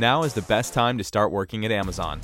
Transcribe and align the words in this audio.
Now 0.00 0.22
is 0.22 0.32
the 0.32 0.42
best 0.42 0.72
time 0.72 0.96
to 0.96 1.04
start 1.04 1.30
working 1.30 1.66
at 1.66 1.70
Amazon. 1.70 2.22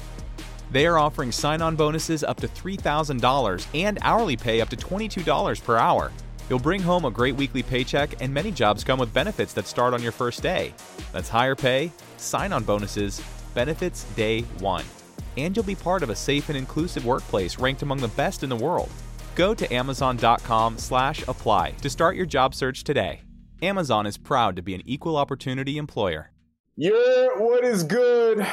They 0.70 0.86
are 0.86 0.98
offering 0.98 1.30
sign 1.30 1.60
on 1.60 1.76
bonuses 1.76 2.24
up 2.24 2.40
to 2.40 2.48
$3,000 2.48 3.66
and 3.74 3.98
hourly 4.00 4.34
pay 4.34 4.62
up 4.62 4.70
to 4.70 4.76
$22 4.78 5.62
per 5.62 5.76
hour. 5.76 6.10
You'll 6.48 6.58
bring 6.58 6.80
home 6.80 7.04
a 7.04 7.10
great 7.10 7.36
weekly 7.36 7.62
paycheck, 7.62 8.22
and 8.22 8.32
many 8.32 8.50
jobs 8.50 8.82
come 8.82 8.98
with 8.98 9.12
benefits 9.12 9.52
that 9.52 9.66
start 9.66 9.92
on 9.92 10.02
your 10.02 10.10
first 10.10 10.42
day. 10.42 10.72
That's 11.12 11.28
higher 11.28 11.54
pay, 11.54 11.92
sign 12.16 12.50
on 12.50 12.64
bonuses, 12.64 13.20
benefits 13.52 14.04
day 14.16 14.40
one. 14.60 14.84
And 15.36 15.54
you'll 15.54 15.66
be 15.66 15.74
part 15.74 16.02
of 16.02 16.08
a 16.08 16.16
safe 16.16 16.48
and 16.48 16.56
inclusive 16.56 17.04
workplace 17.04 17.58
ranked 17.58 17.82
among 17.82 17.98
the 17.98 18.08
best 18.08 18.42
in 18.42 18.48
the 18.48 18.56
world. 18.56 18.88
Go 19.34 19.52
to 19.52 19.74
amazon.com 19.74 20.78
slash 20.78 21.28
apply 21.28 21.72
to 21.82 21.90
start 21.90 22.16
your 22.16 22.24
job 22.24 22.54
search 22.54 22.84
today. 22.84 23.20
Amazon 23.60 24.06
is 24.06 24.16
proud 24.16 24.56
to 24.56 24.62
be 24.62 24.74
an 24.74 24.82
equal 24.86 25.18
opportunity 25.18 25.76
employer. 25.76 26.30
Yeah, 26.78 27.28
what 27.38 27.64
is 27.64 27.82
good? 27.82 28.46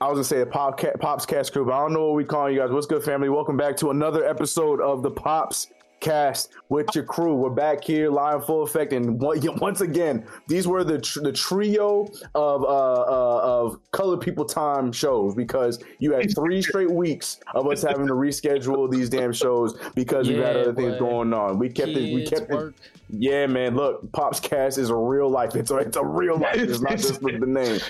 I 0.00 0.08
was 0.08 0.16
gonna 0.16 0.24
say 0.24 0.40
a 0.40 0.46
pop 0.46 0.80
pops 0.98 1.24
cast 1.24 1.52
crew, 1.52 1.64
but 1.64 1.74
I 1.74 1.80
don't 1.80 1.92
know 1.92 2.06
what 2.06 2.16
we 2.16 2.24
call 2.24 2.50
you 2.50 2.58
guys. 2.58 2.72
What's 2.72 2.86
good, 2.88 3.04
family? 3.04 3.28
Welcome 3.28 3.56
back 3.56 3.76
to 3.76 3.90
another 3.90 4.28
episode 4.28 4.80
of 4.80 5.04
the 5.04 5.12
Pops 5.12 5.68
Cast 6.00 6.50
with 6.68 6.86
your 6.94 7.04
crew. 7.04 7.34
We're 7.34 7.50
back 7.50 7.82
here, 7.82 8.10
live 8.10 8.46
full 8.46 8.62
effect, 8.62 8.92
and 8.92 9.20
once 9.60 9.80
again, 9.80 10.24
these 10.46 10.66
were 10.66 10.84
the 10.84 11.00
tr- 11.00 11.20
the 11.20 11.32
trio 11.32 12.08
of 12.34 12.62
uh, 12.62 12.66
uh, 12.66 13.40
of 13.42 13.80
colored 13.90 14.20
people 14.20 14.44
time 14.44 14.92
shows 14.92 15.34
because 15.34 15.82
you 15.98 16.12
had 16.12 16.32
three 16.34 16.62
straight 16.62 16.90
weeks 16.90 17.40
of 17.54 17.66
us 17.66 17.82
having 17.82 18.06
to 18.06 18.14
reschedule 18.14 18.90
these 18.90 19.08
damn 19.08 19.32
shows 19.32 19.78
because 19.94 20.28
yeah, 20.28 20.36
we 20.36 20.42
had 20.42 20.56
other 20.56 20.74
things 20.74 20.98
going 20.98 21.32
on. 21.32 21.58
We 21.58 21.68
kept 21.68 21.88
Kids 21.88 22.10
it. 22.10 22.14
We 22.14 22.26
kept 22.26 22.50
work. 22.50 22.74
it. 22.76 22.90
Yeah, 23.10 23.46
man. 23.46 23.74
Look, 23.74 24.12
Pops 24.12 24.40
Cast 24.40 24.78
is 24.78 24.90
a 24.90 24.96
real 24.96 25.28
life. 25.28 25.56
It's 25.56 25.70
a, 25.70 25.76
it's 25.78 25.96
a 25.96 26.04
real 26.04 26.38
life. 26.38 26.56
It's 26.56 26.80
not 26.80 26.98
just 26.98 27.20
the 27.20 27.32
name. 27.32 27.80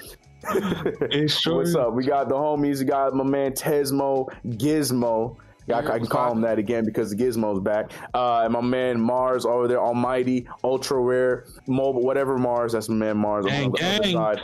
What's 1.47 1.75
up? 1.75 1.95
We 1.95 2.05
got 2.05 2.29
the 2.29 2.37
homies. 2.37 2.79
We 2.79 2.85
got 2.85 3.13
my 3.15 3.25
man 3.25 3.53
Tesmo 3.53 4.29
Gizmo. 4.47 5.37
I, 5.71 5.79
I 5.79 5.99
can 5.99 6.07
call 6.07 6.33
him 6.33 6.41
that 6.43 6.59
again 6.59 6.85
because 6.85 7.11
the 7.11 7.17
Gizmo's 7.17 7.61
back. 7.61 7.93
Uh, 8.15 8.43
and 8.43 8.53
my 8.53 8.61
man 8.61 9.01
Mars 9.01 9.45
over 9.45 9.69
there, 9.69 9.81
Almighty, 9.81 10.49
Ultra 10.65 11.01
Rare, 11.01 11.47
Mobile, 11.67 12.03
whatever 12.03 12.39
Mars. 12.39 12.73
That's 12.73 12.89
my 12.89 12.97
man 12.97 13.17
Mars 13.19 13.47
gang, 13.47 13.67
on 13.67 13.73
the 13.73 13.79
gang. 13.79 14.01
other 14.01 14.13
side. 14.13 14.43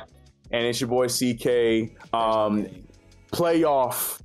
And 0.51 0.67
it's 0.67 0.81
your 0.81 0.89
boy 0.89 1.09
CK. 1.09 2.15
Um, 2.15 2.67
playoff. 3.33 4.21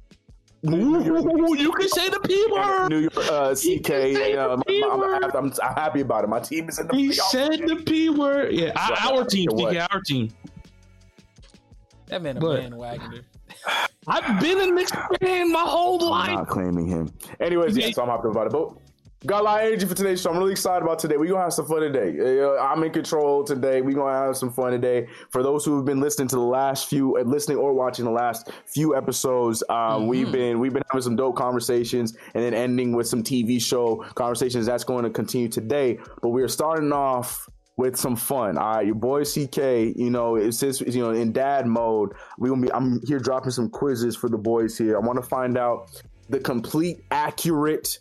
Ooh, 0.68 1.56
you 1.58 1.72
can 1.72 1.88
say 1.88 2.10
the 2.10 2.20
P 2.20 2.46
word. 2.52 2.90
New 2.90 3.00
York, 3.00 3.18
uh, 3.18 3.56
CK. 3.56 3.90
Uh, 4.36 4.58
I'm, 4.58 4.64
I'm, 4.92 5.34
I'm, 5.36 5.74
happy 5.76 6.02
about 6.02 6.26
it. 6.26 6.28
My 6.28 6.42
team 6.42 6.68
is 6.68 6.80
in 6.80 6.88
the. 6.88 6.96
He 6.96 7.14
said 7.14 7.62
the 7.66 7.78
P 7.78 8.10
word. 8.10 8.52
Yeah, 8.52 8.74
our, 8.76 9.14
our 9.14 9.26
team. 9.26 9.48
CK, 9.50 9.78
our 9.90 10.02
team. 10.02 10.30
That 12.08 12.22
man 12.22 12.38
a 12.38 12.42
bandwagoner. 12.42 13.24
I've 14.10 14.40
been 14.40 14.60
a 14.60 14.68
Knicks 14.72 14.92
fan 15.22 15.52
my 15.52 15.62
whole 15.62 16.00
life. 16.00 16.30
I'm 16.30 16.36
not 16.36 16.48
claiming 16.48 16.88
him. 16.88 17.14
Anyways, 17.40 17.78
yeah, 17.78 17.92
so 17.92 18.02
I'm 18.02 18.10
happy 18.10 18.28
about 18.28 18.48
it. 18.48 18.54
But 18.54 18.74
got 19.26 19.42
a 19.42 19.44
lot 19.44 19.60
of 19.62 19.68
energy 19.68 19.86
for 19.86 19.96
today, 19.96 20.16
so 20.16 20.32
I'm 20.32 20.38
really 20.38 20.52
excited 20.52 20.84
about 20.84 20.98
today. 20.98 21.18
We're 21.18 21.30
gonna 21.30 21.44
have 21.44 21.54
some 21.54 21.68
fun 21.68 21.82
today. 21.82 22.58
I'm 22.60 22.84
in 22.84 22.92
control 22.92 23.44
today. 23.44 23.82
We're 23.82 23.96
gonna 23.96 24.18
have 24.18 24.38
some 24.38 24.52
fun 24.52 24.72
today. 24.72 25.08
For 25.30 25.44
those 25.44 25.66
who 25.66 25.76
have 25.76 25.86
been 25.86 26.00
listening 26.00 26.28
to 26.30 26.38
the 26.38 26.42
last 26.42 26.90
few, 26.90 27.18
uh, 27.18 27.22
listening 27.22 27.58
or 27.58 27.74
watching 27.74 28.06
the 28.06 28.12
last 28.12 28.50
few 28.66 28.96
episodes, 28.96 29.64
um, 29.70 29.78
mm-hmm. 29.78 30.08
we've 30.08 30.32
been 30.32 30.60
we've 30.60 30.74
been 30.74 30.84
having 30.90 31.04
some 31.04 31.16
dope 31.16 31.36
conversations, 31.36 32.18
and 32.34 32.44
then 32.44 32.54
ending 32.54 32.94
with 32.94 33.08
some 33.08 33.22
TV 33.22 33.62
show 33.62 33.98
conversations. 34.16 34.66
That's 34.66 34.84
going 34.84 35.04
to 35.04 35.10
continue 35.10 35.50
today. 35.50 36.00
But 36.22 36.30
we 36.30 36.42
are 36.42 36.48
starting 36.48 36.92
off 36.94 37.48
with 37.80 37.96
some 37.96 38.18
fun. 38.18 38.58
All 38.58 38.76
right, 38.76 38.86
your 38.86 38.94
boy 38.94 39.24
CK, 39.24 39.96
you 39.96 40.10
know, 40.10 40.36
it's 40.36 40.60
just 40.60 40.82
you 40.82 41.02
know 41.02 41.12
in 41.12 41.32
dad 41.32 41.66
mode. 41.66 42.12
We 42.38 42.50
gonna 42.50 42.62
be. 42.62 42.72
I'm 42.74 43.00
here 43.08 43.20
dropping 43.20 43.52
some 43.52 43.70
quizzes 43.70 44.18
for 44.18 44.28
the 44.28 44.38
boys 44.38 44.78
here. 44.78 44.98
I 44.98 45.00
want 45.00 45.16
to 45.16 45.26
find 45.26 45.58
out 45.58 45.90
the 46.28 46.42
complete, 46.42 47.06
accurate 47.10 48.00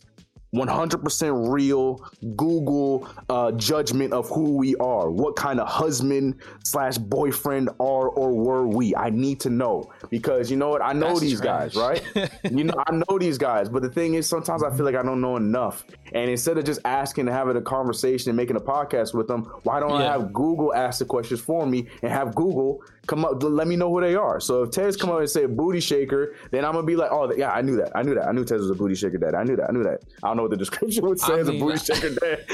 100% 0.54 1.52
real 1.52 2.04
Google 2.36 3.08
uh, 3.28 3.52
judgment 3.52 4.12
of 4.12 4.28
who 4.30 4.56
we 4.56 4.74
are. 4.76 5.10
What 5.10 5.36
kind 5.36 5.60
of 5.60 5.68
husband 5.68 6.36
slash 6.64 6.96
boyfriend 6.98 7.68
are 7.80 8.08
or 8.08 8.32
were 8.32 8.66
we? 8.66 8.94
I 8.96 9.10
need 9.10 9.40
to 9.40 9.50
know 9.50 9.90
because 10.10 10.50
you 10.50 10.56
know 10.56 10.70
what? 10.70 10.82
I 10.82 10.92
know 10.92 11.08
That's 11.08 11.20
these 11.20 11.40
trash. 11.40 11.74
guys, 11.74 12.02
right? 12.14 12.30
you 12.50 12.64
know, 12.64 12.82
I 12.86 12.92
know 12.92 13.18
these 13.18 13.38
guys, 13.38 13.68
but 13.68 13.82
the 13.82 13.90
thing 13.90 14.14
is, 14.14 14.28
sometimes 14.28 14.62
I 14.62 14.74
feel 14.74 14.84
like 14.84 14.94
I 14.94 15.02
don't 15.02 15.20
know 15.20 15.36
enough. 15.36 15.84
And 16.12 16.30
instead 16.30 16.56
of 16.58 16.64
just 16.64 16.80
asking 16.84 17.28
and 17.28 17.36
having 17.36 17.56
a 17.56 17.62
conversation 17.62 18.30
and 18.30 18.36
making 18.36 18.56
a 18.56 18.60
podcast 18.60 19.14
with 19.14 19.28
them, 19.28 19.44
why 19.64 19.80
don't 19.80 19.90
yeah. 19.90 20.08
I 20.08 20.12
have 20.12 20.32
Google 20.32 20.74
ask 20.74 20.98
the 20.98 21.04
questions 21.04 21.40
for 21.40 21.66
me 21.66 21.86
and 22.02 22.10
have 22.10 22.34
Google 22.34 22.82
come 23.08 23.24
up, 23.24 23.42
let 23.42 23.66
me 23.66 23.74
know 23.74 23.90
who 23.90 24.00
they 24.00 24.14
are. 24.14 24.38
So 24.38 24.62
if 24.62 24.70
Tez 24.70 24.96
come 24.96 25.10
up 25.10 25.18
and 25.18 25.28
say 25.28 25.46
booty 25.46 25.80
shaker, 25.80 26.36
then 26.52 26.64
I'm 26.64 26.72
gonna 26.72 26.86
be 26.86 26.94
like, 26.94 27.10
oh 27.10 27.32
yeah, 27.34 27.50
I 27.50 27.62
knew 27.62 27.74
that. 27.76 27.90
I 27.96 28.02
knew 28.02 28.14
that. 28.14 28.28
I 28.28 28.32
knew 28.32 28.44
Tez 28.44 28.60
was 28.60 28.70
a 28.70 28.74
booty 28.74 28.94
shaker 28.94 29.18
dad. 29.18 29.34
I 29.34 29.42
knew 29.42 29.56
that. 29.56 29.68
I 29.68 29.72
knew 29.72 29.82
that. 29.82 30.02
I 30.22 30.28
don't 30.28 30.36
know 30.36 30.42
what 30.44 30.52
the 30.52 30.56
description 30.56 31.04
would 31.06 31.18
say 31.18 31.32
I 31.34 31.38
as 31.38 31.48
mean, 31.48 31.60
a 31.60 31.64
booty 31.64 31.78
shaker 31.84 32.10
dad. 32.14 32.46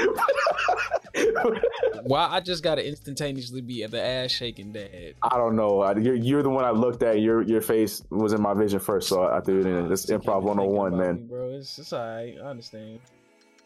Why 2.03 2.27
I 2.31 2.39
just 2.39 2.63
gotta 2.63 2.85
instantaneously 2.87 3.61
be 3.61 3.83
at 3.83 3.91
the 3.91 4.01
ass 4.01 4.31
shaking 4.31 4.71
dad. 4.71 5.15
I 5.21 5.37
don't 5.37 5.55
know. 5.55 5.93
You're, 5.97 6.15
you're 6.15 6.43
the 6.43 6.49
one 6.49 6.65
I 6.65 6.71
looked 6.71 7.03
at. 7.03 7.19
Your 7.19 7.41
your 7.43 7.61
face 7.61 8.01
was 8.09 8.33
in 8.33 8.41
my 8.41 8.53
vision 8.53 8.79
first, 8.79 9.09
so 9.09 9.23
I 9.23 9.41
threw 9.41 9.59
it 9.59 9.65
in. 9.65 9.91
It's 9.91 10.05
improv 10.07 10.43
101, 10.43 10.97
man. 10.97 11.15
Me, 11.15 11.21
bro, 11.23 11.49
it's, 11.51 11.77
it's 11.77 11.93
alright. 11.93 12.35
I 12.41 12.47
understand. 12.47 12.99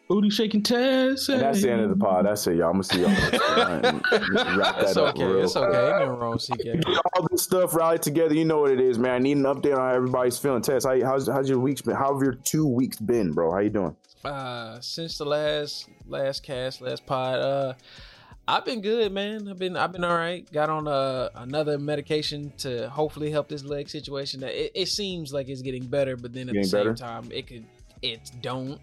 Booty 0.09 0.31
shaking 0.31 0.63
Taz. 0.63 1.29
And 1.29 1.39
that's 1.39 1.61
the 1.61 1.71
end 1.71 1.81
of 1.81 1.89
the 1.91 1.95
pod. 1.95 2.25
That's 2.25 2.47
it, 2.47 2.57
y'all. 2.57 2.71
I'm 2.71 2.81
gonna 2.81 2.83
see 2.83 3.01
y'all. 3.01 3.09
wrap 3.11 4.79
that 4.79 4.85
it's 4.85 4.97
up 4.97 5.15
okay. 5.15 5.23
Real. 5.23 5.43
It's 5.43 5.55
okay. 5.55 5.87
Ain't 5.87 5.99
nothing 5.99 6.19
wrong, 6.19 6.39
CK. 6.39 6.99
All 7.13 7.27
this 7.29 7.43
stuff 7.43 7.75
rallied 7.75 8.01
together. 8.01 8.33
You 8.33 8.43
know 8.43 8.59
what 8.59 8.71
it 8.71 8.79
is, 8.79 8.97
man. 8.97 9.11
I 9.11 9.19
need 9.19 9.37
an 9.37 9.43
update 9.43 9.75
on 9.75 9.79
how 9.79 9.95
everybody's 9.95 10.39
feeling. 10.39 10.63
Tez, 10.63 10.83
how, 10.83 10.99
how's 11.03 11.27
how's 11.27 11.47
your 11.47 11.59
weeks 11.59 11.83
been? 11.83 11.95
How 11.95 12.11
have 12.11 12.23
your 12.23 12.33
two 12.33 12.65
weeks 12.65 12.97
been, 12.97 13.33
bro? 13.33 13.51
How 13.51 13.59
you 13.59 13.69
doing? 13.69 13.95
Uh, 14.25 14.79
since 14.81 15.19
the 15.19 15.25
last 15.25 15.87
last 16.07 16.41
cast, 16.41 16.81
last 16.81 17.05
pod, 17.05 17.39
uh, 17.39 17.73
I've 18.47 18.65
been 18.65 18.81
good, 18.81 19.11
man. 19.11 19.47
I've 19.47 19.59
been 19.59 19.77
I've 19.77 19.91
been 19.91 20.03
all 20.03 20.17
right. 20.17 20.51
Got 20.51 20.71
on 20.71 20.87
uh, 20.87 21.29
another 21.35 21.77
medication 21.77 22.51
to 22.57 22.89
hopefully 22.89 23.29
help 23.29 23.47
this 23.47 23.63
leg 23.63 23.87
situation. 23.87 24.41
It, 24.41 24.71
it 24.73 24.87
seems 24.87 25.31
like 25.31 25.49
it's 25.49 25.61
getting 25.61 25.85
better, 25.85 26.17
but 26.17 26.33
then 26.33 26.49
at 26.49 26.53
getting 26.53 26.61
the 26.63 26.67
same 26.67 26.79
better? 26.79 26.95
time, 26.95 27.29
it 27.31 27.45
could 27.45 27.67
it 28.01 28.31
don't. 28.41 28.79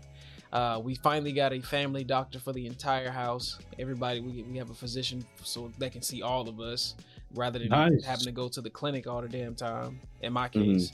Uh, 0.56 0.78
we 0.78 0.94
finally 0.94 1.32
got 1.32 1.52
a 1.52 1.60
family 1.60 2.02
doctor 2.02 2.38
for 2.38 2.50
the 2.54 2.66
entire 2.66 3.10
house. 3.10 3.58
Everybody, 3.78 4.20
we, 4.20 4.42
we 4.44 4.56
have 4.56 4.70
a 4.70 4.74
physician 4.74 5.22
so 5.42 5.70
they 5.76 5.90
can 5.90 6.00
see 6.00 6.22
all 6.22 6.48
of 6.48 6.60
us 6.60 6.94
rather 7.34 7.58
than 7.58 7.68
nice. 7.68 8.02
having 8.02 8.24
to 8.24 8.32
go 8.32 8.48
to 8.48 8.62
the 8.62 8.70
clinic 8.70 9.06
all 9.06 9.20
the 9.20 9.28
damn 9.28 9.54
time. 9.54 10.00
In 10.22 10.32
my 10.32 10.48
mm-hmm. 10.48 10.72
case, 10.72 10.92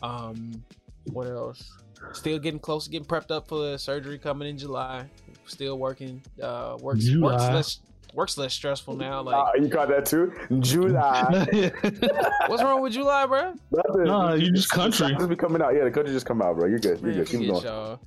mm-hmm. 0.00 0.04
um, 0.04 0.64
what 1.12 1.26
else? 1.26 1.72
Still 2.12 2.38
getting 2.38 2.60
close 2.60 2.84
to 2.84 2.90
getting 2.90 3.04
prepped 3.04 3.32
up 3.32 3.48
for 3.48 3.58
the 3.72 3.78
surgery 3.78 4.16
coming 4.16 4.48
in 4.48 4.56
July. 4.56 5.06
Still 5.44 5.76
working. 5.76 6.22
Uh, 6.40 6.78
works 6.80 7.02
July. 7.02 7.32
works 7.32 7.42
less 7.42 7.80
works 8.14 8.38
less 8.38 8.54
stressful 8.54 8.94
now. 8.94 9.22
Like 9.22 9.34
uh, 9.34 9.60
you 9.60 9.66
got 9.66 9.88
that 9.88 10.06
too, 10.06 10.32
July. 10.60 11.48
What's 12.46 12.62
wrong 12.62 12.80
with 12.80 12.92
July, 12.92 13.26
bro? 13.26 13.54
Nothing. 13.72 14.04
Nah, 14.04 14.34
you 14.34 14.52
just 14.52 14.70
country. 14.70 15.12
Just 15.18 15.28
be 15.28 15.34
coming 15.34 15.60
out. 15.62 15.74
Yeah, 15.74 15.82
the 15.82 15.90
country 15.90 16.12
just 16.12 16.26
come 16.26 16.40
out, 16.40 16.56
bro. 16.56 16.68
You're 16.68 16.78
good. 16.78 17.00
You're 17.00 17.10
Man, 17.10 17.18
good. 17.18 17.28
Keep 17.28 17.50
going. 17.50 17.64
Y'all. 17.64 18.00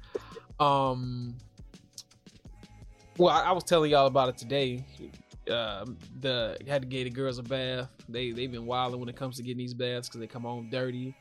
Um, 0.60 1.36
well, 3.18 3.30
I, 3.30 3.44
I 3.44 3.52
was 3.52 3.64
telling 3.64 3.92
y'all 3.92 4.08
about 4.08 4.30
it 4.30 4.38
today. 4.38 4.86
Uh, 5.50 5.86
the 6.22 6.58
had 6.68 6.84
to 6.84 6.88
get 6.88 7.04
the 7.04 7.10
girls 7.10 7.38
a 7.38 7.44
bath. 7.44 7.90
They 8.08 8.32
they've 8.32 8.52
been 8.52 8.66
wilding 8.66 9.00
when 9.00 9.10
it 9.10 9.16
comes 9.16 9.38
to 9.38 9.44
getting 9.44 9.58
these 9.58 9.74
baths 9.74 10.08
because 10.08 10.22
they 10.22 10.28
come 10.28 10.44
home 10.44 10.70
dirty. 10.72 11.16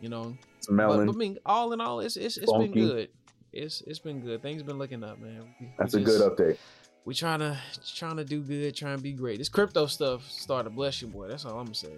You 0.00 0.08
know, 0.08 0.36
smelling. 0.60 1.00
But, 1.00 1.06
but, 1.06 1.14
I 1.14 1.18
mean, 1.18 1.38
all 1.44 1.72
in 1.72 1.80
all, 1.80 2.00
it's 2.00 2.16
it's, 2.16 2.36
it's 2.36 2.52
been 2.52 2.72
good. 2.72 3.10
It's 3.52 3.82
it's 3.82 3.98
been 3.98 4.20
good. 4.20 4.42
Things 4.42 4.62
been 4.62 4.78
looking 4.78 5.04
up, 5.04 5.20
man. 5.20 5.42
We, 5.60 5.72
That's 5.78 5.94
we 5.94 6.04
just, 6.04 6.16
a 6.16 6.30
good 6.30 6.36
update. 6.36 6.58
We 7.04 7.14
trying 7.14 7.40
to 7.40 7.58
trying 7.94 8.16
to 8.16 8.24
do 8.24 8.40
good, 8.40 8.74
trying 8.74 8.96
to 8.96 9.02
be 9.02 9.12
great. 9.12 9.38
This 9.38 9.48
crypto 9.48 9.86
stuff 9.86 10.28
started 10.30 10.74
bless 10.74 11.02
you, 11.02 11.08
boy. 11.08 11.28
That's 11.28 11.44
all 11.44 11.58
I'm 11.58 11.64
gonna 11.64 11.74
say. 11.74 11.94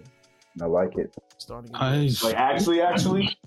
I 0.61 0.65
like 0.65 0.97
it. 0.97 1.15
Starting 1.37 1.71
to 1.71 1.79
get 1.79 2.23
like 2.23 2.35
actually, 2.35 2.81
actually. 2.81 3.37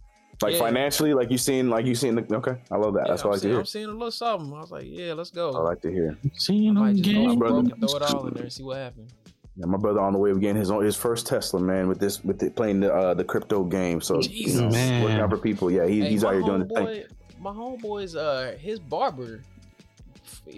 Like 0.42 0.54
yeah. 0.54 0.58
financially, 0.58 1.14
like 1.14 1.30
you 1.30 1.38
seen, 1.38 1.70
like 1.70 1.86
you 1.86 1.94
seen. 1.94 2.14
The, 2.14 2.36
okay, 2.36 2.56
I 2.70 2.76
love 2.76 2.94
that. 2.94 3.04
Yeah, 3.06 3.12
That's 3.12 3.24
what 3.24 3.30
I'm 3.30 3.30
I 3.30 3.34
like 3.34 3.40
seeing, 3.40 3.50
to 3.50 3.54
hear. 3.54 3.58
I'm 3.60 3.66
seeing 3.66 3.86
a 3.86 3.92
little 3.92 4.10
something. 4.10 4.52
I 4.52 4.60
was 4.60 4.70
like, 4.70 4.84
yeah, 4.86 5.12
let's 5.14 5.30
go. 5.30 5.52
I 5.52 5.60
like 5.60 5.80
to 5.82 5.90
hear. 5.90 6.18
Seeing 6.34 6.74
them 6.74 6.94
game, 6.96 7.38
brother. 7.38 7.62
Throw 7.62 7.96
it 7.96 8.02
all 8.02 8.26
in 8.26 8.34
there 8.34 8.42
and 8.44 8.52
see 8.52 8.62
what 8.62 8.76
happens. 8.76 9.12
Yeah, 9.56 9.64
my 9.64 9.78
brother 9.78 10.00
on 10.00 10.12
the 10.12 10.18
way 10.18 10.30
of 10.30 10.40
getting 10.40 10.56
his 10.56 10.68
his 10.68 10.96
first 10.96 11.26
Tesla, 11.26 11.58
man, 11.58 11.88
with 11.88 11.98
this 11.98 12.22
with 12.22 12.38
the, 12.38 12.50
playing 12.50 12.80
the 12.80 12.92
uh, 12.92 13.14
the 13.14 13.24
crypto 13.24 13.64
game. 13.64 14.02
So 14.02 14.20
Jesus, 14.20 14.54
you 14.54 14.60
know, 14.60 14.70
man. 14.70 15.02
working 15.02 15.18
out 15.18 15.30
for 15.30 15.38
people. 15.38 15.70
Yeah, 15.70 15.86
he, 15.86 16.00
hey, 16.00 16.10
he's 16.10 16.24
out 16.24 16.34
here 16.34 16.42
doing 16.42 16.68
the 16.68 16.74
thing. 16.74 17.04
My 17.40 17.52
homeboy's 17.52 18.14
uh 18.14 18.56
his 18.60 18.78
barber 18.78 19.40
he 19.55 19.55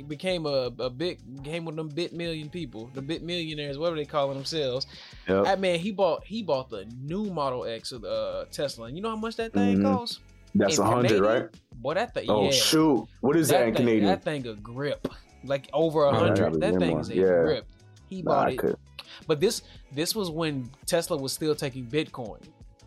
became 0.07 0.47
a, 0.47 0.71
a 0.79 0.91
bit 0.91 1.19
came 1.45 1.65
with 1.65 1.77
them 1.77 1.89
bit 1.89 2.13
million 2.13 2.49
people, 2.49 2.91
the 2.95 3.03
bit 3.03 3.23
millionaires, 3.23 3.79
whatever 3.79 3.97
they 3.97 4.05
call 4.05 4.33
themselves. 4.33 4.87
Yep. 5.29 5.45
That 5.45 5.61
man, 5.61 5.79
he 5.79 5.93
bought 5.93 6.25
he 6.25 6.43
bought 6.43 6.71
the 6.71 6.85
new 7.03 7.25
Model 7.25 7.65
X 7.65 7.93
of 7.93 8.03
the 8.03 8.11
uh, 8.11 8.45
Tesla. 8.51 8.87
And 8.87 8.97
you 8.97 9.03
know 9.03 9.11
how 9.11 9.17
much 9.17 9.37
that 9.37 9.53
thing 9.53 9.79
mm-hmm. 9.79 9.87
costs? 9.87 10.21
That's 10.55 10.79
a 10.79 10.85
hundred, 10.85 11.21
right? 11.21 11.49
Boy, 11.77 11.95
that 11.95 12.15
thing. 12.15 12.29
Oh 12.29 12.47
yeah. 12.47 12.51
shoot! 12.51 13.07
What 13.21 13.37
is 13.37 13.49
that, 13.49 13.59
that 13.59 13.69
in 13.69 13.75
thing, 13.75 13.87
Canadian? 13.87 14.07
That 14.07 14.25
thing 14.25 14.47
a 14.47 14.55
grip, 14.55 15.09
like 15.45 15.69
over 15.73 16.05
a 16.05 16.15
hundred. 16.15 16.61
that 16.61 16.79
thing 16.79 16.99
is 16.99 17.11
a 17.11 17.15
yeah. 17.15 17.43
grip. 17.43 17.67
He 18.09 18.23
bought 18.23 18.55
nah, 18.55 18.71
it. 18.71 18.79
But 19.27 19.41
this 19.41 19.63
this 19.93 20.15
was 20.15 20.31
when 20.31 20.71
Tesla 20.87 21.17
was 21.17 21.33
still 21.33 21.55
taking 21.55 21.87
Bitcoin. 21.87 22.43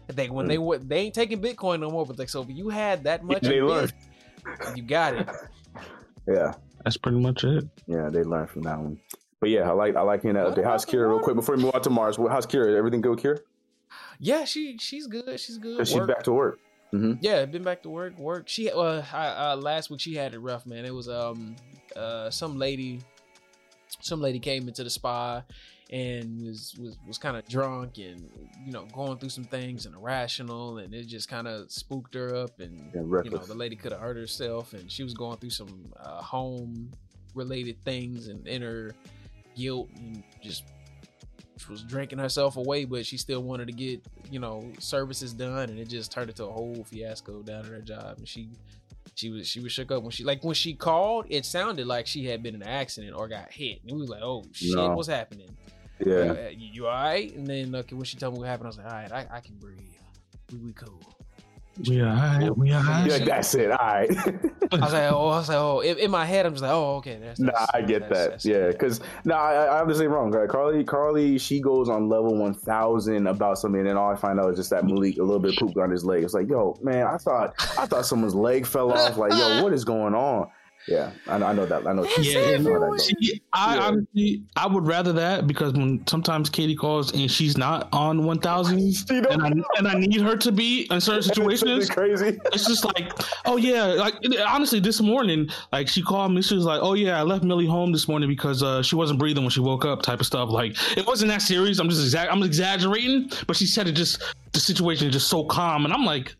They 0.07 0.30
when 0.30 0.45
Mm. 0.45 0.50
they 0.50 0.57
were 0.57 0.77
they 0.77 0.97
ain't 1.00 1.15
taking 1.15 1.42
Bitcoin 1.42 1.80
no 1.80 1.89
more. 1.89 2.06
But 2.06 2.19
like 2.19 2.30
so, 2.30 2.42
if 2.42 2.50
you 2.50 2.69
had 2.69 3.04
that 3.06 3.24
much, 3.31 3.42
They 3.42 3.62
learned. 3.62 3.94
You 4.75 4.83
got 4.83 5.15
it. 5.15 5.30
Yeah, 6.27 6.54
That's 6.83 6.98
pretty 6.98 7.19
much 7.19 7.44
it. 7.44 7.66
yeah, 7.88 8.10
they 8.10 8.24
learned 8.24 8.50
from 8.50 8.63
that 8.63 8.78
one. 8.80 9.00
But 9.39 9.50
yeah, 9.50 9.69
I 9.69 9.74
like 9.74 9.95
I 9.95 10.01
like 10.01 10.22
hearing 10.22 10.36
that 10.36 10.45
What 10.45 10.56
update. 10.56 10.63
How's 10.63 10.83
about 10.83 10.94
Kira, 10.94 11.10
real 11.10 11.19
quick, 11.19 11.36
before 11.36 11.56
we 11.56 11.63
move 11.63 11.74
on 11.74 11.81
to 11.81 11.89
Mars? 11.89 12.18
How's 12.18 12.45
Kira? 12.45 12.75
Everything 12.75 13.01
good 13.01 13.18
Kira? 13.18 13.39
Yeah, 14.19 14.45
she 14.45 14.78
she's 14.78 15.07
good. 15.07 15.39
She's 15.39 15.57
good. 15.57 15.88
She's 15.88 16.06
back 16.06 16.24
to 16.24 16.31
work. 16.31 16.60
Yeah, 17.22 17.45
been 17.45 17.63
back 17.63 17.83
to 17.83 17.89
work. 17.89 18.18
Work. 18.19 18.50
She 18.50 18.69
uh, 18.69 19.01
I, 19.13 19.51
uh 19.51 19.56
last 19.56 19.89
week 19.89 20.00
she 20.00 20.13
had 20.16 20.33
it 20.33 20.39
rough, 20.39 20.66
man. 20.66 20.86
It 20.86 20.94
was 20.94 21.10
um 21.10 21.56
uh 21.95 22.30
some 22.30 22.57
lady, 22.57 23.01
some 24.01 24.22
lady 24.22 24.39
came 24.39 24.68
into 24.68 24.83
the 24.83 24.89
spa 24.89 25.44
and 25.92 26.42
was 26.46 26.74
was 26.80 26.98
was 27.06 27.18
kind 27.18 27.36
of 27.36 27.46
drunk 27.50 27.98
and 27.98 28.30
you 28.66 28.72
know 28.72 28.86
going 28.94 29.18
through 29.18 29.30
some 29.30 29.44
things 29.44 29.86
and 29.86 29.94
irrational 29.96 30.78
and 30.78 30.94
it 30.94 31.06
just 31.06 31.28
kind 31.28 31.48
of 31.48 31.70
spooked 31.72 32.14
her 32.14 32.34
up 32.36 32.60
and 32.62 32.80
you 33.26 33.32
know 33.32 33.38
the 33.48 33.54
lady 33.54 33.76
could 33.76 33.92
have 33.92 34.00
hurt 34.02 34.16
herself 34.16 34.74
and 34.74 34.90
she 34.92 35.04
was 35.04 35.14
going 35.14 35.38
through 35.38 35.50
some 35.50 35.92
uh, 36.00 36.22
home 36.22 36.90
related 37.36 37.76
things 37.84 38.28
and 38.30 38.48
inner 38.48 38.92
guilt 39.56 39.90
and 39.98 40.24
just 40.42 40.64
was 41.70 41.84
drinking 41.84 42.18
herself 42.18 42.58
away 42.58 42.86
but 42.86 43.06
she 43.06 43.18
still 43.18 43.44
wanted 43.44 43.68
to 43.68 43.74
get 43.74 44.02
you 44.32 44.40
know 44.40 44.66
services 44.80 45.32
done 45.34 45.70
and 45.70 45.78
it 45.78 45.88
just 45.88 46.12
turned 46.12 46.30
into 46.30 46.44
a 46.46 46.52
whole 46.52 46.84
fiasco 46.86 47.42
down 47.44 47.60
at 47.60 47.66
her 47.66 47.82
job 47.82 48.18
and 48.18 48.28
she 48.28 48.50
she 49.16 49.30
was 49.30 49.48
she 49.48 49.60
was 49.60 49.72
shook 49.72 49.92
up 49.92 50.02
when 50.02 50.10
she 50.10 50.24
like 50.24 50.44
when 50.44 50.56
she 50.56 50.74
called 50.74 51.26
it 51.30 51.46
sounded 51.46 51.86
like 51.86 52.08
she 52.08 52.26
had 52.26 52.42
been 52.42 52.56
in 52.56 52.62
an 52.64 52.68
accident 52.68 53.14
or 53.16 53.28
got 53.28 53.52
hit 53.52 53.80
and 53.84 53.92
we 53.92 54.00
was 54.02 54.10
like 54.10 54.24
oh 54.24 54.44
shit 54.54 54.74
No. 54.76 54.90
what's 54.96 55.08
happening 55.08 55.50
Yeah, 56.06 56.15
uh, 56.15 56.50
you, 56.50 56.69
you 56.74 56.88
all 56.88 56.94
right 56.94 57.33
and 57.36 57.45
then 57.48 57.74
okay, 57.75 57.95
when 57.95 58.06
she 58.06 58.18
told 58.18 58.33
me 58.33 58.39
what 58.39 58.48
happened 58.48 58.68
i 58.68 58.69
was 58.69 58.77
like 58.77 58.86
all 58.88 58.92
right 58.94 59.12
i, 59.12 59.38
I 59.38 59.39
can 59.39 59.56
breathe 59.56 59.80
we, 60.51 60.57
we 60.59 60.74
cool 60.74 61.00
We 61.88 62.01
alright. 62.03 62.56
We 62.57 62.74
alright. 62.74 63.09
yeah, 63.09 63.19
that's 63.24 63.56
it. 63.56 63.71
All 63.71 63.77
right. 63.77 64.09
I 64.74 64.75
was 64.77 64.94
like, 64.94 65.12
oh, 65.12 65.30
I 65.30 65.38
was 65.38 65.48
like, 65.50 65.57
oh. 65.57 65.80
In, 65.80 65.98
in 66.00 66.12
my 66.12 66.25
head, 66.25 66.45
I'm 66.45 66.51
just 66.53 66.62
like, 66.63 66.71
oh, 66.74 66.95
okay. 66.98 67.18
That's, 67.21 67.39
Nah, 67.39 67.51
I 67.74 67.81
get 67.81 68.01
that's- 68.09 68.09
that. 68.09 68.24
that's- 68.25 68.45
Yeah, 68.45 68.68
because 68.68 69.00
nah, 69.24 69.36
I, 69.38 69.53
I 69.65 69.80
obviously 69.80 70.07
wrong. 70.07 70.31
Right? 70.31 70.50
Carly, 70.50 70.83
Carly, 70.83 71.38
she 71.38 71.62
goes 71.62 71.88
on 71.88 72.09
level 72.09 72.36
one 72.38 72.54
thousand 72.54 73.25
about 73.25 73.57
something, 73.57 73.80
and 73.80 73.89
then 73.89 73.95
all 73.97 74.12
I 74.12 74.18
find 74.18 74.38
out 74.39 74.50
is 74.51 74.57
just 74.57 74.69
that 74.71 74.83
Malik 74.86 75.18
a 75.18 75.24
little 75.24 75.39
bit 75.39 75.57
pooped 75.57 75.77
on 75.77 75.89
his 75.92 76.04
leg. 76.04 76.24
It's 76.25 76.33
like, 76.33 76.50
yo, 76.50 76.75
man, 76.83 77.07
I 77.07 77.15
thought 77.18 77.54
I 77.80 77.86
thought 77.86 78.06
someone's 78.06 78.36
leg 78.36 78.65
fell 78.68 78.92
off. 78.92 79.15
Like, 79.18 79.31
yo, 79.31 79.63
what 79.63 79.71
is 79.71 79.86
going 79.86 80.13
on? 80.13 80.50
Yeah, 80.88 81.12
I, 81.28 81.38
know- 81.38 81.45
I 81.45 81.54
know 81.54 81.66
that. 81.68 81.86
I 81.86 81.94
know. 81.94 82.07
Yeah, 82.18 82.39
I 82.39 82.57
know 82.57 82.80
how 82.81 82.98
see, 82.98 83.42
I 83.54 83.75
Yeah. 83.75 83.81
honestly, 83.83 84.44
I 84.56 84.66
would 84.68 84.88
rather 84.88 85.13
that 85.13 85.45
because 85.45 85.74
when 85.74 86.06
sometimes 86.07 86.50
Katie 86.50 86.75
calls 86.75 87.13
and 87.13 87.30
she's 87.30 87.56
not 87.57 87.88
on 87.94 88.25
one 88.25 88.39
thousand, 88.39 88.80
and 89.10 89.44
I 89.44 89.51
and 89.78 89.88
I 89.88 89.94
need 89.94 90.19
her 90.22 90.36
to 90.38 90.51
be 90.51 90.88
in 90.89 91.00
certain 91.01 91.22
situations. 91.22 91.86
It's 91.86 91.94
crazy. 91.94 92.39
It's 92.51 92.66
just 92.68 92.83
like, 92.83 93.12
oh 93.45 93.57
yeah, 93.57 93.86
like 93.86 94.16
honestly, 94.48 94.80
this 94.80 95.01
morning, 95.01 95.50
like 95.72 95.88
she 95.88 96.01
called 96.01 96.31
me, 96.33 96.42
she 96.42 96.56
was 96.56 96.66
like, 96.66 96.81
oh 96.81 96.94
yeah, 96.94 97.19
I 97.19 97.24
left 97.24 97.44
Millie 97.44 97.68
home 97.68 97.92
this 97.92 98.07
morning 98.07 98.28
because 98.28 98.63
uh, 98.63 98.81
she 98.81 98.95
wasn't 98.95 99.19
breathing 99.19 99.44
when 99.44 99.51
she 99.51 99.60
woke 99.60 99.86
up, 99.86 100.01
type 100.01 100.19
of 100.19 100.25
stuff. 100.25 100.50
Like 100.50 100.75
it 100.98 101.06
wasn't 101.06 101.30
that 101.30 101.44
serious. 101.44 101.78
I'm 101.80 101.89
just 101.89 102.01
exact, 102.01 102.31
I'm 102.31 102.42
exaggerating, 102.42 103.30
but 103.45 103.56
she 103.56 103.68
said 103.68 103.88
it 103.88 103.92
just 103.94 104.22
the 104.54 104.60
situation 104.60 105.07
is 105.07 105.13
just 105.13 105.28
so 105.30 105.44
calm, 105.44 105.86
and 105.86 105.94
I'm 105.94 106.06
like. 106.06 106.36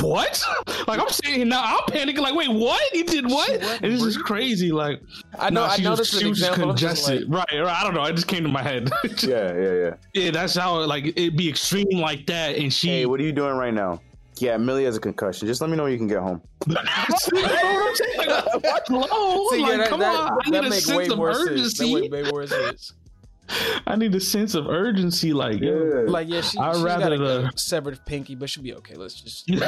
What? 0.00 0.42
Like 0.86 1.00
I'm 1.00 1.08
sitting 1.08 1.34
here 1.34 1.44
now, 1.44 1.62
I'm 1.64 1.80
panicking. 1.92 2.18
Like, 2.18 2.34
wait, 2.36 2.48
what? 2.50 2.80
He 2.92 3.02
did 3.02 3.26
what? 3.26 3.50
And 3.82 3.92
this 3.92 4.02
is 4.02 4.16
crazy. 4.16 4.70
Like, 4.70 5.00
I 5.36 5.50
know. 5.50 5.66
Nah, 5.66 5.72
I 5.72 5.76
know 5.78 5.90
was- 5.90 5.98
this 5.98 6.14
is 6.14 6.20
she 6.20 6.26
was 6.28 6.38
just 6.38 6.50
example. 6.50 6.68
Like, 6.68 6.78
congested. 6.78 7.32
right, 7.32 7.46
right. 7.52 7.66
I 7.66 7.82
don't 7.82 7.94
know. 7.94 8.04
It 8.04 8.14
just 8.14 8.28
came 8.28 8.44
to 8.44 8.48
my 8.48 8.62
head. 8.62 8.88
Yeah, 9.22 9.52
yeah, 9.56 9.72
yeah. 9.72 9.94
yeah, 10.14 10.30
that's 10.30 10.54
how 10.54 10.84
like 10.84 11.06
it'd 11.06 11.36
be 11.36 11.48
extreme 11.48 11.88
like 11.98 12.24
that, 12.26 12.54
and 12.56 12.72
she. 12.72 12.88
Hey, 12.88 13.06
what 13.06 13.18
are 13.18 13.24
you 13.24 13.32
doing 13.32 13.56
right 13.56 13.74
now? 13.74 14.00
Yeah, 14.38 14.56
Millie 14.58 14.84
has 14.84 14.96
a 14.96 15.00
concussion. 15.00 15.48
Just 15.48 15.60
let 15.60 15.70
me 15.70 15.76
know 15.76 15.84
when 15.84 15.92
you 15.92 15.98
can 15.98 16.06
get 16.08 16.18
home. 16.18 16.40
That's 16.66 17.26
what 17.32 17.64
I'm 17.64 17.94
saying. 17.94 18.18
Like, 18.18 18.28
hello, 18.86 19.48
See, 19.50 19.60
like, 19.62 19.78
that, 19.78 19.88
come 19.88 20.00
that, 20.00 20.14
on. 20.14 20.38
I 20.46 20.50
that 20.50 20.62
need 20.64 20.72
a 20.72 20.74
sense 20.80 21.08
of 21.10 21.16
more 21.18 21.32
sense. 21.34 21.46
That 21.48 21.52
urgency. 21.52 21.94
way, 21.94 22.08
way 22.08 22.30
more 22.30 22.46
sense. 22.46 22.92
I 23.86 23.96
need 23.96 24.14
a 24.14 24.20
sense 24.20 24.54
of 24.54 24.66
urgency. 24.68 25.32
Like, 25.32 25.60
Yeah. 25.60 25.72
Like, 26.06 26.28
yeah, 26.28 26.40
she, 26.40 26.58
I'd 26.58 26.74
she's 26.74 26.84
got 26.84 27.00
rather 27.00 27.14
a 27.14 27.18
the- 27.18 27.52
severed 27.56 28.04
pinky, 28.06 28.34
but 28.34 28.50
she'll 28.50 28.62
be 28.62 28.74
okay. 28.74 28.94
Let's 28.94 29.20
just. 29.20 29.48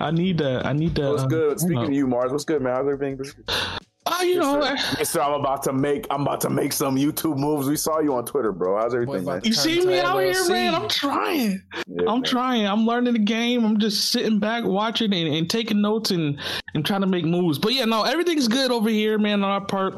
I 0.00 0.10
need 0.12 0.38
that. 0.38 0.62
I 0.66 0.72
need 0.72 0.94
that. 0.96 1.10
What's 1.10 1.22
uh, 1.24 1.26
good? 1.26 1.60
Speaking 1.60 1.78
you 1.78 1.86
of 1.86 1.92
you, 1.92 2.06
Mars, 2.06 2.32
what's 2.32 2.44
good, 2.44 2.62
man? 2.62 2.74
How's 2.74 2.88
everything? 2.88 3.20
Oh, 4.06 4.22
you 4.22 4.36
know, 4.38 4.62
I- 4.62 4.70
Yes, 4.98 5.10
sir. 5.10 5.20
I'm 5.20 5.38
about 5.38 5.62
to 5.64 5.72
make. 5.72 6.06
I'm 6.10 6.22
about 6.22 6.40
to 6.42 6.50
make 6.50 6.72
some 6.72 6.96
YouTube 6.96 7.36
moves. 7.38 7.68
We 7.68 7.76
saw 7.76 8.00
you 8.00 8.14
on 8.14 8.24
Twitter, 8.24 8.50
bro. 8.50 8.78
How's 8.78 8.94
everything, 8.94 9.24
Boy, 9.24 9.32
man? 9.32 9.40
you 9.44 9.52
see 9.52 9.84
me 9.84 10.00
out 10.00 10.18
here, 10.20 10.32
LLC. 10.32 10.48
man. 10.50 10.74
I'm 10.74 10.88
trying. 10.88 11.62
Yeah, 11.86 12.00
I'm 12.08 12.20
man. 12.20 12.22
trying. 12.22 12.66
I'm 12.66 12.86
learning 12.86 13.12
the 13.12 13.18
game. 13.20 13.64
I'm 13.64 13.78
just 13.78 14.10
sitting 14.10 14.38
back, 14.38 14.64
watching 14.64 15.12
and, 15.12 15.34
and 15.34 15.48
taking 15.50 15.80
notes 15.82 16.10
and 16.10 16.40
and 16.74 16.84
trying 16.84 17.02
to 17.02 17.06
make 17.06 17.24
moves. 17.24 17.58
But 17.58 17.74
yeah, 17.74 17.84
no, 17.84 18.02
everything's 18.04 18.48
good 18.48 18.70
over 18.70 18.88
here, 18.88 19.18
man. 19.18 19.44
On 19.44 19.50
our 19.50 19.64
part, 19.64 19.94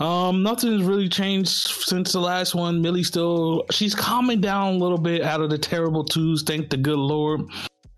um, 0.00 0.42
nothing's 0.42 0.82
really 0.82 1.08
changed 1.08 1.50
since 1.50 2.12
the 2.12 2.20
last 2.20 2.54
one. 2.54 2.80
Millie 2.80 3.02
still, 3.02 3.64
she's 3.70 3.94
calming 3.94 4.40
down 4.40 4.74
a 4.74 4.78
little 4.78 4.98
bit 4.98 5.22
out 5.22 5.40
of 5.40 5.50
the 5.50 5.58
terrible 5.58 6.04
twos. 6.04 6.42
Thank 6.42 6.70
the 6.70 6.76
good 6.76 6.98
Lord. 6.98 7.42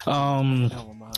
Um, 0.07 0.71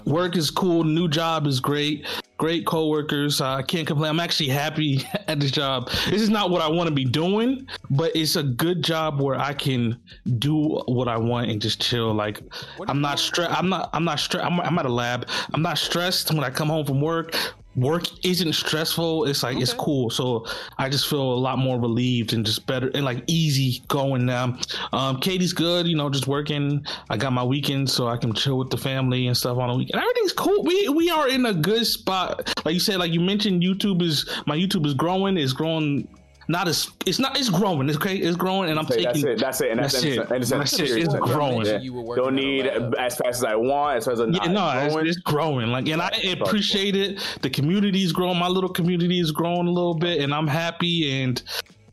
work 0.04 0.36
is 0.36 0.50
cool. 0.50 0.84
New 0.84 1.08
job 1.08 1.46
is 1.46 1.58
great. 1.58 2.06
Great 2.36 2.66
coworkers. 2.66 3.40
Uh, 3.40 3.54
I 3.54 3.62
can't 3.62 3.86
complain. 3.86 4.10
I'm 4.10 4.20
actually 4.20 4.50
happy 4.50 5.02
at 5.28 5.40
this 5.40 5.50
job. 5.50 5.88
This 6.10 6.20
is 6.20 6.28
not 6.28 6.50
what 6.50 6.60
I 6.60 6.68
want 6.68 6.88
to 6.88 6.94
be 6.94 7.04
doing, 7.04 7.66
but 7.90 8.14
it's 8.14 8.36
a 8.36 8.42
good 8.42 8.82
job 8.84 9.20
where 9.22 9.36
I 9.40 9.54
can 9.54 9.98
do 10.38 10.82
what 10.86 11.08
I 11.08 11.16
want 11.16 11.50
and 11.50 11.62
just 11.62 11.80
chill. 11.80 12.12
Like 12.12 12.42
I'm 12.88 13.00
not 13.00 13.12
you- 13.12 13.24
stressed. 13.24 13.56
I'm 13.56 13.68
not. 13.68 13.88
I'm 13.94 14.04
not 14.04 14.18
stressed. 14.18 14.44
I'm, 14.44 14.60
I'm 14.60 14.78
at 14.78 14.84
a 14.84 14.92
lab. 14.92 15.28
I'm 15.54 15.62
not 15.62 15.78
stressed 15.78 16.30
when 16.34 16.44
I 16.44 16.50
come 16.50 16.68
home 16.68 16.84
from 16.84 17.00
work. 17.00 17.34
Work 17.76 18.04
isn't 18.24 18.52
stressful. 18.52 19.24
It's 19.24 19.42
like 19.42 19.56
it's 19.58 19.72
cool. 19.72 20.10
So 20.10 20.46
I 20.78 20.88
just 20.88 21.08
feel 21.08 21.22
a 21.22 21.34
lot 21.34 21.58
more 21.58 21.80
relieved 21.80 22.32
and 22.32 22.46
just 22.46 22.66
better 22.66 22.90
and 22.94 23.04
like 23.04 23.24
easy 23.26 23.82
going 23.88 24.24
now. 24.26 24.56
Um, 24.92 25.18
Katie's 25.20 25.52
good. 25.52 25.86
You 25.86 25.96
know, 25.96 26.08
just 26.08 26.28
working. 26.28 26.84
I 27.10 27.16
got 27.16 27.32
my 27.32 27.42
weekends 27.42 27.92
so 27.92 28.06
I 28.06 28.16
can 28.16 28.32
chill 28.32 28.58
with 28.58 28.70
the 28.70 28.76
family 28.76 29.26
and 29.26 29.36
stuff 29.36 29.58
on 29.58 29.68
the 29.68 29.76
weekend. 29.76 30.00
Everything's 30.00 30.32
cool. 30.32 30.62
We 30.62 30.88
we 30.88 31.10
are 31.10 31.28
in 31.28 31.46
a 31.46 31.54
good 31.54 31.86
spot. 31.86 32.52
Like 32.64 32.74
you 32.74 32.80
said, 32.80 32.98
like 32.98 33.12
you 33.12 33.20
mentioned, 33.20 33.62
YouTube 33.62 34.02
is 34.02 34.28
my 34.46 34.56
YouTube 34.56 34.86
is 34.86 34.94
growing. 34.94 35.36
It's 35.36 35.52
growing. 35.52 36.08
Not 36.48 36.68
as 36.68 36.90
it's 37.06 37.18
not. 37.18 37.38
It's 37.38 37.48
growing. 37.48 37.90
Okay, 37.90 38.16
it's 38.16 38.36
growing, 38.36 38.70
and 38.70 38.78
I'm 38.78 38.86
Hey, 38.86 39.04
taking. 39.04 39.22
that's 39.22 39.24
it. 39.24 39.38
That's 39.38 39.60
it. 39.60 39.70
And 39.70 39.80
that's, 39.80 39.92
That's 39.94 40.04
and 40.04 40.12
it. 40.12 40.16
it's- 40.16 40.30
and 40.32 40.42
it's- 40.62 40.70
That's 40.76 40.90
it. 40.92 40.98
It's 41.02 41.14
growing. 41.14 41.66
Yeah. 41.66 41.78
You 41.78 42.12
Don't 42.16 42.34
need 42.34 42.66
as 42.66 43.16
fast 43.16 43.38
as 43.38 43.44
I 43.44 43.54
want. 43.54 43.96
As 43.98 44.04
fast 44.04 44.14
as 44.14 44.20
I'm 44.20 44.30
no, 44.30 44.38
it's, 44.70 44.92
growing. 44.94 45.06
it's 45.08 45.18
growing. 45.18 45.68
Like, 45.72 45.88
and 45.88 46.02
I 46.02 46.08
appreciate 46.38 46.96
it. 46.96 47.20
The 47.42 47.50
community 47.50 48.02
is 48.02 48.12
growing. 48.12 48.38
My 48.38 48.48
little 48.48 48.70
community 48.70 49.20
is 49.20 49.30
growing 49.32 49.66
a 49.66 49.70
little 49.70 49.94
bit, 49.94 50.20
and 50.20 50.34
I'm 50.34 50.46
happy. 50.46 51.22
And 51.22 51.42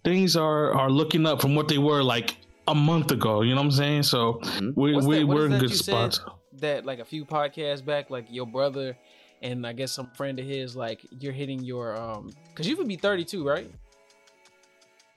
things 0.04 0.36
are 0.36 0.74
are 0.74 0.90
looking 0.90 1.26
up 1.26 1.42
from 1.42 1.56
what 1.56 1.68
they 1.68 1.78
were 1.78 2.04
like 2.04 2.36
a 2.68 2.76
month 2.76 3.12
ago. 3.12 3.42
You 3.42 3.52
know 3.56 3.62
what 3.62 3.66
I'm 3.66 3.72
saying? 3.72 4.04
So 4.04 4.34
Mhm. 4.44 4.74
we, 4.76 4.94
What's 4.94 5.08
we 5.08 5.20
that, 5.20 5.28
we're 5.28 5.46
in 5.48 5.58
good 5.60 5.70
you 5.72 5.76
spots. 5.76 6.20
That 6.60 6.86
like 6.86 7.00
a 7.00 7.06
few 7.06 7.26
podcasts 7.26 7.84
back, 7.84 8.10
like 8.10 8.26
your 8.30 8.46
brother 8.46 8.98
and 9.42 9.66
I 9.66 9.74
guess 9.74 9.92
some 9.92 10.12
friend 10.16 10.38
of 10.40 10.46
his, 10.46 10.76
like 10.76 11.00
you're 11.20 11.34
hitting 11.34 11.64
your 11.64 12.00
um, 12.00 12.32
because 12.50 12.68
you 12.68 12.78
would 12.78 12.88
be 12.88 12.96
32, 12.98 13.44
right? 13.48 13.70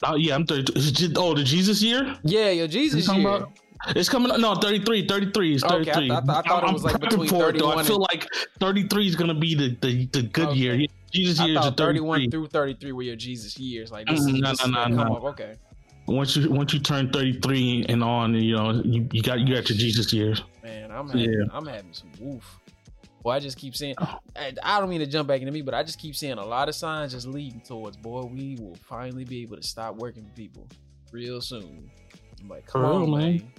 Oh 0.03 0.17
yeah, 0.17 0.35
I'm 0.35 0.47
32. 0.47 1.13
Oh, 1.17 1.35
the 1.35 1.45
Jesus 1.45 1.83
year? 1.83 2.17
Yeah, 2.25 2.51
your 2.51 2.67
Jesus 2.69 3.09
year. 3.09 3.21
about? 3.21 3.53
It's 3.89 4.09
coming 4.09 4.31
up. 4.31 4.41
No, 4.41 4.55
33. 4.55 5.07
33 5.07 5.55
is 5.55 5.65
Okay, 5.65 5.75
I 5.75 5.85
33. 5.95 6.09
thought- 6.09 6.29
I 6.29 6.49
thought 6.49 6.63
it 6.65 6.67
I'm 6.67 6.73
was, 6.73 6.85
like, 6.85 7.01
between 7.01 7.29
for 7.29 7.51
it, 7.51 7.59
though. 7.59 7.71
31 7.73 7.79
I 7.79 7.83
feel 7.83 7.95
and- 7.97 8.03
like 8.03 8.29
33 8.61 9.07
is 9.07 9.15
gonna 9.17 9.35
be 9.35 9.55
the 9.55 9.77
the, 9.81 10.07
the 10.07 10.23
good 10.23 10.49
Okay. 10.49 10.59
year. 10.59 10.87
Jesus 11.13 11.39
I 11.41 11.47
year 11.47 11.59
is 11.61 11.67
31 11.77 12.21
33. 12.21 12.31
through 12.31 12.47
33 12.49 12.93
were 12.93 13.03
your 13.03 13.17
Jesus 13.17 13.59
years. 13.59 13.93
Like 13.93 14.07
this, 14.09 14.21
Mm, 14.21 14.35
is 14.35 14.41
no, 14.41 14.51
this 14.51 14.67
no, 14.67 14.87
no, 14.89 15.05
no. 15.05 15.17
Okay, 15.29 15.55
Once 16.07 16.37
you 16.37 16.51
once 16.51 16.73
you 16.75 16.81
turn 16.81 17.11
33 17.11 17.85
and 17.89 18.03
on, 18.03 18.35
you 18.35 18.57
know 18.57 18.73
you, 18.85 19.09
you 19.13 19.23
got 19.23 19.39
you 19.41 19.55
got 19.55 19.69
your 19.69 19.79
Jesus 19.79 20.13
years. 20.13 20.43
man, 20.63 20.91
I'm 20.91 21.09
having, 21.09 21.31
Yeah. 21.31 21.45
I'm 21.53 21.67
having 21.67 21.93
some 21.93 22.11
woof. 22.21 22.59
Well, 23.25 23.35
I 23.35 23.41
just 23.41 23.57
keep 23.57 23.75
seeing. 23.75 23.95
I, 23.99 24.53
I 24.63 24.79
don't 24.79 24.91
mean 24.91 25.01
to 25.01 25.07
jump 25.07 25.29
back 25.29 25.41
into 25.41 25.53
me, 25.53 25.63
but 25.63 25.73
I 25.75 25.83
just 25.83 25.99
keep 25.99 26.15
seeing 26.15 26.39
a 26.39 26.45
lot 26.45 26.69
of 26.69 26.75
signs 26.75 27.13
just 27.13 27.27
leading 27.27 27.61
towards. 27.63 27.97
Boy, 27.97 28.25
we 28.25 28.57
will 28.61 28.77
finally 28.87 29.25
be 29.25 29.43
able 29.43 29.57
to 29.57 29.63
stop 29.63 29.97
working 29.97 30.25
for 30.25 30.33
people 30.33 30.69
real 31.11 31.41
soon. 31.41 31.91
I'm 32.41 32.49
like, 32.49 32.67
come 32.67 32.83
For 32.83 32.87
on, 32.87 33.01
real, 33.01 33.17
man. 33.17 33.37
man. 33.37 33.53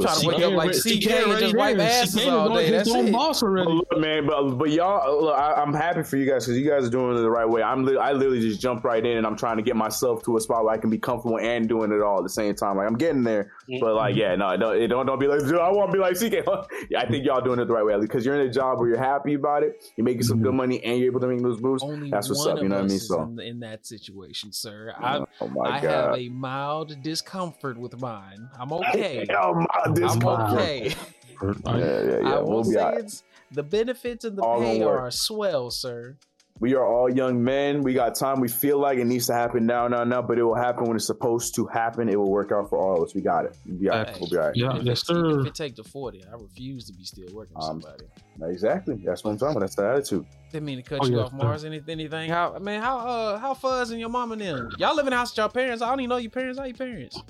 Try 0.00 0.14
to 0.14 0.20
CK 0.20 0.26
wake 0.26 0.42
up 0.42 0.52
like 0.52 0.70
already- 0.70 0.78
CK, 0.78 1.04
CK 1.04 1.12
and 1.12 1.24
already 1.26 1.40
just 1.40 1.56
wipe 1.56 1.78
asses 1.78 2.26
all 2.26 2.54
day. 2.54 2.70
That's 2.70 2.90
own 2.90 3.08
it. 3.08 3.12
boss 3.12 3.40
But 3.40 3.46
already. 3.46 3.72
look, 3.72 3.98
man, 3.98 4.26
but 4.26 4.50
but 4.52 4.70
y'all, 4.70 5.22
look, 5.24 5.38
I, 5.38 5.52
I'm 5.52 5.74
happy 5.74 6.02
for 6.02 6.16
you 6.16 6.24
guys 6.24 6.46
because 6.46 6.58
you 6.58 6.68
guys 6.68 6.86
are 6.86 6.90
doing 6.90 7.16
it 7.16 7.20
the 7.20 7.30
right 7.30 7.48
way. 7.48 7.62
I'm 7.62 7.84
li- 7.84 7.98
I 7.98 8.12
literally 8.12 8.40
just 8.40 8.60
jumped 8.60 8.84
right 8.84 9.04
in 9.04 9.18
and 9.18 9.26
I'm 9.26 9.36
trying 9.36 9.58
to 9.58 9.62
get 9.62 9.76
myself 9.76 10.22
to 10.24 10.36
a 10.38 10.40
spot 10.40 10.64
where 10.64 10.72
I 10.72 10.78
can 10.78 10.88
be 10.88 10.98
comfortable 10.98 11.38
and 11.38 11.68
doing 11.68 11.92
it 11.92 12.00
all 12.00 12.18
at 12.18 12.22
the 12.22 12.30
same 12.30 12.54
time. 12.54 12.78
Like 12.78 12.86
I'm 12.86 12.96
getting 12.96 13.22
there, 13.22 13.52
but 13.80 13.94
like 13.94 14.16
yeah, 14.16 14.34
no, 14.34 14.56
no, 14.56 14.70
it 14.70 14.88
don't 14.88 15.04
don't 15.04 15.20
be 15.20 15.26
like 15.26 15.40
"Dude, 15.40 15.58
I 15.58 15.70
want 15.70 15.90
to 15.90 15.92
be 15.92 16.00
like 16.00 16.16
CK. 16.16 16.46
yeah, 16.90 17.00
I 17.00 17.06
think 17.08 17.26
y'all 17.26 17.42
doing 17.42 17.58
it 17.58 17.66
the 17.66 17.74
right 17.74 17.84
way 17.84 17.98
because 18.00 18.24
you're 18.24 18.34
in 18.34 18.48
a 18.48 18.52
job 18.52 18.78
where 18.78 18.88
you're 18.88 18.98
happy 18.98 19.34
about 19.34 19.62
it, 19.62 19.84
you're 19.96 20.04
making 20.04 20.22
some 20.22 20.40
good 20.40 20.48
mm-hmm. 20.48 20.56
money, 20.56 20.84
and 20.84 20.98
you're 20.98 21.10
able 21.10 21.20
to 21.20 21.26
make 21.26 21.42
those 21.42 21.60
moves. 21.60 21.82
Only 21.82 22.10
That's 22.10 22.28
what's 22.28 22.46
up. 22.46 22.62
You 22.62 22.68
know 22.68 22.76
what 22.76 22.84
I 22.84 22.88
mean? 22.88 22.98
So 22.98 23.22
in, 23.22 23.40
in 23.40 23.60
that 23.60 23.86
situation, 23.86 24.52
sir. 24.52 24.94
I 24.98 25.20
oh 25.40 25.48
my 25.48 25.70
I 25.70 25.78
have 25.80 26.16
a 26.16 26.28
mild 26.28 27.02
discomfort 27.02 27.78
with 27.78 28.00
mine. 28.00 28.48
I'm 28.58 28.72
okay. 28.88 29.26
Oh, 29.30 29.54
my, 29.54 29.66
I'm 29.84 30.24
okay. 30.26 30.94
Yeah, 31.42 31.52
yeah, 31.74 32.18
yeah. 32.22 32.34
I 32.36 32.40
We'll 32.40 32.62
be 32.62 32.70
say 32.70 32.80
all 32.80 32.90
right. 32.92 32.98
it's 33.00 33.24
the 33.50 33.64
benefits 33.64 34.24
and 34.24 34.38
the 34.38 34.42
All 34.42 34.60
pay 34.60 34.78
gonna 34.78 34.90
are 34.90 35.10
swell, 35.10 35.70
sir. 35.72 36.16
We 36.60 36.74
are 36.76 36.86
all 36.86 37.10
young 37.10 37.42
men. 37.42 37.82
We 37.82 37.92
got 37.94 38.14
time. 38.14 38.38
We 38.38 38.46
feel 38.46 38.78
like 38.78 38.98
it 38.98 39.06
needs 39.06 39.26
to 39.26 39.32
happen 39.32 39.66
now, 39.66 39.88
now, 39.88 40.04
now, 40.04 40.22
but 40.22 40.38
it 40.38 40.44
will 40.44 40.54
happen 40.54 40.84
when 40.84 40.94
it's 40.94 41.06
supposed 41.06 41.56
to 41.56 41.66
happen. 41.66 42.08
It 42.08 42.16
will 42.16 42.30
work 42.30 42.52
out 42.52 42.68
for 42.68 42.78
all 42.78 42.98
of 42.98 43.08
us. 43.08 43.12
We 43.16 43.22
got 43.22 43.46
it. 43.46 43.58
We'll 43.66 43.78
be 43.80 43.88
all 43.88 43.98
right. 44.04 44.20
We'll 44.20 44.30
be 44.30 44.36
all 44.36 44.44
right. 44.44 44.52
Yeah, 44.54 44.76
If 44.76 44.82
yes, 44.84 45.02
it, 45.02 45.06
sir. 45.06 45.40
If 45.40 45.46
it 45.48 45.54
take 45.56 45.74
the 45.74 45.82
forty, 45.82 46.22
I 46.24 46.36
refuse 46.40 46.84
to 46.86 46.92
be 46.92 47.02
still 47.02 47.26
working 47.34 47.56
with 47.56 47.64
Um, 47.64 47.80
somebody. 47.82 48.04
Exactly. 48.42 49.02
That's 49.04 49.24
what 49.24 49.32
I'm 49.32 49.38
talking 49.38 49.56
about. 49.56 49.60
That's 49.62 49.74
the 49.74 49.88
attitude. 49.90 50.26
Didn't 50.52 50.66
mean 50.66 50.76
to 50.76 50.82
cut 50.84 51.00
Oh, 51.02 51.06
you 51.08 51.16
yeah, 51.16 51.24
off. 51.24 51.32
Mars. 51.32 51.64
Anything, 51.64 51.98
anything? 51.98 52.30
How 52.30 52.56
man? 52.60 52.80
How 52.80 52.98
uh 52.98 53.38
how 53.38 53.54
fuzz 53.54 53.90
and 53.90 53.98
your 53.98 54.10
mama 54.10 54.34
and 54.34 54.42
them? 54.42 54.70
Y'all 54.78 54.94
live 54.94 55.06
in 55.08 55.10
the 55.10 55.16
house 55.16 55.32
with 55.32 55.38
your 55.38 55.48
parents. 55.48 55.82
I 55.82 55.88
don't 55.88 55.98
even 55.98 56.10
know 56.10 56.18
your 56.18 56.30
parents. 56.30 56.60
How 56.60 56.66
your 56.66 56.76
parents? 56.76 57.20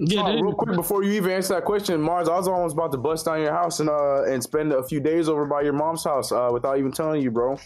Yeah, 0.00 0.22
Oh, 0.22 0.40
real 0.40 0.52
quick 0.52 0.74
before 0.74 1.04
you 1.04 1.12
even 1.12 1.30
answer 1.30 1.54
that 1.54 1.64
question, 1.64 2.00
Mars, 2.00 2.28
I 2.28 2.36
was 2.36 2.48
almost 2.48 2.74
about 2.74 2.90
to 2.92 2.98
bust 2.98 3.26
down 3.26 3.40
your 3.40 3.52
house 3.52 3.80
and 3.80 3.88
uh 3.88 4.24
and 4.24 4.42
spend 4.42 4.72
a 4.72 4.82
few 4.82 5.00
days 5.00 5.28
over 5.28 5.44
by 5.44 5.62
your 5.62 5.72
mom's 5.72 6.04
house 6.04 6.32
uh, 6.32 6.50
without 6.52 6.78
even 6.78 6.90
telling 6.90 7.22
you, 7.22 7.30
bro. 7.30 7.58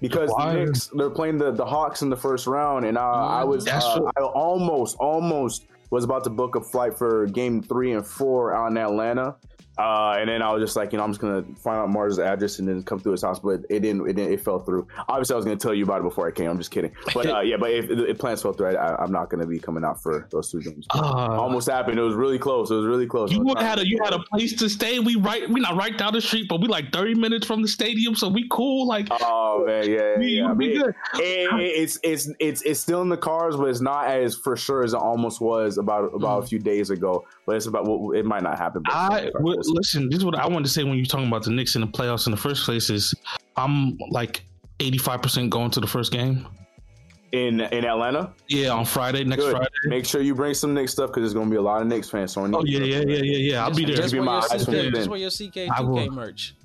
Because 0.00 0.30
Why? 0.30 0.54
the 0.54 0.64
Knicks, 0.66 0.90
they're 0.94 1.10
playing 1.10 1.38
the, 1.38 1.52
the 1.52 1.64
Hawks 1.64 2.02
in 2.02 2.10
the 2.10 2.16
first 2.16 2.46
round, 2.46 2.84
and 2.84 2.98
uh, 2.98 3.00
I 3.00 3.44
was 3.44 3.66
uh. 3.66 4.00
I 4.16 4.22
almost 4.22 4.96
almost 4.98 5.66
was 5.90 6.04
about 6.04 6.24
to 6.24 6.30
book 6.30 6.56
a 6.56 6.60
flight 6.60 6.96
for 6.96 7.26
Game 7.26 7.62
Three 7.62 7.92
and 7.92 8.06
Four 8.06 8.54
out 8.54 8.70
in 8.70 8.76
Atlanta. 8.76 9.36
Uh, 9.78 10.16
and 10.18 10.28
then 10.28 10.40
I 10.40 10.50
was 10.52 10.62
just 10.62 10.74
like, 10.74 10.92
you 10.92 10.98
know, 10.98 11.04
I'm 11.04 11.10
just 11.10 11.20
gonna 11.20 11.44
find 11.62 11.76
out 11.78 11.90
Mars' 11.90 12.18
address 12.18 12.58
and 12.58 12.66
then 12.66 12.82
come 12.82 12.98
through 12.98 13.12
his 13.12 13.22
house, 13.22 13.38
but 13.38 13.60
it 13.68 13.80
didn't. 13.80 14.08
It 14.08 14.14
didn't. 14.14 14.32
It 14.32 14.40
fell 14.40 14.60
through. 14.60 14.86
Obviously, 15.08 15.34
I 15.34 15.36
was 15.36 15.44
gonna 15.44 15.56
tell 15.56 15.74
you 15.74 15.84
about 15.84 16.00
it 16.00 16.04
before 16.04 16.26
I 16.26 16.30
came. 16.30 16.48
I'm 16.48 16.56
just 16.56 16.70
kidding. 16.70 16.92
But 17.12 17.26
uh, 17.34 17.40
yeah, 17.40 17.56
but 17.58 17.70
if, 17.70 17.90
if 17.90 18.18
plans 18.18 18.40
fell 18.40 18.52
through, 18.54 18.74
I, 18.76 18.96
I'm 19.02 19.12
not 19.12 19.28
gonna 19.28 19.46
be 19.46 19.58
coming 19.58 19.84
out 19.84 20.02
for 20.02 20.28
those 20.32 20.50
two 20.50 20.62
games. 20.62 20.86
Uh, 20.94 21.00
Almost 21.02 21.68
happened. 21.68 21.98
It 21.98 22.02
was 22.02 22.14
really 22.14 22.38
close. 22.38 22.70
It 22.70 22.74
was 22.74 22.86
really 22.86 23.06
close. 23.06 23.30
You 23.32 23.44
had 23.58 23.78
a 23.78 23.86
you 23.86 23.98
had 24.02 24.14
a 24.14 24.20
place 24.20 24.54
to 24.54 24.68
stay. 24.70 24.98
We 24.98 25.16
right 25.16 25.48
we 25.50 25.60
not 25.60 25.76
right 25.76 25.96
down 25.96 26.14
the 26.14 26.20
street, 26.22 26.46
but 26.48 26.60
we 26.60 26.68
like 26.68 26.90
thirty 26.92 27.14
minutes 27.14 27.46
from 27.46 27.60
the 27.62 27.68
stadium, 27.68 28.14
so 28.14 28.28
we 28.28 28.48
cool. 28.50 28.86
Like 28.86 29.08
Oh 29.10 29.64
man, 29.66 29.90
yeah, 29.90 30.18
we, 30.18 30.26
yeah. 30.38 30.46
I 30.46 30.54
mean, 30.54 30.78
good. 30.78 30.94
it- 31.16 31.66
it's 31.76 31.98
it's 32.02 32.30
it's 32.38 32.62
it's 32.62 32.80
still 32.80 33.02
in 33.02 33.08
the 33.10 33.16
cars, 33.16 33.56
but 33.56 33.64
it's 33.64 33.80
not 33.80 34.06
as 34.06 34.34
for 34.36 34.56
sure 34.56 34.82
as 34.84 34.94
it 34.94 34.98
almost 34.98 35.40
was 35.40 35.76
about 35.78 36.14
about 36.14 36.44
a 36.44 36.46
few 36.46 36.58
days 36.58 36.90
ago. 36.90 37.24
But 37.46 37.56
it's 37.56 37.66
about 37.66 37.84
well, 37.86 38.12
it 38.12 38.24
might 38.24 38.42
not 38.42 38.58
happen. 38.58 38.82
but 38.82 38.94
I 38.94 39.30
close. 39.30 39.65
Listen. 39.68 40.08
This 40.08 40.18
is 40.18 40.24
what 40.24 40.34
I 40.36 40.46
wanted 40.46 40.64
to 40.64 40.70
say 40.70 40.82
when 40.84 40.96
you're 40.96 41.06
talking 41.06 41.28
about 41.28 41.44
the 41.44 41.50
Knicks 41.50 41.74
in 41.74 41.80
the 41.80 41.86
playoffs 41.86 42.26
in 42.26 42.30
the 42.32 42.36
first 42.36 42.64
place. 42.64 42.90
Is 42.90 43.14
I'm 43.56 43.96
like 44.10 44.44
eighty 44.80 44.98
five 44.98 45.22
percent 45.22 45.50
going 45.50 45.70
to 45.72 45.80
the 45.80 45.86
first 45.86 46.12
game. 46.12 46.46
in 47.32 47.60
in 47.60 47.84
Atlanta. 47.84 48.32
Yeah, 48.48 48.70
on 48.70 48.84
Friday 48.84 49.24
next 49.24 49.42
Good. 49.42 49.52
Friday. 49.52 49.68
Make 49.84 50.04
sure 50.06 50.20
you 50.22 50.34
bring 50.34 50.54
some 50.54 50.74
Knicks 50.74 50.92
stuff 50.92 51.10
because 51.10 51.22
there's 51.22 51.34
gonna 51.34 51.50
be 51.50 51.56
a 51.56 51.62
lot 51.62 51.80
of 51.82 51.86
Knicks 51.88 52.08
fans. 52.10 52.32
So 52.32 52.44
I 52.44 52.48
need 52.48 52.56
Oh 52.56 52.64
yeah, 52.64 52.80
yeah, 52.80 53.02
yeah, 53.06 53.22
yeah, 53.22 53.52
yeah. 53.52 53.64
I'll 53.64 53.74
be 53.74 53.84
there. 53.84 53.96
Just 53.96 54.12
be 54.12 54.18
wear 54.18 54.26
my 54.26 54.40
your 54.40 54.52
eyes 54.52 54.64
from 54.64 54.74
CK, 54.74 54.78
within. 54.78 54.94
just 54.94 55.08
wear 55.08 55.18
your 55.20 55.30
CK 55.30 55.56
I 55.70 55.82
2K 55.82 56.10
merch. 56.10 56.55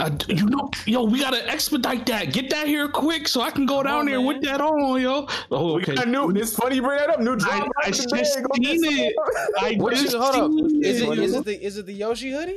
I, 0.00 0.10
you 0.28 0.46
know, 0.46 0.70
yo, 0.86 1.04
we 1.04 1.20
gotta 1.20 1.48
expedite 1.48 2.06
that. 2.06 2.32
Get 2.32 2.50
that 2.50 2.66
here 2.66 2.88
quick 2.88 3.28
so 3.28 3.40
I 3.42 3.50
can 3.50 3.66
go 3.66 3.76
Come 3.76 3.84
down 3.86 3.98
on, 4.00 4.06
there 4.06 4.18
man. 4.18 4.26
with 4.26 4.42
that 4.42 4.60
on, 4.60 5.00
yo. 5.00 5.26
Oh, 5.28 5.46
oh 5.50 5.74
We 5.74 5.82
okay. 5.82 5.94
got 5.96 6.08
new. 6.08 6.30
It's 6.30 6.54
funny 6.54 6.76
you 6.76 6.82
bring 6.82 6.98
that 6.98 7.10
up. 7.10 7.20
New 7.20 7.36
drop. 7.36 7.52
I, 7.52 7.58
right 7.58 7.70
I 7.84 7.90
just 7.90 8.10
Go 8.10 8.16
seen 8.22 8.84
it. 8.84 9.14
I 9.58 9.74
just 9.74 10.12
you, 10.14 10.20
hold 10.20 10.34
up. 10.36 10.50
Is 10.82 11.02
it 11.02 11.08
What 11.08 11.18
is 11.18 11.32
is 11.32 11.36
it 11.36 11.44
the 11.44 11.62
is 11.64 11.76
it 11.78 11.86
the 11.86 11.92
Yoshi 11.92 12.30
hoodie? 12.30 12.56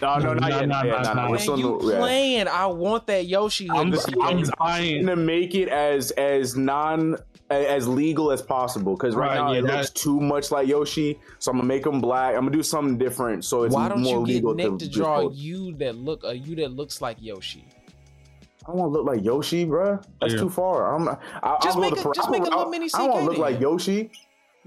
No, 0.00 0.16
no, 0.18 0.32
not 0.34 0.40
No, 0.42 0.48
yet. 0.48 0.68
no, 0.68 0.82
no. 0.82 1.02
No, 1.02 1.02
no. 1.02 1.14
no. 1.24 1.30
We're 1.30 1.38
still 1.38 1.58
you 1.58 1.80
in 1.80 1.88
yeah. 1.88 1.98
playing? 1.98 2.48
I 2.48 2.66
want 2.66 3.06
that 3.08 3.26
Yoshi 3.26 3.68
I'm, 3.70 3.92
hoodie. 3.92 4.14
I'm 4.22 4.38
I'm 4.38 4.44
buying. 4.58 5.06
to 5.06 5.16
make 5.16 5.54
it 5.54 5.68
as 5.68 6.12
as 6.12 6.56
non 6.56 7.16
as 7.50 7.88
legal 7.88 8.30
as 8.30 8.42
possible 8.42 8.94
because 8.94 9.14
right, 9.14 9.28
Right, 9.28 9.34
now 9.36 9.52
yeah, 9.52 9.58
it 9.60 9.64
looks 9.64 9.90
too 9.90 10.20
much 10.20 10.50
like 10.50 10.68
Yoshi. 10.68 11.18
So 11.38 11.50
I'm 11.50 11.56
gonna 11.58 11.66
make 11.68 11.82
them 11.84 12.00
black. 12.00 12.34
I'm 12.34 12.42
gonna 12.42 12.50
do 12.56 12.62
something 12.62 12.98
different 12.98 13.44
so 13.44 13.62
it's 13.64 13.74
more 13.74 13.82
legal. 13.82 13.82
Why 13.82 13.88
don't 13.88 14.02
more 14.02 14.20
you 14.20 14.26
get 14.26 14.34
legal 14.34 14.54
Nick 14.54 14.78
to 14.80 14.86
to 14.86 14.90
draw 14.92 15.20
post. 15.22 15.38
you 15.38 15.74
that 15.78 15.96
look 15.96 16.24
a 16.24 16.34
you 16.36 16.56
that 16.56 16.72
looks 16.72 17.00
like 17.00 17.16
Yoshi? 17.20 17.64
I 18.66 18.72
don't 18.72 18.76
want 18.80 18.92
to 18.92 18.98
look 18.98 19.06
like 19.06 19.24
Yoshi, 19.24 19.64
bro. 19.64 19.98
That's 20.20 20.34
Yeah. 20.34 20.40
too 20.40 20.50
far. 20.50 20.94
I'm. 20.94 21.08
I, 21.08 21.16
Just 21.62 21.76
I'll 21.76 21.80
make 21.82 21.94
go 21.94 22.00
a- 22.00 22.04
the- 22.04 22.12
just 22.14 22.26
I'll 22.26 22.32
make 22.32 22.40
a 22.42 22.44
little 22.44 22.66
I- 22.66 22.68
mini 22.68 22.90
I 22.92 22.98
don't 22.98 23.10
want 23.10 23.20
to 23.24 23.30
look 23.30 23.38
like. 23.38 23.60
Yoshi. 23.60 24.10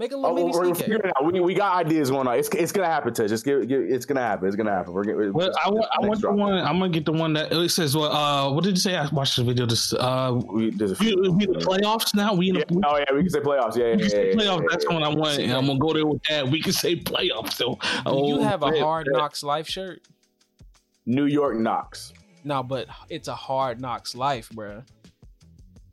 Make 0.01 0.13
a 0.13 0.15
Oh, 0.15 0.33
little 0.33 0.49
we're, 0.51 0.61
mini 0.61 0.69
we're 0.69 0.73
figuring 0.75 1.01
it 1.05 1.11
out. 1.15 1.31
We, 1.31 1.39
we 1.41 1.53
got 1.53 1.75
ideas 1.75 2.09
going 2.09 2.27
on. 2.27 2.35
It's 2.39 2.49
it's 2.49 2.71
gonna 2.71 2.87
happen. 2.87 3.13
To 3.13 3.27
just 3.27 3.45
give, 3.45 3.67
give 3.67 3.81
it's 3.83 4.03
gonna 4.03 4.19
happen. 4.21 4.47
It's 4.47 4.55
gonna 4.55 4.71
happen. 4.71 4.93
We're 4.93 5.03
getting. 5.03 5.31
Well, 5.31 5.51
I 5.63 5.69
want, 5.69 5.85
I 5.95 6.07
want 6.07 6.21
the 6.21 6.31
one. 6.31 6.53
I'm 6.55 6.79
gonna 6.79 6.89
get 6.89 7.05
the 7.05 7.11
one 7.11 7.33
that 7.33 7.53
it 7.53 7.69
says. 7.69 7.95
Well, 7.95 8.11
uh, 8.11 8.51
what 8.51 8.63
did 8.63 8.71
you 8.71 8.79
say? 8.81 8.95
I 8.95 9.07
watched 9.09 9.35
the 9.35 9.43
video. 9.43 9.67
This, 9.67 9.93
uh, 9.93 10.41
We, 10.51 10.71
there's 10.71 10.93
a 10.93 10.95
few. 10.95 11.31
we 11.31 11.45
the 11.45 11.53
playoffs 11.59 12.15
now. 12.15 12.33
We 12.33 12.49
in 12.49 12.55
Yeah. 12.55 12.63
the 12.67 12.81
Oh 12.83 12.97
yeah, 12.97 13.05
we 13.13 13.21
can 13.21 13.29
say 13.29 13.41
playoffs. 13.41 13.75
Yeah, 13.75 13.89
yeah, 13.89 13.95
we 13.95 13.97
yeah. 13.97 13.97
can 13.97 14.09
say 14.09 14.29
yeah, 14.29 14.33
playoffs. 14.33 14.61
yeah, 14.61 14.67
That's 14.71 14.85
yeah. 14.89 14.93
what 14.95 15.03
I 15.03 15.09
want. 15.09 15.39
And 15.39 15.51
I'm 15.51 15.67
gonna 15.67 15.77
go 15.77 15.93
there 15.93 16.07
with 16.07 16.23
that. 16.23 16.47
We 16.47 16.63
can 16.63 16.73
say 16.73 16.95
playoffs. 16.95 17.53
So, 17.53 17.75
Do 17.75 18.11
you 18.25 18.39
oh, 18.39 18.41
have 18.41 18.63
a. 18.63 18.79
Hard 18.79 19.07
Knocks 19.11 19.43
Life 19.43 19.67
shirt? 19.67 20.01
New 21.05 21.25
York 21.27 21.57
Knox. 21.57 22.11
No, 22.43 22.63
but 22.63 22.87
it's 23.09 23.27
a 23.27 23.35
Hard 23.35 23.79
Knocks 23.79 24.15
Life, 24.15 24.49
bruh. 24.49 24.83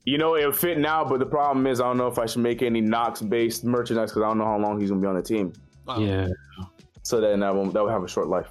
You 0.05 0.17
know, 0.19 0.37
it'll 0.37 0.53
fit 0.53 0.79
now, 0.79 1.05
but 1.05 1.19
the 1.19 1.27
problem 1.27 1.67
is 1.67 1.81
I 1.81 1.85
don't 1.85 1.99
know 1.99 2.07
if 2.07 2.19
I 2.19 2.27
should 2.27 2.43
make 2.43 2.63
any 2.63 2.81
Knox 2.81 3.21
based 3.21 3.65
merchandise 3.65 4.11
because 4.11 4.23
I 4.23 4.29
don't 4.29 4.39
know 4.39 4.47
how 4.47 4.59
long 4.59 4.81
he's 4.81 4.91
gonna 4.91 5.03
be 5.03 5.07
on 5.07 5.17
the 5.17 5.23
team. 5.23 5.53
Oh, 5.87 6.01
Yeah, 6.01 6.29
So 7.03 7.21
then 7.21 7.41
that 7.41 7.55
won't 7.55 7.73
that 7.75 7.83
will 7.83 7.91
have 7.91 8.05
a 8.05 8.09
short 8.09 8.29
life. 8.29 8.49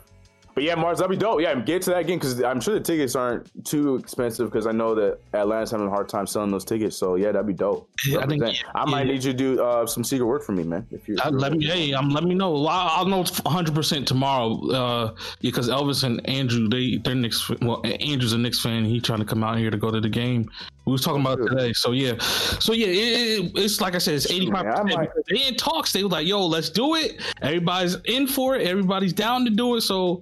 But 0.57 0.63
yeah, 0.63 0.73
Mars, 0.73 0.97
that'd 0.97 1.11
be 1.11 1.17
dope. 1.17 1.39
Yeah, 1.39 1.53
get 1.53 1.83
to 1.83 1.91
that 1.91 2.07
game 2.07 2.17
because 2.17 2.41
I'm 2.41 2.59
sure 2.59 2.73
the 2.73 2.79
tickets 2.79 3.15
aren't 3.15 3.63
too 3.63 3.95
expensive 3.97 4.51
because 4.51 4.65
I 4.65 4.71
know 4.71 4.95
that 4.95 5.19
Atlanta's 5.35 5.69
having 5.69 5.85
a 5.85 5.89
hard 5.91 6.09
time 6.09 6.25
selling 6.25 6.49
those 6.49 6.65
tickets. 6.65 6.97
So 6.97 7.13
yeah, 7.13 7.31
that'd 7.31 7.45
be 7.45 7.53
dope. 7.53 7.87
Yeah, 8.07 8.21
I 8.21 8.25
think- 8.25 8.41
Represent. 8.41 8.65
I 8.73 8.89
might 8.89 9.05
yeah. 9.05 9.13
need 9.13 9.23
you 9.23 9.33
to 9.33 9.37
do 9.37 9.61
uh, 9.63 9.85
some 9.85 10.03
secret 10.03 10.25
work 10.25 10.43
for 10.43 10.53
me, 10.53 10.63
man. 10.63 10.87
If 10.89 11.07
you 11.07 11.15
Uh, 11.23 11.29
let 11.29 11.51
me. 11.51 11.63
Hey, 11.63 11.93
um, 11.93 12.09
let 12.09 12.23
me 12.23 12.33
know. 12.33 12.65
I'll, 12.65 13.01
I'll 13.01 13.05
know 13.05 13.23
100 13.23 13.75
percent 13.75 14.07
tomorrow. 14.07 14.59
Uh, 14.71 15.15
because 15.41 15.69
Elvis 15.69 16.03
and 16.03 16.27
Andrew, 16.27 16.67
they 16.67 16.97
they're 17.03 17.13
Knicks. 17.13 17.51
Well, 17.61 17.83
Andrew's 17.85 18.33
a 18.33 18.39
Knicks 18.39 18.59
fan. 18.59 18.83
He 18.83 18.99
trying 18.99 19.19
to 19.19 19.25
come 19.25 19.43
out 19.43 19.59
here 19.59 19.69
to 19.69 19.77
go 19.77 19.91
to 19.91 20.01
the 20.01 20.09
game. 20.09 20.49
We 20.87 20.93
was 20.93 21.01
talking 21.01 21.19
about 21.19 21.39
it 21.41 21.47
today. 21.49 21.73
So 21.73 21.91
yeah, 21.91 22.17
so 22.17 22.71
yeah, 22.71 22.87
it, 22.87 23.45
it- 23.45 23.51
it's 23.57 23.81
like 23.81 23.93
I 23.93 23.97
said, 23.97 24.15
it's 24.15 24.31
85. 24.31 24.65
Man, 24.65 24.73
I 24.73 24.83
might- 24.83 25.09
percent 25.09 25.25
They 25.29 25.47
in 25.47 25.55
talks. 25.55 25.91
They 25.91 26.01
was 26.01 26.13
like, 26.13 26.25
yo, 26.25 26.45
let's 26.47 26.69
do 26.69 26.95
it. 26.95 27.21
Everybody's 27.41 27.95
in 28.05 28.25
for 28.25 28.55
it. 28.55 28.65
Everybody's 28.65 29.11
down 29.11 29.43
to 29.43 29.51
do 29.51 29.75
it. 29.75 29.81
So 29.81 30.21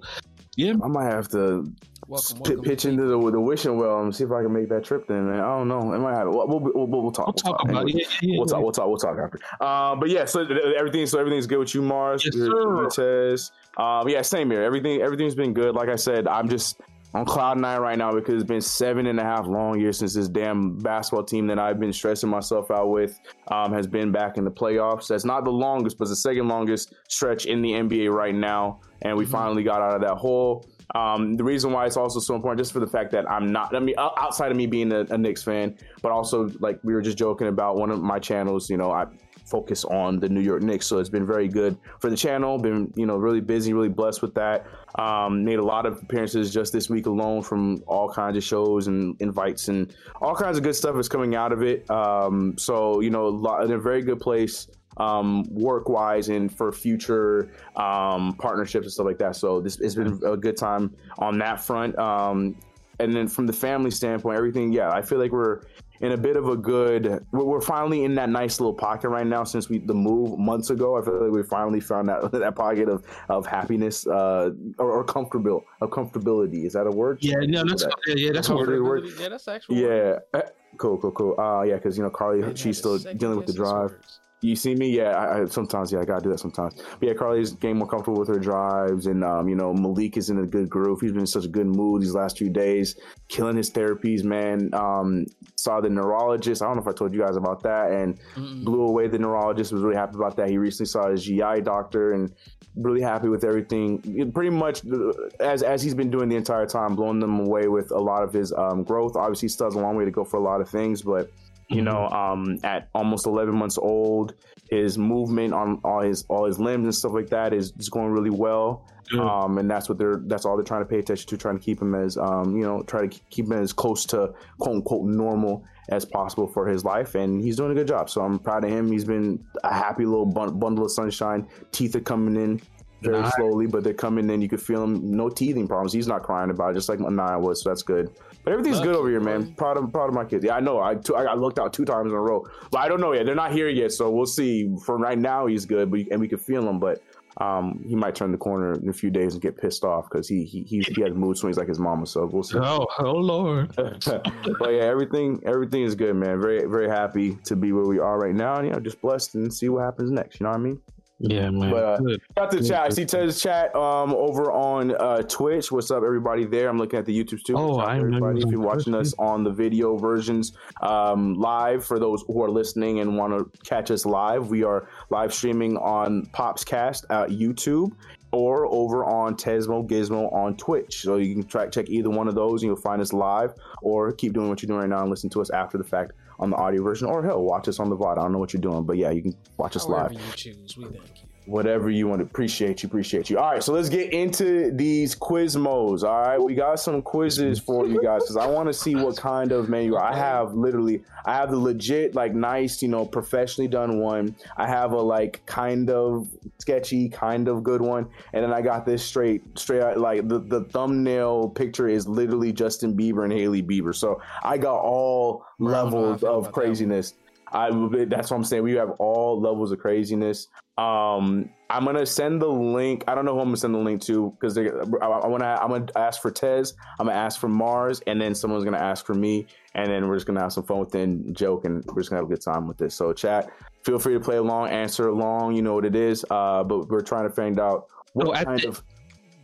yeah, 0.56 0.72
I 0.82 0.88
might 0.88 1.04
have 1.04 1.28
to 1.28 1.72
Welcome, 2.08 2.38
welcome. 2.40 2.62
pitch 2.62 2.84
into 2.84 3.04
the, 3.04 3.30
the 3.30 3.40
wishing 3.40 3.78
well 3.78 4.00
and 4.02 4.14
see 4.14 4.24
if 4.24 4.30
I 4.32 4.42
can 4.42 4.52
make 4.52 4.68
that 4.70 4.84
trip. 4.84 5.06
Then 5.06 5.28
man. 5.30 5.38
I 5.38 5.42
don't 5.56 5.68
know. 5.68 5.92
It 5.92 5.98
might 6.00 6.14
happen. 6.14 6.30
We'll, 6.32 6.48
we'll, 6.48 6.60
we'll, 6.88 7.02
we'll 7.02 7.12
talk. 7.12 7.26
we'll 7.26 7.32
talk 7.54 7.68
about 7.68 7.88
it. 7.88 7.94
Yeah, 7.96 8.06
yeah, 8.22 8.38
We'll 8.38 8.46
yeah. 8.48 8.52
talk. 8.52 8.62
We'll 8.62 8.72
talk. 8.72 8.86
We'll 8.88 8.96
talk 8.96 9.18
after. 9.18 9.38
Uh, 9.60 9.94
but 9.94 10.08
yeah, 10.10 10.24
so 10.24 10.40
everything. 10.76 11.06
So 11.06 11.18
everything's 11.20 11.46
good 11.46 11.58
with 11.58 11.74
you, 11.76 11.82
Mars. 11.82 12.24
Yes, 12.24 12.34
sir. 12.34 12.46
your 12.46 13.36
Um, 13.84 14.08
yeah, 14.08 14.22
same 14.22 14.50
here. 14.50 14.62
Everything. 14.62 15.00
Everything's 15.00 15.36
been 15.36 15.52
good. 15.52 15.74
Like 15.76 15.88
I 15.88 15.96
said, 15.96 16.26
I'm 16.26 16.48
just 16.48 16.80
on 17.16 17.24
cloud 17.24 17.58
nine 17.58 17.80
right 17.80 17.96
now 17.96 18.12
because 18.12 18.34
it's 18.34 18.44
been 18.44 18.60
seven 18.60 19.06
and 19.06 19.18
a 19.18 19.22
half 19.22 19.46
long 19.46 19.80
years 19.80 19.98
since 19.98 20.14
this 20.14 20.28
damn 20.28 20.76
basketball 20.76 21.24
team 21.24 21.46
that 21.46 21.58
I've 21.58 21.80
been 21.80 21.92
stressing 21.92 22.28
myself 22.28 22.70
out 22.70 22.90
with 22.90 23.18
um, 23.48 23.72
has 23.72 23.86
been 23.86 24.12
back 24.12 24.36
in 24.36 24.44
the 24.44 24.50
playoffs. 24.50 25.08
That's 25.08 25.24
not 25.24 25.44
the 25.44 25.50
longest, 25.50 25.96
but 25.96 26.04
it's 26.04 26.10
the 26.10 26.16
second 26.16 26.48
longest 26.48 26.94
stretch 27.08 27.46
in 27.46 27.62
the 27.62 27.72
NBA 27.72 28.12
right 28.12 28.34
now, 28.34 28.80
and 29.00 29.16
we 29.16 29.24
finally 29.24 29.62
got 29.62 29.80
out 29.80 29.94
of 29.94 30.02
that 30.02 30.16
hole. 30.16 30.66
Um, 30.94 31.34
the 31.34 31.44
reason 31.44 31.72
why 31.72 31.86
it's 31.86 31.96
also 31.96 32.20
so 32.20 32.34
important, 32.34 32.58
just 32.58 32.72
for 32.72 32.80
the 32.80 32.86
fact 32.86 33.10
that 33.12 33.28
I'm 33.30 33.50
not, 33.50 33.74
I 33.74 33.80
mean, 33.80 33.94
outside 33.98 34.50
of 34.50 34.56
me 34.56 34.66
being 34.66 34.92
a, 34.92 35.00
a 35.10 35.18
Knicks 35.18 35.42
fan, 35.42 35.76
but 36.02 36.12
also 36.12 36.50
like 36.60 36.78
we 36.84 36.92
were 36.92 37.02
just 37.02 37.16
joking 37.16 37.48
about 37.48 37.76
one 37.76 37.90
of 37.90 38.02
my 38.02 38.18
channels, 38.18 38.68
you 38.68 38.76
know, 38.76 38.92
I 38.92 39.06
focus 39.46 39.84
on 39.84 40.18
the 40.18 40.28
New 40.28 40.40
York 40.40 40.62
Knicks. 40.62 40.86
So 40.86 40.98
it's 40.98 41.08
been 41.08 41.26
very 41.26 41.48
good 41.48 41.78
for 42.00 42.10
the 42.10 42.16
channel. 42.16 42.58
Been, 42.58 42.92
you 42.96 43.06
know, 43.06 43.16
really 43.16 43.40
busy, 43.40 43.72
really 43.72 43.88
blessed 43.88 44.20
with 44.20 44.34
that. 44.34 44.66
Um, 44.96 45.44
made 45.44 45.58
a 45.58 45.64
lot 45.64 45.84
of 45.84 46.02
appearances 46.02 46.52
just 46.52 46.72
this 46.72 46.88
week 46.88 47.06
alone 47.06 47.42
from 47.42 47.82
all 47.86 48.08
kinds 48.08 48.36
of 48.36 48.42
shows 48.42 48.86
and 48.86 49.14
invites 49.20 49.68
and 49.68 49.94
all 50.22 50.34
kinds 50.34 50.56
of 50.56 50.64
good 50.64 50.74
stuff 50.74 50.96
is 50.96 51.08
coming 51.08 51.34
out 51.34 51.52
of 51.52 51.62
it. 51.62 51.88
Um, 51.90 52.56
so, 52.56 53.00
you 53.00 53.10
know, 53.10 53.28
in 53.62 53.72
a 53.72 53.78
very 53.78 54.02
good 54.02 54.20
place 54.20 54.68
um, 54.96 55.44
work 55.50 55.88
wise 55.88 56.28
and 56.28 56.54
for 56.54 56.72
future 56.72 57.50
um, 57.76 58.34
partnerships 58.40 58.86
and 58.86 58.92
stuff 58.92 59.06
like 59.06 59.18
that. 59.18 59.36
So 59.36 59.60
this 59.60 59.78
it's 59.80 59.94
been 59.94 60.18
a 60.24 60.36
good 60.36 60.56
time 60.56 60.94
on 61.18 61.38
that 61.38 61.60
front. 61.60 61.98
Um, 61.98 62.56
and 62.98 63.14
then 63.14 63.28
from 63.28 63.46
the 63.46 63.52
family 63.52 63.90
standpoint, 63.90 64.38
everything, 64.38 64.72
yeah, 64.72 64.90
I 64.90 65.02
feel 65.02 65.18
like 65.18 65.32
we're 65.32 65.62
in 66.00 66.12
a 66.12 66.16
bit 66.16 66.36
of 66.36 66.48
a 66.48 66.56
good. 66.56 67.24
We're, 67.32 67.44
we're 67.44 67.60
finally 67.60 68.04
in 68.04 68.14
that 68.16 68.28
nice 68.28 68.60
little 68.60 68.74
pocket 68.74 69.08
right 69.08 69.26
now 69.26 69.44
since 69.44 69.68
we 69.68 69.78
the 69.78 69.94
move 69.94 70.38
months 70.38 70.70
ago. 70.70 70.96
I 70.98 71.02
feel 71.04 71.22
like 71.22 71.32
we 71.32 71.42
finally 71.42 71.80
found 71.80 72.08
that 72.08 72.30
that 72.32 72.54
pocket 72.54 72.88
of 72.88 73.04
of 73.28 73.46
happiness 73.46 74.06
uh, 74.06 74.50
or, 74.78 74.90
or 74.92 75.04
comfortable 75.04 75.64
of 75.80 75.90
comfortability. 75.90 76.64
Is 76.66 76.72
that 76.74 76.86
a 76.86 76.90
word? 76.90 77.18
Yeah, 77.20 77.36
no, 77.40 77.64
that's 77.64 77.84
that. 77.84 77.94
yeah, 78.06 78.14
yeah, 78.16 78.32
that's 78.32 78.48
a 78.48 78.56
word. 78.56 78.82
word. 78.82 79.04
Yeah, 79.18 79.28
that's 79.30 79.48
actual. 79.48 79.76
Yeah, 79.76 80.18
Eh, 80.34 80.42
cool, 80.78 80.98
cool, 80.98 81.12
cool. 81.12 81.40
Uh, 81.40 81.62
yeah, 81.62 81.74
because 81.76 81.96
you 81.96 82.02
know 82.02 82.10
Carly, 82.10 82.40
Man, 82.40 82.54
she's 82.54 82.78
still 82.78 82.98
dealing 82.98 83.36
with 83.38 83.46
the 83.46 83.52
drive. 83.52 83.90
words. 83.92 84.20
You 84.46 84.54
see 84.54 84.76
me? 84.76 84.88
Yeah, 84.90 85.10
I, 85.10 85.42
I 85.42 85.44
sometimes 85.46 85.90
yeah, 85.90 85.98
I 85.98 86.04
gotta 86.04 86.22
do 86.22 86.30
that 86.30 86.38
sometimes. 86.38 86.74
But 86.74 87.08
yeah, 87.08 87.14
Carly's 87.14 87.52
getting 87.52 87.78
more 87.78 87.88
comfortable 87.88 88.20
with 88.20 88.28
her 88.28 88.38
drives, 88.38 89.06
and 89.06 89.24
um, 89.24 89.48
you 89.48 89.56
know 89.56 89.74
Malik 89.74 90.16
is 90.16 90.30
in 90.30 90.38
a 90.38 90.46
good 90.46 90.70
groove. 90.70 91.00
He's 91.00 91.10
been 91.10 91.22
in 91.22 91.26
such 91.26 91.46
a 91.46 91.48
good 91.48 91.66
mood 91.66 92.02
these 92.02 92.14
last 92.14 92.38
few 92.38 92.48
days, 92.48 92.94
killing 93.28 93.56
his 93.56 93.70
therapies, 93.70 94.22
man. 94.22 94.70
Um, 94.72 95.26
saw 95.56 95.80
the 95.80 95.90
neurologist. 95.90 96.62
I 96.62 96.66
don't 96.66 96.76
know 96.76 96.82
if 96.82 96.88
I 96.88 96.92
told 96.92 97.12
you 97.12 97.20
guys 97.20 97.36
about 97.36 97.64
that, 97.64 97.90
and 97.90 98.20
Mm-mm. 98.36 98.64
blew 98.64 98.82
away 98.82 99.08
the 99.08 99.18
neurologist. 99.18 99.72
Was 99.72 99.82
really 99.82 99.96
happy 99.96 100.14
about 100.14 100.36
that. 100.36 100.48
He 100.48 100.58
recently 100.58 100.86
saw 100.86 101.10
his 101.10 101.24
GI 101.24 101.62
doctor, 101.62 102.12
and 102.12 102.32
really 102.76 103.00
happy 103.00 103.28
with 103.28 103.42
everything. 103.42 104.30
Pretty 104.32 104.50
much 104.50 104.86
uh, 104.86 105.12
as 105.40 105.64
as 105.64 105.82
he's 105.82 105.94
been 105.94 106.10
doing 106.10 106.28
the 106.28 106.36
entire 106.36 106.66
time, 106.66 106.94
blowing 106.94 107.18
them 107.18 107.40
away 107.40 107.66
with 107.66 107.90
a 107.90 107.98
lot 107.98 108.22
of 108.22 108.32
his 108.32 108.52
um, 108.52 108.84
growth. 108.84 109.16
Obviously, 109.16 109.48
still 109.48 109.66
has 109.66 109.74
a 109.74 109.80
long 109.80 109.96
way 109.96 110.04
to 110.04 110.12
go 110.12 110.24
for 110.24 110.36
a 110.36 110.42
lot 110.42 110.60
of 110.60 110.68
things, 110.68 111.02
but 111.02 111.30
you 111.68 111.82
know 111.82 112.08
um 112.08 112.58
at 112.62 112.88
almost 112.94 113.26
11 113.26 113.54
months 113.54 113.76
old 113.78 114.34
his 114.70 114.98
movement 114.98 115.54
on 115.54 115.80
all 115.84 116.00
his 116.00 116.24
all 116.28 116.44
his 116.44 116.58
limbs 116.58 116.84
and 116.84 116.94
stuff 116.94 117.12
like 117.12 117.30
that 117.30 117.52
is, 117.52 117.72
is 117.78 117.88
going 117.88 118.10
really 118.10 118.30
well. 118.30 118.86
Good. 119.08 119.20
um 119.20 119.58
and 119.58 119.70
that's 119.70 119.88
what 119.88 119.98
they're 119.98 120.20
that's 120.26 120.44
all 120.44 120.56
they're 120.56 120.64
trying 120.64 120.82
to 120.82 120.86
pay 120.86 120.98
attention 120.98 121.28
to 121.28 121.36
trying 121.36 121.58
to 121.58 121.64
keep 121.64 121.80
him 121.80 121.94
as 121.94 122.16
um 122.16 122.56
you 122.56 122.64
know 122.64 122.82
try 122.82 123.06
to 123.06 123.20
keep 123.30 123.46
him 123.46 123.52
as 123.52 123.72
close 123.72 124.04
to 124.06 124.34
quote 124.58 124.76
unquote 124.76 125.04
normal 125.06 125.64
as 125.88 126.04
possible 126.04 126.48
for 126.48 126.66
his 126.66 126.84
life. 126.84 127.14
And 127.14 127.40
he's 127.40 127.56
doing 127.56 127.70
a 127.70 127.74
good 127.74 127.86
job. 127.86 128.10
So 128.10 128.20
i'm 128.22 128.40
proud 128.40 128.64
of 128.64 128.70
him. 128.70 128.90
He's 128.90 129.04
been 129.04 129.44
a 129.62 129.72
happy 129.72 130.04
little 130.04 130.26
bun- 130.26 130.58
bundle 130.58 130.84
of 130.84 130.90
sunshine. 130.90 131.46
Teeth 131.70 131.94
are 131.94 132.00
coming 132.00 132.34
in 132.34 132.60
very 133.02 133.24
slowly 133.36 133.66
but 133.68 133.84
they're 133.84 133.94
coming 133.94 134.28
in. 134.30 134.42
You 134.42 134.48
can 134.48 134.58
feel 134.58 134.82
him 134.82 135.16
no 135.16 135.28
teething 135.28 135.68
problems. 135.68 135.92
He's 135.92 136.08
not 136.08 136.24
crying 136.24 136.50
about 136.50 136.72
it 136.72 136.74
just 136.74 136.88
like 136.88 136.98
Naya 136.98 137.38
was. 137.38 137.62
So 137.62 137.68
that's 137.70 137.82
good 137.82 138.10
but 138.46 138.52
everything's 138.52 138.78
good 138.78 138.94
over 138.94 139.10
here, 139.10 139.18
boy. 139.18 139.24
man. 139.24 139.54
Proud 139.54 139.76
of 139.76 139.92
proud 139.92 140.08
of 140.08 140.14
my 140.14 140.24
kids. 140.24 140.44
Yeah, 140.44 140.54
I 140.54 140.60
know. 140.60 140.80
I 140.80 140.94
t- 140.94 141.12
I 141.12 141.24
got 141.24 141.40
looked 141.40 141.58
out 141.58 141.72
two 141.72 141.84
times 141.84 142.12
in 142.12 142.16
a 142.16 142.20
row, 142.20 142.46
but 142.70 142.78
I 142.78 142.86
don't 142.86 143.00
know 143.00 143.12
yet. 143.12 143.26
They're 143.26 143.34
not 143.34 143.50
here 143.50 143.68
yet, 143.68 143.90
so 143.90 144.08
we'll 144.08 144.24
see. 144.24 144.72
For 144.84 144.96
right 144.98 145.18
now, 145.18 145.46
he's 145.46 145.64
good, 145.64 145.90
but 145.90 145.98
and 146.12 146.20
we 146.20 146.28
can 146.28 146.38
feel 146.38 146.68
him. 146.68 146.78
But 146.78 147.02
um, 147.38 147.82
he 147.84 147.96
might 147.96 148.14
turn 148.14 148.30
the 148.30 148.38
corner 148.38 148.74
in 148.74 148.88
a 148.88 148.92
few 148.92 149.10
days 149.10 149.32
and 149.32 149.42
get 149.42 149.56
pissed 149.56 149.82
off 149.82 150.08
because 150.08 150.28
he 150.28 150.44
he 150.44 150.62
he, 150.62 150.84
he 150.94 151.02
has 151.02 151.12
mood 151.12 151.36
swings 151.38 151.56
like 151.56 151.66
his 151.66 151.80
mama. 151.80 152.06
So 152.06 152.24
we'll 152.26 152.44
see. 152.44 152.56
Oh, 152.56 152.86
oh 153.00 153.10
Lord. 153.14 153.74
but 153.74 154.22
yeah, 154.70 154.82
everything 154.82 155.42
everything 155.44 155.82
is 155.82 155.96
good, 155.96 156.14
man. 156.14 156.40
Very 156.40 156.66
very 156.66 156.88
happy 156.88 157.34
to 157.46 157.56
be 157.56 157.72
where 157.72 157.86
we 157.86 157.98
are 157.98 158.16
right 158.16 158.34
now, 158.34 158.58
and 158.58 158.66
you 158.68 158.72
know, 158.72 158.78
just 158.78 159.00
blessed 159.00 159.34
and 159.34 159.52
see 159.52 159.68
what 159.68 159.82
happens 159.82 160.12
next. 160.12 160.38
You 160.38 160.44
know 160.44 160.50
what 160.50 160.60
I 160.60 160.62
mean? 160.62 160.80
Yeah, 161.18 161.50
man. 161.50 161.70
But, 161.70 161.84
uh, 161.84 161.96
Good. 161.98 162.22
Got 162.36 162.50
the 162.50 162.62
chat. 162.62 162.82
I 162.82 162.88
see 162.90 163.06
Ted's 163.06 163.40
chat 163.40 163.74
um 163.74 164.12
over 164.12 164.52
on 164.52 164.94
uh 164.94 165.22
Twitch. 165.22 165.72
What's 165.72 165.90
up, 165.90 166.02
everybody 166.04 166.44
there? 166.44 166.68
I'm 166.68 166.76
looking 166.76 166.98
at 166.98 167.06
the 167.06 167.24
YouTube 167.24 167.42
too. 167.42 167.56
Oh, 167.56 167.78
I 167.78 167.96
everybody. 167.96 168.42
If 168.42 168.50
you're 168.50 168.60
watching 168.60 168.94
us 168.94 169.14
on 169.18 169.42
the 169.42 169.50
video 169.50 169.96
versions 169.96 170.52
um 170.82 171.34
live, 171.34 171.84
for 171.84 171.98
those 171.98 172.22
who 172.26 172.42
are 172.42 172.50
listening 172.50 173.00
and 173.00 173.16
want 173.16 173.32
to 173.32 173.50
catch 173.64 173.90
us 173.90 174.04
live, 174.04 174.50
we 174.50 174.62
are 174.62 174.88
live 175.08 175.32
streaming 175.32 175.78
on 175.78 176.26
Popscast 176.34 177.04
at 177.08 177.30
YouTube 177.30 177.92
or 178.32 178.66
over 178.66 179.04
on 179.06 179.36
Tesmo 179.36 179.88
Gizmo 179.88 180.30
on 180.34 180.56
Twitch. 180.58 181.00
So 181.00 181.16
you 181.16 181.34
can 181.34 181.44
track 181.44 181.72
check 181.72 181.88
either 181.88 182.10
one 182.10 182.28
of 182.28 182.34
those 182.34 182.62
and 182.62 182.68
you'll 182.68 182.76
find 182.76 183.00
us 183.00 183.14
live 183.14 183.54
or 183.80 184.12
keep 184.12 184.34
doing 184.34 184.50
what 184.50 184.62
you're 184.62 184.68
doing 184.68 184.80
right 184.80 184.90
now 184.90 185.00
and 185.00 185.10
listen 185.10 185.30
to 185.30 185.40
us 185.40 185.48
after 185.50 185.78
the 185.78 185.84
fact 185.84 186.12
on 186.38 186.50
the 186.50 186.56
audio 186.56 186.82
version 186.82 187.08
or 187.08 187.22
hell 187.22 187.42
watch 187.42 187.68
us 187.68 187.78
on 187.80 187.90
the 187.90 187.96
VOD. 187.96 188.18
I 188.18 188.22
don't 188.22 188.32
know 188.32 188.38
what 188.38 188.52
you're 188.52 188.60
doing, 188.60 188.84
but 188.84 188.96
yeah, 188.96 189.10
you 189.10 189.22
can 189.22 189.34
watch 189.56 189.76
us 189.76 189.86
live 189.86 190.12
you 190.12 190.18
choose, 190.34 190.76
we 190.76 190.84
you. 190.84 191.00
Whatever 191.46 191.90
you 191.90 192.08
want 192.08 192.20
to 192.20 192.24
appreciate 192.24 192.82
you 192.82 192.88
appreciate 192.88 193.30
you. 193.30 193.38
All 193.38 193.52
right 193.52 193.62
so 193.62 193.72
let's 193.72 193.88
get 193.88 194.12
into 194.12 194.70
these 194.72 195.14
quizmos 195.14 196.02
all 196.02 196.20
right 196.20 196.38
we 196.38 196.54
got 196.54 196.80
some 196.80 197.02
quizzes 197.02 197.58
for 197.58 197.86
you 197.86 198.00
guys 198.02 198.22
because 198.22 198.36
i 198.36 198.46
want 198.46 198.68
to 198.68 198.74
see 198.74 198.94
what 198.94 199.16
kind 199.16 199.52
of 199.52 199.68
menu 199.68 199.96
i 199.96 200.14
have 200.14 200.54
literally 200.54 201.02
i 201.24 201.34
have 201.34 201.50
the 201.50 201.56
legit 201.56 202.14
like 202.14 202.34
nice 202.34 202.82
you 202.82 202.88
know 202.88 203.04
professionally 203.04 203.68
done 203.68 203.98
one. 203.98 204.34
I 204.56 204.66
have 204.66 204.92
a 204.92 205.00
like 205.00 205.44
kind 205.46 205.90
of 205.90 206.28
sketchy 206.58 207.08
kind 207.08 207.48
of 207.48 207.62
good 207.62 207.80
one. 207.80 208.08
And 208.32 208.44
then 208.44 208.52
i 208.52 208.60
got 208.60 208.86
this 208.86 209.04
straight 209.04 209.42
straight 209.58 209.82
out 209.82 209.98
like 209.98 210.28
the, 210.28 210.38
the 210.38 210.64
thumbnail 210.64 211.50
picture 211.50 211.88
is 211.88 212.06
literally 212.06 212.52
justin 212.52 212.96
bieber 212.96 213.24
and 213.24 213.32
hailey 213.32 213.62
bieber. 213.62 213.94
So 213.94 214.20
i 214.42 214.58
got 214.58 214.80
all 214.80 215.44
Bro, 215.58 215.68
I 215.68 215.82
don't 215.82 215.92
know 215.92 215.98
how 215.98 216.04
I 216.04 216.10
levels 216.10 216.24
of 216.24 216.44
that 216.44 216.52
craziness 216.52 217.14
I 217.52 217.70
that's 218.06 218.30
what 218.30 218.36
I'm 218.36 218.44
saying. 218.44 218.62
We 218.62 218.72
have 218.72 218.90
all 218.98 219.40
levels 219.40 219.72
of 219.72 219.78
craziness. 219.78 220.48
Um, 220.78 221.48
I'm 221.70 221.84
gonna 221.84 222.04
send 222.04 222.42
the 222.42 222.48
link. 222.48 223.04
I 223.08 223.14
don't 223.14 223.24
know 223.24 223.34
who 223.34 223.40
I'm 223.40 223.46
gonna 223.48 223.56
send 223.56 223.74
the 223.74 223.78
link 223.78 224.02
to 224.02 224.30
because 224.32 224.58
I, 224.58 224.62
I 224.62 225.26
want 225.26 225.42
to. 225.42 225.46
I'm 225.62 225.70
gonna 225.70 225.86
ask 225.96 226.20
for 226.20 226.30
Tez. 226.30 226.74
I'm 227.00 227.06
gonna 227.06 227.18
ask 227.18 227.40
for 227.40 227.48
Mars, 227.48 228.02
and 228.06 228.20
then 228.20 228.34
someone's 228.34 228.64
gonna 228.64 228.76
ask 228.78 229.06
for 229.06 229.14
me, 229.14 229.46
and 229.74 229.90
then 229.90 230.06
we're 230.08 230.16
just 230.16 230.26
gonna 230.26 230.40
have 230.40 230.52
some 230.52 230.64
fun 230.64 230.78
with 230.80 230.94
it 230.94 231.02
and 231.02 231.36
joke, 231.36 231.64
and 231.64 231.84
we're 231.86 232.00
just 232.02 232.10
gonna 232.10 232.20
have 232.22 232.30
a 232.30 232.34
good 232.34 232.42
time 232.42 232.68
with 232.68 232.76
this. 232.78 232.94
So, 232.94 233.12
chat, 233.12 233.50
feel 233.84 233.98
free 233.98 234.14
to 234.14 234.20
play 234.20 234.36
along, 234.36 234.68
answer 234.68 235.08
along. 235.08 235.56
You 235.56 235.62
know 235.62 235.74
what 235.74 235.84
it 235.86 235.96
is. 235.96 236.24
Uh, 236.30 236.62
but 236.64 236.88
we're 236.88 237.00
trying 237.00 237.24
to 237.28 237.34
find 237.34 237.58
out 237.58 237.86
what 238.12 238.28
Oh, 238.28 238.32
kind 238.44 238.60
the- 238.60 238.68
of, 238.68 238.82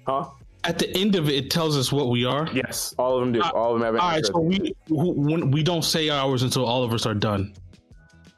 huh? 0.06 0.28
At 0.64 0.78
the 0.78 0.96
end 0.96 1.16
of 1.16 1.28
it, 1.28 1.34
it 1.34 1.50
tells 1.50 1.76
us 1.76 1.90
what 1.90 2.08
we 2.08 2.24
are. 2.24 2.48
Yes, 2.54 2.94
all 2.96 3.16
of 3.16 3.20
them 3.20 3.32
do. 3.32 3.42
Uh, 3.42 3.50
all 3.52 3.74
of 3.74 3.80
them 3.80 3.94
have 3.94 4.00
All 4.00 4.10
right, 4.10 4.24
so 4.24 4.38
we 4.38 4.74
we 4.90 5.62
don't 5.64 5.82
say 5.82 6.08
ours 6.08 6.44
until 6.44 6.64
all 6.64 6.84
of 6.84 6.92
us 6.92 7.04
are 7.04 7.14
done. 7.14 7.52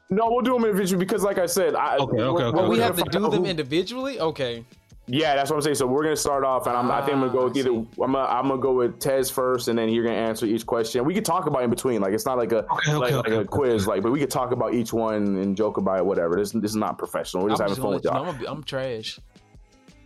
No, 0.09 0.29
we'll 0.29 0.41
do 0.41 0.53
them 0.53 0.65
individually 0.65 1.03
because, 1.03 1.23
like 1.23 1.37
I 1.39 1.45
said, 1.47 1.75
I, 1.75 1.95
Okay, 1.97 2.03
okay, 2.03 2.13
we're- 2.17 2.27
okay. 2.27 2.43
we're 2.45 2.51
Well, 2.53 2.69
we 2.69 2.79
have 2.79 2.95
to 2.97 3.03
do 3.09 3.19
them 3.29 3.43
who- 3.43 3.45
individually. 3.45 4.19
Okay. 4.19 4.63
Yeah, 5.07 5.35
that's 5.35 5.51
what 5.51 5.57
I'm 5.57 5.61
saying. 5.61 5.75
So 5.75 5.85
we're 5.85 6.01
gonna 6.03 6.15
start 6.15 6.43
off, 6.43 6.65
and 6.65 6.75
I'm, 6.75 6.89
I 6.89 6.99
think 7.01 7.13
I'm 7.13 7.19
gonna 7.19 7.31
go 7.31 7.43
with 7.43 7.55
Ah, 7.55 7.59
either. 7.59 7.69
I'm 7.69 7.87
gonna, 8.11 8.17
I'm 8.19 8.47
gonna 8.47 8.59
go 8.59 8.73
with 8.73 8.97
Tez 8.99 9.29
first, 9.29 9.67
and 9.67 9.77
then 9.77 9.89
you're 9.89 10.03
gonna 10.03 10.15
answer 10.15 10.47
each 10.47 10.65
question. 10.65 11.05
We 11.05 11.13
could 11.13 11.25
talk 11.25 11.45
about 11.45 11.61
in 11.61 11.69
between. 11.69 12.01
Like 12.01 12.13
it's 12.13 12.25
not 12.25 12.39
like 12.39 12.51
a 12.53 12.63
Okay, 12.65 12.73
okay, 12.73 12.93
like, 12.95 13.11
like 13.11 13.13
okay, 13.27 13.35
a 13.35 13.39
okay. 13.41 13.47
quiz. 13.47 13.85
Like, 13.85 14.01
but 14.01 14.11
we 14.11 14.19
could 14.19 14.31
talk 14.31 14.51
about 14.51 14.73
each 14.73 14.93
one 14.93 15.37
and 15.37 15.55
joke 15.55 15.77
about 15.77 15.99
it. 15.99 16.05
Whatever. 16.07 16.37
This 16.37 16.53
this 16.53 16.71
is 16.71 16.75
not 16.77 16.97
professional. 16.97 17.43
We're 17.43 17.49
just 17.51 17.61
I'm, 17.61 17.65
having 17.69 17.75
just 17.75 17.81
fun 17.83 17.93
with 17.93 18.05
let 18.05 18.13
you 18.15 18.19
y'all. 18.25 18.33
know, 18.33 18.47
I'm, 18.49 18.57
I'm 18.57 18.63
trash. 18.63 19.19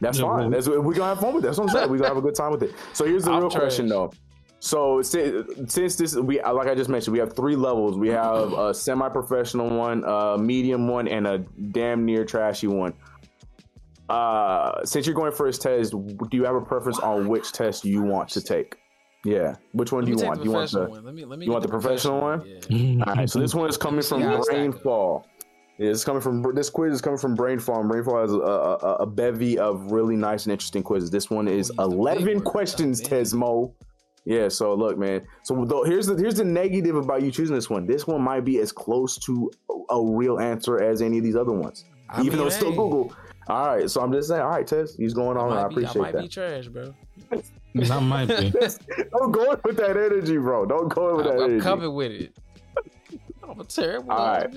That's 0.02 0.18
Yeah, 0.20 0.26
fine. 0.26 0.50
That's, 0.52 0.68
we're 0.68 0.82
gonna 0.82 1.06
have 1.06 1.20
fun 1.22 1.34
with 1.34 1.46
it. 1.46 1.48
That's 1.48 1.58
what 1.60 1.70
I'm 1.70 1.76
saying. 1.76 1.90
We're 1.92 1.98
gonna 1.98 2.10
have 2.10 2.18
a 2.18 2.22
good 2.22 2.36
time 2.36 2.52
with 2.52 2.64
it. 2.64 2.74
So 2.92 3.06
here's 3.06 3.24
the 3.24 3.32
I'm 3.32 3.40
real 3.40 3.50
question, 3.50 3.88
though. 3.88 4.12
So 4.60 5.02
si- 5.02 5.44
since 5.68 5.96
this, 5.96 6.16
we 6.16 6.42
like 6.42 6.68
I 6.68 6.76
just 6.76 6.90
mentioned, 6.90 7.14
we 7.14 7.20
have 7.20 7.34
three 7.34 7.56
levels. 7.56 7.98
We 7.98 8.10
have 8.10 8.52
a 8.54 8.74
semi-professional 8.74 9.70
one, 9.70 10.04
a 10.06 10.38
medium 10.38 10.88
one, 10.88 11.08
and 11.08 11.26
a 11.26 11.40
damn 11.72 12.06
near 12.06 12.26
trashy 12.26 12.68
one. 12.68 12.94
Uh, 14.10 14.84
since 14.86 15.06
you're 15.06 15.16
going 15.16 15.32
first, 15.32 15.62
Tez, 15.62 15.92
do 15.92 16.30
you 16.32 16.44
have 16.44 16.56
a 16.56 16.62
preference 16.62 17.00
on 17.00 17.28
which 17.28 17.52
test 17.52 17.86
you 17.86 18.02
want 18.02 18.28
to 18.30 18.42
take? 18.42 18.76
Yeah, 19.24 19.56
which 19.74 19.92
one 19.92 20.06
do 20.06 20.12
you 20.12 20.18
want? 20.18 20.40
Do 20.40 20.46
you 20.46 20.52
want 20.52 20.72
professional 20.72 20.86
the 20.86 20.92
one. 20.92 21.06
Let 21.06 21.14
me, 21.14 21.26
let 21.26 21.40
me 21.40 21.46
you 21.46 21.52
want 21.52 21.62
the 21.64 21.70
professional 21.70 22.22
one? 22.22 22.44
Yeah. 22.70 23.04
all 23.06 23.16
right, 23.16 23.30
so 23.30 23.40
this 23.40 23.54
one 23.54 23.70
is 23.70 23.78
coming 23.78 24.02
from 24.02 24.22
how 24.22 24.38
I 24.38 24.42
stack 24.42 24.56
up. 24.56 24.82
Brainfall. 24.84 25.24
Yeah, 25.78 25.92
it's 25.92 26.04
coming 26.04 26.22
from 26.22 26.42
this 26.56 26.70
quiz 26.70 26.94
is 26.94 27.02
coming 27.02 27.20
from 27.20 27.38
Brainfall. 27.38 27.84
Brainfall 27.90 28.22
has 28.22 28.34
a, 28.34 28.38
a, 28.38 28.94
a 29.04 29.06
bevy 29.06 29.60
of 29.60 29.92
really 29.92 30.16
nice 30.16 30.46
and 30.46 30.52
interesting 30.52 30.84
quizzes. 30.84 31.12
This 31.12 31.30
one 31.30 31.48
is 31.48 31.72
eleven 31.80 32.42
questions. 32.42 33.02
Tesmo. 33.02 33.74
Yeah, 34.30 34.48
so 34.48 34.76
look, 34.76 34.96
man. 35.00 35.26
So 35.42 35.66
the, 35.66 35.82
here's 35.88 36.06
the 36.06 36.16
here's 36.16 36.36
the 36.36 36.44
negative 36.44 36.96
about 36.96 37.24
you 37.24 37.32
choosing 37.32 37.56
this 37.56 37.68
one. 37.68 37.88
This 37.88 38.06
one 38.06 38.22
might 38.22 38.46
be 38.46 38.60
as 38.60 38.72
close 38.72 39.18
to 39.26 39.50
a, 39.72 39.96
a 39.96 40.06
real 40.06 40.40
answer 40.40 40.80
as 40.80 41.02
any 41.02 41.18
of 41.18 41.24
these 41.24 41.36
other 41.36 41.52
ones, 41.52 41.86
I 42.08 42.20
even 42.22 42.34
mean, 42.34 42.38
though 42.38 42.46
it's 42.46 42.56
still 42.56 42.70
hey, 42.70 42.78
Google. 42.78 43.12
All 43.48 43.66
right, 43.76 43.90
so 43.90 44.02
I'm 44.02 44.12
just 44.14 44.28
saying. 44.28 44.44
All 44.44 44.52
right, 44.52 44.68
Tez, 44.68 44.96
he's 44.96 45.16
going 45.16 45.36
I 45.36 45.40
on. 45.42 45.50
and 45.50 45.60
I 45.60 45.64
might, 45.64 45.70
be, 45.70 45.76
I 45.84 45.90
appreciate 45.90 46.02
might 46.04 46.14
that. 46.14 46.22
be 46.22 46.28
trash, 46.28 46.68
bro. 46.68 46.94
That 47.74 48.02
might 48.02 48.28
be. 48.28 48.52
Don't 49.18 49.32
go 49.32 49.52
in 49.52 49.60
with 49.64 49.78
that 49.78 49.98
energy, 49.98 50.38
bro. 50.38 50.68
Don't 50.68 50.90
go 50.94 51.10
in 51.10 51.16
with 51.18 51.26
that 51.26 51.34
I'm, 51.34 51.40
I'm 51.40 51.50
energy. 51.50 51.64
coming 51.64 51.94
with 51.96 52.12
it. 52.12 52.38
I'm 53.42 53.60
a 53.60 53.64
terrible. 53.64 54.12
All 54.12 54.28
right. 54.28 54.54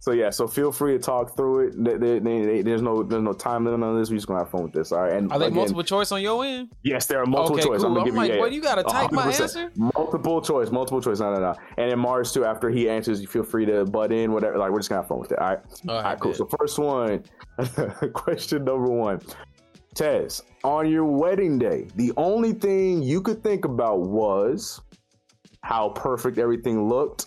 So 0.00 0.12
yeah, 0.12 0.30
so 0.30 0.46
feel 0.46 0.70
free 0.70 0.92
to 0.92 0.98
talk 0.98 1.36
through 1.36 1.68
it. 1.68 1.74
There- 1.76 1.98
there- 1.98 2.20
there- 2.20 2.62
there's 2.62 2.82
no 2.82 3.02
there's 3.02 3.22
no 3.22 3.32
time 3.32 3.64
limit 3.64 3.82
on 3.88 3.98
this. 3.98 4.10
We're 4.10 4.16
just 4.16 4.28
gonna 4.28 4.40
have 4.40 4.50
fun 4.50 4.62
with 4.62 4.72
this. 4.72 4.92
All 4.92 5.00
right. 5.02 5.12
And 5.12 5.32
Are 5.32 5.38
they 5.38 5.46
again, 5.46 5.56
multiple 5.56 5.82
choice 5.82 6.12
on 6.12 6.22
your 6.22 6.44
end? 6.44 6.68
Yes, 6.84 7.06
there 7.06 7.20
are 7.20 7.26
multiple 7.26 7.56
okay, 7.58 7.64
choice. 7.68 7.82
cool. 7.82 7.98
I'm 7.98 8.08
I'm 8.08 8.14
like, 8.14 8.32
you. 8.32 8.46
you 8.48 8.62
gotta 8.62 8.84
type 8.84 9.10
my 9.12 9.26
100%. 9.26 9.40
answer. 9.42 9.72
Multiple 9.76 10.40
choice, 10.40 10.70
multiple 10.70 11.00
choice. 11.00 11.18
No, 11.20 11.32
no, 11.34 11.40
no. 11.40 11.54
And 11.76 11.90
then 11.90 11.98
Mars 11.98 12.32
too. 12.32 12.44
After 12.44 12.70
he 12.70 12.88
answers, 12.88 13.20
you 13.20 13.26
feel 13.26 13.42
free 13.42 13.66
to 13.66 13.84
butt 13.86 14.12
in. 14.12 14.32
Whatever. 14.32 14.56
Like 14.58 14.70
we're 14.70 14.78
just 14.78 14.88
gonna 14.88 15.02
have 15.02 15.08
fun 15.08 15.18
with 15.18 15.32
it. 15.32 15.38
All 15.40 15.48
right. 15.48 15.58
All 15.88 15.96
All 15.96 16.02
right. 16.02 16.20
Cool. 16.20 16.34
So 16.34 16.46
first 16.58 16.78
one, 16.78 17.24
question 18.14 18.64
number 18.64 18.90
one. 18.90 19.20
Tez, 19.94 20.42
on 20.62 20.88
your 20.88 21.04
wedding 21.04 21.58
day, 21.58 21.88
the 21.96 22.12
only 22.16 22.52
thing 22.52 23.02
you 23.02 23.20
could 23.20 23.42
think 23.42 23.64
about 23.64 24.00
was 24.02 24.80
how 25.62 25.88
perfect 25.90 26.38
everything 26.38 26.88
looked, 26.88 27.26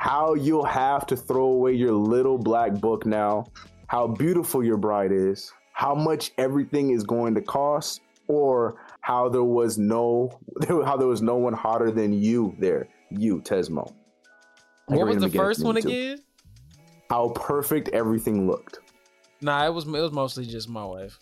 how 0.00 0.32
you'll 0.32 0.64
have 0.64 1.04
to 1.04 1.14
throw 1.14 1.44
away 1.44 1.74
your 1.74 1.92
little 1.92 2.38
black 2.38 2.72
book 2.72 3.04
now, 3.04 3.44
how 3.86 4.06
beautiful 4.06 4.64
your 4.64 4.78
bride 4.78 5.12
is, 5.12 5.52
how 5.74 5.94
much 5.94 6.32
everything 6.38 6.92
is 6.92 7.04
going 7.04 7.34
to 7.34 7.42
cost, 7.42 8.00
or 8.26 8.80
how 9.02 9.28
there 9.28 9.44
was 9.44 9.76
no 9.76 10.30
how 10.68 10.96
there 10.96 11.06
was 11.06 11.20
no 11.20 11.36
one 11.36 11.52
hotter 11.52 11.90
than 11.90 12.14
you 12.14 12.56
there, 12.58 12.88
you 13.10 13.42
Tesmo. 13.42 13.92
What 14.86 15.06
was 15.06 15.18
the 15.18 15.28
first 15.28 15.62
one 15.62 15.74
too. 15.74 15.86
again? 15.86 16.18
How 17.10 17.28
perfect 17.34 17.90
everything 17.90 18.46
looked. 18.46 18.78
Nah, 19.42 19.66
it 19.66 19.74
was 19.74 19.86
it 19.86 19.90
was 19.90 20.12
mostly 20.12 20.46
just 20.46 20.66
my 20.66 20.84
wife. 20.84 21.18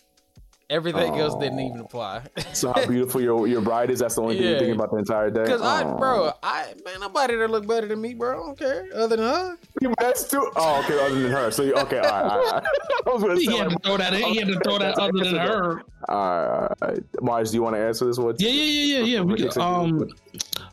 Everything 0.69 1.15
else 1.19 1.33
didn't 1.35 1.59
even 1.59 1.79
apply. 1.79 2.21
So 2.53 2.71
how 2.71 2.85
beautiful 2.85 3.21
your 3.21 3.47
your 3.47 3.61
bride 3.61 3.89
is. 3.89 3.99
That's 3.99 4.15
the 4.15 4.21
only 4.21 4.37
thing 4.37 4.47
you're 4.47 4.59
thinking 4.59 4.75
about 4.75 4.91
the 4.91 4.97
entire 4.97 5.31
day. 5.31 5.45
Cause 5.45 5.61
I, 5.61 5.83
bro, 5.83 6.31
I 6.43 6.73
man, 6.85 6.99
nobody 6.99 7.35
that 7.37 7.49
look 7.49 7.67
better 7.67 7.87
than 7.87 7.99
me, 7.99 8.13
bro. 8.13 8.31
I 8.31 8.45
don't 8.45 8.57
care. 8.57 8.87
Other 8.93 9.15
than 9.15 9.25
her, 9.25 9.57
That's 9.99 10.27
too. 10.27 10.51
Oh, 10.55 10.83
okay. 10.83 11.03
Other 11.03 11.19
than 11.19 11.31
her, 11.31 11.49
so 11.49 11.63
you, 11.63 11.73
okay. 11.73 11.97
All 11.97 12.03
right, 12.03 12.23
all 12.31 12.51
right. 12.51 12.63
I 13.07 13.09
was 13.09 13.23
gonna 13.23 13.35
He 13.35 13.45
say, 13.47 13.57
had 13.57 13.69
to 13.71 13.79
throw 13.79 13.97
that. 13.97 14.13
In. 14.13 14.21
He 14.21 14.37
had 14.37 14.47
to 14.49 14.59
throw 14.59 14.77
that 14.77 14.99
other 14.99 15.23
than 15.23 15.35
her. 15.37 15.83
all 16.07 16.17
right, 16.17 16.71
all 16.81 16.87
right. 16.87 17.03
Mars, 17.21 17.49
do 17.49 17.57
you 17.57 17.63
want 17.63 17.75
to 17.75 17.81
answer 17.81 18.05
this 18.05 18.19
one? 18.19 18.35
Yeah, 18.37 18.49
yeah, 18.49 18.63
yeah, 18.63 18.97
yeah, 18.97 19.03
yeah. 19.05 19.21
We 19.21 19.33
Ricky 19.33 19.49
could, 19.49 19.57
um, 19.57 20.09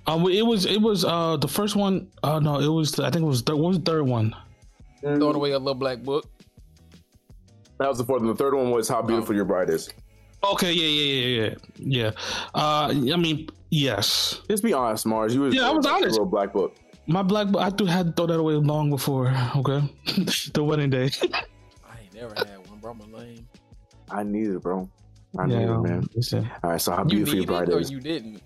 um, 0.07 0.29
it 0.31 0.45
was 0.45 0.67
it 0.67 0.83
was 0.83 1.07
uh 1.07 1.39
the 1.39 1.49
first 1.49 1.75
one. 1.75 2.09
Uh, 2.23 2.39
no, 2.39 2.61
it 2.61 2.69
was 2.69 3.01
I 3.01 3.11
think 3.11 3.23
it 3.25 3.29
was 3.29 3.41
third. 3.41 3.57
What 3.57 3.69
was 3.69 3.79
the 3.79 3.85
third 3.91 4.07
one? 4.07 4.35
throwing 5.01 5.37
away 5.37 5.53
a 5.53 5.59
little 5.59 5.75
black 5.75 5.99
book. 6.01 6.27
That 7.79 7.89
was 7.89 7.99
the 7.99 8.05
fourth. 8.05 8.23
And 8.23 8.31
the 8.31 8.35
third 8.35 8.55
one 8.55 8.71
was 8.71 8.89
how 8.89 9.03
beautiful 9.03 9.35
your 9.35 9.45
bride 9.45 9.71
is. 9.71 9.89
Okay, 10.45 10.73
yeah, 10.73 10.87
yeah, 10.87 11.13
yeah, 11.13 11.49
yeah, 11.79 12.05
yeah. 12.05 12.11
Uh, 12.55 12.89
I 13.13 13.17
mean, 13.17 13.49
yes, 13.71 14.41
Just 14.49 14.63
be 14.63 14.73
honest, 14.73 15.07
Mars. 15.07 15.35
You 15.35 15.43
was 15.43 15.55
Yeah, 15.55 15.69
I 15.69 15.73
was 15.73 15.87
honest. 15.87 16.13
Little 16.13 16.27
black 16.27 16.53
book. 16.53 16.75
my 17.07 17.23
black. 17.23 17.49
Book. 17.49 17.61
I 17.63 17.71
do 17.71 17.85
had 17.87 18.07
to 18.07 18.13
throw 18.13 18.27
that 18.27 18.39
away 18.41 18.55
long 18.55 18.91
before. 18.91 19.35
Okay, 19.57 19.83
the 20.55 20.63
wedding 20.65 20.91
day. 20.91 21.11
I 21.23 22.01
ain't 22.03 22.15
never 22.15 22.35
had 22.35 22.69
one, 22.69 22.79
bro. 22.81 22.93
I'm 22.93 23.13
lame. 23.13 23.47
I 24.11 24.23
need 24.23 24.49
it, 24.49 24.61
bro. 24.63 24.89
I 25.39 25.47
yeah, 25.47 25.59
need 25.59 25.65
it, 25.69 25.79
man. 25.81 26.09
listen. 26.15 26.49
All 26.63 26.71
right. 26.71 26.81
So 26.81 26.93
how 26.93 27.03
You 27.03 27.09
beautiful 27.25 27.35
your 27.37 27.47
bride 27.47 27.69
it 27.69 27.75
or 27.75 27.81
is. 27.81 27.91
you 27.91 28.01
didn't? 28.01 28.41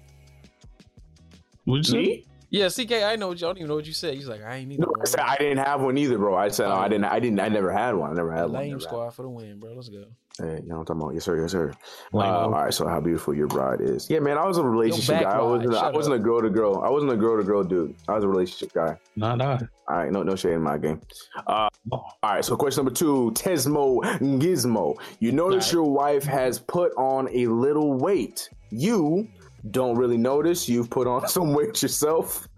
What'd 1.64 1.86
you 1.88 1.92
say? 1.92 1.98
Me? 2.02 2.24
Yeah, 2.50 2.68
CK, 2.68 3.04
I 3.04 3.16
know. 3.16 3.28
what 3.28 3.40
you- 3.40 3.46
I 3.46 3.50
don't 3.50 3.58
even 3.58 3.68
know 3.68 3.76
what 3.76 3.86
you 3.86 3.92
said. 3.92 4.14
He's 4.14 4.28
like, 4.28 4.42
I 4.42 4.56
ain't 4.56 4.68
need 4.68 4.80
No, 4.80 4.86
no 4.86 5.02
I 5.02 5.04
said 5.06 5.20
I 5.20 5.36
didn't 5.36 5.58
have 5.64 5.80
one 5.82 5.96
either, 5.96 6.18
bro. 6.18 6.34
I 6.36 6.48
said 6.48 6.68
no, 6.68 6.74
I 6.74 6.88
didn't. 6.88 7.04
I 7.04 7.20
didn't. 7.20 7.38
I 7.40 7.48
never 7.48 7.70
had 7.72 7.94
one. 7.94 8.10
I 8.10 8.14
never 8.14 8.32
had 8.32 8.42
one. 8.44 8.52
Lame 8.54 8.68
Never 8.70 8.80
had 8.80 8.82
squad 8.82 9.10
for 9.10 9.22
the 9.22 9.28
win, 9.28 9.58
bro. 9.60 9.72
Let's 9.72 9.88
go. 9.88 10.04
Hey, 10.38 10.60
you 10.62 10.68
know 10.68 10.78
what 10.78 10.80
I'm 10.80 10.84
talking 10.86 11.02
about? 11.02 11.14
Yes, 11.14 11.24
sir. 11.24 11.40
Yes, 11.40 11.52
sir. 11.52 11.72
Lame. 12.12 12.28
Uh, 12.28 12.32
all 12.38 12.50
right. 12.50 12.72
So 12.74 12.88
how 12.88 13.00
beautiful 13.00 13.34
your 13.34 13.46
bride 13.46 13.80
is. 13.80 14.08
Yeah, 14.10 14.20
man. 14.20 14.36
I 14.38 14.46
was 14.46 14.58
a 14.58 14.64
relationship 14.64 15.20
guy. 15.22 15.30
I 15.30 15.42
wasn't. 15.42 15.74
I 15.74 15.90
wasn't 15.90 16.16
a 16.16 16.18
girl 16.18 16.40
to 16.42 16.50
girl. 16.50 16.82
I 16.84 16.88
wasn't 16.90 17.12
a 17.12 17.16
girl 17.16 17.36
to 17.36 17.44
girl 17.44 17.62
dude. 17.62 17.94
I 18.08 18.14
was 18.14 18.24
a 18.24 18.28
relationship 18.28 18.72
guy. 18.72 18.98
Not 19.16 19.40
I. 19.40 19.54
All 19.88 19.96
right. 19.96 20.10
No, 20.10 20.22
no 20.24 20.34
shade 20.34 20.54
in 20.54 20.62
my 20.62 20.78
game. 20.78 21.00
Uh, 21.46 21.68
all 21.92 22.16
right. 22.24 22.44
So 22.44 22.56
question 22.56 22.84
number 22.84 22.96
two, 22.96 23.30
Tesmo 23.34 24.00
Gizmo. 24.40 24.96
You 25.20 25.30
notice 25.32 25.66
Right. 25.66 25.72
your 25.74 25.90
wife 25.92 26.24
has 26.24 26.58
put 26.58 26.92
on 26.96 27.28
a 27.32 27.46
little 27.46 27.94
weight. 27.94 28.48
You 28.70 29.28
don't 29.70 29.96
really 29.96 30.16
notice. 30.16 30.68
You've 30.68 30.90
put 30.90 31.06
on 31.06 31.28
some 31.36 31.52
weight 31.54 31.82
yourself. 31.82 32.48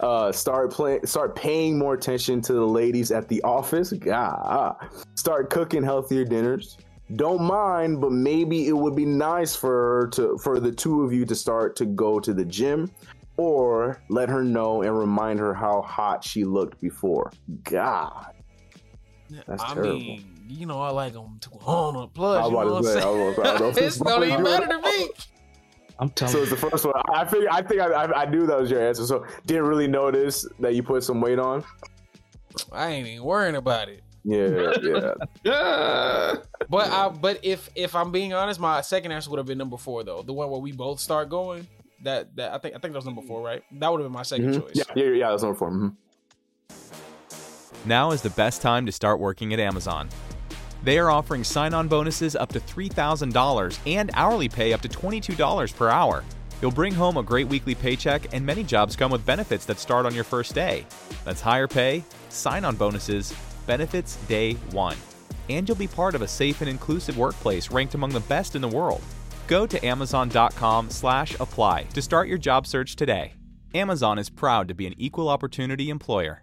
Uh, 0.00 0.32
start 0.32 0.72
playing. 0.72 1.04
Start 1.06 1.36
paying 1.36 1.78
more 1.78 1.94
attention 1.94 2.40
to 2.42 2.52
the 2.52 2.66
ladies 2.66 3.10
at 3.10 3.28
the 3.28 3.42
office. 3.42 3.92
God. 3.92 4.76
Start 5.14 5.50
cooking 5.50 5.82
healthier 5.82 6.24
dinners. 6.24 6.78
Don't 7.16 7.42
mind, 7.42 8.00
but 8.00 8.10
maybe 8.10 8.68
it 8.68 8.72
would 8.72 8.96
be 8.96 9.04
nice 9.04 9.54
for 9.54 10.08
to 10.12 10.38
for 10.38 10.60
the 10.60 10.72
two 10.72 11.02
of 11.02 11.12
you 11.12 11.26
to 11.26 11.34
start 11.34 11.76
to 11.76 11.84
go 11.84 12.18
to 12.20 12.32
the 12.32 12.44
gym 12.44 12.90
or 13.36 14.00
let 14.08 14.28
her 14.28 14.42
know 14.42 14.82
and 14.82 14.98
remind 14.98 15.38
her 15.38 15.52
how 15.52 15.82
hot 15.82 16.24
she 16.24 16.44
looked 16.44 16.80
before. 16.80 17.32
God. 17.64 18.32
That's 19.46 19.62
I 19.62 19.74
terrible. 19.74 19.98
mean, 19.98 20.24
you 20.48 20.66
know, 20.66 20.80
I 20.80 20.90
like 20.90 21.14
them 21.14 21.38
200 21.40 22.08
plus. 22.14 22.44
I 22.44 22.46
was 22.46 22.50
You 22.50 22.52
know 22.52 22.60
about 22.60 22.72
what 22.72 22.82
to 22.82 22.88
I'm 22.88 23.00
say, 23.00 23.06
I 23.06 23.10
was 23.10 23.38
about 23.38 23.58
to 23.58 23.74
say, 23.74 23.80
it's 23.86 24.02
not 24.02 24.22
even 24.24 24.42
matter 24.42 24.66
to 24.66 24.78
me. 24.80 25.08
I'm 26.02 26.10
telling 26.10 26.32
So 26.34 26.40
it's 26.42 26.50
the 26.50 26.56
first 26.56 26.84
one. 26.84 26.94
I 27.14 27.24
think 27.24 27.46
I 27.48 27.62
think 27.62 27.80
I, 27.80 27.86
I, 27.86 28.22
I 28.22 28.24
knew 28.26 28.44
that 28.46 28.58
was 28.60 28.68
your 28.70 28.84
answer. 28.86 29.06
So 29.06 29.24
didn't 29.46 29.66
really 29.66 29.86
notice 29.86 30.44
that 30.58 30.74
you 30.74 30.82
put 30.82 31.04
some 31.04 31.20
weight 31.20 31.38
on. 31.38 31.62
I 32.72 32.88
ain't 32.90 33.06
even 33.06 33.22
worrying 33.24 33.54
about 33.54 33.88
it. 33.88 34.02
Yeah, 34.24 34.72
yeah. 34.82 35.14
Yeah. 35.44 36.34
But 36.68 36.90
I, 36.90 37.08
but 37.08 37.38
if 37.44 37.70
if 37.76 37.94
I'm 37.94 38.10
being 38.10 38.32
honest, 38.34 38.58
my 38.58 38.80
second 38.80 39.12
answer 39.12 39.30
would 39.30 39.38
have 39.38 39.46
been 39.46 39.58
number 39.58 39.76
four 39.76 40.02
though, 40.02 40.22
the 40.22 40.32
one 40.32 40.50
where 40.50 40.60
we 40.60 40.72
both 40.72 40.98
start 40.98 41.28
going. 41.28 41.68
That 42.02 42.34
that 42.34 42.52
I 42.52 42.58
think 42.58 42.74
I 42.74 42.78
think 42.78 42.94
that 42.94 42.98
was 42.98 43.04
number 43.04 43.22
four, 43.22 43.40
right? 43.40 43.62
That 43.78 43.88
would 43.92 44.00
have 44.00 44.06
been 44.06 44.12
my 44.12 44.22
2nd 44.22 44.54
Mhm. 44.54 44.60
choice. 44.60 44.72
Yeah, 44.74 44.84
yeah, 44.96 45.10
yeah. 45.10 45.30
That's 45.30 45.44
number 45.44 45.56
4 45.56 45.70
Mhm. 45.70 45.94
Now 47.84 48.10
is 48.10 48.22
the 48.22 48.30
best 48.30 48.60
time 48.60 48.86
to 48.86 48.92
start 48.92 49.20
working 49.20 49.52
at 49.52 49.60
Amazon. 49.60 50.08
They 50.84 50.98
are 50.98 51.10
offering 51.10 51.44
sign 51.44 51.74
on 51.74 51.86
bonuses 51.86 52.34
up 52.34 52.52
to 52.52 52.60
$3,000 52.60 53.78
and 53.86 54.10
hourly 54.14 54.48
pay 54.48 54.72
up 54.72 54.80
to 54.80 54.88
$22 54.88 55.76
per 55.76 55.88
hour. 55.88 56.24
You'll 56.60 56.72
bring 56.72 56.92
home 56.92 57.16
a 57.16 57.22
great 57.22 57.48
weekly 57.48 57.74
paycheck, 57.74 58.32
and 58.32 58.44
many 58.44 58.64
jobs 58.64 58.96
come 58.96 59.10
with 59.10 59.26
benefits 59.26 59.64
that 59.66 59.78
start 59.78 60.06
on 60.06 60.14
your 60.14 60.24
first 60.24 60.54
day. 60.54 60.84
That's 61.24 61.40
higher 61.40 61.68
pay, 61.68 62.04
sign 62.28 62.64
on 62.64 62.76
bonuses, 62.76 63.34
benefits 63.66 64.16
day 64.28 64.54
one. 64.72 64.96
And 65.48 65.68
you'll 65.68 65.76
be 65.76 65.88
part 65.88 66.14
of 66.14 66.22
a 66.22 66.28
safe 66.28 66.60
and 66.60 66.70
inclusive 66.70 67.18
workplace 67.18 67.70
ranked 67.70 67.94
among 67.94 68.10
the 68.10 68.20
best 68.20 68.54
in 68.56 68.62
the 68.62 68.68
world. 68.68 69.02
Go 69.48 69.66
to 69.66 69.84
amazon.com 69.84 70.90
slash 70.90 71.38
apply 71.38 71.84
to 71.94 72.02
start 72.02 72.28
your 72.28 72.38
job 72.38 72.66
search 72.66 72.96
today. 72.96 73.34
Amazon 73.74 74.18
is 74.18 74.30
proud 74.30 74.68
to 74.68 74.74
be 74.74 74.86
an 74.86 74.94
equal 74.98 75.28
opportunity 75.28 75.90
employer. 75.90 76.42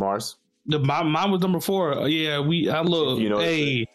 Mars. 0.00 0.36
The, 0.66 0.78
my, 0.78 1.02
mine 1.02 1.30
was 1.30 1.40
number 1.40 1.60
four. 1.60 1.96
Uh, 1.98 2.06
Yeah, 2.06 2.40
we. 2.40 2.68
I 2.68 2.80
look. 2.82 3.18
You 3.20 3.28
know 3.28 3.38
hey, 3.38 3.86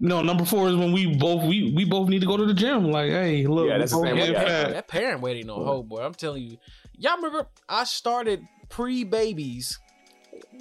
no, 0.00 0.22
number 0.22 0.44
four 0.44 0.68
is 0.68 0.76
when 0.76 0.92
we 0.92 1.14
both 1.16 1.44
we 1.44 1.72
we 1.74 1.84
both 1.84 2.08
need 2.08 2.20
to 2.20 2.26
go 2.26 2.36
to 2.36 2.44
the 2.44 2.54
gym. 2.54 2.90
Like, 2.90 3.10
hey, 3.10 3.46
look. 3.46 3.68
Yeah, 3.68 3.78
that's 3.78 3.92
the 3.92 3.98
we 3.98 4.08
same 4.08 4.16
both 4.16 4.26
way, 4.28 4.32
yeah. 4.32 4.44
fat. 4.44 4.70
That 4.72 4.88
parent 4.88 5.20
waiting 5.20 5.40
ain't 5.40 5.46
no 5.48 5.64
hoe, 5.64 5.82
boy. 5.82 6.02
I'm 6.02 6.14
telling 6.14 6.42
you. 6.42 6.58
Y'all 6.96 7.16
remember 7.16 7.46
I 7.68 7.84
started 7.84 8.44
pre 8.68 9.04
babies 9.04 9.78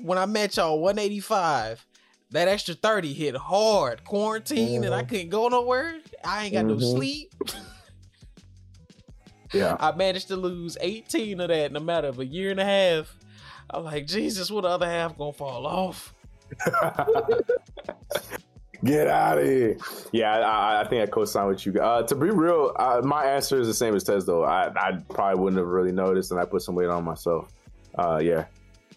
when 0.01 0.17
I 0.17 0.25
met 0.25 0.57
y'all 0.57 0.79
185. 0.79 1.85
That 2.31 2.47
extra 2.47 2.73
30 2.73 3.13
hit 3.13 3.35
hard. 3.35 4.03
Quarantine 4.03 4.83
and 4.83 4.93
I 4.93 5.03
couldn't 5.03 5.29
go 5.29 5.49
nowhere. 5.49 5.97
I 6.23 6.45
ain't 6.45 6.53
got 6.53 6.65
no 6.65 6.75
Mhm. 6.75 6.95
sleep. 6.95 7.33
Yeah. 9.53 9.77
I 9.79 9.91
managed 9.91 10.29
to 10.29 10.35
lose 10.35 10.75
18 10.81 11.39
of 11.39 11.49
that 11.49 11.69
in 11.69 11.75
a 11.75 11.79
matter 11.79 12.07
of 12.07 12.19
a 12.19 12.25
year 12.25 12.49
and 12.49 12.59
a 12.59 12.65
half. 12.65 13.15
I'm 13.73 13.83
like, 13.83 14.05
Jesus, 14.07 14.51
what 14.51 14.61
the 14.61 14.69
other 14.69 14.85
half 14.85 15.17
gonna 15.17 15.33
fall 15.33 15.65
off? 15.65 16.13
Get 18.83 19.07
out 19.07 19.37
of 19.37 19.45
here. 19.45 19.77
Yeah, 20.11 20.39
I, 20.39 20.81
I 20.81 20.87
think 20.87 21.01
I 21.01 21.05
co-signed 21.09 21.47
with 21.47 21.65
you. 21.65 21.73
Uh, 21.81 22.03
to 22.03 22.15
be 22.15 22.29
real, 22.31 22.73
uh, 22.77 22.99
my 23.01 23.23
answer 23.23 23.57
is 23.59 23.65
the 23.67 23.73
same 23.73 23.95
as 23.95 24.03
Tez 24.03 24.25
though. 24.25 24.43
I, 24.43 24.67
I 24.75 24.97
probably 25.09 25.41
wouldn't 25.41 25.57
have 25.59 25.67
really 25.69 25.93
noticed, 25.93 26.31
and 26.31 26.39
I 26.39 26.43
put 26.45 26.61
some 26.63 26.75
weight 26.75 26.89
on 26.89 27.05
myself. 27.05 27.53
Uh, 27.97 28.19
yeah, 28.21 28.45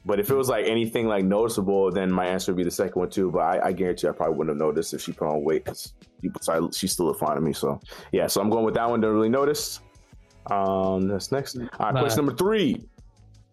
but 0.04 0.18
if 0.18 0.28
it 0.28 0.34
was 0.34 0.48
like 0.48 0.66
anything 0.66 1.06
like 1.06 1.24
noticeable, 1.24 1.92
then 1.92 2.10
my 2.10 2.26
answer 2.26 2.50
would 2.52 2.56
be 2.56 2.64
the 2.64 2.70
second 2.70 2.98
one 2.98 3.10
too. 3.10 3.30
But 3.30 3.38
I, 3.42 3.66
I 3.68 3.72
guarantee 3.72 4.08
I 4.08 4.12
probably 4.12 4.34
wouldn't 4.36 4.56
have 4.60 4.66
noticed 4.66 4.92
if 4.92 5.02
she 5.02 5.12
put 5.12 5.28
on 5.28 5.44
weight 5.44 5.64
because 5.64 5.92
people 6.20 6.40
started, 6.42 6.74
she 6.74 6.88
still 6.88 7.06
looked 7.06 7.20
fine 7.20 7.36
to 7.36 7.40
me. 7.40 7.52
So 7.52 7.80
yeah, 8.10 8.26
so 8.26 8.40
I'm 8.40 8.50
going 8.50 8.64
with 8.64 8.74
that 8.74 8.90
one. 8.90 9.00
Don't 9.00 9.14
really 9.14 9.28
notice. 9.28 9.80
Um, 10.50 11.06
that's 11.06 11.30
next. 11.30 11.56
All 11.58 11.62
right, 11.78 11.94
Nah. 11.94 12.00
question 12.00 12.24
number 12.26 12.36
three. 12.36 12.84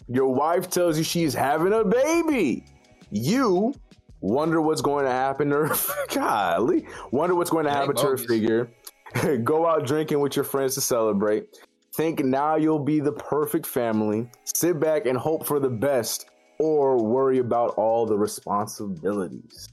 Your 0.07 0.27
wife 0.33 0.69
tells 0.69 0.97
you 0.97 1.03
she's 1.03 1.33
having 1.33 1.73
a 1.73 1.83
baby. 1.83 2.65
You 3.11 3.73
wonder 4.21 4.61
what's 4.61 4.81
going 4.81 5.05
to 5.05 5.11
happen 5.11 5.49
to 5.49 5.55
her. 5.67 5.75
Golly, 6.13 6.85
wonder 7.11 7.35
what's 7.35 7.49
going 7.49 7.65
to 7.65 7.71
happen 7.71 7.95
to 7.95 8.07
her 8.07 8.17
figure. 8.17 8.69
Go 9.43 9.65
out 9.67 9.85
drinking 9.85 10.19
with 10.19 10.35
your 10.35 10.45
friends 10.45 10.75
to 10.75 10.81
celebrate. 10.81 11.45
Think 11.95 12.23
now 12.25 12.55
you'll 12.55 12.79
be 12.79 12.99
the 12.99 13.11
perfect 13.11 13.67
family. 13.67 14.29
Sit 14.45 14.79
back 14.79 15.05
and 15.05 15.17
hope 15.17 15.45
for 15.45 15.59
the 15.59 15.69
best, 15.69 16.25
or 16.57 16.97
worry 17.03 17.37
about 17.37 17.75
all 17.75 18.05
the 18.07 18.17
responsibilities. 18.17 19.67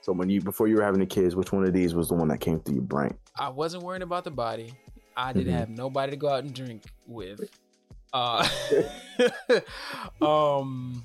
So 0.00 0.12
when 0.12 0.28
you 0.28 0.40
before 0.40 0.66
you 0.68 0.76
were 0.76 0.82
having 0.82 1.00
the 1.00 1.06
kids, 1.06 1.36
which 1.36 1.52
one 1.52 1.64
of 1.64 1.72
these 1.72 1.94
was 1.94 2.08
the 2.08 2.14
one 2.14 2.28
that 2.28 2.38
came 2.38 2.60
through 2.60 2.74
your 2.74 2.82
brain? 2.84 3.16
I 3.38 3.48
wasn't 3.48 3.84
worrying 3.84 4.02
about 4.02 4.24
the 4.24 4.30
body. 4.32 4.74
I 5.16 5.32
didn't 5.32 5.54
Mhm. 5.54 5.58
have 5.58 5.68
nobody 5.70 6.10
to 6.10 6.16
go 6.16 6.28
out 6.28 6.42
and 6.42 6.52
drink 6.52 6.82
with. 7.06 7.48
Uh, 8.14 8.48
um, 10.22 11.04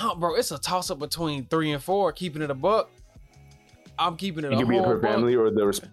oh, 0.00 0.14
bro, 0.16 0.34
it's 0.36 0.50
a 0.52 0.58
toss 0.58 0.90
up 0.90 0.98
between 0.98 1.44
three 1.46 1.72
and 1.72 1.82
four. 1.82 2.12
Keeping 2.12 2.42
it 2.42 2.50
a 2.50 2.54
buck. 2.54 2.88
I'm 3.98 4.16
keeping 4.16 4.44
it 4.44 4.52
You 4.52 4.56
a 4.56 4.60
could 4.60 4.68
be 4.68 4.78
a 4.78 4.82
perfect 4.82 5.02
buck. 5.02 5.10
family, 5.12 5.34
or 5.36 5.50
the 5.50 5.88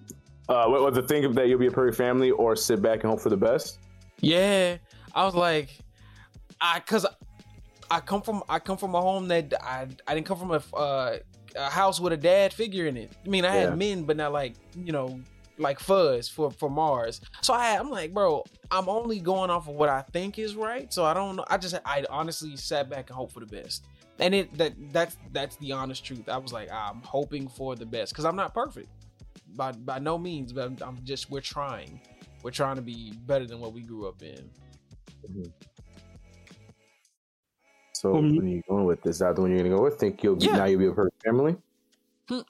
uh, 0.49 0.67
what 0.67 0.81
was 0.81 0.95
the 0.95 1.01
thing 1.03 1.25
of 1.25 1.35
that 1.35 1.47
you'll 1.47 1.59
be 1.59 1.67
a 1.67 1.71
perfect 1.71 1.97
family, 1.97 2.31
or 2.31 2.55
sit 2.55 2.81
back 2.81 3.01
and 3.03 3.09
hope 3.09 3.21
for 3.21 3.29
the 3.29 3.37
best? 3.37 3.79
Yeah, 4.21 4.77
I 5.15 5.25
was 5.25 5.35
like, 5.35 5.69
I 6.61 6.79
cause 6.81 7.05
I 7.89 7.99
come 8.01 8.21
from 8.21 8.43
I 8.49 8.59
come 8.59 8.77
from 8.77 8.93
a 8.93 9.01
home 9.01 9.27
that 9.29 9.53
I 9.63 9.87
I 10.07 10.13
didn't 10.15 10.27
come 10.27 10.37
from 10.37 10.51
a 10.51 10.75
uh, 10.77 11.17
a 11.55 11.69
house 11.69 11.99
with 11.99 12.13
a 12.13 12.17
dad 12.17 12.53
figure 12.53 12.85
in 12.87 12.97
it. 12.97 13.11
I 13.25 13.29
mean, 13.29 13.45
I 13.45 13.53
Yeah. 13.53 13.61
had 13.61 13.77
men, 13.77 14.03
but 14.03 14.17
not 14.17 14.33
like 14.33 14.55
you 14.75 14.91
know 14.91 15.19
like 15.57 15.79
fuzz 15.79 16.27
for 16.27 16.51
for 16.51 16.69
Mars. 16.69 17.21
So 17.41 17.53
I 17.53 17.77
I'm 17.77 17.89
like, 17.89 18.13
bro, 18.13 18.43
I'm 18.71 18.89
only 18.89 19.19
going 19.19 19.49
off 19.49 19.67
of 19.67 19.75
what 19.75 19.89
I 19.89 20.01
think 20.01 20.39
is 20.39 20.55
right. 20.55 20.91
So 20.93 21.05
I 21.05 21.13
don't 21.13 21.35
know. 21.35 21.45
I 21.47 21.57
just 21.57 21.75
I 21.85 22.05
honestly 22.09 22.55
sat 22.57 22.89
back 22.89 23.09
and 23.09 23.15
hope 23.15 23.31
for 23.31 23.39
the 23.39 23.45
best. 23.45 23.85
And 24.19 24.33
it 24.35 24.57
that 24.57 24.73
that's 24.91 25.17
that's 25.31 25.55
the 25.57 25.71
honest 25.71 26.03
truth. 26.05 26.27
I 26.29 26.37
was 26.37 26.53
like, 26.53 26.71
I'm 26.71 27.01
hoping 27.01 27.47
for 27.47 27.75
the 27.75 27.85
best 27.85 28.13
because 28.13 28.25
I'm 28.25 28.35
not 28.35 28.53
perfect 28.53 28.89
by 29.55 29.71
by 29.71 29.99
no 29.99 30.17
means, 30.17 30.53
but 30.53 30.65
I'm, 30.65 30.77
I'm 30.81 30.99
just 31.03 31.29
we're 31.29 31.41
trying. 31.41 31.99
We're 32.43 32.51
trying 32.51 32.75
to 32.75 32.81
be 32.81 33.13
better 33.25 33.45
than 33.45 33.59
what 33.59 33.73
we 33.73 33.81
grew 33.81 34.07
up 34.07 34.21
in. 34.21 34.49
Mm-hmm. 35.29 35.43
So 37.93 38.13
For 38.13 38.21
me- 38.21 38.37
when 38.37 38.47
you 38.49 38.63
going 38.67 38.85
with 38.85 39.01
this? 39.01 39.15
Is 39.15 39.19
that 39.19 39.35
the 39.35 39.41
one 39.41 39.51
you're 39.51 39.63
gonna 39.63 39.75
go 39.75 39.83
with? 39.83 39.95
Think 39.97 40.23
you'll 40.23 40.35
be 40.35 40.45
Yeah. 40.47 40.57
now 40.57 40.65
you'll 40.65 40.79
be 40.79 40.87
a 40.87 40.91
perfect 40.91 41.23
family? 41.23 41.55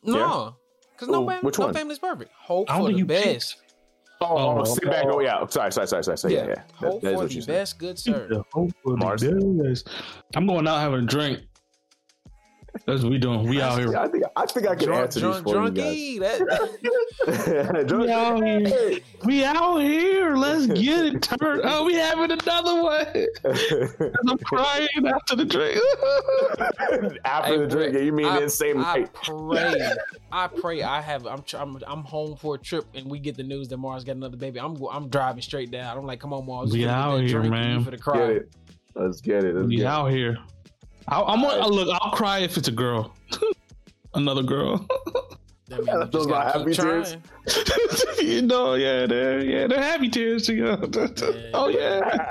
No, 0.04 0.56
because 0.94 1.10
no, 1.10 1.24
Ooh, 1.24 1.28
fam- 1.30 1.44
which 1.44 1.60
no 1.60 1.66
one? 1.66 1.74
family's 1.74 2.00
perfect. 2.00 2.32
Hope 2.34 2.70
for 2.70 2.84
the 2.84 2.94
you 2.94 3.06
picked- 3.06 3.24
best. 3.26 3.58
Oh, 4.22 4.38
Oh, 4.38 4.60
oh, 4.60 4.64
sit 4.64 4.86
back. 4.86 5.06
Oh 5.10 5.20
yeah. 5.20 5.46
Sorry, 5.48 5.70
sorry, 5.72 5.86
sorry, 5.88 6.04
sorry. 6.04 6.18
sorry. 6.18 6.34
Yeah, 6.36 6.48
yeah. 6.48 6.56
That- 6.56 6.72
Hope 6.76 7.02
that 7.02 7.08
is 7.10 7.14
for 7.14 7.18
what 7.20 7.28
the 7.30 7.36
you 7.36 7.42
said. 7.42 7.48
best, 7.54 7.78
good 7.80 8.00
sir. 8.00 8.30
Hope 8.54 8.72
for 8.84 8.96
the 8.96 9.64
best. 9.64 9.90
I'm 10.36 10.48
going 10.48 10.66
out 10.68 10.80
having 10.80 11.00
a 11.04 11.06
drink. 11.06 11.40
That's 12.86 13.04
what 13.04 13.12
we 13.12 13.18
doing. 13.20 13.48
We 13.48 13.62
out 13.62 13.78
here. 13.80 13.96
I 13.96 14.08
think 14.08 14.24
I 14.36 14.46
think 14.48 14.68
I 14.68 14.76
can 14.76 14.86
Drunk, 14.88 15.04
answer 15.04 15.20
drunk, 15.20 15.36
these 15.46 15.54
for 15.54 15.60
drunk 15.60 15.78
you 15.78 15.84
guys. 15.84 15.96
E. 15.96 16.20
That, 16.20 17.86
Drunk- 17.88 18.06
We 18.06 18.12
out 18.12 18.44
here. 18.44 19.00
We 19.26 19.46
out 19.46 19.78
here. 19.80 20.36
Let's 20.36 20.66
get 20.68 21.06
it 21.06 21.22
turned. 21.22 21.62
Oh, 21.64 21.86
we 21.86 21.94
having 21.96 22.32
another 22.32 22.82
one. 22.82 23.06
I'm 24.28 24.38
crying 24.40 24.88
after 25.08 25.36
the 25.36 25.46
drink. 25.46 25.80
After 27.26 27.52
Hey, 27.54 27.58
the 27.60 27.68
drink, 27.68 27.94
you 27.96 28.12
mean 28.12 28.26
I, 28.26 28.40
the 28.42 28.50
same 28.50 28.80
I 28.80 28.82
night? 29.00 29.14
pray. 29.14 29.92
I 30.32 30.48
pray. 30.48 30.82
I 30.84 31.00
have. 31.02 31.28
I'm, 31.28 31.44
I'm. 31.58 31.78
I'm 31.88 32.04
home 32.04 32.36
for 32.38 32.56
a 32.56 32.58
trip, 32.58 32.86
and 32.96 33.10
we 33.10 33.20
get 33.20 33.38
the 33.38 33.44
news 33.44 33.68
that 33.70 33.78
Mars 33.78 34.04
got 34.04 34.16
another 34.16 34.38
baby. 34.38 34.60
I'm. 34.60 34.78
I'm 34.92 35.10
driving 35.10 35.42
straight 35.44 35.70
down. 35.72 35.98
I'm 35.98 36.06
like, 36.06 36.20
come 36.20 36.34
on, 36.34 36.46
Mars. 36.46 36.72
We 36.72 36.80
get 36.80 36.90
out 36.90 37.18
that 37.18 37.28
here, 37.28 37.44
man. 37.44 37.84
For 37.84 37.92
the 37.92 37.98
Get 37.98 38.30
it. 38.30 38.52
Let's 38.96 39.22
get 39.22 39.44
it. 39.44 39.56
Let's 39.56 39.68
we 39.68 39.78
get 39.78 39.84
it. 39.84 39.88
out 39.88 40.08
here. 40.12 40.38
I, 41.08 41.22
I'm 41.22 41.42
gonna 41.42 41.68
look. 41.68 41.90
I'll 42.02 42.12
cry 42.12 42.40
if 42.40 42.58
it's 42.58 42.68
a 42.68 42.72
girl. 42.72 43.14
another 44.14 44.44
girl. 44.44 44.86
That 45.70 45.86
means 45.86 45.88
you 45.88 46.06
Those 46.12 46.12
just 46.12 46.30
are 46.30 46.44
gotta 46.44 46.60
happy 46.60 46.74
tears. 46.74 47.18
trying. 48.18 48.28
you 48.28 48.42
know, 48.42 48.74
yeah, 48.74 49.06
they're 49.06 49.44
yeah, 49.44 49.66
they're 49.66 49.82
happy 49.82 50.10
tears. 50.10 50.48
Yeah. 50.50 50.76
Oh 51.54 51.68
yeah. 51.70 52.28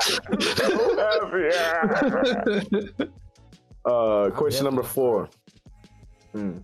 uh, 3.84 4.30
question 4.30 4.64
number 4.64 4.82
four. 4.82 5.28
Hmm. 6.32 6.58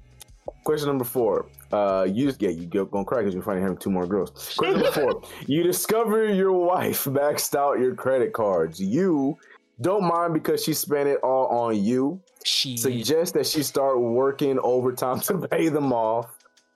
Question 0.65 0.89
number 0.89 1.05
four. 1.05 1.47
Uh, 1.73 2.07
you 2.09 2.27
just 2.27 2.41
yeah, 2.43 2.51
you 2.51 2.67
go 2.67 2.85
gonna 2.85 3.05
cry 3.05 3.21
because 3.21 3.35
you're 3.35 3.43
finding 3.43 3.63
having 3.63 3.79
two 3.79 3.91
more 3.91 4.07
girls. 4.07 4.55
Question 4.57 4.83
number 4.83 4.93
four. 4.93 5.23
You 5.47 5.63
discover 5.63 6.33
your 6.33 6.53
wife 6.53 7.05
maxed 7.05 7.55
out 7.57 7.81
your 7.81 7.95
credit 7.95 8.35
cards. 8.35 8.79
You 8.79 9.39
don't 9.81 10.05
mind 10.05 10.35
because 10.35 10.65
she 10.65 10.75
spent 10.75 11.09
it 11.09 11.21
all 11.23 11.47
on 11.47 11.83
you. 11.83 12.21
She 12.45 12.77
suggests 12.77 13.33
that 13.33 13.47
she 13.47 13.63
start 13.63 14.01
working 14.01 14.59
overtime 14.63 15.21
to 15.23 15.47
pay 15.49 15.69
them 15.69 15.93
off. 15.93 16.27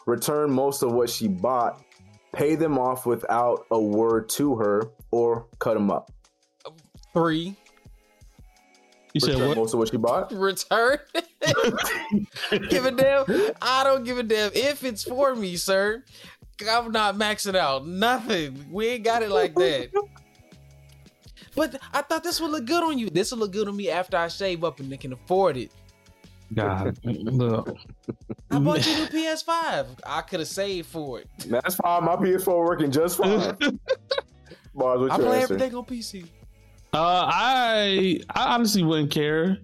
Return 0.06 0.50
most 0.50 0.82
of 0.82 0.92
what 0.92 1.10
she 1.10 1.28
bought. 1.28 1.82
Pay 2.32 2.54
them 2.54 2.78
off 2.78 3.04
without 3.04 3.66
a 3.70 3.80
word 3.80 4.28
to 4.30 4.56
her, 4.56 4.82
or 5.10 5.46
cut 5.58 5.74
them 5.74 5.90
up. 5.90 6.10
Three. 7.12 7.54
You 9.12 9.20
said 9.20 9.34
Return 9.34 9.48
what? 9.48 9.56
most 9.58 9.74
of 9.74 9.78
what 9.78 9.90
she 9.90 9.98
bought. 9.98 10.32
Return. 10.32 10.98
give 12.70 12.86
a 12.86 12.90
damn. 12.90 13.24
I 13.60 13.84
don't 13.84 14.04
give 14.04 14.18
a 14.18 14.22
damn 14.22 14.50
if 14.54 14.82
it's 14.82 15.04
for 15.04 15.34
me, 15.34 15.56
sir. 15.56 16.02
I'm 16.68 16.92
not 16.92 17.16
maxing 17.16 17.56
out 17.56 17.86
nothing. 17.86 18.66
We 18.70 18.88
ain't 18.88 19.04
got 19.04 19.22
it 19.22 19.30
like 19.30 19.54
that. 19.56 19.90
But 21.54 21.80
I 21.92 22.02
thought 22.02 22.24
this 22.24 22.40
would 22.40 22.50
look 22.50 22.64
good 22.64 22.82
on 22.82 22.98
you. 22.98 23.10
This 23.10 23.30
will 23.30 23.38
look 23.38 23.52
good 23.52 23.68
on 23.68 23.76
me 23.76 23.90
after 23.90 24.16
I 24.16 24.28
shave 24.28 24.64
up 24.64 24.80
and 24.80 24.90
they 24.90 24.96
can 24.96 25.12
afford 25.12 25.56
it. 25.56 25.70
God, 26.54 26.98
look. 27.04 27.76
I 28.50 28.58
bought 28.58 28.86
you 28.86 29.04
a 29.04 29.06
PS5. 29.06 29.86
I 30.04 30.20
could 30.22 30.40
have 30.40 30.48
saved 30.48 30.88
for 30.88 31.20
it. 31.20 31.28
That's 31.46 31.76
fine. 31.76 32.04
My 32.04 32.16
PS4 32.16 32.46
working 32.46 32.90
just 32.90 33.18
fine. 33.18 33.56
Bars, 34.74 35.10
I 35.10 35.16
play 35.16 35.40
answer? 35.42 35.54
everything 35.54 35.74
on 35.74 35.84
PC. 35.84 36.24
Uh, 36.94 37.24
I 37.26 38.20
I 38.34 38.54
honestly 38.54 38.82
wouldn't 38.82 39.10
care 39.10 39.58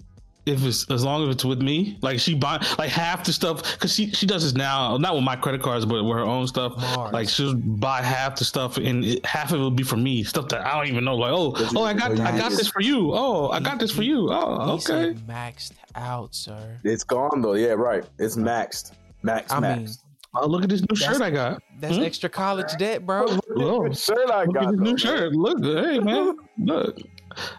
if 0.48 0.64
it's 0.64 0.90
as 0.90 1.04
long 1.04 1.22
as 1.28 1.34
it's 1.34 1.44
with 1.44 1.60
me. 1.62 1.98
Like 2.02 2.18
she 2.18 2.34
buy 2.34 2.64
like 2.78 2.90
half 2.90 3.24
the 3.24 3.32
stuff 3.32 3.62
because 3.74 3.94
she 3.94 4.10
she 4.10 4.26
does 4.26 4.42
this 4.42 4.54
now, 4.54 4.96
not 4.96 5.14
with 5.14 5.24
my 5.24 5.36
credit 5.36 5.62
cards, 5.62 5.84
but 5.84 6.02
with 6.02 6.12
her 6.16 6.22
own 6.24 6.46
stuff. 6.46 6.76
Mars. 6.76 7.12
Like 7.12 7.28
she'll 7.28 7.54
buy 7.54 8.02
half 8.02 8.36
the 8.36 8.44
stuff, 8.44 8.76
and 8.78 9.04
it, 9.04 9.24
half 9.26 9.52
of 9.52 9.60
it 9.60 9.62
will 9.62 9.70
be 9.70 9.82
for 9.84 9.96
me. 9.96 10.24
Stuff 10.24 10.48
that 10.48 10.66
I 10.66 10.76
don't 10.76 10.88
even 10.88 11.04
know. 11.04 11.16
Like 11.16 11.32
oh 11.32 11.54
you- 11.58 11.66
oh 11.76 11.84
I 11.84 11.92
got 11.94 12.12
I 12.20 12.36
got 12.36 12.50
this 12.50 12.68
for 12.68 12.80
you. 12.80 13.12
Oh 13.14 13.50
I 13.50 13.60
got 13.60 13.78
this 13.78 13.90
for 13.92 14.02
you. 14.02 14.28
Oh 14.30 14.72
okay. 14.76 15.14
maxed 15.28 15.72
out, 15.94 16.34
sir. 16.34 16.78
It's 16.84 17.04
gone 17.04 17.40
though. 17.42 17.54
Yeah, 17.54 17.68
right. 17.72 18.04
It's 18.18 18.36
maxed. 18.36 18.92
Max, 19.22 19.52
I 19.52 19.60
mean, 19.60 19.86
maxed. 19.86 19.98
Oh 20.34 20.46
look 20.46 20.62
at 20.62 20.68
this 20.68 20.80
new 20.82 20.86
That's- 20.96 21.14
shirt 21.14 21.22
I 21.22 21.30
got. 21.30 21.62
that's 21.80 21.96
Hmm? 21.96 22.02
extra 22.02 22.28
college 22.28 22.76
debt, 22.78 23.04
bro. 23.06 23.26
Oh, 23.56 23.90
shirt 23.92 24.30
I 24.30 24.44
look 24.44 24.54
got. 24.54 24.64
at 24.66 24.70
this 24.72 24.78
though, 24.78 24.84
new 24.84 24.90
man. 24.90 24.96
shirt. 24.96 25.32
Look 25.32 25.64
hey 25.64 25.98
man 26.00 26.36
look. 26.58 26.98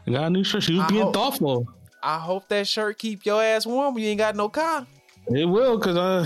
I 0.07 0.11
got 0.11 0.23
a 0.25 0.29
new 0.29 0.43
shirt. 0.43 0.63
She 0.63 0.73
was 0.73 0.83
I 0.83 0.87
being 0.89 1.03
hope- 1.03 1.13
thoughtful. 1.13 1.67
I 2.01 2.17
hope 2.19 2.47
that 2.49 2.67
shirt 2.67 2.97
keep 2.97 3.25
your 3.25 3.43
ass 3.43 3.65
warm 3.65 3.93
when 3.93 4.03
you 4.03 4.09
ain't 4.09 4.19
got 4.19 4.35
no 4.35 4.49
car. 4.49 4.85
It 5.27 5.45
will, 5.45 5.77
cause 5.79 5.97
I 5.97 6.21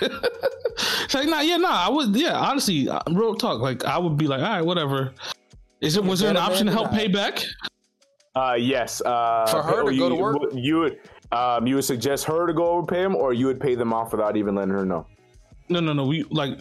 it's 0.00 1.14
like 1.14 1.28
nah, 1.28 1.40
yeah, 1.40 1.56
nah. 1.56 1.86
I 1.86 1.88
would, 1.90 2.14
yeah. 2.14 2.36
Honestly, 2.38 2.88
uh, 2.88 3.00
real 3.10 3.34
talk. 3.34 3.60
Like 3.60 3.84
I 3.84 3.98
would 3.98 4.16
be 4.16 4.26
like, 4.26 4.40
all 4.40 4.48
right, 4.48 4.62
whatever. 4.62 5.12
Is 5.80 5.96
it 5.96 6.04
was 6.04 6.20
there 6.20 6.30
an 6.30 6.36
option 6.36 6.66
to 6.66 6.72
help 6.72 6.92
pay 6.92 7.08
back? 7.08 7.42
Uh, 8.36 8.54
yes. 8.58 9.02
Uh, 9.02 9.46
For 9.50 9.62
her 9.62 9.84
to 9.84 9.92
you, 9.92 9.98
go 10.00 10.08
to 10.08 10.14
work? 10.14 10.36
You 10.54 10.78
would, 10.80 10.98
um, 11.32 11.66
you 11.66 11.74
would 11.74 11.84
suggest 11.84 12.24
her 12.26 12.46
to 12.46 12.52
go 12.52 12.66
over 12.68 12.86
pay 12.86 13.02
him, 13.02 13.16
or 13.16 13.32
you 13.34 13.46
would 13.46 13.60
pay 13.60 13.74
them 13.74 13.92
off 13.92 14.12
without 14.12 14.36
even 14.36 14.54
letting 14.54 14.72
her 14.72 14.86
know. 14.86 15.06
No, 15.68 15.80
no, 15.80 15.92
no. 15.92 16.06
We 16.06 16.22
like, 16.30 16.60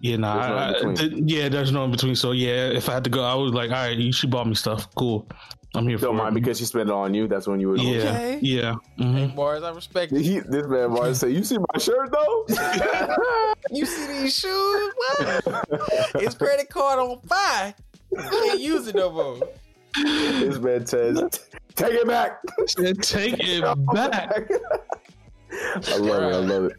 yeah, 0.00 0.16
nah. 0.16 0.34
There's 0.72 0.82
no 0.82 0.88
I- 0.88 0.90
in 0.90 0.90
I- 0.90 0.94
th- 0.94 1.22
yeah, 1.26 1.48
there's 1.48 1.70
no 1.72 1.84
in 1.84 1.90
between. 1.92 2.16
So 2.16 2.32
yeah, 2.32 2.68
if 2.70 2.88
I 2.88 2.94
had 2.94 3.04
to 3.04 3.10
go, 3.10 3.22
I 3.22 3.34
was 3.34 3.52
like, 3.52 3.70
all 3.70 3.76
right, 3.86 4.12
she 4.14 4.26
bought 4.26 4.46
me 4.48 4.54
stuff. 4.54 4.92
Cool, 4.96 5.26
I'm 5.76 5.88
here 5.88 5.98
Don't 5.98 6.16
for 6.16 6.22
mind 6.22 6.36
it. 6.36 6.40
because 6.40 6.58
she 6.58 6.64
spent 6.66 6.88
it 6.88 6.92
on 6.92 7.14
you. 7.14 7.26
That's 7.26 7.46
when 7.48 7.58
you 7.60 7.70
would. 7.70 7.82
yeah, 7.82 7.98
Okay. 8.02 8.38
yeah. 8.42 8.74
mhm. 8.98 9.34
Boys, 9.34 9.62
I 9.62 9.70
respect 9.72 10.12
it. 10.12 10.22
He, 10.22 10.38
this 10.38 10.66
man 10.68 10.90
Martin 10.90 11.14
say, 11.16 11.30
"You 11.30 11.42
see 11.42 11.58
my 11.58 11.78
shirt 11.78 12.12
though? 12.12 12.46
You 13.70 13.86
see 13.86 14.06
these 14.20 14.38
shoes? 14.38 14.92
What? 14.96 16.20
His 16.20 16.34
credit 16.34 16.68
card 16.68 16.98
on 16.98 17.18
fire. 17.22 17.74
Can't 18.16 18.60
use 18.60 18.86
it 18.88 18.94
no 18.94 19.10
more. 19.10 19.38
this 20.02 20.58
man 20.58 20.86
says, 20.86 21.22
take 21.74 21.94
it 21.94 22.06
back. 22.06 22.40
Take 23.00 23.36
it 23.40 23.62
back. 23.94 24.48
I 25.88 25.96
love 25.96 26.22
it. 26.22 26.34
I 26.34 26.38
love 26.38 26.64
it. 26.66 26.76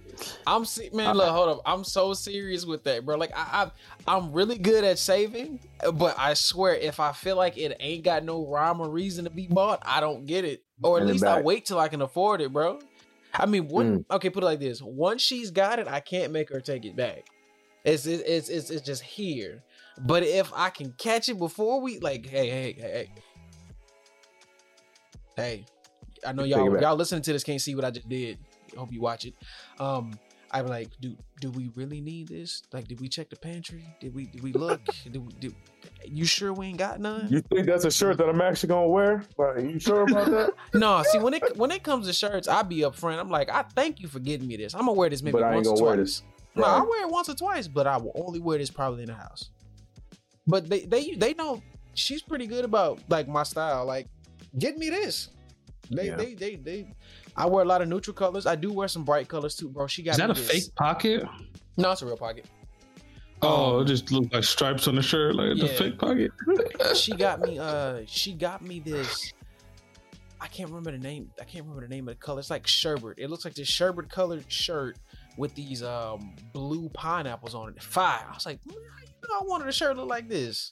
I'm 0.47 0.65
se- 0.65 0.91
man. 0.93 1.15
Look, 1.15 1.29
hold 1.29 1.49
up. 1.49 1.61
I'm 1.65 1.83
so 1.83 2.13
serious 2.13 2.65
with 2.65 2.83
that, 2.85 3.05
bro. 3.05 3.17
Like 3.17 3.31
I, 3.35 3.69
I, 4.07 4.15
I'm 4.15 4.31
really 4.31 4.57
good 4.57 4.83
at 4.83 4.99
saving, 4.99 5.59
but 5.93 6.15
I 6.17 6.33
swear, 6.33 6.75
if 6.75 6.99
I 6.99 7.11
feel 7.11 7.35
like 7.35 7.57
it 7.57 7.75
ain't 7.79 8.03
got 8.03 8.23
no 8.23 8.45
rhyme 8.47 8.79
or 8.79 8.89
reason 8.89 9.25
to 9.25 9.29
be 9.31 9.47
bought, 9.47 9.81
I 9.85 9.99
don't 9.99 10.25
get 10.25 10.45
it, 10.45 10.63
or 10.81 10.99
at 10.99 11.07
least 11.07 11.23
I 11.25 11.41
wait 11.41 11.65
till 11.65 11.79
I 11.79 11.87
can 11.87 12.01
afford 12.01 12.41
it, 12.41 12.53
bro. 12.53 12.79
I 13.33 13.45
mean, 13.45 13.67
one. 13.67 13.99
Mm. 13.99 14.05
Okay, 14.11 14.29
put 14.29 14.43
it 14.43 14.45
like 14.45 14.59
this: 14.59 14.81
once 14.81 15.21
she's 15.21 15.51
got 15.51 15.79
it, 15.79 15.87
I 15.87 15.99
can't 15.99 16.31
make 16.31 16.49
her 16.49 16.61
take 16.61 16.85
it 16.85 16.95
back. 16.95 17.25
It's 17.83 18.05
it's 18.05 18.23
it's 18.23 18.49
it's, 18.49 18.69
it's 18.69 18.85
just 18.85 19.03
here. 19.03 19.63
But 19.97 20.23
if 20.23 20.51
I 20.53 20.69
can 20.69 20.91
catch 20.97 21.29
it 21.29 21.37
before 21.37 21.79
we 21.81 21.99
like, 21.99 22.25
hey, 22.25 22.49
hey, 22.49 22.73
hey, 22.73 22.81
hey, 22.81 23.09
hey, 25.35 25.65
I 26.25 26.33
know 26.33 26.43
y'all 26.43 26.65
y'all 26.81 26.95
listening 26.95 27.21
to 27.23 27.33
this 27.33 27.43
can't 27.43 27.61
see 27.61 27.75
what 27.75 27.85
I 27.85 27.91
just 27.91 28.09
did. 28.09 28.37
Hope 28.75 28.91
you 28.91 29.01
watch 29.01 29.25
it. 29.25 29.33
Um, 29.79 30.17
I'm 30.51 30.67
like, 30.67 30.89
do 31.01 31.15
do 31.41 31.49
we 31.51 31.69
really 31.75 31.99
need 32.01 32.29
this? 32.29 32.61
Like, 32.71 32.87
did 32.87 33.01
we 33.01 33.09
check 33.09 33.29
the 33.29 33.35
pantry? 33.35 33.83
Did 33.99 34.13
we 34.15 34.27
did 34.27 34.41
we 34.41 34.53
look? 34.53 34.79
did 35.03 35.17
we, 35.17 35.33
did, 35.39 35.55
you 36.05 36.23
sure 36.25 36.53
we 36.53 36.67
ain't 36.67 36.77
got 36.77 36.99
none? 37.01 37.27
You 37.29 37.41
think 37.41 37.65
that's 37.65 37.83
a 37.83 37.91
shirt 37.91 38.17
that 38.19 38.29
I'm 38.29 38.39
actually 38.41 38.69
gonna 38.69 38.87
wear? 38.87 39.23
Are 39.37 39.59
you 39.59 39.79
sure 39.79 40.03
about 40.03 40.27
that? 40.31 40.51
No, 40.73 41.03
see 41.11 41.17
when 41.19 41.33
it 41.33 41.57
when 41.57 41.71
it 41.71 41.83
comes 41.83 42.07
to 42.07 42.13
shirts, 42.13 42.47
I 42.47 42.61
be 42.63 42.77
upfront. 42.79 43.19
I'm 43.19 43.29
like, 43.29 43.49
I 43.49 43.63
thank 43.75 43.99
you 43.99 44.07
for 44.07 44.19
getting 44.19 44.47
me 44.47 44.55
this. 44.55 44.73
I'm 44.73 44.81
gonna 44.81 44.93
wear 44.93 45.09
this 45.09 45.21
maybe 45.21 45.33
But 45.33 45.43
I 45.43 45.47
ain't 45.55 45.55
once 45.55 45.67
or 45.67 45.73
gonna 45.75 45.85
wear 45.85 45.95
twice. 45.97 46.05
this. 46.19 46.23
No, 46.55 46.61
Right. 46.63 46.71
I 46.71 46.81
wear 46.83 47.05
it 47.05 47.11
once 47.11 47.27
or 47.27 47.35
twice, 47.35 47.67
but 47.67 47.85
I 47.85 47.97
will 47.97 48.13
only 48.15 48.39
wear 48.39 48.57
this 48.57 48.69
probably 48.69 49.01
in 49.03 49.07
the 49.09 49.15
house. 49.15 49.49
But 50.47 50.69
they 50.69 50.85
they 50.85 51.15
they 51.15 51.33
know 51.33 51.61
she's 51.95 52.21
pretty 52.21 52.47
good 52.47 52.63
about 52.63 52.99
like 53.09 53.27
my 53.27 53.43
style. 53.43 53.85
Like, 53.85 54.07
get 54.57 54.77
me 54.77 54.89
this. 54.89 55.29
They 55.91 56.07
Yeah. 56.07 56.15
they 56.15 56.33
they 56.35 56.55
they. 56.55 56.87
I 57.37 57.45
wear 57.47 57.63
a 57.63 57.67
lot 57.67 57.81
of 57.81 57.87
neutral 57.89 58.13
colors. 58.13 58.45
I 58.45 58.55
do 58.55 58.71
wear 58.71 58.87
some 58.87 59.03
bright 59.03 59.27
colors 59.27 59.55
too, 59.55 59.69
bro. 59.69 59.87
She 59.87 60.03
got 60.03 60.11
Is 60.11 60.17
that 60.17 60.29
a 60.29 60.33
this. 60.33 60.49
fake 60.49 60.75
pocket? 60.75 61.23
No, 61.77 61.91
it's 61.91 62.01
a 62.01 62.05
real 62.05 62.17
pocket. 62.17 62.45
Oh, 63.41 63.75
Um, 63.77 63.81
it 63.83 63.85
just 63.87 64.11
looks 64.11 64.33
like 64.33 64.43
stripes 64.45 64.87
on 64.87 64.95
the 64.95 65.01
shirt, 65.01 65.35
like 65.35 65.57
the 65.57 65.65
Yeah. 65.67 65.77
fake 65.77 65.99
pocket. 65.99 66.31
she 66.95 67.11
got 67.13 67.41
me 67.41 67.59
uh 67.59 68.01
she 68.07 68.33
got 68.33 68.61
me 68.61 68.79
this 68.79 69.33
I 70.39 70.47
can't 70.47 70.69
remember 70.69 70.91
the 70.91 70.97
name. 70.99 71.31
I 71.41 71.43
can't 71.43 71.65
remember 71.65 71.87
the 71.87 71.93
name 71.93 72.07
of 72.07 72.15
the 72.15 72.19
color. 72.19 72.39
It's 72.39 72.49
like 72.49 72.67
sherbet. 72.67 73.15
It 73.17 73.29
looks 73.29 73.45
like 73.45 73.55
this 73.55 73.67
sherbet 73.67 74.09
colored 74.09 74.45
shirt 74.47 74.97
with 75.37 75.53
these 75.55 75.83
um 75.83 76.35
blue 76.53 76.87
pineapples 76.89 77.53
on 77.55 77.69
it. 77.69 77.81
Fire. 77.83 78.25
I 78.29 78.33
was 78.33 78.45
like, 78.45 78.59
you 78.65 78.71
know 78.73 79.39
I 79.41 79.43
wanted 79.43 79.67
a 79.67 79.71
shirt 79.73 79.97
look 79.97 80.07
like 80.07 80.29
this. 80.29 80.71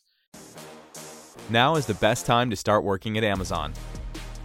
Now 1.50 1.76
is 1.76 1.86
the 1.86 1.96
best 1.96 2.26
time 2.26 2.50
to 2.52 2.56
start 2.56 2.84
working 2.86 3.18
at 3.18 3.24
Amazon. 3.26 3.74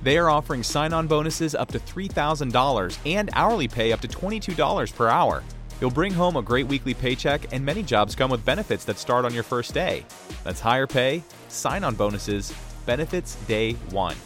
They 0.02 0.16
are 0.16 0.30
offering 0.30 0.62
sign 0.62 0.92
on 0.92 1.06
bonuses 1.06 1.54
up 1.54 1.72
to 1.72 1.78
$3,000 1.78 2.98
and 3.04 3.30
hourly 3.32 3.68
pay 3.68 3.92
up 3.92 4.00
to 4.00 4.08
$22 4.08 4.94
per 4.94 5.08
hour. 5.08 5.42
You'll 5.80 5.90
bring 5.90 6.12
home 6.12 6.36
a 6.36 6.42
great 6.42 6.66
weekly 6.66 6.94
paycheck, 6.94 7.52
and 7.52 7.64
many 7.64 7.82
jobs 7.82 8.14
come 8.14 8.30
with 8.30 8.44
benefits 8.44 8.84
that 8.84 8.98
start 8.98 9.24
on 9.24 9.34
your 9.34 9.42
first 9.42 9.74
day. 9.74 10.04
That's 10.44 10.60
higher 10.60 10.86
pay, 10.86 11.22
sign 11.48 11.84
on 11.84 11.94
bonuses, 11.94 12.52
benefits 12.84 13.36
day 13.46 13.74
one. 13.90 14.16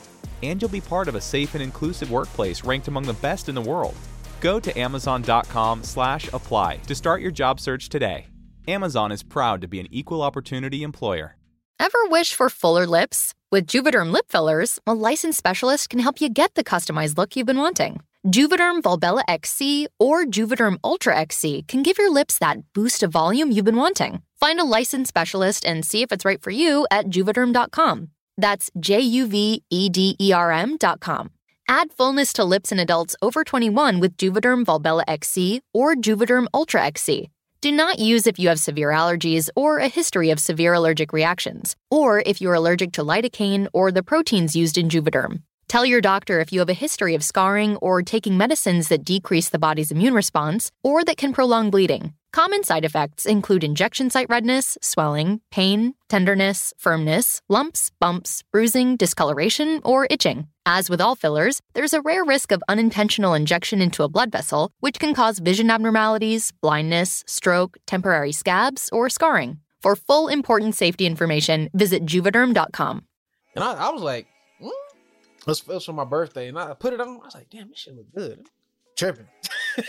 And 0.42 0.60
you'll 0.60 0.70
be 0.70 0.80
part 0.80 1.08
of 1.08 1.14
a 1.14 1.20
safe 1.20 1.54
and 1.54 1.62
inclusive 1.62 2.10
workplace 2.10 2.64
ranked 2.64 2.88
among 2.88 3.04
the 3.04 3.12
best 3.14 3.48
in 3.48 3.54
the 3.54 3.60
world. 3.60 3.94
Go 4.40 4.58
to 4.58 4.78
amazon.com 4.78 5.84
slash 5.84 6.32
apply 6.32 6.78
to 6.86 6.94
start 6.94 7.20
your 7.20 7.30
job 7.30 7.60
search 7.60 7.88
today. 7.88 8.26
Amazon 8.66 9.12
is 9.12 9.22
proud 9.22 9.60
to 9.60 9.68
be 9.68 9.78
an 9.78 9.88
equal 9.90 10.22
opportunity 10.22 10.82
employer. 10.82 11.36
Ever 11.78 12.06
wish 12.06 12.34
for 12.34 12.48
fuller 12.48 12.86
lips? 12.86 13.34
With 13.52 13.66
Juvederm 13.66 14.12
lip 14.12 14.28
fillers, 14.30 14.78
a 14.86 14.94
licensed 14.94 15.36
specialist 15.36 15.90
can 15.90 15.98
help 15.98 16.22
you 16.22 16.30
get 16.30 16.54
the 16.54 16.64
customized 16.64 17.18
look 17.18 17.36
you've 17.36 17.52
been 17.52 17.58
wanting. 17.58 18.00
Juvederm 18.28 18.80
Volbella 18.80 19.22
XC 19.28 19.88
or 20.00 20.24
Juvederm 20.24 20.78
Ultra 20.82 21.14
XC 21.18 21.64
can 21.68 21.82
give 21.82 21.98
your 21.98 22.10
lips 22.10 22.38
that 22.38 22.60
boost 22.72 23.02
of 23.02 23.10
volume 23.10 23.50
you've 23.50 23.66
been 23.66 23.76
wanting. 23.76 24.22
Find 24.40 24.58
a 24.58 24.64
licensed 24.64 25.10
specialist 25.10 25.66
and 25.66 25.84
see 25.84 26.00
if 26.00 26.10
it's 26.12 26.24
right 26.24 26.40
for 26.40 26.50
you 26.50 26.86
at 26.90 27.10
juvederm.com. 27.10 28.08
That's 28.38 28.70
J 28.80 29.00
U 29.00 29.26
V 29.26 29.62
E 29.68 29.90
D 29.90 30.16
E 30.18 30.32
R 30.32 30.50
M.com. 30.50 31.30
Add 31.68 31.92
fullness 31.92 32.32
to 32.32 32.44
lips 32.44 32.72
in 32.72 32.78
adults 32.78 33.14
over 33.20 33.44
21 33.44 34.00
with 34.00 34.16
Juvederm 34.16 34.64
Volbella 34.64 35.04
XC 35.06 35.60
or 35.74 35.94
Juvederm 35.94 36.46
Ultra 36.54 36.82
XC. 36.84 37.28
Do 37.62 37.70
not 37.70 38.00
use 38.00 38.26
if 38.26 38.40
you 38.40 38.48
have 38.48 38.58
severe 38.58 38.88
allergies 38.88 39.48
or 39.54 39.78
a 39.78 39.86
history 39.86 40.30
of 40.30 40.40
severe 40.40 40.74
allergic 40.74 41.12
reactions, 41.12 41.76
or 41.92 42.20
if 42.26 42.40
you're 42.40 42.54
allergic 42.54 42.90
to 42.94 43.04
lidocaine 43.04 43.68
or 43.72 43.92
the 43.92 44.02
proteins 44.02 44.56
used 44.56 44.76
in 44.76 44.88
Juvederm. 44.88 45.42
Tell 45.68 45.86
your 45.86 46.00
doctor 46.00 46.40
if 46.40 46.52
you 46.52 46.58
have 46.58 46.68
a 46.68 46.84
history 46.84 47.14
of 47.14 47.22
scarring 47.22 47.76
or 47.76 48.02
taking 48.02 48.36
medicines 48.36 48.88
that 48.88 49.04
decrease 49.04 49.48
the 49.48 49.60
body's 49.60 49.92
immune 49.92 50.12
response 50.12 50.72
or 50.82 51.04
that 51.04 51.16
can 51.16 51.32
prolong 51.32 51.70
bleeding. 51.70 52.14
Common 52.32 52.64
side 52.64 52.84
effects 52.84 53.26
include 53.26 53.62
injection 53.62 54.10
site 54.10 54.28
redness, 54.28 54.76
swelling, 54.82 55.40
pain, 55.52 55.94
tenderness, 56.08 56.72
firmness, 56.78 57.42
lumps, 57.48 57.92
bumps, 58.00 58.42
bruising, 58.50 58.96
discoloration, 58.96 59.80
or 59.84 60.08
itching. 60.10 60.48
As 60.64 60.88
with 60.88 61.00
all 61.00 61.16
fillers, 61.16 61.60
there's 61.74 61.92
a 61.92 62.00
rare 62.00 62.24
risk 62.24 62.52
of 62.52 62.62
unintentional 62.68 63.34
injection 63.34 63.82
into 63.82 64.04
a 64.04 64.08
blood 64.08 64.30
vessel, 64.30 64.70
which 64.78 65.00
can 65.00 65.12
cause 65.12 65.40
vision 65.40 65.70
abnormalities, 65.70 66.52
blindness, 66.60 67.24
stroke, 67.26 67.78
temporary 67.84 68.30
scabs, 68.30 68.88
or 68.92 69.08
scarring. 69.08 69.58
For 69.82 69.96
full 69.96 70.28
important 70.28 70.76
safety 70.76 71.04
information, 71.04 71.68
visit 71.74 72.06
juvederm.com. 72.06 73.04
And 73.56 73.64
I, 73.64 73.72
I 73.72 73.90
was 73.90 74.02
like, 74.02 74.28
mm. 74.62 74.68
it, 74.68 75.46
was, 75.46 75.62
it 75.62 75.66
was 75.66 75.84
for 75.84 75.94
my 75.94 76.04
birthday, 76.04 76.46
and 76.46 76.56
I 76.56 76.74
put 76.74 76.92
it 76.92 77.00
on. 77.00 77.08
I 77.08 77.24
was 77.24 77.34
like, 77.34 77.50
damn, 77.50 77.68
this 77.68 77.80
shit 77.80 77.96
look 77.96 78.06
good. 78.14 78.46
Tripping. 78.96 79.26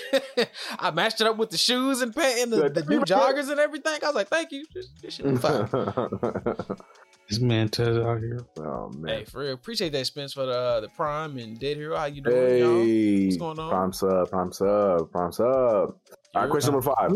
I 0.80 0.90
matched 0.90 1.22
it 1.22 1.28
up 1.28 1.38
with 1.38 1.52
the 1.52 1.58
shoes 1.58 2.02
and 2.02 2.16
pant 2.16 2.40
and 2.40 2.52
the, 2.52 2.70
the 2.70 2.84
new 2.86 3.02
joggers 3.02 3.52
and 3.52 3.60
everything. 3.60 4.00
I 4.02 4.08
was 4.08 4.16
like, 4.16 4.30
thank 4.30 4.52
you. 4.52 4.66
This, 4.74 4.88
this 5.00 5.14
shit 5.14 5.26
look 5.28 5.42
fine. 5.42 5.70
This 7.34 7.41
man 7.41 7.67
Tez 7.69 7.98
out 7.98 8.19
here. 8.19 8.46
oh 8.58 8.91
man. 8.96 9.17
hey, 9.19 9.26
for 9.26 9.39
real, 9.41 9.54
appreciate 9.54 9.91
that 9.93 10.06
Spence 10.06 10.34
for 10.34 10.46
the 10.46 10.52
uh, 10.58 10.80
the 10.82 10.89
Prime 10.89 11.38
and 11.39 11.60
Dead 11.60 11.78
Hero. 11.78 11.98
How 11.98 12.06
you 12.06 12.22
doing, 12.22 12.60
y'all? 12.60 13.26
What's 13.26 13.38
going 13.38 13.58
on? 13.60 13.69
Prime 13.72 13.93
sub, 13.93 14.30
prime 14.30 14.52
sub, 14.52 15.12
prime 15.12 15.32
sub. 15.32 15.46
All 15.48 15.96
right, 16.36 16.50
question 16.50 16.74
number 16.74 16.93
five. 16.96 17.12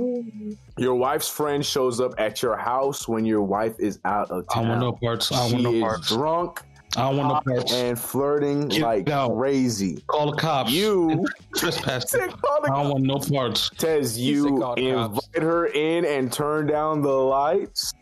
Your 0.79 0.95
wife's 0.95 1.27
friend 1.29 1.63
shows 1.63 1.99
up 1.99 2.13
at 2.17 2.41
your 2.41 2.57
house 2.57 3.07
when 3.07 3.25
your 3.25 3.43
wife 3.43 3.75
is 3.79 3.99
out 4.05 4.31
of 4.31 4.47
town. 4.49 4.65
I 4.65 4.69
want 4.69 4.81
no 4.81 4.91
parts. 4.93 5.31
I 5.31 5.47
she 5.47 5.53
want 5.53 5.63
no 5.63 5.73
is 5.73 5.81
parts. 5.81 6.07
drunk 6.07 6.63
I 6.95 7.09
want 7.11 7.45
no 7.47 7.53
parts. 7.53 7.73
and 7.73 7.99
flirting 7.99 8.69
Get 8.69 8.81
like 8.81 9.09
out. 9.09 9.37
crazy. 9.37 10.03
Call 10.07 10.31
the 10.31 10.37
cops. 10.37 10.71
You, 10.71 11.27
trespass. 11.55 12.09
Said 12.09 12.29
call 12.41 12.61
the 12.63 12.71
I 12.71 12.81
don't 12.83 12.91
want 12.91 13.03
no 13.03 13.19
parts. 13.19 13.69
Tez, 13.77 14.17
you 14.19 14.47
invite 14.47 14.77
cops. 14.77 15.27
her 15.35 15.67
in 15.67 16.05
and 16.05 16.31
turn 16.33 16.65
down 16.65 17.01
the 17.01 17.09
lights. 17.09 17.93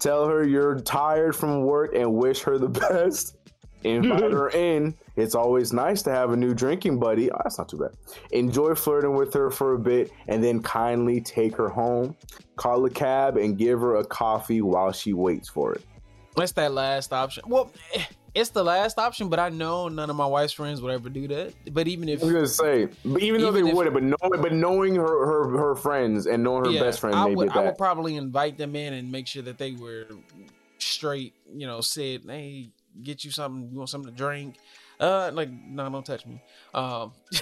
Tell 0.00 0.26
her 0.26 0.46
you're 0.46 0.80
tired 0.80 1.36
from 1.36 1.62
work 1.62 1.94
and 1.94 2.14
wish 2.14 2.40
her 2.40 2.58
the 2.58 2.68
best. 2.90 3.36
Invite 3.84 4.32
her 4.32 4.50
in. 4.50 4.94
It's 5.16 5.34
always 5.34 5.72
nice 5.72 6.02
to 6.02 6.10
have 6.10 6.32
a 6.32 6.36
new 6.36 6.52
drinking 6.52 6.98
buddy. 6.98 7.30
Oh, 7.30 7.38
that's 7.42 7.58
not 7.58 7.68
too 7.68 7.78
bad. 7.78 7.92
Enjoy 8.32 8.74
flirting 8.74 9.14
with 9.14 9.32
her 9.34 9.50
for 9.50 9.74
a 9.74 9.78
bit 9.78 10.10
and 10.28 10.42
then 10.44 10.60
kindly 10.62 11.20
take 11.20 11.56
her 11.56 11.68
home. 11.68 12.14
Call 12.56 12.84
a 12.84 12.90
cab 12.90 13.36
and 13.36 13.56
give 13.56 13.80
her 13.80 13.96
a 13.96 14.04
coffee 14.04 14.60
while 14.60 14.92
she 14.92 15.12
waits 15.14 15.48
for 15.48 15.72
it. 15.74 15.84
That's 16.36 16.52
that 16.52 16.72
last 16.72 17.12
option. 17.12 17.44
Well, 17.46 17.70
eh, 17.94 18.04
it's 18.34 18.50
the 18.50 18.64
last 18.64 18.98
option, 18.98 19.28
but 19.28 19.38
I 19.38 19.48
know 19.48 19.88
none 19.88 20.10
of 20.10 20.16
my 20.16 20.26
wife's 20.26 20.52
friends 20.52 20.80
would 20.80 20.92
ever 20.92 21.08
do 21.08 21.28
that. 21.28 21.54
But 21.72 21.88
even 21.88 22.08
if 22.08 22.22
I 22.22 22.24
was 22.24 22.32
gonna 22.32 22.46
say, 22.46 22.88
but 23.04 23.22
even, 23.22 23.40
though 23.40 23.52
they 23.52 23.60
if- 23.60 23.74
wouldn't, 23.74 23.94
but 23.94 24.02
knowing, 24.02 24.42
but 24.42 24.52
knowing 24.52 24.94
her, 24.96 25.26
her 25.26 25.58
her 25.58 25.74
friends 25.74 26.26
and 26.26 26.42
knowing 26.42 26.64
her 26.64 26.70
yeah, 26.70 26.80
best 26.80 27.00
friend, 27.00 27.14
I 27.14 27.24
maybe 27.24 27.36
would, 27.36 27.50
I 27.50 27.64
would 27.64 27.78
probably 27.78 28.16
invite 28.16 28.58
them 28.58 28.76
in 28.76 28.94
and 28.94 29.10
make 29.10 29.26
sure 29.26 29.42
that 29.42 29.58
they 29.58 29.72
were 29.72 30.06
straight. 30.78 31.34
You 31.52 31.66
know, 31.66 31.80
said, 31.80 32.22
"Hey, 32.26 32.70
get 33.02 33.24
you 33.24 33.30
something. 33.30 33.70
You 33.72 33.78
want 33.78 33.90
something 33.90 34.10
to 34.10 34.16
drink?" 34.16 34.56
Uh, 34.98 35.30
like, 35.32 35.50
no, 35.50 35.88
don't 35.88 36.04
touch 36.04 36.26
me. 36.26 36.42
Um, 36.74 37.12